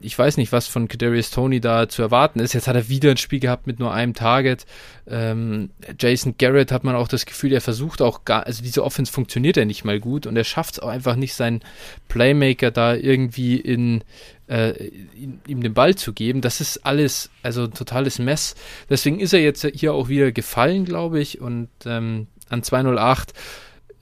ich 0.00 0.18
weiß 0.18 0.36
nicht, 0.36 0.52
was 0.52 0.66
von 0.66 0.88
Kadarius 0.88 1.30
Tony 1.30 1.60
da 1.60 1.88
zu 1.88 2.02
erwarten 2.02 2.40
ist. 2.40 2.52
Jetzt 2.52 2.66
hat 2.68 2.76
er 2.76 2.88
wieder 2.88 3.10
ein 3.10 3.16
Spiel 3.16 3.40
gehabt 3.40 3.66
mit 3.66 3.78
nur 3.78 3.92
einem 3.92 4.14
Target. 4.14 4.66
Ähm, 5.06 5.70
Jason 5.98 6.34
Garrett 6.38 6.72
hat 6.72 6.84
man 6.84 6.96
auch 6.96 7.08
das 7.08 7.26
Gefühl, 7.26 7.52
er 7.52 7.60
versucht 7.60 8.02
auch 8.02 8.24
gar, 8.24 8.46
also 8.46 8.62
diese 8.62 8.84
Offense 8.84 9.12
funktioniert 9.12 9.56
ja 9.56 9.64
nicht 9.64 9.84
mal 9.84 10.00
gut 10.00 10.26
und 10.26 10.36
er 10.36 10.44
schafft 10.44 10.74
es 10.74 10.80
auch 10.80 10.88
einfach 10.88 11.16
nicht, 11.16 11.34
seinen 11.34 11.60
Playmaker 12.08 12.70
da 12.70 12.94
irgendwie 12.94 13.56
in, 13.56 14.02
äh, 14.48 14.70
in, 15.14 15.40
ihm 15.46 15.62
den 15.62 15.74
Ball 15.74 15.94
zu 15.94 16.12
geben. 16.12 16.40
Das 16.40 16.60
ist 16.60 16.84
alles, 16.84 17.30
also 17.42 17.64
ein 17.64 17.74
totales 17.74 18.18
Mess. 18.18 18.54
Deswegen 18.90 19.20
ist 19.20 19.32
er 19.32 19.40
jetzt 19.40 19.66
hier 19.74 19.94
auch 19.94 20.08
wieder 20.08 20.32
gefallen, 20.32 20.84
glaube 20.84 21.20
ich. 21.20 21.40
Und 21.40 21.68
ähm, 21.86 22.26
an 22.48 22.62
208 22.62 23.32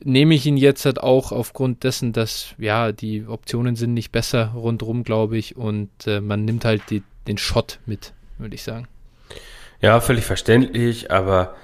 nehme 0.04 0.34
ich 0.34 0.46
ihn 0.46 0.56
jetzt 0.56 0.84
halt 0.84 1.00
auch 1.00 1.32
aufgrund 1.32 1.84
dessen, 1.84 2.12
dass 2.12 2.54
ja 2.58 2.92
die 2.92 3.26
Optionen 3.26 3.76
sind 3.76 3.94
nicht 3.94 4.12
besser 4.12 4.52
rundrum, 4.54 5.02
glaube 5.04 5.36
ich. 5.38 5.56
Und 5.56 5.90
äh, 6.06 6.20
man 6.20 6.44
nimmt 6.44 6.64
halt 6.64 6.82
die, 6.90 7.02
den 7.26 7.38
Shot 7.38 7.78
mit, 7.86 8.12
würde 8.38 8.54
ich 8.54 8.62
sagen. 8.62 8.86
Ja, 9.80 10.00
völlig 10.00 10.24
verständlich, 10.24 11.10
aber 11.10 11.54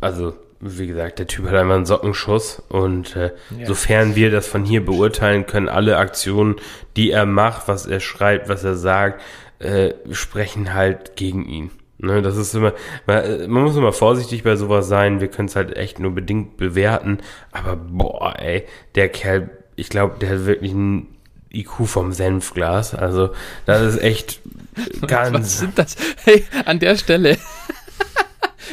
also 0.00 0.34
wie 0.60 0.86
gesagt, 0.86 1.18
der 1.18 1.26
Typ 1.26 1.46
hat 1.46 1.54
einfach 1.54 1.74
einen 1.74 1.84
Sockenschuss 1.86 2.62
und 2.68 3.16
äh, 3.16 3.32
Ja. 3.58 3.66
sofern 3.66 4.14
wir 4.14 4.30
das 4.30 4.46
von 4.46 4.64
hier 4.64 4.84
beurteilen 4.84 5.44
können, 5.46 5.68
alle 5.68 5.98
Aktionen, 5.98 6.56
die 6.96 7.10
er 7.10 7.26
macht, 7.26 7.68
was 7.68 7.86
er 7.86 8.00
schreibt, 8.00 8.48
was 8.48 8.64
er 8.64 8.76
sagt, 8.76 9.20
äh, 9.58 9.92
sprechen 10.12 10.72
halt 10.72 11.16
gegen 11.16 11.46
ihn. 11.46 11.70
Ne, 11.98 12.22
das 12.22 12.36
ist 12.36 12.54
immer, 12.54 12.72
man, 13.06 13.50
man 13.50 13.62
muss 13.62 13.76
immer 13.76 13.92
vorsichtig 13.92 14.42
bei 14.42 14.56
sowas 14.56 14.88
sein. 14.88 15.20
Wir 15.20 15.28
können 15.28 15.48
es 15.48 15.56
halt 15.56 15.76
echt 15.76 16.00
nur 16.00 16.12
bedingt 16.12 16.56
bewerten. 16.56 17.18
Aber 17.52 17.76
boah, 17.76 18.34
ey, 18.38 18.64
der 18.94 19.08
Kerl, 19.08 19.50
ich 19.76 19.88
glaube, 19.88 20.16
der 20.18 20.30
hat 20.30 20.46
wirklich 20.46 20.72
ein 20.72 21.08
IQ 21.52 21.86
vom 21.86 22.12
Senfglas. 22.12 22.94
Also 22.94 23.30
das 23.64 23.94
ist 23.94 24.02
echt 24.02 24.40
Was 25.00 25.08
ganz. 25.08 25.58
sind 25.60 25.78
das? 25.78 25.96
Hey, 26.24 26.44
an 26.64 26.80
der 26.80 26.96
Stelle. 26.96 27.38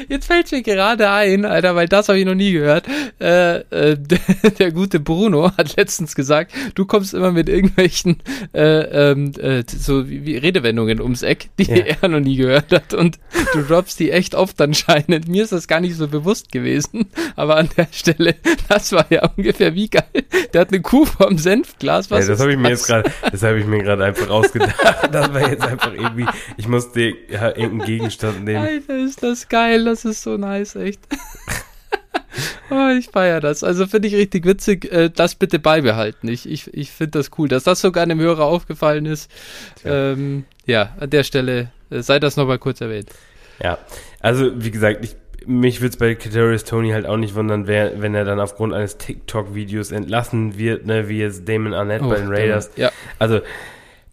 Jetzt 0.09 0.27
fällt 0.27 0.51
mir 0.51 0.61
gerade 0.61 1.09
ein, 1.09 1.45
Alter, 1.45 1.75
weil 1.75 1.87
das 1.87 2.09
habe 2.09 2.19
ich 2.19 2.25
noch 2.25 2.35
nie 2.35 2.51
gehört. 2.51 2.85
Äh, 3.19 3.57
äh, 3.69 3.97
der, 4.59 4.71
gute 4.71 4.99
Bruno 4.99 5.51
hat 5.57 5.75
letztens 5.77 6.15
gesagt, 6.15 6.51
du 6.75 6.85
kommst 6.85 7.13
immer 7.13 7.31
mit 7.31 7.49
irgendwelchen 7.49 8.17
äh, 8.53 9.11
ähm, 9.11 9.31
äh, 9.39 9.63
so 9.67 10.09
wie, 10.09 10.25
wie 10.25 10.37
Redewendungen 10.37 11.01
ums 11.01 11.21
Eck, 11.21 11.49
die 11.57 11.63
Ja. 11.63 11.85
er 12.01 12.07
noch 12.07 12.19
nie 12.19 12.35
gehört 12.35 12.71
hat. 12.71 12.93
Und 12.93 13.19
du 13.53 13.61
droppst 13.61 13.99
die 13.99 14.11
echt 14.11 14.35
oft 14.35 14.59
anscheinend. 14.61 15.27
Mir 15.27 15.43
ist 15.43 15.51
das 15.51 15.67
gar 15.67 15.79
nicht 15.79 15.95
so 15.95 16.07
bewusst 16.07 16.51
gewesen. 16.51 17.07
Aber 17.35 17.57
an 17.57 17.69
der 17.77 17.87
Stelle, 17.91 18.35
das 18.69 18.91
war 18.91 19.05
ja 19.09 19.29
ungefähr 19.35 19.75
wie 19.75 19.89
geil. 19.89 20.03
Der 20.53 20.61
hat 20.61 20.69
eine 20.69 20.81
Kuh 20.81 21.05
vom 21.05 21.37
Senfglas. 21.37 22.11
Was 22.11 22.25
Ja, 22.25 22.33
das 22.33 22.39
habe 22.41 22.51
ich 22.51 22.57
mir 22.57 22.69
jetzt 22.69 22.87
gerade, 22.87 23.09
das 23.31 23.43
habe 23.43 23.59
ich 23.59 23.65
mir 23.65 23.83
gerade 23.83 24.03
einfach 24.03 24.29
ausgedacht. 24.29 24.75
Das 25.11 25.33
war 25.33 25.49
jetzt 25.49 25.63
einfach 25.63 25.93
irgendwie, 25.93 26.25
ich 26.57 26.67
musste 26.67 27.13
ja 27.29 27.47
irgendeinen 27.47 27.85
Gegenstand 27.85 28.43
nehmen. 28.43 28.65
Alter, 28.65 28.97
ist 28.97 29.23
das 29.23 29.47
geil, 29.49 29.80
das 29.85 30.05
ist 30.05 30.21
so 30.21 30.37
nice, 30.37 30.75
echt. 30.75 30.99
oh, 32.69 32.89
ich 32.97 33.09
feiere 33.09 33.39
das. 33.39 33.63
Also 33.63 33.87
finde 33.87 34.07
ich 34.07 34.15
richtig 34.15 34.45
witzig. 34.45 34.91
Äh, 34.91 35.09
das 35.09 35.35
bitte 35.35 35.59
beibehalten. 35.59 36.27
Ich, 36.27 36.49
ich, 36.49 36.73
ich 36.73 36.91
finde 36.91 37.19
das 37.19 37.31
cool, 37.37 37.47
dass 37.47 37.63
das 37.63 37.81
sogar 37.81 38.03
einem 38.03 38.19
Hörer 38.19 38.45
aufgefallen 38.45 39.05
ist. 39.05 39.29
Ähm, 39.83 40.45
ja, 40.65 40.95
an 40.99 41.09
der 41.09 41.23
Stelle 41.23 41.71
äh, 41.89 42.01
sei 42.01 42.19
das 42.19 42.37
nochmal 42.37 42.59
kurz 42.59 42.81
erwähnt. 42.81 43.09
Ja, 43.61 43.77
also 44.19 44.51
wie 44.55 44.71
gesagt, 44.71 45.03
ich, 45.05 45.15
mich 45.45 45.81
würde 45.81 45.89
es 45.89 45.97
bei 45.97 46.15
Kadarius 46.15 46.63
Tony 46.63 46.91
halt 46.91 47.05
auch 47.05 47.17
nicht 47.17 47.35
wundern, 47.35 47.67
wer, 47.67 48.01
wenn 48.01 48.15
er 48.15 48.25
dann 48.25 48.39
aufgrund 48.39 48.73
eines 48.73 48.97
TikTok-Videos 48.97 49.91
entlassen 49.91 50.57
wird, 50.57 50.85
ne, 50.85 51.09
wie 51.09 51.19
jetzt 51.19 51.47
Damon 51.47 51.73
Arnett 51.73 52.01
bei 52.01 52.15
den 52.15 52.29
Raiders. 52.29 52.71
Ja, 52.75 52.91
Also, 53.19 53.41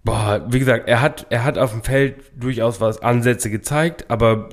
boah, 0.05 0.47
wie 0.49 0.59
gesagt, 0.59 0.89
er 0.89 1.01
hat, 1.01 1.27
er 1.31 1.45
hat 1.45 1.59
auf 1.59 1.73
dem 1.73 1.83
Feld 1.83 2.17
durchaus 2.37 2.81
was 2.81 3.03
Ansätze 3.03 3.51
gezeigt, 3.51 4.07
aber 4.09 4.49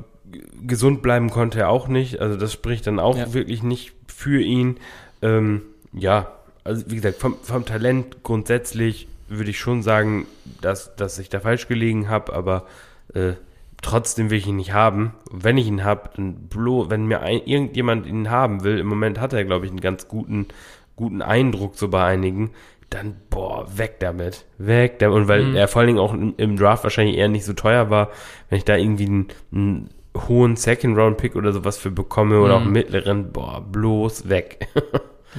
gesund 0.66 1.02
bleiben 1.02 1.30
konnte 1.30 1.60
er 1.60 1.70
auch 1.70 1.88
nicht. 1.88 2.20
Also 2.20 2.38
das 2.38 2.54
spricht 2.54 2.88
dann 2.88 3.00
auch 3.00 3.18
Ja. 3.18 3.34
wirklich 3.34 3.64
nicht 3.64 3.94
für 4.08 4.42
ihn. 4.42 4.78
Ähm, 5.22 5.62
ja, 5.94 6.32
also 6.64 6.84
wie 6.90 6.96
gesagt, 6.96 7.18
vom, 7.18 7.36
vom 7.42 7.66
Talent 7.66 8.24
grundsätzlich 8.24 9.08
würde 9.28 9.50
ich 9.50 9.60
schon 9.60 9.82
sagen, 9.82 10.26
dass, 10.62 10.96
dass 10.96 11.18
ich 11.20 11.30
da 11.30 11.40
falsch 11.40 11.68
gelegen 11.68 12.10
habe, 12.10 12.34
aber 12.34 12.66
äh, 13.14 13.34
trotzdem 13.82 14.30
will 14.30 14.38
ich 14.38 14.48
ihn 14.48 14.56
nicht 14.58 14.74
haben. 14.74 15.14
Und 15.32 15.44
wenn 15.44 15.58
ich 15.58 15.68
ihn 15.68 15.84
habe, 15.84 16.10
dann 16.16 16.34
bloß, 16.48 16.90
wenn 16.90 17.06
mir 17.08 17.22
ein, 17.22 17.42
irgendjemand 17.46 18.06
ihn 18.08 18.30
haben 18.30 18.64
will, 18.64 18.80
im 18.80 18.88
Moment 18.88 19.20
hat 19.20 19.34
er, 19.34 19.44
glaube 19.46 19.66
ich, 19.66 19.72
einen 19.72 19.82
ganz 19.82 20.08
guten, 20.08 20.48
guten 20.96 21.22
Eindruck 21.22 21.76
so 21.76 21.88
bei 21.90 22.04
einigen, 22.04 22.52
dann, 22.92 23.16
boah, 23.32 23.66
weg 23.78 23.96
damit. 24.00 24.46
Weg 24.60 25.00
damit. 25.00 25.16
Und 25.18 25.28
weil 25.28 25.44
Mhm. 25.44 25.56
er 25.56 25.68
vor 25.68 25.80
allen 25.82 25.88
Dingen 25.88 26.00
auch 26.00 26.14
im, 26.14 26.34
im 26.38 26.56
Draft 26.56 26.84
wahrscheinlich 26.84 27.18
eher 27.18 27.28
nicht 27.28 27.46
so 27.46 27.54
teuer 27.54 27.90
war, 27.90 28.12
wenn 28.50 28.58
ich 28.60 28.66
da 28.66 28.76
irgendwie 28.76 29.06
einen, 29.08 29.28
einen 29.52 29.90
hohen 30.28 30.56
Second-Round-Pick 30.56 31.36
oder 31.36 31.52
sowas 31.54 31.78
für 31.78 31.92
bekomme 31.92 32.40
oder 32.40 32.56
auch 32.56 32.64
Mhm. 32.66 32.72
mittleren, 32.72 33.32
boah, 33.32 33.62
bloß 33.62 34.30
weg. 34.30 34.68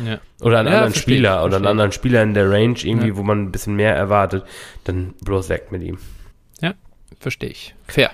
Ja. 0.04 0.18
oder 0.42 0.58
einen 0.58 0.68
Ja, 0.68 0.74
anderen 0.74 0.92
verstehe 0.92 1.14
Spieler 1.14 1.30
oder 1.36 1.42
einen 1.44 1.50
verstehe. 1.52 1.70
anderen 1.70 1.92
Spieler 1.92 2.22
in 2.22 2.34
der 2.34 2.50
Range 2.50 2.76
irgendwie, 2.82 3.08
Ja. 3.08 3.16
wo 3.16 3.22
man 3.22 3.44
ein 3.44 3.50
bisschen 3.50 3.76
mehr 3.76 3.96
erwartet, 3.96 4.44
dann 4.84 5.14
bloß 5.24 5.48
weg 5.48 5.72
mit 5.72 5.82
ihm. 5.82 5.98
Verstehe 7.18 7.48
ich. 7.48 7.74
Fair. 7.88 8.10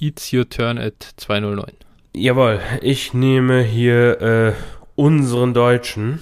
It's 0.00 0.32
your 0.32 0.48
turn 0.48 0.76
at 0.76 0.94
209. 1.18 1.74
Jawohl, 2.12 2.58
ich 2.80 3.14
nehme 3.14 3.62
hier 3.62 4.20
äh, 4.20 4.52
unseren 4.96 5.54
Deutschen. 5.54 6.20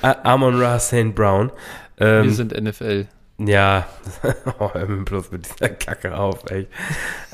Amon 0.00 0.58
Ra 0.62 0.78
St. 0.78 1.14
Brown. 1.14 1.52
Ähm, 1.98 2.24
Wir 2.24 2.32
sind 2.32 2.58
NFL. 2.58 3.06
Ja, 3.42 3.86
oh, 4.58 4.70
hör 4.74 4.86
mir 4.86 5.02
bloß 5.02 5.32
mit 5.32 5.46
dieser 5.46 5.70
Kacke 5.70 6.14
auf, 6.16 6.50
echt. 6.50 6.68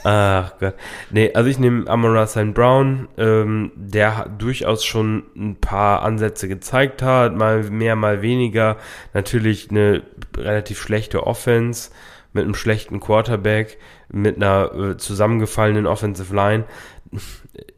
Ach 0.05 0.53
Gott. 0.61 0.75
Nee, 1.11 1.33
also 1.35 1.51
ich 1.51 1.59
nehme 1.59 1.89
Amon 1.89 2.27
St. 2.29 2.55
Brown, 2.55 3.09
ähm, 3.19 3.73
der 3.75 4.29
durchaus 4.39 4.85
schon 4.85 5.25
ein 5.35 5.57
paar 5.57 6.03
Ansätze 6.03 6.47
gezeigt 6.47 7.03
hat, 7.03 7.35
mal 7.35 7.65
mehr, 7.65 7.97
mal 7.97 8.23
weniger. 8.23 8.77
Natürlich 9.15 9.71
eine 9.71 10.03
relativ 10.37 10.81
schlechte 10.81 11.27
Offense 11.27 11.91
mit 12.33 12.45
einem 12.45 12.55
schlechten 12.55 13.01
Quarterback, 13.01 13.77
mit 14.09 14.37
einer 14.37 14.73
äh, 14.75 14.97
zusammengefallenen 14.99 15.87
Offensive 15.87 16.33
Line. 16.33 16.65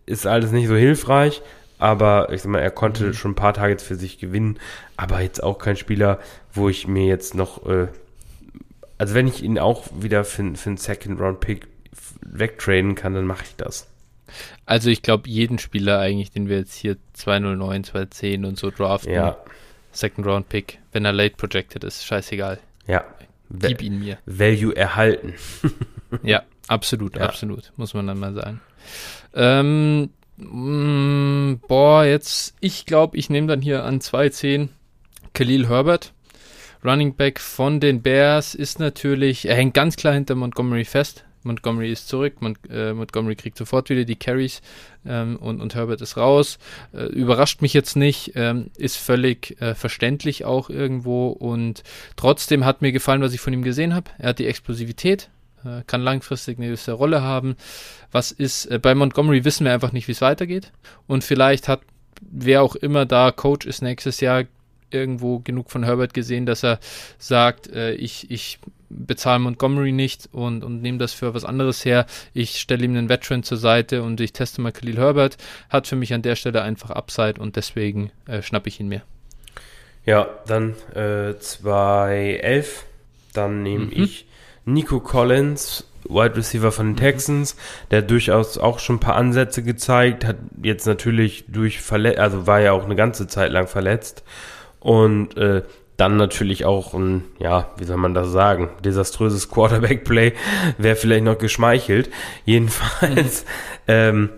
Ist 0.05 0.27
alles 0.27 0.53
nicht 0.53 0.69
so 0.69 0.75
hilfreich, 0.77 1.41
aber 1.79 2.31
ich 2.33 2.43
sag 2.43 2.51
mal, 2.51 2.59
er 2.61 2.71
konnte 2.71 3.05
Mhm. 3.07 3.13
schon 3.15 3.31
ein 3.31 3.37
paar 3.37 3.55
Targets 3.55 3.85
für 3.85 3.95
sich 3.95 4.19
gewinnen, 4.19 4.59
aber 4.99 5.21
jetzt 5.21 5.43
auch 5.43 5.59
kein 5.59 5.77
Spieler, 5.77 6.19
wo 6.53 6.69
ich 6.69 6.87
mir 6.89 7.07
jetzt 7.07 7.35
noch, 7.35 7.65
äh, 7.67 7.87
also 8.99 9.15
wenn 9.15 9.27
ich 9.29 9.43
ihn 9.43 9.59
auch 9.59 9.87
wieder 9.99 10.25
für, 10.25 10.55
für 10.57 10.69
einen 10.71 10.77
Second-Round-Pick 10.77 11.67
wegtraden 12.21 12.95
kann, 12.95 13.15
dann 13.15 13.27
mache 13.27 13.45
ich 13.45 13.57
das. 13.57 13.89
Also 14.67 14.91
ich 14.91 15.01
glaube, 15.03 15.29
jeden 15.29 15.59
Spieler 15.59 15.99
eigentlich, 16.01 16.31
den 16.31 16.49
wir 16.49 16.59
jetzt 16.59 16.75
hier 16.75 16.97
209, 17.15 17.85
210 17.85 18.45
und 18.45 18.59
so 18.59 18.71
draften, 18.71 19.13
Ja, 19.13 19.39
Second 19.93 20.27
Round 20.27 20.49
Pick, 20.51 20.79
wenn 20.93 21.05
er 21.07 21.13
late 21.15 21.37
projected 21.37 21.83
ist, 21.85 22.05
scheißegal. 22.05 22.59
ja. 22.87 23.05
Gib 23.51 23.81
ihn 23.81 23.99
mir. 24.01 24.19
Value 24.27 24.77
erhalten. 24.77 25.33
Ja, 26.23 26.43
absolut, 26.69 27.17
Ja. 27.17 27.23
absolut, 27.23 27.73
muss 27.77 27.95
man 27.95 28.07
dann 28.07 28.19
mal 28.19 28.35
sagen. 28.35 28.61
Ähm, 29.33 30.11
mh, 30.37 31.61
boah, 31.67 32.05
jetzt, 32.05 32.55
ich 32.61 32.85
glaube, 32.85 33.17
ich 33.17 33.31
nehme 33.31 33.47
dann 33.47 33.63
hier 33.63 33.85
an 33.85 34.03
210 34.03 34.69
Khalil 35.33 35.67
Herbert. 35.71 36.13
Running 36.85 37.15
Back 37.15 37.41
von 37.41 37.81
den 37.81 38.03
Bears 38.03 38.55
ist 38.55 38.79
natürlich, 38.79 39.49
er 39.49 39.57
hängt 39.57 39.75
ganz 39.75 39.97
klar 39.97 40.15
hinter 40.15 40.35
Montgomery 40.35 40.85
fest. 40.85 41.25
Montgomery 41.43 41.91
ist 41.91 42.09
zurück, 42.09 42.41
Mont, 42.41 42.59
äh, 42.71 42.93
Montgomery 42.93 43.37
kriegt 43.37 43.57
sofort 43.57 43.91
wieder 43.91 44.05
die 44.05 44.17
Carries 44.17 44.61
ähm, 45.07 45.37
und, 45.37 45.61
und 45.61 45.75
Herbert 45.75 46.01
ist 46.01 46.17
raus. 46.17 46.59
Äh, 46.93 47.07
überrascht 47.07 47.63
mich 47.63 47.73
jetzt 47.73 47.97
nicht, 47.97 48.33
ähm, 48.35 48.71
ist 48.77 48.97
völlig 48.97 49.61
äh, 49.61 49.75
verständlich 49.75 50.45
auch 50.45 50.69
irgendwo 50.69 51.29
und 51.29 51.83
trotzdem 52.17 52.65
hat 52.65 52.83
mir 52.83 52.93
gefallen, 52.93 53.23
was 53.23 53.35
ich 53.35 53.41
von 53.41 53.53
ihm 53.53 53.63
gesehen 53.63 53.95
habe. 53.95 54.11
Er 54.19 54.31
hat 54.31 54.39
die 54.39 54.47
Explosivität, 54.47 55.31
äh, 55.65 55.83
kann 55.87 56.03
langfristig 56.03 56.59
eine 56.59 56.67
gewisse 56.67 56.93
Rolle 56.93 57.23
haben. 57.23 57.57
Was 58.13 58.31
ist, 58.33 58.67
äh, 58.67 58.79
bei 58.79 58.95
Montgomery 58.95 59.45
wissen 59.45 59.65
wir 59.65 59.73
einfach 59.73 59.93
nicht, 59.93 60.09
wie 60.09 60.13
es 60.13 60.21
weitergeht. 60.21 60.73
Und 61.07 61.25
vielleicht 61.25 61.69
hat 61.69 61.81
wer 62.21 62.63
auch 62.63 62.75
immer 62.75 63.07
da 63.07 63.31
Coach 63.31 63.67
ist 63.67 63.81
nächstes 63.81 64.21
Jahr 64.21 64.45
irgendwo 64.91 65.39
genug 65.41 65.71
von 65.71 65.85
Herbert 65.85 66.15
gesehen, 66.15 66.47
dass 66.47 66.65
er 66.65 66.79
sagt, 67.19 67.69
äh, 67.73 67.93
ich, 67.93 68.31
ich 68.31 68.59
bezahle 68.91 69.39
Montgomery 69.41 69.93
nicht 69.93 70.29
und, 70.33 70.65
und 70.65 70.81
nehme 70.81 70.99
das 70.99 71.13
für 71.13 71.35
was 71.35 71.45
anderes 71.45 71.85
her. 71.85 72.07
Ich 72.33 72.59
stelle 72.61 72.85
ihm 72.85 72.97
einen 72.97 73.09
Veteran 73.09 73.43
zur 73.43 73.59
Seite 73.59 74.03
und 74.03 74.21
ich 74.21 74.33
teste 74.33 74.61
mal 74.63 74.73
Khalil 74.73 74.97
Herbert. 74.99 75.37
Hat 75.69 75.87
für 75.87 75.97
mich 75.97 76.15
an 76.15 76.23
der 76.23 76.37
Stelle 76.37 76.63
einfach 76.63 76.91
Upside 76.91 77.41
und 77.41 77.57
deswegen 77.57 78.11
äh, 78.27 78.41
schnappe 78.43 78.69
ich 78.69 78.81
ihn 78.81 78.89
mir. 78.89 79.03
Ja, 80.07 80.27
dann 80.47 80.75
äh, 80.95 81.35
2-11. 81.39 82.67
Dann 83.35 83.63
nehme 83.63 83.87
Mhm. 83.87 83.93
ich 83.95 84.27
Nico 84.65 85.01
Collins, 85.01 85.85
Wide 86.09 86.37
Receiver 86.37 86.73
von 86.73 86.87
den 86.91 86.97
Texans. 86.97 87.57
Der 87.91 88.01
durchaus 88.03 88.57
auch 88.57 88.79
schon 88.79 88.97
ein 88.97 89.01
paar 89.01 89.17
Ansätze 89.17 89.63
gezeigt, 89.63 90.25
hat 90.25 90.37
jetzt 90.63 90.87
natürlich 90.87 91.45
durch 91.49 91.81
verletzt, 91.81 92.19
also 92.19 92.47
war 92.47 92.61
ja 92.61 92.73
auch 92.73 92.85
eine 92.85 92.97
ganze 92.97 93.27
Zeit 93.27 93.53
lang 93.53 93.67
verletzt. 93.67 94.23
Und 94.81 95.37
äh, 95.37 95.63
dann 95.99 96.17
natürlich 96.17 96.65
auch 96.65 96.95
ein, 96.95 97.25
ja, 97.41 97.71
wie 97.77 97.85
soll 97.85 97.97
man 97.97 98.15
das 98.15 98.31
sagen, 98.31 98.71
desaströses 98.85 99.49
Quarterback-Play 99.51 100.33
wäre 100.79 100.97
vielleicht 100.97 101.25
noch 101.25 101.39
geschmeichelt. 101.39 102.09
Jedenfalls, 102.45 103.45
ähm, 103.89 104.31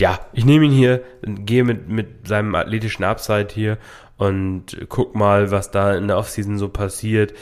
ja, 0.00 0.18
ich 0.32 0.44
nehme 0.44 0.64
ihn 0.64 0.72
hier, 0.72 1.02
gehe 1.22 1.64
mit, 1.64 1.88
mit 1.88 2.26
seinem 2.26 2.54
athletischen 2.54 3.04
Upside 3.04 3.48
hier 3.52 3.78
und 4.16 4.76
guck 4.88 5.14
mal, 5.14 5.50
was 5.50 5.70
da 5.70 5.94
in 5.94 6.08
der 6.08 6.16
Offseason 6.16 6.58
so 6.58 6.68
passiert. 6.68 7.34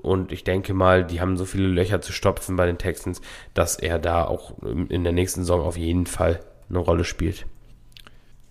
Und 0.00 0.32
ich 0.32 0.44
denke 0.44 0.72
mal, 0.72 1.04
die 1.04 1.20
haben 1.20 1.36
so 1.36 1.44
viele 1.44 1.68
Löcher 1.68 2.00
zu 2.00 2.12
stopfen 2.12 2.56
bei 2.56 2.66
den 2.66 2.78
Texans, 2.78 3.20
dass 3.52 3.76
er 3.76 3.98
da 3.98 4.24
auch 4.24 4.54
in 4.62 5.04
der 5.04 5.12
nächsten 5.12 5.40
Saison 5.40 5.60
auf 5.60 5.76
jeden 5.76 6.06
Fall 6.06 6.40
eine 6.70 6.78
Rolle 6.78 7.04
spielt. 7.04 7.46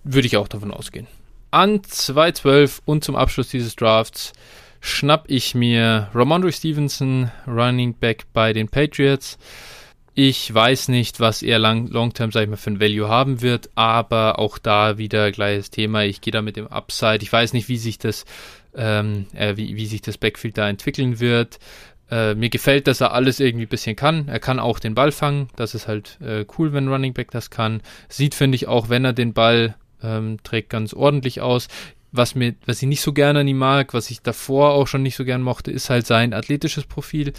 Würde 0.04 0.28
ich 0.28 0.38
auch 0.38 0.48
davon 0.48 0.72
ausgehen. 0.72 1.08
An 1.52 1.80
2.12 1.80 2.80
und 2.86 3.04
zum 3.04 3.16
Abschluss 3.16 3.50
dieses 3.50 3.76
Drafts 3.76 4.34
schnapp 4.82 5.26
ich 5.28 5.56
mir 5.56 6.10
Ramondre 6.14 6.52
Stevenson, 6.52 7.32
Running 7.48 7.94
Back 7.94 8.26
bei 8.34 8.54
den 8.54 8.68
Patriots. 8.68 9.38
Ich 10.14 10.52
weiß 10.52 10.88
nicht, 10.88 11.20
was 11.20 11.44
er 11.44 11.60
lang, 11.60 11.88
long-term, 11.88 12.32
sag 12.32 12.44
ich 12.44 12.50
mal, 12.50 12.58
für 12.58 12.72
ein 12.72 12.80
Value 12.80 13.08
haben 13.08 13.42
wird, 13.42 13.70
aber 13.76 14.40
auch 14.40 14.58
da 14.58 14.98
wieder 14.98 15.32
gleiches 15.32 15.70
Thema. 15.70 16.04
Ich 16.04 16.22
gehe 16.22 16.32
da 16.32 16.42
mit 16.42 16.58
dem 16.58 16.68
Upside. 16.68 17.20
Ich 17.22 17.32
weiß 17.32 17.54
nicht, 17.54 17.70
wie 17.70 17.78
sich 17.78 18.00
das, 18.00 18.26
ähm, 18.76 19.28
äh, 19.34 19.56
wie, 19.58 19.76
wie 19.76 19.86
sich 19.86 20.02
das 20.02 20.18
Backfield 20.18 20.58
da 20.58 20.68
entwickeln 20.68 21.20
wird. 21.20 21.60
Äh, 22.10 22.36
mir 22.36 22.50
gefällt, 22.50 22.88
dass 22.88 23.00
er 23.00 23.14
alles 23.14 23.40
irgendwie 23.40 23.66
ein 23.66 23.70
bisschen 23.70 23.96
kann. 23.96 24.28
Er 24.28 24.40
kann 24.40 24.60
auch 24.60 24.80
den 24.80 24.96
Ball 24.96 25.12
fangen. 25.12 25.50
Das 25.56 25.76
ist 25.76 25.88
halt 25.88 26.18
äh, 26.20 26.46
cool, 26.58 26.74
wenn 26.74 26.88
Running 26.88 27.14
Back 27.14 27.32
das 27.32 27.50
kann. 27.50 27.82
Sieht, 28.10 28.34
finde 28.34 28.56
ich, 28.56 28.68
auch, 28.68 28.90
wenn 28.90 29.06
er 29.06 29.14
den 29.14 29.34
Ball 29.34 29.76
ähm, 30.04 30.38
trägt, 30.44 30.70
ganz 30.70 30.94
ordentlich 30.94 31.42
aus. 31.42 31.68
Was, 32.14 32.36
mir, 32.36 32.56
was 32.66 32.82
ich 32.82 32.88
nicht 32.88 33.02
so 33.02 33.12
gerne 33.12 33.42
an 33.42 33.48
ihm 33.48 33.58
mag, 33.58 33.94
was 33.94 34.10
ich 34.10 34.22
davor 34.22 34.72
auch 34.72 34.88
schon 34.88 35.04
nicht 35.04 35.16
so 35.16 35.26
gern 35.26 35.42
mochte, 35.42 35.72
ist 35.72 35.90
halt 35.90 36.08
sein 36.08 36.34
athletisches 36.34 36.86
Profil. 36.86 37.34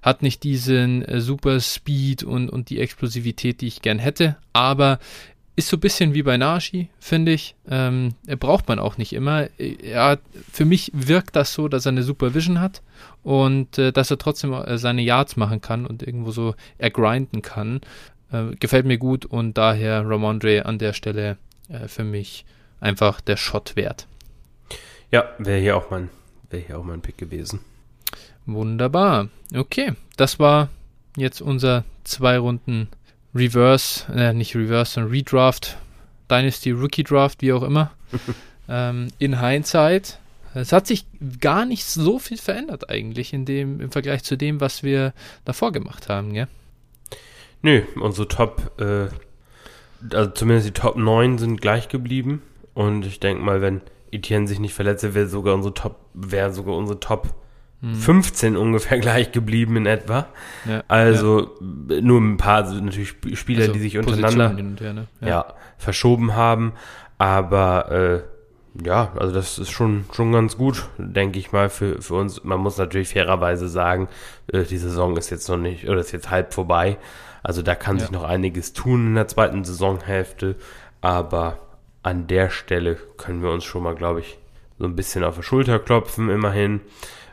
Hat 0.00 0.22
nicht 0.22 0.44
diesen 0.44 1.02
äh, 1.02 1.20
super 1.20 1.60
Speed 1.60 2.22
und, 2.22 2.48
und 2.48 2.70
die 2.70 2.80
Explosivität, 2.80 3.60
die 3.60 3.66
ich 3.66 3.82
gern 3.82 3.98
hätte, 3.98 4.36
aber 4.52 5.00
ist 5.54 5.68
so 5.68 5.76
ein 5.76 5.80
bisschen 5.80 6.14
wie 6.14 6.22
bei 6.22 6.36
Nashi, 6.38 6.88
finde 6.98 7.32
ich. 7.32 7.54
Ähm, 7.68 8.14
er 8.26 8.36
braucht 8.36 8.68
man 8.68 8.78
auch 8.78 8.96
nicht 8.96 9.12
immer. 9.12 9.48
Er, 9.58 10.18
für 10.50 10.64
mich 10.64 10.90
wirkt 10.94 11.36
das 11.36 11.52
so, 11.52 11.68
dass 11.68 11.84
er 11.84 11.92
eine 11.92 12.02
super 12.02 12.34
Vision 12.34 12.60
hat 12.60 12.82
und 13.22 13.76
äh, 13.76 13.92
dass 13.92 14.10
er 14.10 14.18
trotzdem 14.18 14.54
äh, 14.54 14.78
seine 14.78 15.02
Yards 15.02 15.36
machen 15.36 15.60
kann 15.60 15.84
und 15.84 16.02
irgendwo 16.02 16.30
so 16.30 16.54
ergrinden 16.78 17.42
kann. 17.42 17.82
Äh, 18.32 18.56
gefällt 18.58 18.86
mir 18.86 18.96
gut 18.96 19.26
und 19.26 19.58
daher 19.58 20.08
Ramondre 20.08 20.64
an 20.64 20.78
der 20.78 20.94
Stelle 20.94 21.36
äh, 21.72 21.88
für 21.88 22.04
mich 22.04 22.44
einfach 22.80 23.20
der 23.20 23.36
Shot 23.36 23.76
wert. 23.76 24.06
Ja, 25.10 25.24
wäre 25.38 25.60
hier 25.60 25.76
auch 25.76 25.90
mein, 25.90 26.08
wäre 26.50 26.62
hier 26.66 26.78
auch 26.78 26.84
mein 26.84 27.00
Pick 27.02 27.18
gewesen. 27.18 27.60
Wunderbar. 28.46 29.28
Okay, 29.54 29.92
das 30.16 30.38
war 30.38 30.68
jetzt 31.16 31.40
unser 31.40 31.84
zwei 32.04 32.38
Runden 32.38 32.88
Reverse, 33.34 34.12
äh, 34.12 34.32
nicht 34.32 34.54
Reverse, 34.54 34.92
sondern 34.92 35.12
Redraft, 35.12 35.76
Dynasty 36.30 36.70
Rookie 36.70 37.04
Draft, 37.04 37.42
wie 37.42 37.52
auch 37.52 37.62
immer. 37.62 37.92
ähm, 38.68 39.08
in 39.18 39.40
Hindsight. 39.40 40.18
Es 40.54 40.72
hat 40.72 40.86
sich 40.86 41.06
gar 41.40 41.64
nicht 41.64 41.84
so 41.84 42.18
viel 42.18 42.36
verändert 42.36 42.90
eigentlich 42.90 43.32
in 43.32 43.46
dem, 43.46 43.80
im 43.80 43.90
Vergleich 43.90 44.22
zu 44.22 44.36
dem, 44.36 44.60
was 44.60 44.82
wir 44.82 45.14
davor 45.46 45.72
gemacht 45.72 46.10
haben, 46.10 46.34
gell? 46.34 46.48
Nö, 47.62 47.82
unsere 48.00 48.28
Top, 48.28 48.78
äh, 48.80 49.08
also 50.12 50.30
zumindest 50.30 50.68
die 50.68 50.72
Top 50.72 50.96
9 50.96 51.38
sind 51.38 51.60
gleich 51.60 51.88
geblieben. 51.88 52.42
Und 52.74 53.04
ich 53.06 53.20
denke 53.20 53.42
mal, 53.42 53.60
wenn 53.60 53.80
Etienne 54.10 54.46
sich 54.48 54.58
nicht 54.60 54.74
verletzt, 54.74 55.02
wäre 55.14 55.26
sogar 55.26 55.54
unsere 55.54 55.74
Top, 55.74 55.96
wäre 56.14 56.52
sogar 56.52 56.76
unsere 56.76 57.00
Top 57.00 57.34
Hm. 57.84 57.96
15 57.96 58.56
ungefähr 58.56 58.98
gleich 59.00 59.32
geblieben 59.32 59.74
in 59.76 59.86
etwa. 59.86 60.26
Ja, 60.68 60.84
Also 60.86 61.50
nur 61.60 62.20
ein 62.20 62.36
paar 62.36 62.58
also 62.62 62.76
natürlich 62.76 63.08
Sp- 63.18 63.34
Spieler, 63.34 63.62
Also 63.62 63.72
die 63.72 63.80
sich 63.80 63.98
untereinander 63.98 64.54
her, 64.80 64.92
ne? 64.92 65.08
ja. 65.20 65.46
verschoben 65.78 66.36
haben. 66.36 66.74
Aber 67.18 67.90
äh, 67.90 68.84
ja, 68.86 69.12
also 69.18 69.34
das 69.34 69.58
ist 69.58 69.70
schon, 69.72 70.04
schon 70.12 70.30
ganz 70.32 70.56
gut, 70.56 70.88
denke 70.96 71.40
ich 71.40 71.50
mal, 71.50 71.68
für, 71.70 72.00
für 72.00 72.14
uns. 72.14 72.44
Man 72.44 72.60
muss 72.60 72.78
natürlich 72.78 73.08
fairerweise 73.08 73.68
sagen, 73.68 74.06
äh, 74.52 74.62
die 74.62 74.78
Saison 74.78 75.16
ist 75.16 75.30
jetzt 75.30 75.48
noch 75.48 75.58
nicht, 75.58 75.88
oder 75.88 75.98
ist 75.98 76.12
jetzt 76.12 76.30
halb 76.30 76.54
vorbei. 76.54 76.98
Also 77.42 77.62
da 77.62 77.74
kann 77.74 77.96
Ja. 77.96 78.02
sich 78.02 78.10
noch 78.10 78.24
einiges 78.24 78.72
tun 78.72 79.08
in 79.08 79.14
der 79.14 79.28
zweiten 79.28 79.64
Saisonhälfte. 79.64 80.56
Aber 81.00 81.58
an 82.02 82.26
der 82.26 82.50
Stelle 82.50 82.96
können 83.16 83.42
wir 83.42 83.50
uns 83.50 83.64
schon 83.64 83.82
mal, 83.82 83.94
glaube 83.94 84.20
ich, 84.20 84.38
so 84.78 84.84
ein 84.84 84.96
bisschen 84.96 85.24
auf 85.24 85.36
die 85.36 85.42
Schulter 85.42 85.78
klopfen, 85.78 86.30
immerhin. 86.30 86.80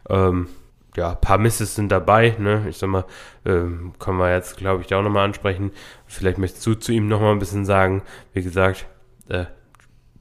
Ähm, 0.09 0.47
ja, 0.95 1.11
ein 1.11 1.21
paar 1.21 1.37
Misses 1.37 1.75
sind 1.75 1.91
dabei, 1.91 2.35
ne? 2.39 2.65
Ich 2.67 2.77
sag 2.77 2.89
mal, 2.89 3.05
ähm, 3.45 3.93
können 3.99 4.17
wir 4.17 4.33
jetzt, 4.33 4.57
glaube 4.57 4.81
ich, 4.81 4.87
da 4.87 4.99
auch 4.99 5.03
nochmal 5.03 5.25
ansprechen. 5.25 5.71
Vielleicht 6.07 6.37
möchtest 6.39 6.65
du 6.65 6.73
zu 6.73 6.91
ihm 6.91 7.07
nochmal 7.07 7.31
ein 7.31 7.39
bisschen 7.39 7.65
sagen. 7.65 8.01
Wie 8.33 8.41
gesagt, 8.41 8.85
äh, 9.29 9.45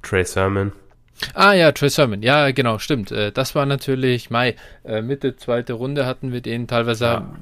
Trey 0.02 0.24
Sermon. 0.24 0.72
Ah 1.34 1.52
ja, 1.52 1.72
Trey 1.72 1.90
Sermon. 1.90 2.22
Ja, 2.22 2.50
genau, 2.50 2.78
stimmt. 2.78 3.10
Äh, 3.10 3.32
das 3.32 3.54
war 3.54 3.66
natürlich 3.66 4.30
Mai. 4.30 4.54
Äh, 4.84 5.02
Mitte 5.02 5.36
zweite 5.36 5.72
Runde 5.72 6.06
hatten 6.06 6.32
wir 6.32 6.40
den 6.40 6.68
teilweise 6.68 7.04
ja. 7.04 7.34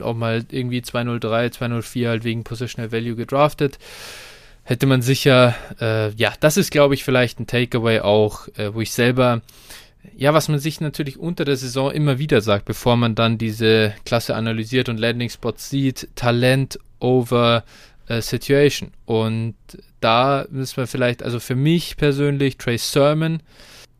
auch 0.00 0.14
mal 0.14 0.44
irgendwie 0.50 0.82
203, 0.82 1.50
204 1.50 2.08
halt 2.08 2.24
wegen 2.24 2.44
Positional 2.44 2.92
Value 2.92 3.16
gedraftet. 3.16 3.78
Hätte 4.62 4.86
man 4.86 5.02
sicher, 5.02 5.54
äh, 5.80 6.10
ja, 6.10 6.32
das 6.40 6.56
ist, 6.56 6.70
glaube 6.70 6.94
ich, 6.94 7.02
vielleicht 7.02 7.40
ein 7.40 7.46
Takeaway 7.46 8.00
auch, 8.00 8.48
äh, 8.56 8.74
wo 8.74 8.80
ich 8.80 8.92
selber 8.92 9.42
ja, 10.16 10.34
was 10.34 10.48
man 10.48 10.58
sich 10.58 10.80
natürlich 10.80 11.18
unter 11.18 11.44
der 11.44 11.56
Saison 11.56 11.90
immer 11.90 12.18
wieder 12.18 12.40
sagt, 12.40 12.64
bevor 12.64 12.96
man 12.96 13.14
dann 13.14 13.38
diese 13.38 13.94
Klasse 14.04 14.34
analysiert 14.34 14.88
und 14.88 14.98
Landing 14.98 15.30
Spots 15.30 15.70
sieht, 15.70 16.08
Talent 16.14 16.78
over 16.98 17.64
äh, 18.08 18.20
Situation. 18.20 18.90
Und 19.06 19.54
da 20.00 20.46
müssen 20.50 20.76
wir 20.76 20.86
vielleicht, 20.86 21.22
also 21.22 21.40
für 21.40 21.56
mich 21.56 21.96
persönlich, 21.96 22.58
Trey 22.58 22.78
Sermon, 22.78 23.40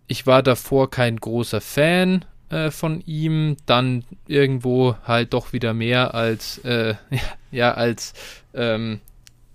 ich 0.06 0.26
war 0.26 0.42
davor 0.42 0.90
kein 0.90 1.16
großer 1.16 1.60
Fan 1.60 2.24
äh, 2.50 2.70
von 2.70 3.02
ihm, 3.06 3.56
dann 3.66 4.04
irgendwo 4.26 4.96
halt 5.04 5.34
doch 5.34 5.52
wieder 5.52 5.74
mehr 5.74 6.14
als, 6.14 6.58
äh, 6.58 6.94
ja, 7.50 7.74
als 7.74 8.14
ähm, 8.54 9.00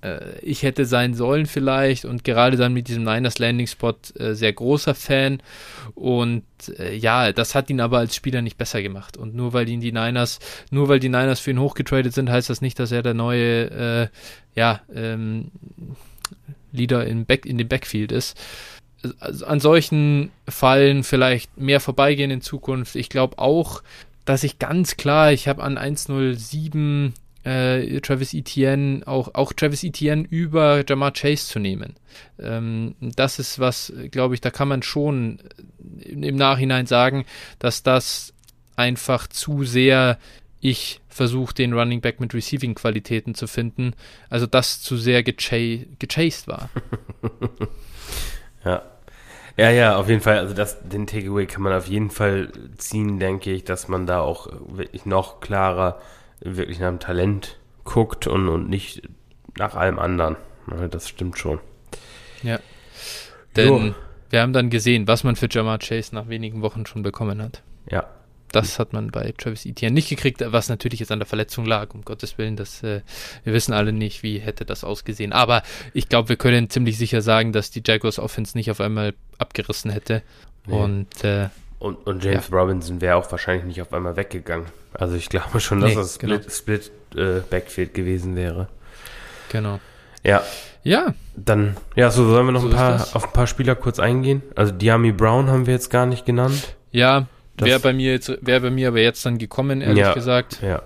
äh, 0.03 0.40
ich 0.41 0.64
hätte 0.64 0.86
sein 0.86 1.14
sollen 1.14 1.45
vielleicht. 1.45 2.06
Und 2.06 2.24
gerade 2.24 2.57
dann 2.57 2.74
mit 2.74 2.88
diesem 2.88 3.03
Niners 3.03 3.40
Landing 3.40 3.68
Spot 3.68 3.95
äh, 4.20 4.34
sehr 4.34 4.53
großer 4.53 4.94
Fan. 4.94 5.41
Und 5.95 6.44
äh, 6.78 6.95
ja, 6.95 7.32
das 7.32 7.56
hat 7.56 7.70
ihn 7.70 7.82
aber 7.82 7.99
als 7.99 8.15
Spieler 8.15 8.41
nicht 8.41 8.57
besser 8.57 8.82
gemacht. 8.82 9.18
Und 9.18 9.34
nur 9.36 9.53
weil 9.53 9.68
ihn 9.70 9.82
die 9.82 9.91
Niners, 9.91 10.40
nur 10.70 10.90
weil 10.90 10.99
die 10.99 11.10
Niners 11.10 11.40
für 11.40 11.52
ihn 11.52 11.60
hochgetradet 11.60 12.14
sind, 12.14 12.30
heißt 12.30 12.49
das 12.49 12.61
nicht, 12.61 12.80
dass 12.80 12.91
er 12.91 13.02
der 13.02 13.14
neue, 13.14 13.72
äh, 13.72 14.07
ja, 14.56 14.82
ähm, 14.94 15.52
Leader 16.72 17.05
in, 17.05 17.26
Back, 17.26 17.45
in 17.45 17.57
dem 17.57 17.68
Backfield 17.68 18.11
ist. 18.11 18.38
Also 19.19 19.45
an 19.45 19.60
solchen 19.60 20.31
Fallen 20.47 21.03
vielleicht 21.03 21.57
mehr 21.57 21.80
vorbeigehen 21.80 22.31
in 22.31 22.41
Zukunft. 22.41 22.95
Ich 22.95 23.10
glaube 23.10 23.38
auch, 23.38 23.84
dass 24.26 24.43
ich 24.43 24.60
ganz 24.60 24.95
klar, 24.95 25.34
ich 25.34 25.47
habe 25.47 25.64
an 25.64 25.77
107 25.77 27.14
äh, 27.43 27.99
Travis 27.99 28.34
Etienne, 28.34 29.05
auch, 29.05 29.34
auch 29.34 29.53
Travis 29.53 29.84
Etienne 29.84 30.26
über 30.30 30.84
Jamar 30.88 31.11
Chase 31.11 31.47
zu 31.47 31.60
nehmen. 31.60 31.95
Ähm, 32.39 32.95
das 33.01 33.39
ist 33.39 33.60
was, 33.60 33.91
glaube 34.11 34.35
ich, 34.35 34.41
da 34.41 34.49
kann 34.49 34.69
man 34.69 34.81
schon 34.81 35.39
im 35.99 36.35
Nachhinein 36.35 36.85
sagen, 36.85 37.26
dass 37.60 37.84
das 37.84 38.34
einfach 38.76 39.27
zu 39.27 39.64
sehr 39.64 40.18
ich 40.64 41.02
versuche, 41.10 41.53
den 41.53 41.73
Running 41.73 41.99
Back 41.99 42.22
mit 42.22 42.34
Receiving-Qualitäten 42.34 43.35
zu 43.35 43.48
finden. 43.48 43.95
Also 44.30 44.45
das 44.45 44.81
zu 44.81 44.95
sehr 44.95 45.22
gecha 45.22 45.84
gechased 45.99 46.48
war. 46.48 46.69
ja. 48.65 48.81
Ja, 49.57 49.69
ja, 49.69 49.98
auf 49.98 50.07
jeden 50.07 50.22
Fall. 50.22 50.40
Also 50.40 50.56
das, 50.56 50.81
den 50.88 51.06
Takeaway 51.06 51.45
kann 51.48 51.64
man 51.64 51.73
auf 51.73 51.88
jeden 51.88 52.10
Fall 52.10 52.49
ziehen, 52.77 53.19
denke 53.19 53.52
ich, 53.52 53.65
dass 53.65 53.90
man 53.90 54.07
da 54.07 54.22
auch 54.22 54.48
wirklich 54.69 55.06
noch 55.06 55.41
klarer 55.41 55.99
wirklich 56.40 56.80
nach 56.80 56.90
dem 56.90 56.99
Talent 56.99 57.60
guckt 57.84 58.26
und, 58.26 58.48
und 58.48 58.69
nicht 58.69 59.02
nach 59.57 59.76
allem 59.76 59.99
anderen. 59.99 60.38
Das 60.90 61.10
stimmt 61.10 61.38
schon. 61.38 61.60
Ja. 62.41 62.60
Denn 63.57 63.68
jo. 63.88 63.95
wir 64.30 64.41
haben 64.41 64.53
dann 64.53 64.69
gesehen, 64.69 65.10
was 65.10 65.26
man 65.26 65.35
für 65.35 65.49
Jamar 65.52 65.80
Chase 65.80 66.15
nach 66.15 66.30
wenigen 66.30 66.61
Wochen 66.61 66.85
schon 66.85 67.03
bekommen 67.03 67.41
hat. 67.41 67.64
Ja. 67.91 68.07
Das 68.53 68.77
hat 68.77 68.93
man 68.93 69.09
bei 69.09 69.34
Travis 69.38 69.65
Etienne 69.65 69.93
nicht 69.93 70.09
gekriegt, 70.09 70.43
was 70.45 70.69
natürlich 70.69 70.99
jetzt 70.99 71.11
an 71.11 71.19
der 71.19 71.25
Verletzung 71.25 71.65
lag, 71.65 71.93
um 71.93 72.03
Gottes 72.03 72.38
Willen. 72.38 72.55
Das, 72.55 72.84
äh, 72.84 73.01
wir 73.43 73.53
wissen 73.53 73.73
alle 73.73 73.91
nicht, 73.91 74.21
wie 74.21 74.39
hätte 74.39 74.63
das 74.63 74.84
ausgesehen. 74.84 75.34
Aber 75.34 75.63
ich 75.93 76.07
glaube, 76.07 76.30
wir 76.30 76.35
können 76.35 76.69
ziemlich 76.69 76.97
sicher 76.97 77.21
sagen, 77.21 77.51
dass 77.51 77.71
die 77.71 77.81
Jaguars 77.85 78.19
Offense 78.19 78.55
nicht 78.55 78.69
auf 78.69 78.80
einmal 78.80 79.15
abgerissen 79.39 79.89
hätte. 79.91 80.21
Nee. 80.67 80.75
Und 80.75 81.23
äh, 81.23 81.49
und, 81.80 82.07
und 82.07 82.23
James 82.23 82.47
ja. 82.49 82.57
Robinson 82.57 83.01
wäre 83.01 83.17
auch 83.17 83.30
wahrscheinlich 83.30 83.65
nicht 83.65 83.81
auf 83.81 83.91
einmal 83.91 84.15
weggegangen. 84.15 84.67
Also 84.93 85.15
ich 85.15 85.27
glaube 85.27 85.59
schon, 85.59 85.81
dass 85.81 85.89
nee, 85.89 85.95
das 85.95 86.15
Split, 86.15 86.41
genau. 86.41 86.53
Split 86.53 86.91
äh, 87.15 87.41
Backfield 87.49 87.93
gewesen 87.93 88.38
wäre. 88.38 88.69
Genau. 89.49 89.81
Ja. 90.23 90.43
Ja. 90.84 91.13
Dann, 91.35 91.75
ja, 91.95 92.09
so 92.09 92.25
sollen 92.25 92.45
wir 92.45 92.51
noch 92.53 92.61
so 92.61 92.67
ein 92.67 92.73
paar, 92.73 93.01
auf 93.13 93.25
ein 93.25 93.34
paar 93.34 93.47
Spieler 93.47 93.75
kurz 93.75 93.99
eingehen. 93.99 94.43
Also 94.55 94.71
Diami 94.71 95.11
Brown 95.11 95.49
haben 95.49 95.65
wir 95.65 95.73
jetzt 95.73 95.89
gar 95.89 96.05
nicht 96.05 96.25
genannt. 96.25 96.75
Ja, 96.91 97.27
wäre 97.57 97.80
bei 97.80 97.93
mir 97.93 98.11
jetzt, 98.11 98.31
wäre 98.41 98.61
bei 98.61 98.69
mir 98.69 98.89
aber 98.89 98.99
jetzt 98.99 99.25
dann 99.25 99.38
gekommen, 99.38 99.81
ehrlich 99.81 99.99
ja, 99.99 100.13
gesagt. 100.13 100.59
Ja. 100.61 100.81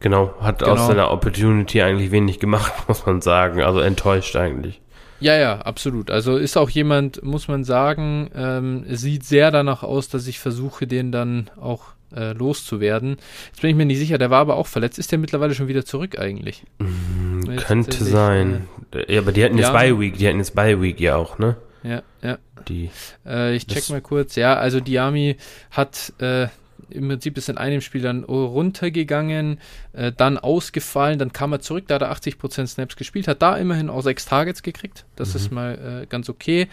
Genau, 0.00 0.34
hat 0.40 0.58
genau. 0.58 0.72
aus 0.72 0.86
seiner 0.86 1.10
Opportunity 1.10 1.80
eigentlich 1.82 2.10
wenig 2.10 2.38
gemacht, 2.38 2.72
muss 2.88 3.06
man 3.06 3.20
sagen. 3.22 3.62
Also 3.62 3.80
enttäuscht 3.80 4.36
eigentlich. 4.36 4.80
Ja, 5.20 5.36
ja, 5.36 5.58
absolut. 5.60 6.10
Also 6.10 6.36
ist 6.36 6.58
auch 6.58 6.68
jemand, 6.68 7.22
muss 7.22 7.48
man 7.48 7.64
sagen, 7.64 8.30
ähm, 8.34 8.84
sieht 8.88 9.24
sehr 9.24 9.50
danach 9.50 9.82
aus, 9.82 10.08
dass 10.10 10.26
ich 10.26 10.38
versuche, 10.38 10.86
den 10.86 11.10
dann 11.10 11.50
auch 11.58 11.84
äh, 12.14 12.32
loszuwerden. 12.32 13.16
Jetzt 13.46 13.62
bin 13.62 13.70
ich 13.70 13.76
mir 13.76 13.86
nicht 13.86 13.98
sicher, 13.98 14.18
der 14.18 14.30
war 14.30 14.40
aber 14.40 14.56
auch 14.56 14.66
verletzt. 14.66 14.98
Ist 14.98 15.12
der 15.12 15.18
mittlerweile 15.18 15.54
schon 15.54 15.68
wieder 15.68 15.84
zurück 15.84 16.18
eigentlich? 16.18 16.64
Mm, 16.78 17.56
könnte 17.56 18.04
sein. 18.04 18.68
Äh, 18.94 19.14
ja, 19.14 19.20
aber 19.22 19.32
die 19.32 19.42
hatten 19.42 19.56
jetzt 19.56 19.68
ja, 19.68 19.72
Bye 19.72 19.98
Week, 19.98 20.18
die 20.18 20.28
hatten 20.28 20.38
jetzt 20.38 20.54
Bye 20.54 20.80
Week 20.82 21.00
ja 21.00 21.16
auch, 21.16 21.38
ne? 21.38 21.56
Ja, 21.86 22.02
ja. 22.22 22.38
Die, 22.68 22.90
äh, 23.24 23.54
ich 23.54 23.66
check 23.66 23.88
mal 23.90 24.00
kurz. 24.00 24.34
Ja, 24.34 24.56
also 24.56 24.80
Diami 24.80 25.36
hat 25.70 26.12
äh, 26.18 26.48
im 26.90 27.08
Prinzip 27.08 27.36
ist 27.36 27.48
in 27.48 27.58
einem 27.58 27.80
Spiel 27.80 28.02
dann 28.02 28.24
runtergegangen, 28.24 29.58
äh, 29.92 30.12
dann 30.16 30.38
ausgefallen, 30.38 31.18
dann 31.18 31.32
kam 31.32 31.52
er 31.52 31.60
zurück, 31.60 31.84
da 31.88 31.96
hat 31.96 32.02
er 32.02 32.12
80% 32.12 32.66
Snaps 32.66 32.96
gespielt, 32.96 33.28
hat 33.28 33.42
da 33.42 33.56
immerhin 33.56 33.90
auch 33.90 34.02
sechs 34.02 34.24
Targets 34.24 34.62
gekriegt. 34.62 35.04
Das 35.16 35.30
mhm. 35.30 35.36
ist 35.36 35.52
mal 35.52 36.02
äh, 36.02 36.06
ganz 36.06 36.28
okay. 36.28 36.68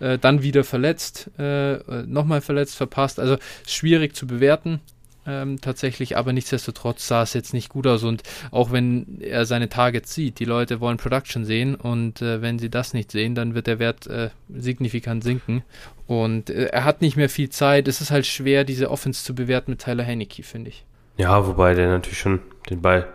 Äh, 0.00 0.18
dann 0.18 0.42
wieder 0.42 0.64
verletzt, 0.64 1.30
äh, 1.38 1.74
äh 1.74 2.06
nochmal 2.06 2.40
verletzt, 2.40 2.76
verpasst. 2.76 3.18
Also 3.18 3.38
schwierig 3.66 4.14
zu 4.14 4.26
bewerten 4.26 4.80
ähm, 5.26 5.60
tatsächlich, 5.60 6.16
aber 6.16 6.32
nichtsdestotrotz 6.32 7.06
sah 7.06 7.22
es 7.22 7.34
jetzt 7.34 7.52
nicht 7.52 7.68
gut 7.68 7.86
aus 7.86 8.04
und 8.04 8.22
auch 8.50 8.72
wenn 8.72 9.20
er 9.20 9.46
seine 9.46 9.68
Targets 9.68 10.14
sieht, 10.14 10.38
die 10.38 10.44
Leute 10.44 10.80
wollen 10.80 10.96
Production 10.96 11.44
sehen 11.44 11.74
und 11.74 12.22
äh, 12.22 12.42
wenn 12.42 12.58
sie 12.58 12.70
das 12.70 12.94
nicht 12.94 13.10
sehen, 13.10 13.34
dann 13.34 13.54
wird 13.54 13.66
der 13.66 13.78
Wert 13.78 14.06
äh, 14.06 14.30
signifikant 14.48 15.24
sinken 15.24 15.62
und 16.06 16.50
äh, 16.50 16.66
er 16.66 16.84
hat 16.84 17.00
nicht 17.02 17.16
mehr 17.16 17.28
viel 17.28 17.50
Zeit. 17.50 17.88
Es 17.88 18.00
ist 18.00 18.10
halt 18.10 18.26
schwer, 18.26 18.64
diese 18.64 18.90
Offense 18.90 19.24
zu 19.24 19.34
bewerten 19.34 19.72
mit 19.72 19.82
Tyler 19.82 20.06
Heineke, 20.06 20.42
finde 20.42 20.70
ich. 20.70 20.84
Ja, 21.16 21.46
wobei 21.46 21.74
der 21.74 21.88
natürlich 21.88 22.18
schon 22.18 22.40
den 22.68 22.82
Ball 22.82 23.06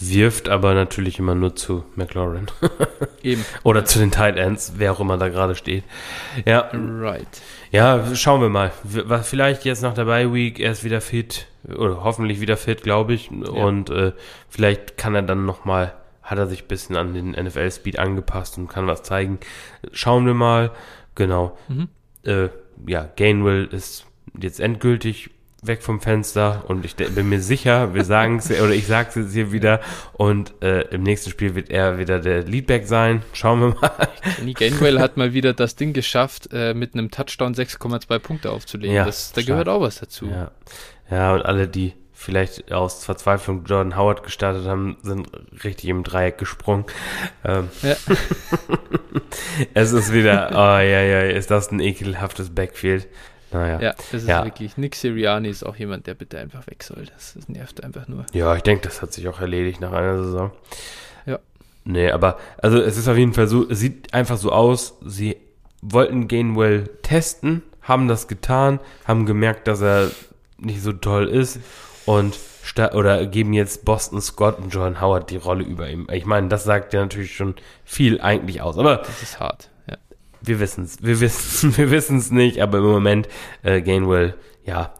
wirft, 0.00 0.48
aber 0.48 0.74
natürlich 0.74 1.18
immer 1.18 1.34
nur 1.34 1.54
zu 1.54 1.84
McLaurin. 1.94 2.46
Eben. 3.22 3.44
Oder 3.62 3.84
zu 3.84 3.98
den 3.98 4.10
Tight 4.10 4.36
Ends, 4.36 4.74
wer 4.76 4.92
auch 4.92 5.00
immer 5.00 5.18
da 5.18 5.28
gerade 5.28 5.54
steht. 5.54 5.84
Ja. 6.46 6.70
Right. 6.72 7.28
Ja, 7.70 8.14
schauen 8.14 8.40
wir 8.40 8.48
mal. 8.48 8.72
Vielleicht 9.22 9.64
jetzt 9.64 9.82
nach 9.82 9.94
der 9.94 10.06
Bye 10.06 10.32
Week 10.32 10.58
erst 10.58 10.84
wieder 10.84 11.00
fit 11.00 11.46
oder 11.66 12.04
hoffentlich 12.04 12.40
wieder 12.40 12.56
fit, 12.56 12.82
glaube 12.82 13.14
ich. 13.14 13.30
Ja. 13.30 13.50
Und 13.50 13.90
äh, 13.90 14.12
vielleicht 14.48 14.96
kann 14.96 15.14
er 15.14 15.22
dann 15.22 15.44
nochmal, 15.44 15.94
hat 16.22 16.38
er 16.38 16.46
sich 16.46 16.64
ein 16.64 16.68
bisschen 16.68 16.96
an 16.96 17.14
den 17.14 17.30
NFL-Speed 17.30 17.98
angepasst 17.98 18.58
und 18.58 18.68
kann 18.68 18.86
was 18.86 19.02
zeigen. 19.02 19.38
Schauen 19.92 20.26
wir 20.26 20.34
mal. 20.34 20.70
Genau. 21.14 21.56
Mhm. 21.68 21.88
Äh, 22.24 22.48
ja, 22.86 23.08
Gainwell 23.16 23.66
ist 23.66 24.06
jetzt 24.38 24.60
endgültig 24.60 25.30
weg 25.62 25.82
vom 25.82 26.00
Fenster 26.00 26.64
und 26.68 26.84
ich 26.84 26.96
bin 26.96 27.28
mir 27.28 27.40
sicher, 27.40 27.92
wir 27.94 28.04
sagen 28.04 28.38
es 28.38 28.50
oder 28.50 28.70
ich 28.70 28.86
sage 28.86 29.10
es 29.10 29.14
jetzt 29.16 29.32
hier 29.32 29.52
wieder 29.52 29.80
und 30.12 30.54
äh, 30.62 30.82
im 30.88 31.02
nächsten 31.02 31.30
Spiel 31.30 31.54
wird 31.54 31.70
er 31.70 31.98
wieder 31.98 32.18
der 32.18 32.44
Leadback 32.44 32.86
sein. 32.86 33.22
Schauen 33.32 33.60
wir 33.60 33.68
mal. 33.80 34.08
Kenny 34.36 34.54
Gainwell 34.54 34.98
hat 35.00 35.16
mal 35.16 35.34
wieder 35.34 35.52
das 35.52 35.76
Ding 35.76 35.92
geschafft, 35.92 36.48
äh, 36.52 36.72
mit 36.72 36.94
einem 36.94 37.10
Touchdown 37.10 37.54
6,2 37.54 38.18
Punkte 38.18 38.50
aufzulegen. 38.52 38.96
Ja, 38.96 39.04
das, 39.04 39.32
da 39.32 39.42
gehört 39.42 39.68
auch 39.68 39.82
was 39.82 40.00
dazu. 40.00 40.26
Ja. 40.26 40.50
Ja, 41.10 41.34
und 41.34 41.42
alle, 41.42 41.68
die 41.68 41.94
vielleicht 42.12 42.70
aus 42.70 43.04
Verzweiflung 43.04 43.64
Jordan 43.64 43.96
Howard 43.96 44.22
gestartet 44.22 44.66
haben, 44.66 44.98
sind 45.02 45.28
richtig 45.64 45.88
im 45.88 46.04
Dreieck 46.04 46.36
gesprungen. 46.36 46.84
Ähm, 47.44 47.68
ja. 47.82 47.96
es 49.74 49.92
ist 49.92 50.12
wieder, 50.12 50.50
oh 50.52 50.78
ja, 50.80 51.00
ja, 51.00 51.22
ist 51.22 51.50
das 51.50 51.70
ein 51.70 51.80
ekelhaftes 51.80 52.50
Backfield. 52.54 53.08
Naja. 53.52 53.80
Ja, 53.80 53.94
das 54.12 54.22
ist 54.22 54.28
ja. 54.28 54.44
wirklich. 54.44 54.76
Nick 54.76 54.94
Siriani 54.94 55.48
ist 55.48 55.64
auch 55.64 55.76
jemand, 55.76 56.06
der 56.06 56.14
bitte 56.14 56.38
einfach 56.38 56.66
weg 56.66 56.82
soll. 56.82 57.06
Das, 57.06 57.34
das 57.34 57.48
nervt 57.48 57.82
einfach 57.82 58.06
nur. 58.06 58.26
Ja, 58.32 58.54
ich 58.54 58.62
denke, 58.62 58.82
das 58.86 59.02
hat 59.02 59.12
sich 59.12 59.26
auch 59.26 59.40
erledigt 59.40 59.80
nach 59.80 59.92
einer 59.92 60.22
Saison. 60.22 60.52
Ja. 61.26 61.38
Nee, 61.84 62.10
aber 62.10 62.38
also 62.58 62.80
es 62.80 62.96
ist 62.96 63.08
auf 63.08 63.16
jeden 63.16 63.32
Fall 63.32 63.48
so, 63.48 63.68
es 63.68 63.80
sieht 63.80 64.14
einfach 64.14 64.36
so 64.36 64.52
aus, 64.52 64.98
sie 65.04 65.36
wollten 65.82 66.28
Gainwell 66.28 66.88
testen, 67.02 67.62
haben 67.82 68.06
das 68.06 68.28
getan, 68.28 68.78
haben 69.06 69.26
gemerkt, 69.26 69.66
dass 69.66 69.80
er 69.80 70.10
nicht 70.60 70.82
so 70.82 70.92
toll 70.92 71.28
ist 71.28 71.60
und 72.06 72.38
oder 72.92 73.26
geben 73.26 73.52
jetzt 73.52 73.84
Boston 73.84 74.20
Scott 74.20 74.58
und 74.58 74.72
John 74.72 75.00
Howard 75.00 75.30
die 75.30 75.36
Rolle 75.36 75.64
über 75.64 75.88
ihm. 75.88 76.06
Ich 76.12 76.24
meine, 76.24 76.48
das 76.48 76.64
sagt 76.64 76.92
ja 76.92 77.00
natürlich 77.00 77.34
schon 77.34 77.54
viel 77.84 78.20
eigentlich 78.20 78.62
aus. 78.62 78.78
Aber 78.78 78.98
das 78.98 79.22
ist 79.22 79.40
hart. 79.40 79.70
Ja. 79.88 79.96
Wir 80.40 80.60
wissen 80.60 80.84
es, 80.84 81.02
wir 81.02 81.20
wissen, 81.20 81.76
wir 81.76 81.90
wissen 81.90 82.18
es 82.18 82.30
nicht. 82.30 82.60
Aber 82.60 82.78
im 82.78 82.84
Moment 82.84 83.28
äh, 83.62 83.80
Gainwell, 83.82 84.34
ja, 84.64 84.92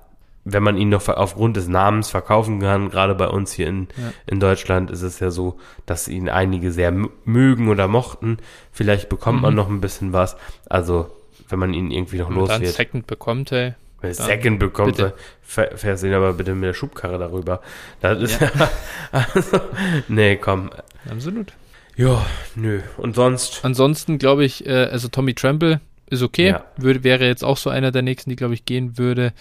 wenn 0.45 0.63
man 0.63 0.77
ihn 0.77 0.89
noch 0.89 1.07
aufgrund 1.09 1.57
des 1.57 1.69
Namens 1.69 2.11
verkaufen 2.11 2.61
kann, 2.61 2.91
gerade 2.91 3.15
bei 3.15 3.29
uns 3.29 3.53
hier 3.53 3.69
in, 3.69 3.89
ja. 3.97 4.13
in 4.27 4.41
Deutschland 4.41 4.91
ist 4.91 5.03
es 5.03 5.21
ja 5.21 5.31
so, 5.31 5.59
dass 5.87 6.09
ihn 6.09 6.29
einige 6.29 6.73
sehr 6.73 6.93
mögen 7.25 7.69
oder 7.69 7.89
mochten. 7.89 8.39
Vielleicht 8.73 9.09
bekommt 9.09 9.39
mhm. 9.39 9.43
man 9.43 9.55
noch 9.55 9.69
ein 9.69 9.81
bisschen 9.81 10.13
was. 10.13 10.37
Also, 10.69 11.11
wenn 11.49 11.59
man 11.59 11.75
ihn 11.75 11.91
irgendwie 11.91 12.19
noch 12.19 12.31
los 12.31 12.49
wird. 12.49 12.75
Second 12.75 13.07
bekommt, 13.07 13.53
ey. 13.53 13.75
Wenn 14.01 14.15
Second 14.15 14.59
bekommt, 14.59 14.97
bitte. 14.97 15.15
fährst 15.43 16.05
ihn 16.05 16.15
aber 16.15 16.33
bitte 16.33 16.55
mit 16.55 16.69
der 16.69 16.75
Schubkarre 16.75 17.19
darüber. 17.19 17.61
Das 18.01 18.21
ist 18.23 18.41
ja. 18.41 18.51
also, 19.13 19.61
nee, 20.09 20.37
komm. 20.37 20.71
Absolut. 21.11 21.53
Ja, 21.97 22.25
nö. 22.55 22.81
Und 22.97 23.15
sonst? 23.15 23.61
Ansonsten 23.63 24.19
glaube 24.19 24.45
ich, 24.45 24.67
äh, 24.67 24.89
also 24.91 25.09
Tommy 25.09 25.35
Trample 25.35 25.81
ist 26.11 26.23
okay. 26.23 26.49
Ja. 26.49 26.65
Würde, 26.77 27.05
wäre 27.05 27.27
jetzt 27.27 27.45
auch 27.45 27.57
so 27.57 27.71
einer 27.71 27.93
der 27.93 28.03
nächsten, 28.03 28.31
die, 28.31 28.37
glaube 28.37 28.55
ich, 28.55 28.65
gehen 28.65 28.99
würde, 28.99 29.33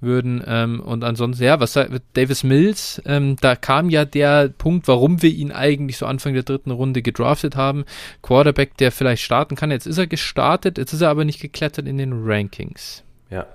würden. 0.00 0.42
Ähm, 0.46 0.80
und 0.80 1.02
ansonsten, 1.02 1.42
ja, 1.42 1.58
was 1.58 1.72
sagt 1.72 1.90
Davis 2.14 2.44
Mills? 2.44 3.00
Ähm, 3.06 3.36
da 3.40 3.56
kam 3.56 3.88
ja 3.88 4.04
der 4.04 4.48
Punkt, 4.48 4.88
warum 4.88 5.22
wir 5.22 5.30
ihn 5.30 5.52
eigentlich 5.52 5.96
so 5.96 6.06
Anfang 6.06 6.34
der 6.34 6.42
dritten 6.42 6.70
Runde 6.70 7.02
gedraftet 7.02 7.56
haben. 7.56 7.84
Quarterback, 8.22 8.76
der 8.76 8.92
vielleicht 8.92 9.22
starten 9.22 9.56
kann. 9.56 9.70
Jetzt 9.70 9.86
ist 9.86 9.98
er 9.98 10.06
gestartet, 10.06 10.76
jetzt 10.76 10.92
ist 10.92 11.00
er 11.00 11.10
aber 11.10 11.24
nicht 11.24 11.40
geklettert 11.40 11.86
in 11.86 11.98
den 11.98 12.12
Rankings. 12.24 13.04
Ja. 13.30 13.46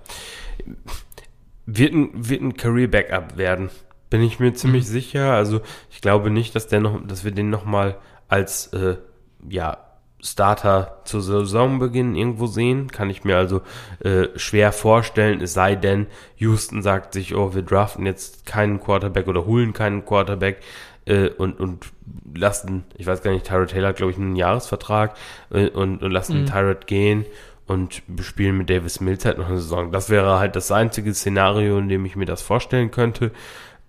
Wird 1.66 1.94
ein, 1.94 2.10
wird 2.14 2.42
ein 2.42 2.58
Career-Backup 2.58 3.38
werden. 3.38 3.70
Bin 4.10 4.22
ich 4.22 4.40
mir 4.40 4.54
ziemlich 4.54 4.84
mhm. 4.84 4.92
sicher. 4.92 5.34
Also 5.34 5.62
ich 5.90 6.02
glaube 6.02 6.30
nicht, 6.30 6.56
dass 6.56 6.68
der 6.68 6.80
noch, 6.80 7.06
dass 7.08 7.24
wir 7.24 7.32
den 7.32 7.50
nochmal 7.50 7.98
als 8.28 8.68
äh, 8.68 8.98
ja, 9.50 9.78
Starter 10.22 11.02
zu 11.04 11.20
Saisonbeginn 11.20 12.16
irgendwo 12.16 12.48
sehen. 12.48 12.90
Kann 12.90 13.10
ich 13.10 13.24
mir 13.24 13.38
also 13.38 13.62
äh, 14.00 14.28
schwer 14.36 14.72
vorstellen, 14.72 15.42
es 15.42 15.54
sei 15.54 15.76
denn, 15.76 16.08
Houston 16.38 16.82
sagt 16.82 17.14
sich, 17.14 17.36
oh, 17.36 17.54
wir 17.54 17.62
draften 17.62 18.06
jetzt 18.06 18.46
keinen 18.46 18.80
Quarterback 18.80 19.28
oder 19.28 19.46
holen 19.46 19.74
keinen 19.74 20.06
Quarterback 20.06 20.62
äh, 21.06 21.30
und, 21.30 21.60
und 21.60 21.92
lassen, 22.34 22.86
ich 22.98 23.06
weiß 23.06 23.22
gar 23.22 23.32
nicht, 23.32 23.46
Tyrod 23.46 23.70
Taylor 23.70 23.90
hat, 23.90 23.98
glaube 23.98 24.12
ich, 24.12 24.18
einen 24.18 24.36
Jahresvertrag 24.36 25.16
äh, 25.52 25.68
und, 25.70 26.02
und 26.02 26.12
lassen 26.12 26.42
mhm. 26.42 26.46
Tyrod 26.46 26.88
gehen 26.88 27.26
und 27.68 28.04
bespielen 28.08 28.58
mit 28.58 28.70
Davis 28.70 29.00
Mills 29.00 29.26
halt 29.26 29.38
noch 29.38 29.48
eine 29.48 29.58
Saison. 29.58 29.92
Das 29.92 30.10
wäre 30.10 30.40
halt 30.40 30.56
das 30.56 30.72
einzige 30.72 31.14
Szenario, 31.14 31.78
in 31.78 31.90
dem 31.90 32.06
ich 32.06 32.16
mir 32.16 32.26
das 32.26 32.42
vorstellen 32.42 32.92
könnte. 32.92 33.32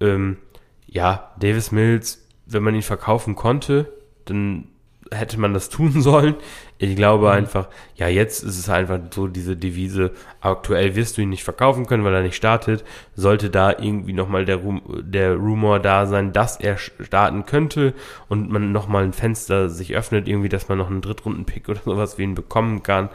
Ähm, 0.00 0.38
ja, 0.86 1.32
Davis 1.40 1.72
Mills, 1.72 2.26
wenn 2.46 2.62
man 2.62 2.74
ihn 2.74 2.82
verkaufen 2.82 3.34
konnte, 3.34 3.92
dann 4.26 4.68
hätte 5.10 5.38
man 5.38 5.54
das 5.54 5.68
tun 5.70 6.00
sollen. 6.00 6.36
Ich 6.78 6.96
glaube 6.96 7.26
mhm. 7.26 7.32
einfach, 7.32 7.68
ja, 7.94 8.08
jetzt 8.08 8.42
ist 8.42 8.58
es 8.58 8.68
einfach 8.68 8.98
so 9.10 9.26
diese 9.26 9.56
Devise, 9.56 10.12
aktuell 10.40 10.94
wirst 10.96 11.16
du 11.16 11.22
ihn 11.22 11.28
nicht 11.28 11.44
verkaufen 11.44 11.86
können, 11.86 12.04
weil 12.04 12.14
er 12.14 12.22
nicht 12.22 12.36
startet. 12.36 12.84
Sollte 13.14 13.50
da 13.50 13.70
irgendwie 13.70 14.12
nochmal 14.12 14.44
der, 14.44 14.56
Rum, 14.56 14.82
der 15.02 15.34
Rumor 15.34 15.78
da 15.78 16.06
sein, 16.06 16.32
dass 16.32 16.58
er 16.58 16.76
starten 16.78 17.46
könnte 17.46 17.94
und 18.28 18.50
man 18.50 18.72
nochmal 18.72 19.04
ein 19.04 19.12
Fenster 19.12 19.68
sich 19.68 19.94
öffnet, 19.94 20.28
irgendwie, 20.28 20.48
dass 20.48 20.68
man 20.68 20.78
noch 20.78 20.90
einen 20.90 21.00
Drittrunden-Pick 21.00 21.68
oder 21.68 21.80
sowas 21.84 22.18
wie 22.18 22.24
ihn 22.24 22.34
bekommen 22.34 22.82
kann, 22.82 23.08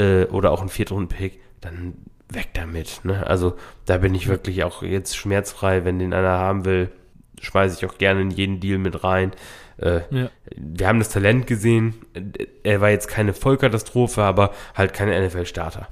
äh, 0.00 0.24
oder 0.24 0.50
auch 0.50 0.60
einen 0.60 0.70
Viertrunden-Pick, 0.70 1.40
dann 1.60 1.94
weg 2.28 2.48
damit. 2.54 3.00
Ne? 3.04 3.26
Also 3.26 3.56
da 3.86 3.98
bin 3.98 4.14
ich 4.14 4.28
wirklich 4.28 4.64
auch 4.64 4.82
jetzt 4.82 5.16
schmerzfrei, 5.16 5.84
wenn 5.84 5.98
den 5.98 6.14
einer 6.14 6.30
haben 6.30 6.64
will, 6.64 6.90
schmeiße 7.40 7.76
ich 7.78 7.90
auch 7.90 7.98
gerne 7.98 8.22
in 8.22 8.30
jeden 8.30 8.60
Deal 8.60 8.78
mit 8.78 9.04
rein. 9.04 9.32
Äh, 9.78 10.00
ja. 10.10 10.30
Wir 10.56 10.88
haben 10.88 10.98
das 10.98 11.08
Talent 11.08 11.46
gesehen. 11.46 11.94
Er 12.62 12.80
war 12.80 12.90
jetzt 12.90 13.08
keine 13.08 13.34
Vollkatastrophe, 13.34 14.22
aber 14.22 14.52
halt 14.74 14.94
kein 14.94 15.08
NFL-Starter. 15.08 15.88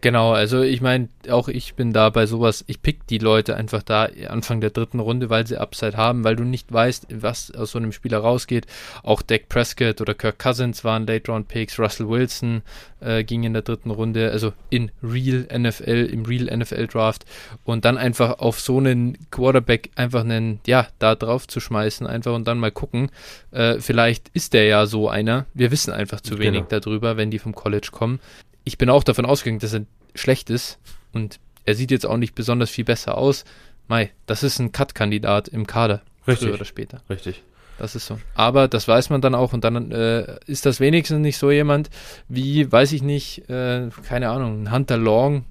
Genau, 0.00 0.32
also 0.32 0.62
ich 0.62 0.80
meine, 0.80 1.08
auch 1.30 1.48
ich 1.48 1.74
bin 1.74 1.92
da 1.92 2.10
bei 2.10 2.26
sowas, 2.26 2.64
ich 2.66 2.82
pick 2.82 3.06
die 3.06 3.18
Leute 3.18 3.56
einfach 3.56 3.82
da 3.82 4.08
Anfang 4.28 4.60
der 4.60 4.70
dritten 4.70 5.00
Runde, 5.00 5.30
weil 5.30 5.46
sie 5.46 5.58
Upside 5.58 5.96
haben, 5.96 6.24
weil 6.24 6.36
du 6.36 6.44
nicht 6.44 6.72
weißt, 6.72 7.06
was 7.10 7.50
aus 7.52 7.72
so 7.72 7.78
einem 7.78 7.92
Spieler 7.92 8.18
rausgeht. 8.18 8.66
Auch 9.02 9.22
Dak 9.22 9.48
Prescott 9.48 10.00
oder 10.00 10.14
Kirk 10.14 10.38
Cousins 10.38 10.84
waren 10.84 11.06
Late-Round-Picks, 11.06 11.78
Russell 11.78 12.08
Wilson 12.08 12.62
äh, 13.02 13.24
ging 13.24 13.44
in 13.44 13.52
der 13.52 13.62
dritten 13.62 13.90
Runde, 13.90 14.30
also 14.30 14.52
in 14.70 14.90
Real 15.02 15.46
NFL, 15.56 16.08
im 16.12 16.24
Real 16.24 16.56
NFL-Draft 16.56 17.24
und 17.64 17.84
dann 17.84 17.98
einfach 17.98 18.38
auf 18.38 18.60
so 18.60 18.78
einen 18.78 19.18
Quarterback 19.30 19.90
einfach 19.96 20.20
einen, 20.20 20.60
ja, 20.66 20.88
da 20.98 21.14
drauf 21.14 21.46
zu 21.48 21.60
schmeißen 21.60 22.06
einfach 22.06 22.34
und 22.34 22.46
dann 22.46 22.58
mal 22.58 22.72
gucken, 22.72 23.10
äh, 23.50 23.78
vielleicht 23.78 24.28
ist 24.30 24.52
der 24.52 24.64
ja 24.64 24.86
so 24.86 25.08
einer. 25.08 25.46
Wir 25.54 25.70
wissen 25.70 25.92
einfach 25.92 26.20
zu 26.20 26.36
genau. 26.36 26.44
wenig 26.44 26.64
darüber, 26.68 27.16
wenn 27.16 27.30
die 27.30 27.38
vom 27.38 27.54
College 27.54 27.88
kommen 27.90 28.20
ich 28.64 28.78
bin 28.78 28.90
auch 28.90 29.04
davon 29.04 29.26
ausgegangen, 29.26 29.60
dass 29.60 29.72
er 29.72 29.86
schlecht 30.14 30.50
ist 30.50 30.78
und 31.12 31.38
er 31.64 31.74
sieht 31.74 31.90
jetzt 31.90 32.06
auch 32.06 32.16
nicht 32.16 32.34
besonders 32.34 32.70
viel 32.70 32.84
besser 32.84 33.16
aus. 33.16 33.44
Mai, 33.88 34.10
das 34.26 34.42
ist 34.42 34.58
ein 34.58 34.72
Cut-Kandidat 34.72 35.48
im 35.48 35.66
Kader. 35.66 36.02
Richtig. 36.26 36.48
Früher 36.48 36.54
oder 36.54 36.64
später. 36.64 37.02
Richtig. 37.10 37.42
Das 37.78 37.96
ist 37.96 38.06
so. 38.06 38.18
Aber 38.34 38.68
das 38.68 38.86
weiß 38.86 39.10
man 39.10 39.20
dann 39.20 39.34
auch 39.34 39.52
und 39.52 39.64
dann 39.64 39.90
äh, 39.90 40.36
ist 40.46 40.66
das 40.66 40.78
wenigstens 40.78 41.18
nicht 41.18 41.38
so 41.38 41.50
jemand 41.50 41.90
wie, 42.28 42.70
weiß 42.70 42.92
ich 42.92 43.02
nicht, 43.02 43.48
äh, 43.48 43.88
keine 44.06 44.28
Ahnung, 44.28 44.64
ein 44.64 44.72
Hunter 44.72 44.96
Long, 44.96 45.46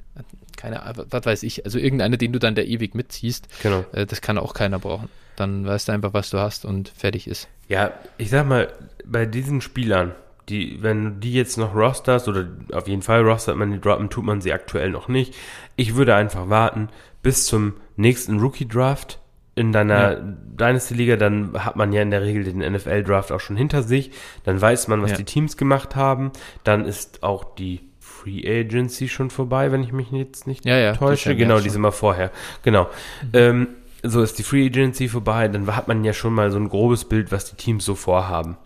keine 0.55 0.83
Ahnung, 0.83 1.07
was 1.09 1.25
weiß 1.25 1.43
ich, 1.43 1.65
also 1.65 1.79
irgendeiner, 1.79 2.17
den 2.17 2.31
du 2.31 2.39
dann 2.39 2.55
da 2.55 2.61
ewig 2.61 2.95
mitziehst. 2.95 3.47
Genau. 3.63 3.83
Äh, 3.91 4.05
das 4.05 4.21
kann 4.21 4.37
auch 4.37 4.53
keiner 4.53 4.79
brauchen. 4.79 5.09
Dann 5.35 5.65
weißt 5.65 5.87
du 5.87 5.91
einfach, 5.91 6.13
was 6.13 6.29
du 6.29 6.37
hast 6.37 6.65
und 6.65 6.89
fertig 6.89 7.27
ist. 7.27 7.47
Ja, 7.67 7.91
ich 8.17 8.29
sag 8.29 8.47
mal, 8.47 8.71
bei 9.05 9.25
diesen 9.25 9.61
Spielern, 9.61 10.13
die, 10.51 10.83
wenn 10.83 11.19
die 11.21 11.33
jetzt 11.33 11.57
noch 11.57 11.73
rosters 11.73 12.27
oder 12.27 12.47
auf 12.73 12.87
jeden 12.87 13.01
Fall 13.01 13.21
rostert 13.21 13.55
man 13.55 13.71
die 13.71 13.79
droppen, 13.79 14.09
tut 14.09 14.25
man 14.25 14.41
sie 14.41 14.51
aktuell 14.51 14.89
noch 14.89 15.07
nicht. 15.07 15.33
Ich 15.77 15.95
würde 15.95 16.13
einfach 16.13 16.49
warten 16.49 16.89
bis 17.23 17.45
zum 17.45 17.73
nächsten 17.95 18.39
Rookie 18.39 18.67
Draft 18.67 19.19
in 19.55 19.71
deiner 19.71 20.13
ja. 20.13 20.19
Dynasty-Liga, 20.21 21.15
dann 21.15 21.53
hat 21.63 21.75
man 21.75 21.91
ja 21.93 22.01
in 22.01 22.11
der 22.11 22.21
Regel 22.21 22.43
den 22.43 22.59
NFL-Draft 22.59 23.31
auch 23.31 23.39
schon 23.39 23.55
hinter 23.55 23.83
sich. 23.83 24.11
Dann 24.43 24.59
weiß 24.59 24.87
man, 24.87 25.01
was 25.01 25.11
ja. 25.11 25.17
die 25.17 25.25
Teams 25.25 25.57
gemacht 25.57 25.95
haben. 25.95 26.31
Dann 26.63 26.85
ist 26.85 27.23
auch 27.23 27.55
die 27.55 27.81
Free 27.99 28.43
Agency 28.45 29.07
schon 29.07 29.29
vorbei, 29.29 29.71
wenn 29.71 29.83
ich 29.83 29.91
mich 29.91 30.11
jetzt 30.11 30.47
nicht 30.47 30.65
ja, 30.65 30.77
ja, 30.77 30.93
täusche. 30.93 31.35
Genau, 31.35 31.59
die 31.59 31.69
sind 31.69 31.81
mal 31.81 31.91
vorher. 31.91 32.31
Genau. 32.63 32.89
Mhm. 33.23 33.29
Ähm, 33.33 33.67
so 34.03 34.21
ist 34.21 34.39
die 34.39 34.43
Free 34.43 34.65
Agency 34.65 35.07
vorbei. 35.07 35.47
Dann 35.47 35.73
hat 35.75 35.87
man 35.87 36.03
ja 36.03 36.13
schon 36.13 36.33
mal 36.33 36.49
so 36.51 36.57
ein 36.57 36.69
grobes 36.69 37.05
Bild, 37.05 37.31
was 37.31 37.49
die 37.49 37.55
Teams 37.55 37.85
so 37.85 37.95
vorhaben. 37.95 38.57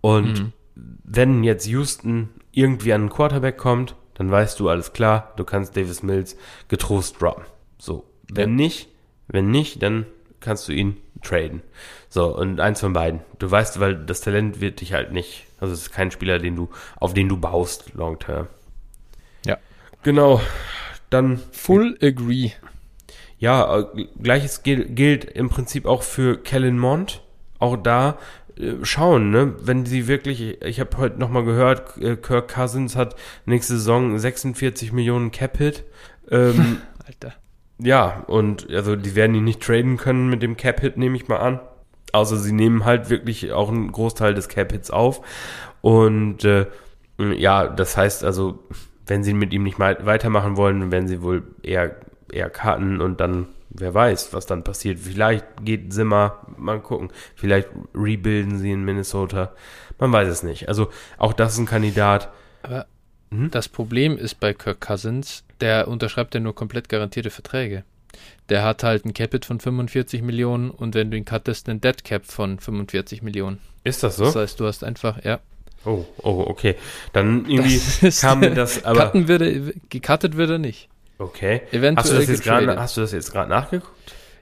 Und 0.00 0.40
mhm 0.40 0.52
wenn 0.74 1.44
jetzt 1.44 1.66
Houston 1.66 2.30
irgendwie 2.52 2.92
an 2.92 3.02
einen 3.02 3.10
Quarterback 3.10 3.56
kommt, 3.56 3.94
dann 4.14 4.30
weißt 4.30 4.58
du, 4.60 4.68
alles 4.68 4.92
klar, 4.92 5.32
du 5.36 5.44
kannst 5.44 5.76
Davis 5.76 6.02
Mills 6.02 6.36
getrost 6.68 7.20
droppen. 7.20 7.44
So, 7.78 8.04
wenn 8.32 8.50
ja. 8.50 8.56
nicht, 8.56 8.88
wenn 9.28 9.50
nicht, 9.50 9.82
dann 9.82 10.06
kannst 10.40 10.68
du 10.68 10.72
ihn 10.72 10.96
traden. 11.22 11.62
So, 12.08 12.36
und 12.36 12.60
eins 12.60 12.80
von 12.80 12.92
beiden. 12.92 13.20
Du 13.38 13.50
weißt, 13.50 13.80
weil 13.80 13.96
das 13.96 14.20
Talent 14.20 14.60
wird 14.60 14.80
dich 14.80 14.92
halt 14.92 15.12
nicht, 15.12 15.46
also 15.58 15.74
es 15.74 15.82
ist 15.82 15.92
kein 15.92 16.10
Spieler, 16.10 16.38
den 16.38 16.54
du, 16.54 16.68
auf 16.96 17.14
den 17.14 17.28
du 17.28 17.36
baust, 17.36 17.94
long 17.94 18.18
term. 18.18 18.46
Ja. 19.44 19.58
Genau. 20.02 20.40
Dann. 21.10 21.40
Full 21.52 21.98
agree. 22.00 22.52
Ja, 23.38 23.80
äh, 23.80 24.06
gleiches 24.22 24.62
gilt 24.62 25.24
im 25.24 25.48
Prinzip 25.48 25.86
auch 25.86 26.02
für 26.02 26.38
Kellen 26.38 26.78
Mond. 26.78 27.22
Auch 27.58 27.76
da 27.76 28.18
schauen, 28.82 29.30
ne? 29.30 29.54
Wenn 29.60 29.84
sie 29.86 30.06
wirklich, 30.06 30.62
ich 30.62 30.80
habe 30.80 30.96
heute 30.98 31.18
nochmal 31.18 31.44
gehört, 31.44 31.96
äh, 31.98 32.16
Kirk 32.16 32.54
Cousins 32.54 32.96
hat 32.96 33.16
nächste 33.46 33.74
Saison 33.74 34.18
46 34.18 34.92
Millionen 34.92 35.30
Cap-Hit. 35.30 35.84
Ähm, 36.30 36.78
Alter. 37.06 37.34
Ja, 37.78 38.22
und 38.26 38.70
also 38.70 38.96
die 38.96 39.16
werden 39.16 39.34
ihn 39.34 39.44
nicht 39.44 39.62
traden 39.62 39.96
können 39.96 40.28
mit 40.30 40.42
dem 40.42 40.56
Cap-Hit, 40.56 40.96
nehme 40.96 41.16
ich 41.16 41.28
mal 41.28 41.38
an. 41.38 41.60
Außer 42.12 42.36
sie 42.36 42.52
nehmen 42.52 42.84
halt 42.84 43.10
wirklich 43.10 43.52
auch 43.52 43.68
einen 43.68 43.90
Großteil 43.90 44.34
des 44.34 44.48
Cap-Hits 44.48 44.90
auf. 44.90 45.20
Und 45.80 46.44
äh, 46.44 46.66
ja, 47.18 47.66
das 47.66 47.96
heißt 47.96 48.24
also, 48.24 48.60
wenn 49.06 49.24
sie 49.24 49.34
mit 49.34 49.52
ihm 49.52 49.64
nicht 49.64 49.78
mal 49.78 49.98
weitermachen 50.06 50.56
wollen, 50.56 50.80
dann 50.80 50.92
werden 50.92 51.08
sie 51.08 51.22
wohl 51.22 51.42
eher, 51.62 51.96
eher 52.30 52.50
cutten 52.50 53.00
und 53.00 53.20
dann 53.20 53.46
wer 53.74 53.92
weiß, 53.92 54.32
was 54.32 54.46
dann 54.46 54.64
passiert. 54.64 54.98
Vielleicht 54.98 55.44
geht 55.62 55.92
Zimmer, 55.92 56.46
mal 56.56 56.80
gucken. 56.80 57.10
Vielleicht 57.34 57.68
rebuilden 57.94 58.58
sie 58.58 58.72
in 58.72 58.84
Minnesota. 58.84 59.52
Man 59.98 60.12
weiß 60.12 60.28
es 60.28 60.42
nicht. 60.42 60.68
Also 60.68 60.88
auch 61.18 61.32
das 61.32 61.54
ist 61.54 61.58
ein 61.58 61.66
Kandidat. 61.66 62.32
Aber 62.62 62.86
hm? 63.30 63.50
das 63.50 63.68
Problem 63.68 64.16
ist 64.16 64.40
bei 64.40 64.54
Kirk 64.54 64.80
Cousins, 64.80 65.44
der 65.60 65.88
unterschreibt 65.88 66.34
ja 66.34 66.40
nur 66.40 66.54
komplett 66.54 66.88
garantierte 66.88 67.30
Verträge. 67.30 67.84
Der 68.48 68.62
hat 68.62 68.84
halt 68.84 69.04
ein 69.04 69.14
Capit 69.14 69.44
von 69.44 69.58
45 69.58 70.22
Millionen 70.22 70.70
und 70.70 70.94
wenn 70.94 71.10
du 71.10 71.16
ihn 71.16 71.24
cuttest, 71.24 71.68
einen 71.68 71.80
Dead 71.80 72.04
Cap 72.04 72.26
von 72.26 72.58
45 72.58 73.22
Millionen. 73.22 73.58
Ist 73.82 74.02
das 74.02 74.16
so? 74.16 74.24
Das 74.24 74.36
heißt, 74.36 74.60
du 74.60 74.66
hast 74.66 74.84
einfach, 74.84 75.24
ja. 75.24 75.40
Oh, 75.84 76.04
oh, 76.22 76.44
okay. 76.46 76.76
Dann 77.12 77.44
irgendwie 77.46 77.80
kam 78.20 78.40
mir 78.40 78.50
das 78.54 78.84
aber. 78.84 79.06
Cutten 79.06 79.28
würde, 79.28 79.74
gecuttet 79.90 80.36
würde 80.36 80.54
er 80.54 80.58
nicht. 80.58 80.88
Okay. 81.24 81.62
Eventuell 81.72 81.96
hast 81.96 82.12
du 82.12 82.16
das 82.16 82.28
jetzt 82.28 82.42
gerade, 82.42 82.78
hast 82.80 82.96
du 82.96 83.00
das 83.00 83.12
jetzt 83.12 83.32
gerade 83.32 83.48
nachgeguckt? 83.50 83.90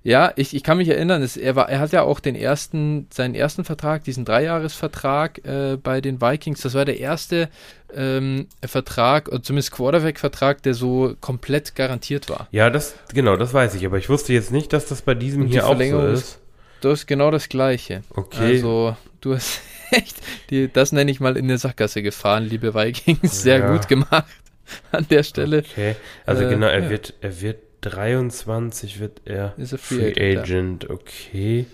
Ja, 0.04 0.32
ich, 0.34 0.54
ich 0.56 0.64
kann 0.64 0.78
mich 0.78 0.88
erinnern, 0.88 1.22
es, 1.22 1.36
er, 1.36 1.54
war, 1.54 1.68
er 1.68 1.78
hat 1.78 1.92
ja 1.92 2.02
auch 2.02 2.18
den 2.18 2.34
ersten, 2.34 3.06
seinen 3.14 3.36
ersten 3.36 3.62
Vertrag, 3.64 4.02
diesen 4.02 4.24
Dreijahresvertrag 4.24 5.44
äh, 5.44 5.76
bei 5.80 6.00
den 6.00 6.20
Vikings. 6.20 6.60
Das 6.62 6.74
war 6.74 6.84
der 6.84 6.98
erste 6.98 7.48
ähm, 7.94 8.48
Vertrag, 8.64 9.28
oder 9.28 9.42
zumindest 9.44 9.70
Quarterback-Vertrag, 9.70 10.60
der 10.64 10.74
so 10.74 11.14
komplett 11.20 11.76
garantiert 11.76 12.28
war. 12.28 12.48
Ja, 12.50 12.68
das, 12.68 12.96
genau, 13.14 13.36
das 13.36 13.54
weiß 13.54 13.76
ich, 13.76 13.86
aber 13.86 13.98
ich 13.98 14.08
wusste 14.08 14.32
jetzt 14.32 14.50
nicht, 14.50 14.72
dass 14.72 14.86
das 14.86 15.02
bei 15.02 15.14
diesem 15.14 15.46
hier 15.46 15.68
auch 15.68 15.80
so 15.80 16.06
ist. 16.08 16.40
Du 16.80 16.90
hast 16.90 17.06
genau 17.06 17.30
das 17.30 17.48
Gleiche. 17.48 18.02
Okay. 18.10 18.54
Also, 18.56 18.96
du 19.20 19.36
hast 19.36 19.60
echt, 19.92 20.16
die, 20.50 20.68
das 20.72 20.90
nenne 20.90 21.12
ich 21.12 21.20
mal 21.20 21.36
in 21.36 21.46
der 21.46 21.58
Sackgasse 21.58 22.02
gefahren, 22.02 22.42
liebe 22.42 22.74
Vikings. 22.74 23.42
Sehr 23.42 23.58
Ja. 23.58 23.70
gut 23.72 23.86
gemacht 23.86 24.24
an 24.92 25.06
der 25.10 25.22
Stelle. 25.22 25.58
Okay. 25.58 25.96
Also 26.26 26.44
Äh, 26.44 26.48
genau, 26.48 26.66
er 26.66 26.84
ja. 26.84 26.90
wird, 26.90 27.14
er 27.20 27.40
wird 27.40 27.58
23 27.82 29.00
wird 29.00 29.20
er 29.24 29.54
Ist 29.56 29.70
Free, 29.78 30.12
Free 30.12 30.36
Agent, 30.38 30.84
Agent, 30.84 30.90
okay. 30.90 31.66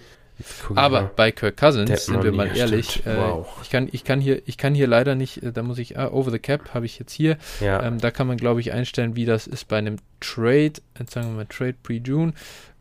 Aber 0.77 1.03
mal. 1.03 1.11
bei 1.17 1.33
Kirk 1.33 1.57
Cousins, 1.57 1.89
Der 1.89 1.97
sind 1.99 2.23
wir 2.23 2.31
mal 2.33 2.57
ehrlich, 2.57 3.05
äh, 3.05 3.17
Wow. 3.17 3.49
ich, 3.63 3.71
kann, 3.71 3.89
ich, 3.91 4.05
kann 4.05 4.21
hier, 4.21 4.41
ich 4.47 4.57
kann 4.57 4.73
hier 4.75 4.87
leider 4.87 5.17
nicht, 5.17 5.43
äh, 5.43 5.53
da 5.53 5.63
muss 5.65 5.79
ich, 5.79 5.99
ah, 5.99 6.09
Over 6.13 6.31
the 6.31 6.39
Cap 6.39 6.75
habe 6.75 6.87
ich 6.87 6.99
jetzt 7.01 7.13
hier, 7.13 7.37
ja, 7.61 7.83
ähm, 7.83 7.99
da 8.01 8.11
kann 8.13 8.27
man 8.29 8.37
glaube 8.37 8.61
ich 8.61 8.73
einstellen, 8.73 9.17
wie 9.17 9.25
das 9.27 9.47
ist 9.49 9.67
bei 9.67 9.79
einem 9.79 9.97
Trade, 10.21 10.75
jetzt 10.99 11.13
sagen 11.13 11.27
wir 11.31 11.35
mal 11.37 11.47
Trade 11.47 11.75
Pre-June, 11.83 12.33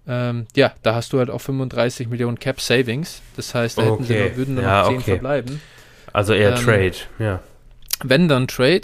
ähm, 0.08 0.46
ja, 0.56 0.74
da 0.84 0.94
hast 0.94 1.12
du 1.14 1.18
halt 1.18 1.32
auch 1.32 1.42
35 1.42 2.08
Millionen 2.10 2.38
Cap 2.40 2.62
Savings, 2.62 3.22
das 3.36 3.56
heißt, 3.56 3.78
da 3.80 3.82
hätten 3.84 4.04
sie 4.04 4.14
Okay. 4.14 4.30
noch, 4.30 4.38
würden 4.38 4.54
nur 4.56 4.64
Ja, 4.64 4.82
noch 4.84 4.90
10 4.90 4.98
okay. 4.98 5.12
verbleiben. 5.14 5.62
also 6.14 6.34
eher 6.34 6.56
ähm, 6.56 6.64
Trade, 6.64 6.94
ja. 7.18 7.40
Wenn 8.04 8.28
dann 8.28 8.48
Trade, 8.48 8.82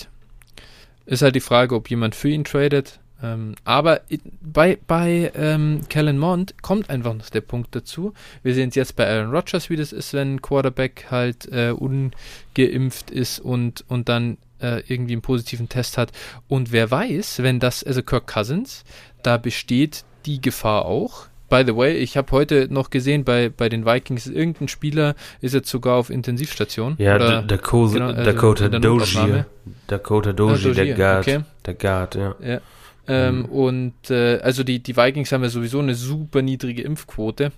ist 1.05 1.21
halt 1.21 1.35
die 1.35 1.41
Frage, 1.41 1.75
ob 1.75 1.89
jemand 1.89 2.15
für 2.15 2.30
ihn 2.30 2.43
tradet. 2.43 2.99
Ähm, 3.21 3.55
aber 3.63 4.01
bei, 4.41 4.77
bei 4.85 5.31
ähm, 5.35 5.81
Kellen 5.88 6.19
Mond 6.19 6.61
kommt 6.61 6.89
einfach 6.89 7.13
noch 7.13 7.30
der 7.30 7.41
Punkt 7.41 7.73
dazu. 7.73 8.13
Wir 8.43 8.53
sehen 8.53 8.69
es 8.69 8.75
jetzt 8.75 8.95
bei 8.95 9.07
Aaron 9.07 9.31
Rodgers, 9.31 9.69
wie 9.69 9.77
das 9.77 9.93
ist, 9.93 10.13
wenn 10.13 10.35
ein 10.35 10.41
Quarterback 10.41 11.07
halt 11.09 11.47
äh, 11.51 11.71
ungeimpft 11.71 13.11
ist 13.11 13.39
und, 13.39 13.85
und 13.88 14.09
dann 14.09 14.38
äh, 14.61 14.84
irgendwie 14.88 15.13
einen 15.13 15.21
positiven 15.21 15.69
Test 15.69 15.97
hat. 15.97 16.11
Und 16.49 16.71
wer 16.71 16.91
weiß, 16.91 17.43
wenn 17.43 17.59
das, 17.59 17.84
also 17.84 18.03
Kirk 18.03 18.27
Cousins, 18.27 18.84
da 19.23 19.38
besteht 19.38 20.03
die 20.25 20.41
Gefahr 20.41 20.85
auch. 20.85 21.27
By 21.53 21.63
the 21.67 21.75
way, 21.75 21.93
ich 21.97 22.17
habe 22.17 22.31
heute 22.31 22.67
noch 22.71 22.89
gesehen, 22.89 23.23
bei, 23.23 23.49
bei 23.49 23.69
den 23.69 23.85
Vikings, 23.85 24.25
irgendein 24.25 24.67
Spieler 24.69 25.13
ist 25.39 25.53
jetzt 25.53 25.69
sogar 25.69 25.97
auf 25.97 26.09
Intensivstation. 26.09 26.95
Ja, 26.97 27.15
Oder- 27.15 27.41
Dakota, 27.43 27.93
genau, 27.93 28.05
also 28.07 28.23
Dakota 28.23 28.69
der 28.69 28.80
Dozier. 28.80 29.21
Notaufnahme. 29.21 29.45
Dakota 29.85 30.34
Dozier, 30.34 30.73
der 30.73 30.85
Dozier, 30.85 30.95
Guard. 30.95 31.19
okay. 31.27 31.39
Der 31.65 31.73
Guard, 31.75 32.15
ja. 32.15 32.35
Ja. 32.43 32.61
Ähm, 33.07 33.39
Mhm. 33.41 33.45
Und 33.45 33.93
äh, 34.09 34.39
also 34.41 34.63
die, 34.63 34.80
die 34.81 34.97
Vikings 34.97 35.31
haben 35.31 35.43
ja 35.43 35.49
sowieso 35.49 35.77
eine 35.80 35.93
super 35.93 36.41
niedrige 36.41 36.81
Impfquote 36.81 37.51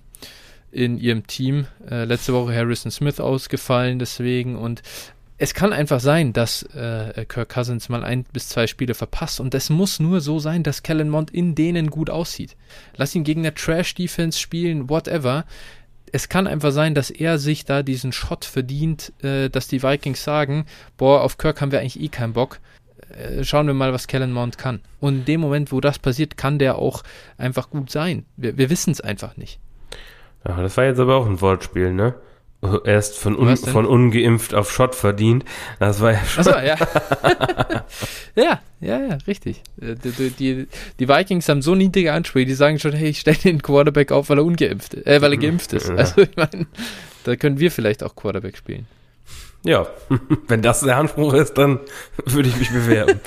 in 0.72 0.98
ihrem 0.98 1.26
Team. 1.26 1.66
Äh, 1.90 2.04
letzte 2.04 2.34
Woche 2.34 2.54
Harrison 2.54 2.90
Smith 2.90 3.18
ausgefallen 3.18 3.98
deswegen 3.98 4.56
und 4.56 4.82
es 5.38 5.54
kann 5.54 5.72
einfach 5.72 6.00
sein, 6.00 6.32
dass 6.32 6.62
äh, 6.74 7.24
Kirk 7.28 7.50
Cousins 7.50 7.88
mal 7.88 8.04
ein 8.04 8.24
bis 8.32 8.48
zwei 8.48 8.66
Spiele 8.66 8.94
verpasst 8.94 9.40
und 9.40 9.54
es 9.54 9.68
muss 9.68 10.00
nur 10.00 10.20
so 10.20 10.38
sein, 10.38 10.62
dass 10.62 10.82
Kellen 10.82 11.10
Mond 11.10 11.30
in 11.30 11.54
denen 11.54 11.90
gut 11.90 12.08
aussieht. 12.08 12.56
Lass 12.96 13.14
ihn 13.14 13.24
gegen 13.24 13.42
eine 13.42 13.54
Trash-Defense 13.54 14.38
spielen, 14.38 14.88
whatever. 14.88 15.44
Es 16.12 16.28
kann 16.28 16.46
einfach 16.46 16.72
sein, 16.72 16.94
dass 16.94 17.10
er 17.10 17.38
sich 17.38 17.64
da 17.64 17.82
diesen 17.82 18.12
Shot 18.12 18.44
verdient, 18.44 19.12
äh, 19.22 19.50
dass 19.50 19.68
die 19.68 19.82
Vikings 19.82 20.24
sagen, 20.24 20.64
boah, 20.96 21.22
auf 21.22 21.36
Kirk 21.36 21.60
haben 21.60 21.72
wir 21.72 21.80
eigentlich 21.80 22.00
eh 22.00 22.08
keinen 22.08 22.32
Bock 22.32 22.60
äh, 23.10 23.44
schauen 23.44 23.66
wir 23.66 23.74
mal, 23.74 23.92
was 23.92 24.06
Kellen 24.06 24.32
Mond 24.32 24.58
kann. 24.58 24.80
Und 25.00 25.14
in 25.14 25.24
dem 25.24 25.40
Moment, 25.40 25.72
wo 25.72 25.80
das 25.80 25.98
passiert, 25.98 26.36
kann 26.36 26.58
der 26.58 26.78
auch 26.78 27.02
einfach 27.38 27.70
gut 27.70 27.90
sein. 27.90 28.24
Wir, 28.36 28.56
wir 28.56 28.70
wissen 28.70 28.90
es 28.90 29.00
einfach 29.00 29.36
nicht. 29.36 29.60
Ja, 30.46 30.60
das 30.62 30.76
war 30.76 30.84
jetzt 30.84 31.00
aber 31.00 31.16
auch 31.16 31.26
ein 31.26 31.40
Wortspiel, 31.40 31.92
ne? 31.92 32.14
Erst 32.84 33.18
von, 33.18 33.36
un, 33.38 33.56
von 33.56 33.86
ungeimpft 33.86 34.54
auf 34.54 34.72
Shot 34.72 34.94
verdient. 34.94 35.44
Das 35.78 36.00
war 36.00 36.12
ja 36.12 36.24
schon. 36.24 36.46
Achso, 36.48 36.58
ja. 36.58 36.76
ja, 38.34 38.60
ja, 38.80 38.98
ja, 39.06 39.18
richtig. 39.26 39.62
Äh, 39.80 39.94
Die, 40.02 40.30
die, 40.30 40.66
die, 40.98 41.08
Vikings 41.08 41.48
haben 41.48 41.62
so 41.62 41.74
niedrige 41.74 42.12
Ansprüche, 42.12 42.46
die 42.46 42.54
sagen 42.54 42.78
schon, 42.78 42.92
hey, 42.92 43.10
ich 43.10 43.20
stelle 43.20 43.36
den 43.36 43.62
Quarterback 43.62 44.10
auf, 44.10 44.30
weil 44.30 44.38
er 44.38 44.44
ungeimpft 44.44 44.94
ist, 44.94 45.06
äh, 45.06 45.20
weil 45.22 45.32
er 45.32 45.38
geimpft 45.38 45.74
ist. 45.74 45.88
Ja. 45.88 45.94
Also 45.96 46.22
ich 46.22 46.34
meine, 46.36 46.66
da 47.24 47.36
können 47.36 47.60
wir 47.60 47.70
vielleicht 47.70 48.02
auch 48.02 48.16
Quarterback 48.16 48.56
spielen. 48.56 48.86
Ja, 49.62 49.86
wenn 50.48 50.62
das 50.62 50.80
der 50.80 50.96
Anspruch 50.96 51.34
ist, 51.34 51.54
dann 51.54 51.80
würde 52.24 52.48
ich 52.48 52.56
mich 52.58 52.70
bewerben. 52.70 53.20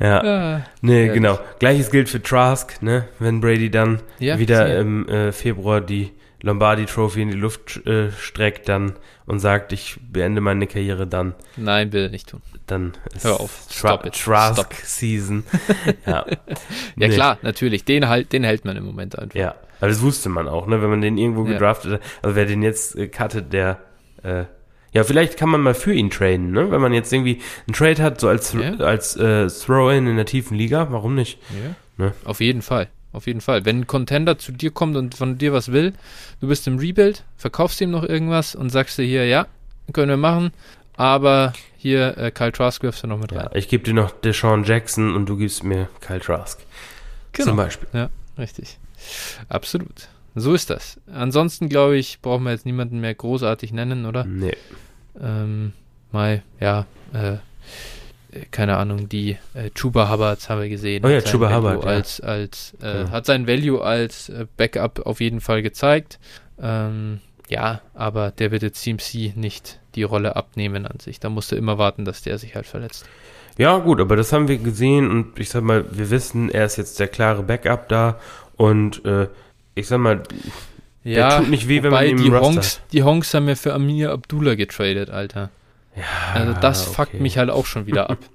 ja, 0.00 0.24
Ja, 0.24 0.66
nee, 0.80 1.00
ehrlich. 1.02 1.14
genau. 1.14 1.38
Gleiches 1.58 1.90
gilt 1.90 2.08
für 2.08 2.22
Trask, 2.22 2.82
ne? 2.82 3.08
Wenn 3.18 3.40
Brady 3.40 3.70
dann 3.70 4.00
wieder 4.18 4.66
sicher. 4.66 4.78
im 4.78 5.08
äh, 5.08 5.32
Februar 5.32 5.80
die 5.80 6.12
Lombardi 6.44 6.84
Trophy 6.84 7.22
in 7.22 7.30
die 7.30 7.36
Luft 7.36 7.86
äh, 7.86 8.12
streckt 8.12 8.68
dann 8.68 8.92
und 9.26 9.40
sagt, 9.40 9.72
ich 9.72 9.96
beende 10.12 10.40
meine 10.42 10.66
Karriere 10.66 11.06
dann, 11.06 11.34
nein, 11.56 11.92
will 11.92 12.02
er 12.04 12.08
nicht 12.10 12.28
tun. 12.28 12.42
dann 12.66 12.92
ist 13.14 13.24
Hör 13.24 13.40
auf. 13.40 13.66
Tra 13.68 13.88
Stop 13.94 14.06
it. 14.06 14.14
Trask 14.14 14.54
Stop. 14.60 14.74
Season. 14.74 15.44
ja. 16.06 16.26
Ja 16.28 16.36
Nee. 16.96 17.08
klar, 17.08 17.38
natürlich, 17.42 17.84
den, 17.84 18.08
halt, 18.08 18.32
den 18.34 18.44
hält 18.44 18.64
man 18.66 18.76
im 18.76 18.84
Moment 18.84 19.18
einfach. 19.18 19.34
Ja, 19.38 19.54
aber 19.80 19.88
das 19.88 20.02
wusste 20.02 20.28
man 20.28 20.46
auch, 20.46 20.66
ne? 20.66 20.82
Wenn 20.82 20.90
man 20.90 21.00
den 21.00 21.16
irgendwo 21.16 21.46
Ja. 21.46 21.52
gedraftet 21.54 21.92
hat, 21.94 22.00
also 22.22 22.36
wer 22.36 22.44
den 22.44 22.62
jetzt 22.62 22.94
äh, 22.96 23.08
cuttet, 23.08 23.52
der 23.54 23.78
äh, 24.22 24.44
ja, 24.92 25.02
vielleicht 25.02 25.36
kann 25.38 25.48
man 25.48 25.60
mal 25.60 25.74
für 25.74 25.92
ihn 25.92 26.08
traden, 26.10 26.52
ne? 26.52 26.70
Wenn 26.70 26.80
man 26.80 26.92
jetzt 26.92 27.12
irgendwie 27.12 27.40
einen 27.66 27.74
Trade 27.74 28.02
hat, 28.02 28.20
so 28.20 28.28
als, 28.28 28.52
Ja. 28.52 28.74
als 28.84 29.16
äh, 29.16 29.48
Throw-In 29.48 30.06
in 30.06 30.16
der 30.16 30.26
tiefen 30.26 30.56
Liga, 30.56 30.88
warum 30.90 31.14
nicht? 31.14 31.38
Ja. 31.50 31.74
Ne? 32.06 32.12
Auf 32.24 32.40
jeden 32.40 32.60
Fall. 32.62 32.88
Auf 33.14 33.26
jeden 33.26 33.40
Fall. 33.40 33.64
Wenn 33.64 33.80
ein 33.80 33.86
Contender 33.86 34.36
zu 34.38 34.52
dir 34.52 34.70
kommt 34.72 34.96
und 34.96 35.14
von 35.14 35.38
dir 35.38 35.52
was 35.54 35.70
will, 35.72 35.94
du 36.40 36.48
bist 36.48 36.66
im 36.66 36.78
Rebuild, 36.78 37.22
verkaufst 37.36 37.80
ihm 37.80 37.90
noch 37.90 38.02
irgendwas 38.02 38.54
und 38.54 38.68
sagst 38.70 38.98
dir 38.98 39.04
hier, 39.04 39.24
ja, 39.26 39.46
können 39.92 40.08
wir 40.10 40.16
machen, 40.16 40.52
aber 40.96 41.52
hier 41.78 42.18
äh, 42.18 42.30
Kyle 42.30 42.50
Trask 42.52 42.82
wirfst 42.82 43.02
du 43.04 43.06
noch 43.06 43.18
mit 43.18 43.30
Ja, 43.32 43.42
rein. 43.42 43.50
ich 43.54 43.68
gebe 43.68 43.84
dir 43.84 43.94
noch 43.94 44.10
Deshaun 44.10 44.64
Jackson 44.64 45.14
und 45.14 45.26
du 45.26 45.36
gibst 45.36 45.62
mir 45.64 45.88
Kyle 46.00 46.20
Trask. 46.20 46.60
Genau. 47.32 47.48
Zum 47.48 47.56
Beispiel. 47.56 47.88
Ja, 47.92 48.10
richtig. 48.36 48.78
Absolut. 49.48 50.08
So 50.34 50.52
ist 50.54 50.70
das. 50.70 50.98
Ansonsten, 51.12 51.68
glaube 51.68 51.96
ich, 51.96 52.20
brauchen 52.20 52.42
wir 52.44 52.50
jetzt 52.50 52.66
niemanden 52.66 53.00
mehr 53.00 53.14
großartig 53.14 53.72
nennen, 53.72 54.06
oder? 54.06 54.24
Nee. 54.24 54.56
Ähm, 55.20 55.72
mal, 56.10 56.42
ja, 56.58 56.86
äh, 57.12 57.36
keine 58.50 58.76
Ahnung, 58.76 59.08
die 59.08 59.36
äh, 59.54 59.70
Chuba 59.74 60.10
Hubbards 60.10 60.48
haben 60.48 60.60
wir 60.62 60.68
gesehen. 60.68 61.04
Oh 61.04 61.08
ja, 61.08 61.20
Chuba 61.20 61.54
Hubbard, 61.54 61.84
ja. 61.84 61.90
Als, 61.90 62.20
als, 62.20 62.74
äh, 62.82 62.92
Genau. 62.92 63.10
Hat 63.10 63.26
sein 63.26 63.46
Value 63.46 63.82
als 63.82 64.28
äh, 64.28 64.46
Backup 64.56 65.06
auf 65.06 65.20
jeden 65.20 65.40
Fall 65.40 65.62
gezeigt. 65.62 66.18
Ähm, 66.60 67.20
ja, 67.48 67.80
aber 67.94 68.30
der 68.30 68.50
wird 68.50 68.62
jetzt 68.62 68.82
CMC 68.82 69.34
nicht 69.36 69.80
die 69.94 70.02
Rolle 70.02 70.36
abnehmen 70.36 70.86
an 70.86 70.98
sich. 71.00 71.20
Da 71.20 71.28
musst 71.28 71.52
du 71.52 71.56
immer 71.56 71.78
warten, 71.78 72.04
dass 72.04 72.22
der 72.22 72.38
sich 72.38 72.54
halt 72.54 72.66
verletzt. 72.66 73.06
Ja, 73.58 73.78
gut, 73.78 74.00
aber 74.00 74.16
das 74.16 74.32
haben 74.32 74.48
wir 74.48 74.58
gesehen 74.58 75.10
und 75.10 75.38
ich 75.38 75.48
sag 75.50 75.62
mal, 75.62 75.84
wir 75.90 76.10
wissen, 76.10 76.50
er 76.50 76.64
ist 76.64 76.76
jetzt 76.76 76.98
der 76.98 77.06
klare 77.08 77.42
Backup 77.44 77.88
da 77.88 78.18
und 78.56 79.04
äh, 79.04 79.28
ich 79.76 79.86
sag 79.86 79.98
mal, 79.98 80.22
Ja, 81.04 81.38
tut 81.38 81.50
nicht 81.50 81.68
weh, 81.68 81.82
wenn 81.82 81.92
man 81.92 82.06
ihn 82.06 82.16
die 82.16 82.32
Honks, 82.32 82.80
die 82.92 83.02
Honks 83.04 83.32
haben 83.34 83.46
ja 83.48 83.54
für 83.54 83.72
Amir 83.74 84.10
Abdullah 84.10 84.54
getradet, 84.56 85.10
Alter. 85.10 85.50
Ja, 85.96 86.02
Also 86.34 86.52
das 86.54 86.84
fuckt 86.84 87.14
okay. 87.14 87.22
mich 87.22 87.38
halt 87.38 87.50
auch 87.50 87.66
schon 87.66 87.86
wieder 87.86 88.10
ab. 88.10 88.18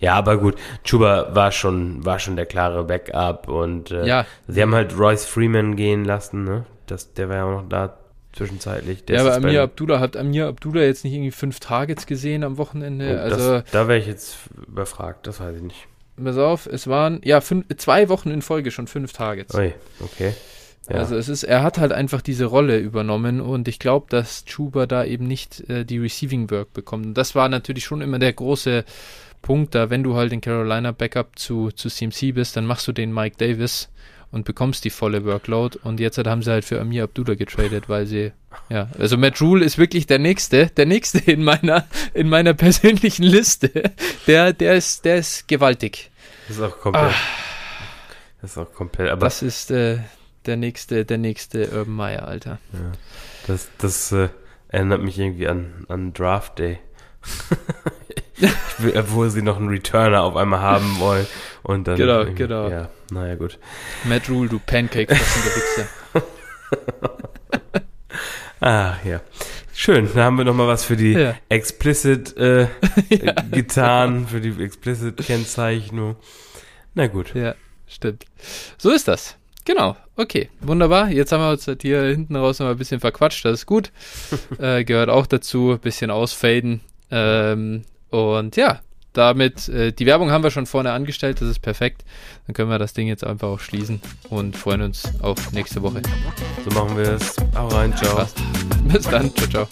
Ja, 0.00 0.14
aber 0.14 0.38
gut, 0.38 0.56
Chuba 0.82 1.34
war 1.34 1.52
schon, 1.52 2.04
war 2.04 2.18
schon 2.18 2.34
der 2.34 2.46
klare 2.46 2.84
Backup 2.84 3.48
und 3.48 3.90
äh, 3.90 4.04
ja, 4.04 4.26
sie 4.48 4.62
haben 4.62 4.74
halt 4.74 4.98
Royce 4.98 5.26
Freeman 5.26 5.76
gehen 5.76 6.04
lassen, 6.04 6.42
ne? 6.42 6.64
Das, 6.86 7.12
der 7.12 7.28
war 7.28 7.36
ja 7.36 7.44
auch 7.44 7.62
noch 7.62 7.68
da 7.68 7.96
zwischenzeitlich. 8.32 9.04
Der 9.04 9.16
ja, 9.16 9.22
aber 9.22 9.34
Amir 9.36 9.62
Abdullah 9.62 10.00
hat 10.00 10.16
Amir 10.16 10.48
Abdullah 10.48 10.82
jetzt 10.82 11.04
nicht 11.04 11.14
irgendwie 11.14 11.30
fünf 11.30 11.60
Targets 11.60 12.06
gesehen 12.06 12.44
am 12.44 12.58
Wochenende. 12.58 13.16
Oh, 13.16 13.22
also 13.22 13.60
das, 13.60 13.70
da 13.70 13.88
wäre 13.88 13.98
ich 13.98 14.06
jetzt 14.06 14.38
überfragt, 14.66 15.26
das 15.26 15.38
weiß 15.40 15.56
ich 15.56 15.62
nicht. 15.62 15.86
pass 16.22 16.38
auf, 16.38 16.66
es 16.66 16.86
waren 16.86 17.20
ja 17.22 17.40
fünf, 17.40 17.66
zwei 17.76 18.08
Wochen 18.08 18.30
in 18.30 18.42
Folge 18.42 18.70
schon 18.70 18.86
fünf 18.86 19.12
Targets. 19.12 19.54
Ui, 19.54 19.72
okay. 20.00 20.34
Ja. 20.90 20.96
Also 20.96 21.16
es 21.16 21.28
ist, 21.28 21.44
er 21.44 21.62
hat 21.62 21.78
halt 21.78 21.92
einfach 21.92 22.20
diese 22.20 22.46
Rolle 22.46 22.78
übernommen 22.78 23.40
und 23.40 23.68
ich 23.68 23.78
glaube, 23.78 24.06
dass 24.10 24.44
Chuba 24.44 24.86
da 24.86 25.04
eben 25.04 25.26
nicht 25.26 25.68
äh, 25.70 25.84
die 25.84 25.98
Receiving 25.98 26.50
Work 26.50 26.72
bekommt. 26.72 27.06
Und 27.06 27.14
das 27.14 27.34
war 27.36 27.48
natürlich 27.48 27.84
schon 27.84 28.00
immer 28.00 28.18
der 28.18 28.32
große 28.32 28.84
Punkt 29.40 29.74
da, 29.74 29.88
wenn 29.88 30.02
du 30.02 30.16
halt 30.16 30.32
in 30.32 30.40
Carolina 30.40 30.90
Backup 30.90 31.38
zu, 31.38 31.70
zu 31.70 31.88
CMC 31.88 32.34
bist, 32.34 32.56
dann 32.56 32.66
machst 32.66 32.88
du 32.88 32.92
den 32.92 33.14
Mike 33.14 33.36
Davis 33.38 33.88
und 34.32 34.44
bekommst 34.44 34.84
die 34.84 34.90
volle 34.90 35.24
Workload. 35.24 35.78
Und 35.84 36.00
jetzt 36.00 36.16
halt 36.16 36.26
haben 36.26 36.42
sie 36.42 36.50
halt 36.50 36.64
für 36.64 36.80
Amir 36.80 37.04
Abdullah 37.04 37.34
getradet, 37.34 37.88
weil 37.88 38.06
sie, 38.06 38.32
ja, 38.68 38.88
also 38.98 39.16
Matt 39.16 39.40
Rule 39.40 39.64
ist 39.64 39.78
wirklich 39.78 40.06
der 40.06 40.18
nächste, 40.18 40.66
der 40.66 40.86
nächste 40.86 41.18
in 41.30 41.44
meiner, 41.44 41.86
in 42.14 42.28
meiner 42.28 42.54
persönlichen 42.54 43.22
Liste. 43.22 43.92
Der, 44.26 44.52
der 44.52 44.74
ist, 44.74 45.04
der 45.04 45.18
ist 45.18 45.46
gewaltig. 45.46 46.10
Das 46.48 46.56
ist 46.56 46.62
auch 46.62 46.78
komplett. 46.80 47.14
Das 48.42 48.52
ist 48.52 48.58
auch 48.58 48.72
komplett, 48.72 49.08
aber 49.10 49.22
Ah. 49.22 49.24
Das 49.26 49.42
ist 49.42 49.70
äh, 49.70 49.98
der 50.46 50.56
nächste, 50.56 51.04
der 51.04 51.18
nächste 51.18 51.68
Urban 51.70 51.94
Meyer, 51.94 52.26
Alter. 52.26 52.58
ja, 52.72 52.92
das, 53.46 53.68
das 53.78 54.12
äh, 54.12 54.28
erinnert 54.68 55.02
mich 55.02 55.18
irgendwie 55.18 55.48
an, 55.48 55.84
an 55.88 56.12
Draft 56.12 56.58
Day. 56.58 56.78
will, 58.78 58.96
obwohl 58.96 59.30
sie 59.30 59.42
noch 59.42 59.58
einen 59.58 59.68
Returner 59.68 60.22
auf 60.22 60.36
einmal 60.36 60.60
haben 60.60 60.98
wollen 60.98 61.26
Und 61.62 61.86
dann. 61.86 61.96
Genau, 61.96 62.24
genau. 62.34 62.68
Ja, 62.68 62.88
naja, 63.10 63.34
gut. 63.34 63.58
Matt 64.04 64.28
Rule, 64.28 64.48
du 64.48 64.58
Pancake 64.58 65.14
fressende 65.14 65.56
Wichser. 65.56 65.88
Ah, 68.62 68.96
ja. 69.04 69.22
Schön, 69.72 70.10
da 70.14 70.24
haben 70.24 70.36
wir 70.36 70.44
nochmal 70.44 70.68
was 70.68 70.84
für 70.84 70.94
die 70.96 71.12
Ja. 71.12 71.34
Explicit 71.48 72.36
äh, 72.36 72.66
getan, 73.50 74.26
für 74.28 74.42
die 74.42 74.62
Explicit-Kennzeichnung. 74.62 76.16
Na 76.92 77.06
gut. 77.06 77.34
Ja, 77.34 77.54
stimmt. 77.86 78.26
So 78.76 78.90
ist 78.90 79.08
das. 79.08 79.36
Genau. 79.64 79.96
Okay, 80.20 80.50
wunderbar. 80.60 81.10
Jetzt 81.10 81.32
haben 81.32 81.40
wir 81.40 81.50
uns 81.50 81.66
hier 81.80 82.02
hinten 82.02 82.36
raus 82.36 82.58
noch 82.58 82.68
ein 82.68 82.76
bisschen 82.76 83.00
verquatscht. 83.00 83.42
Das 83.42 83.60
ist 83.60 83.66
gut. 83.66 83.90
äh, 84.58 84.84
gehört 84.84 85.08
auch 85.08 85.24
dazu. 85.24 85.78
Bisschen 85.80 86.10
ausfaden. 86.10 86.82
Ähm, 87.10 87.84
und 88.10 88.54
ja, 88.56 88.80
damit, 89.14 89.70
äh, 89.70 89.92
die 89.92 90.04
Werbung 90.04 90.30
haben 90.30 90.44
wir 90.44 90.50
schon 90.50 90.66
vorne 90.66 90.92
angestellt. 90.92 91.40
Das 91.40 91.48
ist 91.48 91.60
perfekt. 91.60 92.04
Dann 92.46 92.52
können 92.52 92.68
wir 92.68 92.78
das 92.78 92.92
Ding 92.92 93.08
jetzt 93.08 93.24
einfach 93.24 93.48
auch 93.48 93.60
schließen 93.60 94.02
und 94.28 94.58
freuen 94.58 94.82
uns 94.82 95.04
auf 95.22 95.52
nächste 95.52 95.80
Woche. 95.80 96.02
So 96.68 96.78
machen 96.78 96.98
wir 96.98 97.12
es. 97.12 97.36
Hau 97.56 97.68
rein. 97.68 97.96
Ciao. 97.96 98.16
Passt. 98.16 98.36
Bis 98.92 99.04
dann. 99.04 99.32
Ciao, 99.34 99.66
ciao. 99.66 99.68